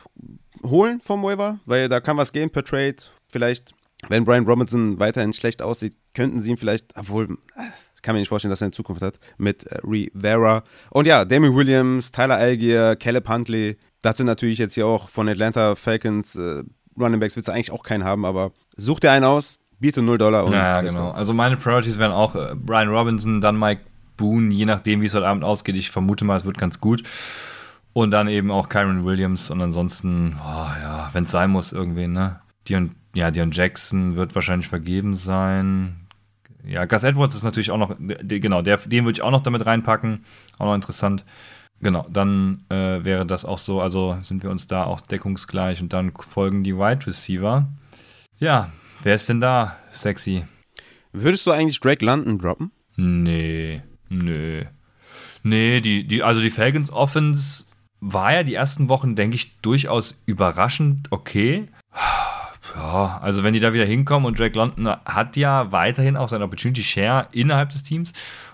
holen 0.63 0.99
vom 1.01 1.23
Waiver, 1.23 1.59
weil 1.65 1.89
da 1.89 1.99
kann 1.99 2.17
was 2.17 2.33
gehen 2.33 2.49
per 2.49 2.63
Trade. 2.63 2.95
Vielleicht, 3.29 3.73
wenn 4.07 4.25
Brian 4.25 4.45
Robinson 4.45 4.99
weiterhin 4.99 5.33
schlecht 5.33 5.61
aussieht, 5.61 5.95
könnten 6.15 6.41
sie 6.41 6.51
ihn 6.51 6.57
vielleicht, 6.57 6.97
obwohl, 6.97 7.37
äh, 7.55 7.69
kann 8.03 8.13
mir 8.13 8.19
nicht 8.19 8.29
vorstellen, 8.29 8.51
dass 8.51 8.61
er 8.61 8.65
eine 8.65 8.73
Zukunft 8.73 9.01
hat 9.01 9.15
mit 9.37 9.65
äh, 9.65 9.79
Rivera. 9.83 10.63
Und 10.91 11.07
ja, 11.07 11.25
Damien 11.25 11.55
Williams, 11.55 12.11
Tyler 12.11 12.35
Algier, 12.35 12.95
Caleb 12.95 13.27
Huntley, 13.27 13.77
das 14.03 14.17
sind 14.17 14.27
natürlich 14.27 14.59
jetzt 14.59 14.75
hier 14.75 14.85
auch 14.85 15.09
von 15.09 15.27
Atlanta 15.27 15.75
Falcons 15.75 16.35
äh, 16.35 16.63
Running 16.99 17.19
Backs, 17.19 17.35
willst 17.35 17.47
du 17.47 17.51
eigentlich 17.51 17.71
auch 17.71 17.83
keinen 17.83 18.03
haben, 18.03 18.25
aber 18.25 18.51
such 18.75 18.99
dir 18.99 19.11
einen 19.11 19.25
aus, 19.25 19.57
biete 19.79 20.01
0 20.01 20.17
Dollar 20.17 20.45
und 20.45 20.53
Ja, 20.53 20.81
genau. 20.81 21.11
go. 21.11 21.17
Also 21.17 21.33
meine 21.33 21.57
Priorities 21.57 21.97
wären 21.97 22.11
auch 22.11 22.35
äh, 22.35 22.53
Brian 22.55 22.89
Robinson, 22.89 23.41
dann 23.41 23.57
Mike 23.57 23.81
Boone, 24.17 24.53
je 24.53 24.65
nachdem, 24.65 25.01
wie 25.01 25.07
es 25.07 25.15
heute 25.15 25.27
Abend 25.27 25.43
ausgeht. 25.43 25.75
Ich 25.75 25.89
vermute 25.89 26.25
mal, 26.25 26.37
es 26.37 26.45
wird 26.45 26.57
ganz 26.57 26.79
gut. 26.79 27.03
Und 27.93 28.11
dann 28.11 28.27
eben 28.27 28.51
auch 28.51 28.69
Kyron 28.69 29.05
Williams 29.05 29.51
und 29.51 29.61
ansonsten, 29.61 30.39
oh, 30.39 30.67
ja, 30.81 31.09
wenn 31.13 31.25
es 31.25 31.31
sein 31.31 31.51
muss, 31.51 31.71
irgendwen, 31.71 32.13
ne? 32.13 32.39
Dion, 32.67 32.95
ja, 33.13 33.29
Dion 33.29 33.51
Jackson 33.51 34.15
wird 34.15 34.33
wahrscheinlich 34.35 34.67
vergeben 34.67 35.15
sein. 35.15 36.02
Ja, 36.65 36.85
Gus 36.85 37.03
Edwards 37.03 37.35
ist 37.35 37.43
natürlich 37.43 37.71
auch 37.71 37.77
noch, 37.77 37.95
genau, 37.99 38.61
der, 38.61 38.77
den 38.77 39.05
würde 39.05 39.17
ich 39.17 39.21
auch 39.21 39.31
noch 39.31 39.43
damit 39.43 39.65
reinpacken. 39.65 40.23
Auch 40.57 40.65
noch 40.65 40.75
interessant. 40.75 41.25
Genau, 41.81 42.05
dann 42.09 42.63
äh, 42.69 43.03
wäre 43.03 43.25
das 43.25 43.43
auch 43.43 43.57
so, 43.57 43.81
also 43.81 44.17
sind 44.21 44.43
wir 44.43 44.49
uns 44.49 44.67
da 44.67 44.85
auch 44.85 45.01
deckungsgleich 45.01 45.81
und 45.81 45.91
dann 45.91 46.13
folgen 46.15 46.63
die 46.63 46.77
Wide 46.77 47.05
Receiver. 47.05 47.67
Ja, 48.39 48.71
wer 49.03 49.15
ist 49.15 49.27
denn 49.27 49.41
da 49.41 49.75
sexy? 49.91 50.45
Würdest 51.11 51.45
du 51.45 51.51
eigentlich 51.51 51.79
Drake 51.81 52.05
London 52.05 52.39
droppen? 52.39 52.71
Nee, 52.95 53.81
nee. 54.09 54.65
Nee, 55.43 55.81
die, 55.81 56.07
die, 56.07 56.23
also 56.23 56.39
die 56.39 56.49
Falcons 56.49 56.91
Offense 56.91 57.65
war 57.99 58.33
ja 58.33 58.43
die 58.43 58.55
ersten 58.55 58.87
Wochen, 58.87 59.15
denke 59.15 59.35
ich, 59.35 59.59
durchaus 59.61 60.23
überraschend 60.25 61.11
okay. 61.11 61.67
Ja, 62.75 63.19
also 63.21 63.43
wenn 63.43 63.53
die 63.53 63.59
da 63.59 63.73
wieder 63.73 63.85
hinkommen 63.85 64.25
und 64.25 64.39
Drake 64.39 64.57
London 64.57 64.87
hat 65.05 65.37
ja 65.37 65.71
weiterhin 65.71 66.17
auch 66.17 66.29
sein 66.29 66.41
Opportunity 66.41 66.83
Share 66.83 67.27
innerhalb 67.31 67.69
des 67.69 67.83
Teams. 67.83 68.13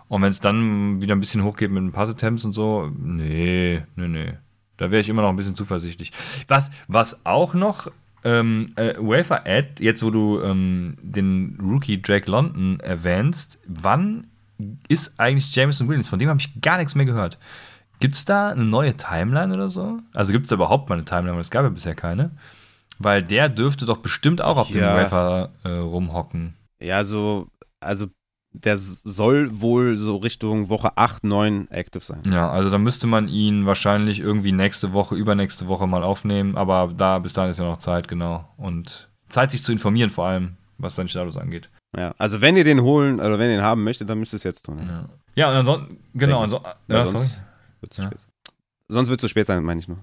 Und 0.10 0.22
wenn 0.22 0.30
es 0.30 0.40
dann 0.40 1.02
wieder 1.02 1.16
ein 1.16 1.20
bisschen 1.20 1.44
hochgeht 1.44 1.72
mit 1.72 1.84
den 1.84 1.92
Pass-Attempts 1.92 2.44
und 2.44 2.54
so, 2.54 2.92
nee, 2.98 3.84
nee, 3.96 4.08
nee. 4.08 4.34
Da 4.78 4.92
wäre 4.92 5.02
ich 5.02 5.10
immer 5.10 5.22
noch 5.22 5.30
ein 5.30 5.36
bisschen 5.36 5.56
zuversichtlich. 5.56 6.12
Was, 6.48 6.72
was 6.88 7.26
auch 7.26 7.54
noch 7.54 7.92
ähm, 8.24 8.68
äh, 8.76 8.96
Wafer 8.98 9.46
Ad, 9.46 9.84
jetzt 9.84 10.04
wo 10.04 10.10
du 10.10 10.42
ähm, 10.42 10.98
den 11.02 11.58
Rookie 11.62 12.02
Drake 12.02 12.30
London 12.30 12.80
erwähnst, 12.80 13.60
wann 13.68 14.28
ist 14.88 15.20
eigentlich 15.20 15.56
Jameson 15.56 15.88
Williams? 15.88 16.10
Von 16.10 16.20
dem 16.20 16.30
habe 16.30 16.40
ich 16.40 16.62
gar 16.62 16.78
nichts 16.78 16.96
mehr 16.96 17.06
gehört. 17.06 17.38
Gibt 18.00 18.16
es 18.16 18.26
da 18.26 18.50
eine 18.50 18.66
neue 18.66 18.96
Timeline 18.96 19.54
oder 19.54 19.70
so? 19.70 20.00
Also 20.14 20.32
gibt 20.32 20.46
es 20.46 20.52
überhaupt 20.52 20.90
mal 20.90 20.96
eine 20.96 21.06
Timeline? 21.06 21.40
Es 21.40 21.52
gab 21.52 21.64
ja 21.64 21.70
bisher 21.70 21.96
keine. 21.96 22.32
Weil 23.00 23.24
der 23.24 23.50
dürfte 23.50 23.86
doch 23.86 23.98
bestimmt 23.98 24.42
auch 24.42 24.58
auf 24.58 24.70
Ja. 24.70 24.96
dem 24.96 25.04
Wafer 25.04 25.50
äh, 25.64 25.70
rumhocken. 25.70 26.56
Ja, 26.82 27.04
so, 27.04 27.48
also 27.80 28.08
der 28.52 28.78
soll 28.78 29.62
wohl 29.62 29.98
so 29.98 30.18
Richtung 30.18 30.70
Woche 30.70 30.98
8, 30.98 31.24
9 31.24 31.68
active 31.70 32.04
sein. 32.04 32.22
Ja, 32.26 32.50
also 32.50 32.70
da 32.70 32.78
müsste 32.78 33.08
man 33.08 33.28
ihn 33.28 33.66
wahrscheinlich 33.66 34.20
irgendwie 34.20 34.52
nächste 34.52 34.92
Woche, 34.92 35.16
übernächste 35.16 35.68
Woche 35.68 35.88
mal 35.88 36.04
aufnehmen. 36.04 36.58
Aber 36.58 36.92
da, 36.96 37.20
bis 37.20 37.34
dahin 37.34 37.52
ist 37.52 37.60
ja 37.60 37.66
noch 37.66 37.78
Zeit, 37.78 38.08
genau. 38.08 38.50
Und 38.58 39.10
Zeit, 39.30 39.52
sich 39.52 39.64
zu 39.64 39.72
informieren, 39.72 40.10
vor 40.10 40.26
allem, 40.26 40.58
was 40.78 40.96
seinen 40.96 41.10
Status 41.10 41.38
angeht. 41.38 41.70
Ja, 41.96 42.14
also 42.18 42.42
wenn 42.42 42.58
ihr 42.58 42.64
den 42.64 42.82
holen 42.82 43.20
oder 43.20 43.40
wenn 43.40 43.50
ihr 43.50 43.58
den 43.58 43.64
haben 43.64 43.84
möchtet, 43.84 44.10
dann 44.10 44.20
müsst 44.20 44.34
ihr 44.34 44.38
es 44.38 44.44
jetzt 44.44 44.64
tun. 44.66 44.80
Ja. 44.80 44.86
Ja, 44.86 45.08
ja 45.36 45.50
und 45.52 45.56
ansonsten, 45.58 45.98
genau, 46.16 46.42
Weil 46.42 46.50
ja, 46.98 47.06
sonst 47.06 47.44
Ja. 47.98 48.10
wird 48.90 49.10
es 49.12 49.18
zu 49.22 49.28
spät 49.28 49.46
sein, 49.46 49.64
meine 49.64 49.80
ich 49.80 49.88
nur. 49.88 50.00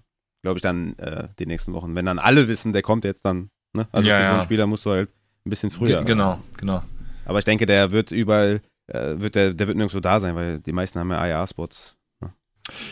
Glaube 0.46 0.58
ich 0.58 0.62
dann 0.62 0.94
äh, 0.98 1.26
die 1.40 1.46
nächsten 1.46 1.72
Wochen. 1.72 1.92
Wenn 1.96 2.06
dann 2.06 2.20
alle 2.20 2.46
wissen, 2.46 2.72
der 2.72 2.82
kommt 2.82 3.04
jetzt 3.04 3.24
dann. 3.24 3.50
Ne? 3.72 3.88
Also 3.90 4.08
Ja, 4.08 4.14
für 4.18 4.22
so 4.22 4.28
einen 4.30 4.38
ja. 4.38 4.42
Spieler 4.44 4.66
musst 4.68 4.86
du 4.86 4.90
halt 4.90 5.10
ein 5.44 5.50
bisschen 5.50 5.72
früher. 5.72 5.96
Ge- 5.98 6.04
Genau, 6.04 6.38
genau. 6.56 6.84
Aber 7.24 7.40
ich 7.40 7.44
denke, 7.44 7.66
der 7.66 7.90
wird 7.90 8.12
überall, 8.12 8.60
äh, 8.86 9.14
wird 9.18 9.34
der, 9.34 9.54
der 9.54 9.66
wird 9.66 9.76
nirgendwo 9.76 9.98
da 9.98 10.20
sein, 10.20 10.36
weil 10.36 10.60
die 10.60 10.70
meisten 10.72 11.00
haben 11.00 11.10
ja 11.10 11.26
IR-Spots. 11.26 11.96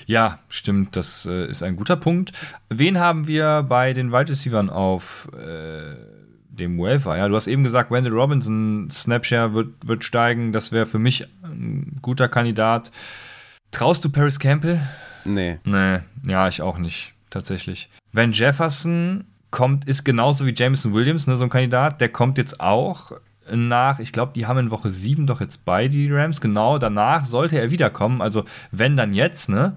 Ja, 0.06 0.40
stimmt, 0.48 0.96
das 0.96 1.26
äh, 1.26 1.46
ist 1.46 1.62
ein 1.62 1.76
guter 1.76 1.94
Punkt. 1.96 2.32
Wen 2.70 2.98
haben 2.98 3.28
wir 3.28 3.62
bei 3.68 3.92
den 3.92 4.10
Wide 4.12 4.30
Receivers 4.30 4.68
auf 4.68 5.28
äh, 5.32 5.94
dem 6.48 6.76
Waiver? 6.78 7.16
Ja, 7.16 7.28
du 7.28 7.36
hast 7.36 7.46
eben 7.46 7.62
gesagt, 7.62 7.90
Wendell 7.92 8.12
Robinson, 8.12 8.88
Snapshare 8.90 9.54
wird, 9.54 9.74
wird 9.86 10.02
steigen. 10.04 10.52
Das 10.52 10.72
wäre 10.72 10.86
für 10.86 10.98
mich 10.98 11.26
ein 11.44 11.98
guter 12.02 12.28
Kandidat. 12.28 12.90
Traust 13.70 14.04
du 14.04 14.10
Paris 14.10 14.40
Campbell? 14.40 14.80
Nee. 15.24 15.58
Nee, 15.64 16.00
ja, 16.24 16.46
ich 16.48 16.60
auch 16.62 16.78
nicht, 16.78 17.13
tatsächlich. 17.34 17.90
Van 18.12 18.32
Jefferson 18.32 19.24
kommt, 19.50 19.84
ist 19.86 20.04
genauso 20.04 20.46
wie 20.46 20.54
Jameson 20.56 20.94
Williams, 20.94 21.26
ne, 21.26 21.36
so 21.36 21.44
ein 21.44 21.50
Kandidat, 21.50 22.00
der 22.00 22.08
kommt 22.08 22.38
jetzt 22.38 22.60
auch 22.60 23.12
nach, 23.52 23.98
ich 23.98 24.12
glaube, 24.12 24.32
die 24.34 24.46
haben 24.46 24.58
in 24.58 24.70
Woche 24.70 24.90
7 24.90 25.26
doch 25.26 25.40
jetzt 25.40 25.64
bei 25.66 25.86
die 25.88 26.10
Rams, 26.10 26.40
genau, 26.40 26.78
danach 26.78 27.26
sollte 27.26 27.60
er 27.60 27.70
wiederkommen, 27.70 28.22
also 28.22 28.44
wenn 28.72 28.96
dann 28.96 29.12
jetzt, 29.12 29.48
ne? 29.50 29.76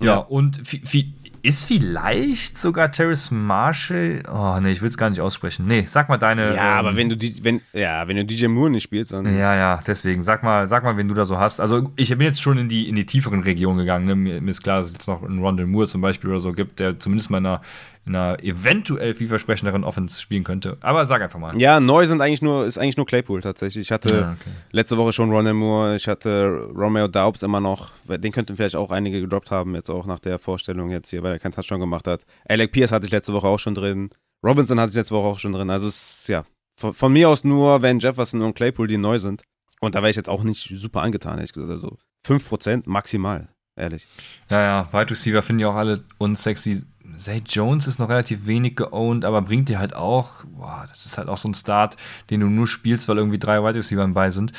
Ja, 0.00 0.04
Ja. 0.06 0.16
und 0.18 0.58
vi- 0.62 0.82
vi- 0.86 1.12
ist 1.42 1.64
vielleicht 1.64 2.58
sogar 2.58 2.90
Terrace 2.90 3.30
Marshall, 3.30 4.22
oh 4.30 4.58
nee, 4.60 4.72
ich 4.72 4.82
will 4.82 4.88
es 4.88 4.96
gar 4.96 5.10
nicht 5.10 5.20
aussprechen. 5.20 5.66
Nee, 5.66 5.84
sag 5.86 6.08
mal 6.08 6.18
deine. 6.18 6.54
Ja, 6.54 6.72
ähm, 6.72 6.78
aber 6.78 6.96
wenn 6.96 7.08
du 7.08 7.16
die, 7.16 7.42
wenn, 7.44 7.60
ja, 7.72 8.06
wenn 8.08 8.16
du 8.16 8.24
DJ 8.24 8.46
Moore 8.46 8.70
nicht 8.70 8.82
spielst, 8.82 9.12
dann. 9.12 9.26
ja, 9.26 9.54
ja, 9.54 9.80
deswegen. 9.86 10.22
Sag 10.22 10.42
mal, 10.42 10.68
sag 10.68 10.84
mal, 10.84 10.96
wen 10.96 11.08
du 11.08 11.14
da 11.14 11.24
so 11.24 11.38
hast. 11.38 11.60
Also 11.60 11.90
ich 11.96 12.10
bin 12.10 12.22
jetzt 12.22 12.42
schon 12.42 12.58
in 12.58 12.68
die, 12.68 12.88
in 12.88 12.96
die 12.96 13.06
tieferen 13.06 13.42
Regionen 13.42 13.78
gegangen. 13.78 14.06
Ne? 14.06 14.14
Mir, 14.14 14.50
ist 14.50 14.62
klar, 14.62 14.78
dass 14.78 14.88
es 14.88 14.92
jetzt 14.94 15.06
noch 15.06 15.22
einen 15.22 15.40
Rondell 15.40 15.66
Moore 15.66 15.86
zum 15.86 16.00
Beispiel 16.00 16.30
oder 16.30 16.40
so 16.40 16.52
gibt, 16.52 16.80
der 16.80 16.98
zumindest 16.98 17.30
mal 17.30 17.60
in 18.08 18.16
einer, 18.16 18.38
in 18.38 18.50
einer 18.50 18.58
eventuell 18.58 19.14
vielversprechenderen 19.14 19.84
Offense 19.84 20.20
spielen 20.20 20.44
könnte. 20.44 20.76
Aber 20.80 21.06
sag 21.06 21.22
einfach 21.22 21.38
mal. 21.38 21.58
Ja, 21.60 21.80
neu 21.80 22.06
sind 22.06 22.20
eigentlich 22.20 22.42
nur, 22.42 22.66
ist 22.66 22.78
eigentlich 22.78 22.96
nur 22.96 23.06
Claypool 23.06 23.40
tatsächlich. 23.40 23.82
Ich 23.86 23.92
hatte 23.92 24.10
Ja, 24.10 24.32
okay. 24.32 24.50
letzte 24.72 24.96
Woche 24.96 25.12
schon 25.12 25.30
Ronald 25.30 25.56
Moore, 25.56 25.96
ich 25.96 26.08
hatte 26.08 26.68
Romeo 26.74 27.08
Daubs 27.08 27.42
immer 27.42 27.60
noch. 27.60 27.90
Den 28.06 28.32
könnten 28.32 28.56
vielleicht 28.56 28.76
auch 28.76 28.90
einige 28.90 29.20
gedroppt 29.20 29.50
haben, 29.50 29.74
jetzt 29.74 29.90
auch 29.90 30.06
nach 30.06 30.18
der 30.18 30.38
Vorstellung 30.38 30.90
jetzt 30.90 31.10
hier, 31.10 31.22
weil 31.22 31.34
er 31.34 31.38
keinen 31.38 31.52
Touchdown 31.52 31.80
gemacht 31.80 32.06
hat. 32.06 32.24
Alec 32.48 32.72
Pierce 32.72 32.92
hatte 32.92 33.06
ich 33.06 33.12
letzte 33.12 33.32
Woche 33.32 33.46
auch 33.46 33.58
schon 33.58 33.74
drin. 33.74 34.10
Robinson 34.44 34.80
hatte 34.80 34.90
ich 34.90 34.96
letzte 34.96 35.14
Woche 35.14 35.26
auch 35.26 35.38
schon 35.38 35.52
drin. 35.52 35.70
Also 35.70 35.88
es 35.88 36.20
ist, 36.20 36.28
ja, 36.28 36.44
von, 36.78 36.94
von 36.94 37.12
mir 37.12 37.28
aus 37.28 37.44
nur 37.44 37.82
Van 37.82 37.98
Jefferson 37.98 38.42
und 38.42 38.54
Claypool, 38.54 38.86
die 38.86 38.98
neu 38.98 39.18
sind. 39.18 39.42
Und 39.80 39.94
da 39.94 40.00
wäre 40.00 40.10
ich 40.10 40.16
jetzt 40.16 40.28
auch 40.28 40.42
nicht 40.42 40.72
super 40.76 41.02
angetan, 41.02 41.36
ehrlich 41.38 41.52
gesagt. 41.52 41.70
Also 41.70 41.98
5% 42.26 42.82
maximal, 42.86 43.48
ehrlich. 43.76 44.06
Ja, 44.48 44.62
ja, 44.62 44.92
Wide 44.92 45.10
Receiver 45.10 45.42
finde 45.42 45.62
ich 45.62 45.66
auch 45.66 45.74
alle 45.74 46.04
unsexy. 46.18 46.82
Zay 47.18 47.42
Jones 47.46 47.86
ist 47.86 47.98
noch 47.98 48.08
relativ 48.08 48.46
wenig 48.46 48.76
geowned, 48.76 49.24
aber 49.24 49.42
bringt 49.42 49.68
dir 49.68 49.78
halt 49.78 49.94
auch, 49.94 50.44
boah, 50.46 50.84
das 50.88 51.04
ist 51.06 51.18
halt 51.18 51.28
auch 51.28 51.36
so 51.36 51.48
ein 51.48 51.54
Start, 51.54 51.96
den 52.30 52.40
du 52.40 52.46
nur 52.46 52.66
spielst, 52.66 53.08
weil 53.08 53.16
irgendwie 53.18 53.38
drei 53.38 53.62
Wide 53.62 53.78
Receiver 53.78 54.06
bei 54.08 54.30
sind. 54.30 54.52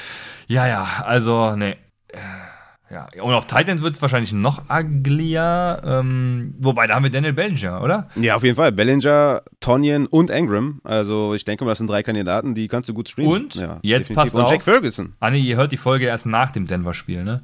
Ja, 0.48 0.68
ja, 0.68 0.88
also, 1.06 1.56
nee. 1.56 1.78
Äh, 2.10 2.18
Ja, 2.92 3.08
und 3.22 3.34
auf 3.36 3.46
Titan 3.46 3.84
wird 3.84 3.94
es 3.94 4.02
wahrscheinlich 4.02 4.34
noch 4.34 4.64
uglier. 4.68 5.80
Ähm, 5.86 6.56
wobei, 6.60 6.88
da 6.88 6.96
haben 6.96 7.04
wir 7.04 7.12
Daniel 7.12 7.34
Bellinger, 7.34 7.84
oder? 7.84 8.10
Ja, 8.16 8.36
auf 8.36 8.44
jeden 8.44 8.56
Fall. 8.56 8.72
Bellinger, 8.72 9.44
Tonyan 9.60 10.08
und 10.08 10.32
Engram. 10.32 10.82
Also 10.84 11.36
ich 11.36 11.46
denke 11.46 11.66
mal, 11.66 11.72
das 11.72 11.78
sind 11.78 11.88
drei 11.90 12.02
Kandidaten, 12.02 12.56
die 12.56 12.68
kannst 12.68 12.90
du 12.90 12.96
gut 12.96 13.08
streamen. 13.08 13.32
Und? 13.32 13.56
ja, 13.56 13.78
Jetzt 13.84 14.10
definitiv. 14.10 14.16
passt 14.16 14.36
Und 14.36 14.42
auf. 14.42 14.50
Jack 14.52 14.64
Ferguson. 14.64 15.14
Ah, 15.20 15.30
nee, 15.30 15.38
ihr 15.40 15.56
hört 15.56 15.72
die 15.72 15.78
Folge 15.78 16.06
erst 16.08 16.26
nach 16.26 16.50
dem 16.50 16.66
Denver-Spiel, 16.66 17.24
ne? 17.24 17.44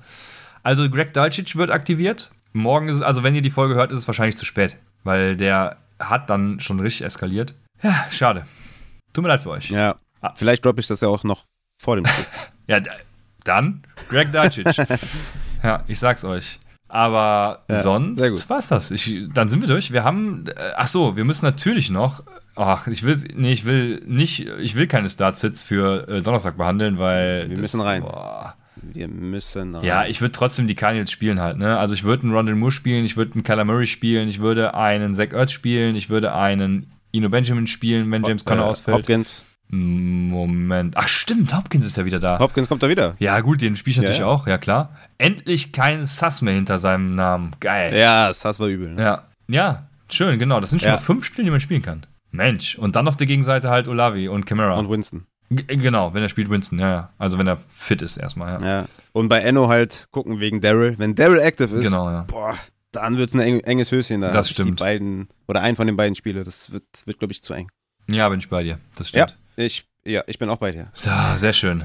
Also, 0.64 0.90
Greg 0.90 1.14
Dalcic 1.14 1.56
wird 1.56 1.70
aktiviert. 1.70 2.32
Morgen 2.54 2.88
ist 2.90 2.96
es, 2.96 3.02
also 3.04 3.22
wenn 3.22 3.36
ihr 3.36 3.42
die 3.44 3.52
Folge 3.52 3.76
hört, 3.76 3.92
ist 3.92 4.00
es 4.00 4.08
wahrscheinlich 4.08 4.38
zu 4.38 4.46
spät, 4.46 4.78
weil 5.06 5.38
der 5.38 5.78
hat 6.00 6.30
dann 6.30 6.60
schon 6.60 6.82
richtig 6.82 7.06
eskaliert. 7.06 7.56
Ja, 7.82 8.06
schade. 8.12 8.46
Tut 9.14 9.22
mir 9.24 9.30
leid 9.30 9.42
für 9.44 9.52
euch. 9.52 9.70
Ja, 9.70 9.96
Ah. 10.22 10.34
vielleicht 10.36 10.66
droppe 10.66 10.82
ich 10.82 10.88
das 10.88 11.00
ja 11.02 11.08
auch 11.08 11.24
noch 11.24 11.46
vor 11.82 11.96
dem 11.96 12.06
Spiel. 12.06 12.26
Ja, 12.68 12.80
dann 13.44 13.84
Greg 14.10 14.32
Dalcic. 14.32 14.66
ja, 15.64 15.84
ich 15.88 16.00
sag's 16.00 16.26
euch. 16.26 16.60
Aber 16.88 17.64
Ja, 17.70 17.82
sonst 17.82 18.50
war's 18.50 18.68
das. 18.70 18.90
Ich, 18.92 19.28
dann 19.34 19.50
sind 19.50 19.62
wir 19.62 19.68
durch. 19.68 19.92
Wir 19.92 20.04
haben, 20.04 20.46
äh, 20.48 20.72
ach 20.76 20.88
so, 20.88 21.16
wir 21.16 21.26
müssen 21.26 21.46
natürlich 21.46 21.90
noch, 21.92 22.24
ach, 22.56 22.88
ich 22.88 23.04
will, 23.04 23.18
nee, 23.36 23.52
ich 23.52 23.66
will 23.66 24.02
nicht, 24.06 24.48
ich 24.48 24.76
will 24.76 24.88
keine 24.88 25.10
Start-Sits 25.10 25.62
für 25.64 26.08
äh, 26.08 26.22
Donnerstag 26.24 26.58
behandeln, 26.58 26.98
weil. 26.98 27.50
Wir 27.50 27.56
das- 27.58 27.62
müssen 27.62 27.82
rein. 27.82 28.02
Boah. 28.02 28.56
Wir 28.94 29.08
müssen 29.08 29.76
rein. 29.76 29.84
Ja, 29.86 30.06
ich 30.06 30.22
würde 30.22 30.32
trotzdem 30.32 30.68
die 30.68 30.76
Cardinals 30.76 31.12
spielen 31.12 31.40
halt, 31.40 31.58
ne? 31.58 31.78
Also 31.78 31.94
ich 31.94 32.04
würde 32.04 32.24
einen 32.24 32.34
Rondell 32.34 32.56
Moore 32.56 32.72
spielen, 32.72 33.06
ich 33.06 33.18
würde 33.18 33.34
einen 33.34 33.44
Kyler 33.44 33.66
Murray 33.66 33.88
spielen, 33.88 34.28
ich 34.28 34.40
würde 34.40 34.74
einen 34.74 35.14
Zach 35.14 35.32
Ertz 35.34 35.52
spielen, 35.52 35.96
ich 35.96 36.10
würde 36.10 36.34
einen 36.34 36.92
Ino 37.12 37.30
Benjamin 37.30 37.68
spielen, 37.68 38.12
wenn 38.12 38.24
James 38.24 38.44
Conner 38.46 38.64
äh, 38.64 38.66
ausfällt. 38.66 38.98
Hopkins. 38.98 39.46
Moment. 39.70 40.96
Ach 40.98 41.08
stimmt, 41.08 41.56
Hopkins 41.56 41.86
ist 41.86 41.98
ja 41.98 42.06
wieder 42.06 42.20
da. 42.20 42.40
Hopkins 42.40 42.68
kommt 42.68 42.84
da 42.84 42.90
wieder. 42.90 43.16
ja, 43.20 43.40
gut, 43.40 43.62
den 43.62 43.76
spiele 43.76 43.92
ich 43.92 43.98
natürlich 43.98 44.20
Ja. 44.20 44.26
auch, 44.28 44.48
ja 44.48 44.58
klar. 44.58 44.96
Endlich 45.18 45.72
kein 45.72 46.06
Sass 46.06 46.42
mehr 46.42 46.54
hinter 46.54 46.78
seinem 46.80 47.16
Namen. 47.16 47.52
Geil. 47.60 47.96
Ja, 47.96 48.28
das 48.28 48.44
war 48.60 48.68
übel. 48.68 48.94
Ne? 48.94 49.02
Ja, 49.02 49.24
ja, 49.48 49.88
schön, 50.12 50.40
genau. 50.40 50.60
Das 50.60 50.70
sind 50.70 50.80
schon 50.82 50.90
Ja. 50.90 50.96
mal 50.96 51.02
fünf 51.02 51.26
Spiele, 51.26 51.46
die 51.46 51.52
man 51.52 51.60
spielen 51.62 51.82
kann. 51.82 52.06
Mensch. 52.32 52.76
Und 52.78 52.96
dann 52.96 53.08
auf 53.08 53.16
der 53.18 53.28
Gegenseite 53.28 53.70
halt 53.70 53.88
Olavi 53.88 54.28
und 54.28 54.46
Camara. 54.46 54.76
Und 54.78 54.90
Winston. 54.90 55.26
Genau, 55.50 56.14
wenn 56.14 56.24
er 56.24 56.30
spielt 56.30 56.50
Winston, 56.50 56.80
ja, 56.80 56.90
ja. 56.90 57.10
Also 57.18 57.38
wenn 57.38 57.48
er 57.48 57.58
fit 57.74 58.02
ist 58.02 58.18
erstmal, 58.18 58.60
ja. 58.62 58.68
Ja. 58.82 58.86
Und 59.14 59.28
bei 59.28 59.40
Enno 59.42 59.68
halt 59.70 60.08
gucken 60.12 60.40
wegen 60.40 60.60
Daryl. 60.62 60.96
Wenn 60.98 61.16
Daryl 61.16 61.40
active 61.40 61.76
ist, 61.76 61.84
Genau, 61.84 62.10
ja. 62.10 62.24
boah, 62.24 62.56
dann 62.92 63.18
wird 63.18 63.30
es 63.30 63.36
ein 63.36 63.42
eng, 63.42 63.60
enges 63.62 63.92
Höschen 63.92 64.22
da. 64.22 64.32
Das 64.32 64.48
Die 64.48 64.54
stimmt. 64.54 64.80
beiden, 64.80 65.28
oder 65.48 65.62
ein 65.62 65.76
von 65.76 65.86
den 65.88 65.96
beiden 65.98 66.16
Spiele, 66.16 66.44
das 66.44 66.72
wird, 66.72 66.84
wird 67.06 67.20
glaube 67.20 67.32
ich, 67.34 67.44
zu 67.44 67.54
eng. 67.54 67.70
Ja, 68.08 68.28
bin 68.30 68.40
ich 68.40 68.50
bei 68.50 68.64
dir. 68.64 68.80
Das 68.98 69.12
Ja, 69.12 69.28
stimmt. 69.28 69.40
ich, 69.56 69.86
ja, 70.04 70.24
ich 70.28 70.40
bin 70.40 70.50
auch 70.50 70.58
bei 70.58 70.72
dir. 70.72 70.88
So, 70.94 71.10
sehr 71.36 71.54
schön. 71.54 71.84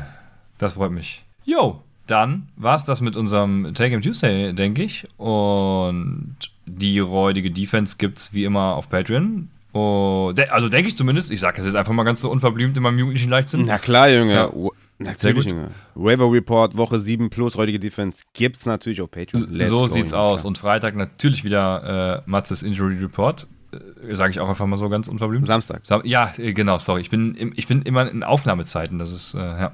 Das 0.58 0.74
freut 0.74 0.92
mich. 0.92 1.24
Jo, 1.44 1.82
dann 2.06 2.48
war 2.56 2.76
es 2.76 2.84
das 2.84 3.00
mit 3.00 3.16
unserem 3.16 3.72
Take 3.74 3.90
Game 3.90 4.02
Tuesday, 4.02 4.52
denke 4.54 4.82
ich. 4.82 5.04
Und 5.16 6.36
die 6.66 6.98
räudige 6.98 7.50
Defense 7.50 7.96
gibt 7.98 8.18
es 8.18 8.32
wie 8.32 8.44
immer 8.44 8.74
auf 8.74 8.88
Patreon. 8.88 9.50
Oh, 9.72 10.32
de 10.36 10.48
also 10.48 10.68
denke 10.68 10.88
ich 10.88 10.96
zumindest. 10.96 11.30
Ich 11.30 11.40
sage 11.40 11.60
es 11.60 11.66
jetzt 11.66 11.76
einfach 11.76 11.92
mal 11.92 12.04
ganz 12.04 12.20
so 12.20 12.30
unverblümt 12.30 12.76
in 12.76 12.82
meinem 12.82 12.98
jugendlichen 12.98 13.30
Leichtsinn. 13.30 13.64
Na 13.66 13.78
klar, 13.78 14.08
Junge. 14.10 14.34
Ja. 14.34 14.50
Natürlich. 14.98 15.46
Junge. 15.50 15.70
Waiver 15.94 16.30
Report, 16.30 16.76
Woche 16.76 17.00
7 17.00 17.30
plus 17.30 17.56
räudige 17.56 17.78
Defense 17.78 18.24
gibt's 18.34 18.66
natürlich 18.66 19.00
auf 19.00 19.10
Patreon. 19.10 19.46
Let's 19.50 19.70
so 19.70 19.86
sieht's 19.86 20.12
Junge, 20.12 20.22
aus. 20.22 20.40
klar. 20.40 20.48
Und 20.48 20.58
Freitag 20.58 20.96
natürlich 20.96 21.44
wieder 21.44 22.22
äh, 22.26 22.30
Matzes 22.30 22.62
Injury 22.62 22.98
Report. 22.98 23.46
Äh, 23.72 24.14
Sage 24.14 24.32
ich 24.32 24.40
auch 24.40 24.48
einfach 24.48 24.66
mal 24.66 24.76
so 24.76 24.88
ganz 24.88 25.08
unverblümt. 25.08 25.46
Samstag. 25.46 25.82
Sam 25.84 26.02
ja, 26.04 26.32
äh, 26.36 26.52
genau, 26.52 26.78
sorry. 26.78 27.00
Ich 27.00 27.10
bin, 27.10 27.52
ich 27.56 27.66
bin 27.66 27.82
immer 27.82 28.10
in 28.10 28.22
Aufnahmezeiten. 28.22 28.98
Das 28.98 29.12
ist, 29.12 29.34
äh, 29.34 29.38
ja. 29.38 29.72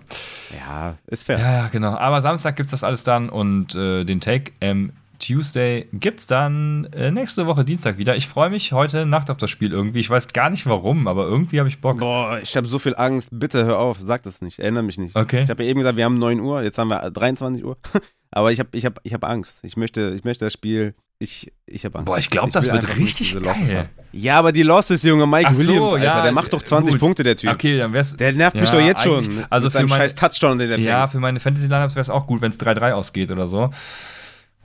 Ja, 0.56 0.98
ist 1.06 1.24
fair. 1.24 1.38
Ja, 1.38 1.68
genau. 1.68 1.96
Aber 1.96 2.20
Samstag 2.20 2.56
gibt's 2.56 2.70
das 2.70 2.84
alles 2.84 3.02
dann 3.02 3.28
und 3.28 3.74
äh, 3.74 4.04
den 4.04 4.20
Take 4.20 4.52
am 4.60 4.92
Tuesday 5.18 5.86
gibt's 5.92 6.26
dann 6.26 6.84
äh, 6.92 7.10
nächste 7.10 7.46
Woche 7.46 7.64
Dienstag 7.64 7.98
wieder. 7.98 8.16
Ich 8.16 8.28
freue 8.28 8.50
mich 8.50 8.72
heute 8.72 9.06
Nacht 9.06 9.30
auf 9.30 9.36
das 9.36 9.50
Spiel 9.50 9.72
irgendwie. 9.72 10.00
Ich 10.00 10.10
weiß 10.10 10.28
gar 10.28 10.50
nicht 10.50 10.66
warum, 10.66 11.08
aber 11.08 11.24
irgendwie 11.24 11.58
habe 11.58 11.68
ich 11.68 11.80
Bock. 11.80 11.98
Boah, 11.98 12.38
ich 12.42 12.56
habe 12.56 12.66
so 12.66 12.78
viel 12.78 12.94
Angst. 12.96 13.30
Bitte 13.32 13.64
hör 13.64 13.78
auf, 13.78 13.98
sag 14.02 14.22
das 14.22 14.40
nicht. 14.42 14.58
Erinnere 14.58 14.82
mich 14.82 14.98
nicht. 14.98 15.16
Okay. 15.16 15.42
Ich 15.44 15.50
habe 15.50 15.62
ja 15.64 15.70
eben 15.70 15.80
gesagt, 15.80 15.96
wir 15.96 16.04
haben 16.04 16.18
9 16.18 16.40
Uhr, 16.40 16.62
jetzt 16.62 16.78
haben 16.78 16.88
wir 16.88 17.10
23 17.10 17.64
Uhr. 17.64 17.76
Aber 18.30 18.52
ich 18.52 18.58
habe 18.58 18.68
ich 18.72 18.84
hab, 18.84 19.00
ich 19.02 19.14
hab 19.14 19.24
Angst. 19.24 19.60
Ich 19.62 19.76
möchte, 19.76 20.12
ich 20.14 20.24
möchte 20.24 20.44
das 20.44 20.52
Spiel. 20.52 20.94
Ich, 21.18 21.50
ich 21.64 21.86
habe 21.86 21.98
Angst. 21.98 22.06
Boah, 22.06 22.18
ich 22.18 22.28
glaub, 22.28 22.50
das 22.52 22.70
wird 22.70 22.98
richtig 22.98 23.40
geil. 23.42 23.88
Ja, 24.12 24.38
aber 24.38 24.52
die 24.52 24.62
Losses, 24.62 25.02
Junge, 25.02 25.26
Mike 25.26 25.54
so, 25.54 25.60
Williams, 25.60 25.92
Alter, 25.92 26.04
ja, 26.04 26.22
der 26.22 26.32
macht 26.32 26.52
doch 26.52 26.62
20 26.62 26.92
gut. 26.92 27.00
Punkte, 27.00 27.22
der 27.22 27.36
Typ. 27.36 27.50
Okay, 27.52 27.78
dann 27.78 27.92
wär's. 27.94 28.14
Der 28.16 28.32
nervt 28.34 28.54
mich 28.54 28.68
Ja, 28.68 28.72
doch 28.78 28.80
jetzt 28.86 29.02
schon. 29.02 29.16
eigentlich- 29.24 29.36
mit 29.36 29.46
also 29.48 29.68
für 29.70 29.78
seinem 29.78 29.88
meine- 29.88 30.02
scheiß 30.02 30.14
Touchdown, 30.14 30.58
den 30.58 30.68
der 30.68 30.78
Ja, 30.78 30.98
fängt. 31.06 31.12
für 31.12 31.20
meine 31.20 31.40
Fantasy-Lineups 31.40 31.94
wäre 31.94 32.02
es 32.02 32.10
auch 32.10 32.26
gut, 32.26 32.42
wenn 32.42 32.50
es 32.52 32.58
3-3 32.60 32.92
ausgeht 32.92 33.30
oder 33.30 33.46
so. 33.46 33.70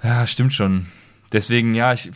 Ja, 0.03 0.25
stimmt 0.27 0.53
schon. 0.53 0.87
Deswegen, 1.31 1.73
ja, 1.73 1.93
ich, 1.93 2.07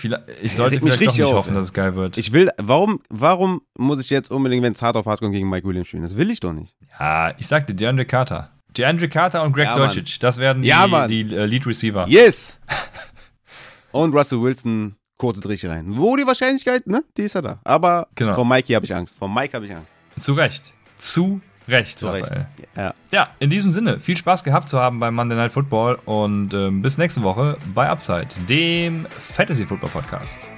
ich 0.41 0.53
sollte 0.55 0.75
mich 0.75 0.81
vielleicht 0.81 0.95
doch 0.95 1.01
richtig 1.01 1.07
nicht 1.19 1.23
auf, 1.23 1.33
hoffen, 1.33 1.53
dass 1.53 1.67
es 1.67 1.73
geil 1.73 1.95
wird. 1.95 2.17
Ich 2.17 2.33
will, 2.33 2.49
warum, 2.57 2.99
warum 3.09 3.61
muss 3.77 3.99
ich 4.03 4.09
jetzt 4.09 4.29
unbedingt, 4.29 4.61
wenn 4.63 4.73
es 4.73 4.81
hart 4.81 4.97
auf 4.97 5.05
hart 5.05 5.21
kommt, 5.21 5.31
gegen 5.33 5.49
Mike 5.49 5.65
Williams 5.65 5.87
spielen? 5.87 6.03
Das 6.03 6.17
will 6.17 6.29
ich 6.29 6.41
doch 6.41 6.51
nicht. 6.51 6.75
ja, 6.99 7.33
ich 7.37 7.47
sagte 7.47 7.73
DeAndre 7.73 8.05
Carter. 8.05 8.51
DeAndre 8.75 9.07
Carter 9.07 9.43
und 9.43 9.53
Greg 9.53 9.67
Ja. 9.67 9.77
Dolcic, 9.77 10.19
das 10.19 10.37
werden 10.37 10.63
die, 10.63 10.67
Ja, 10.67 10.85
Mann. 10.87 11.07
die 11.09 11.21
äh, 11.33 11.45
Lead 11.45 11.65
Receiver. 11.65 12.05
Yes! 12.09 12.59
Und 13.91 14.13
Russell 14.13 14.41
Wilson, 14.41 14.97
kurze 15.17 15.39
Drich 15.39 15.65
rein. 15.65 15.95
Wo 15.95 16.17
die 16.17 16.27
Wahrscheinlichkeit, 16.27 16.85
ne? 16.85 17.01
Die 17.15 17.21
ist 17.21 17.35
ja 17.35 17.41
da. 17.41 17.61
Aber 17.63 18.09
Genau. 18.15 18.33
vor 18.33 18.43
Mikey 18.45 18.73
habe 18.73 18.85
ich 18.85 18.93
Angst. 18.93 19.17
Vor 19.17 19.29
Mike 19.29 19.53
habe 19.55 19.65
ich 19.65 19.73
Angst. 19.73 19.93
Zu 20.19 20.33
Recht. 20.33 20.73
Zu 20.97 21.39
Recht, 21.67 21.97
Zu 21.99 22.09
Recht. 22.09 22.29
Raphael. 22.29 22.47
Ja. 22.75 22.93
Ja, 23.11 23.29
in 23.39 23.49
diesem 23.49 23.71
Sinne, 23.71 23.99
viel 23.99 24.17
Spaß 24.17 24.43
gehabt 24.43 24.69
zu 24.69 24.79
haben 24.79 24.99
beim 24.99 25.15
Monday 25.15 25.37
Night 25.37 25.51
Football 25.51 25.97
und 26.05 26.53
ähm, 26.53 26.81
bis 26.81 26.97
nächste 26.97 27.23
Woche 27.23 27.57
bei 27.73 27.89
Upside, 27.89 28.27
dem 28.47 29.05
Fantasy 29.09 29.65
Football 29.65 29.89
Podcast. 29.89 30.51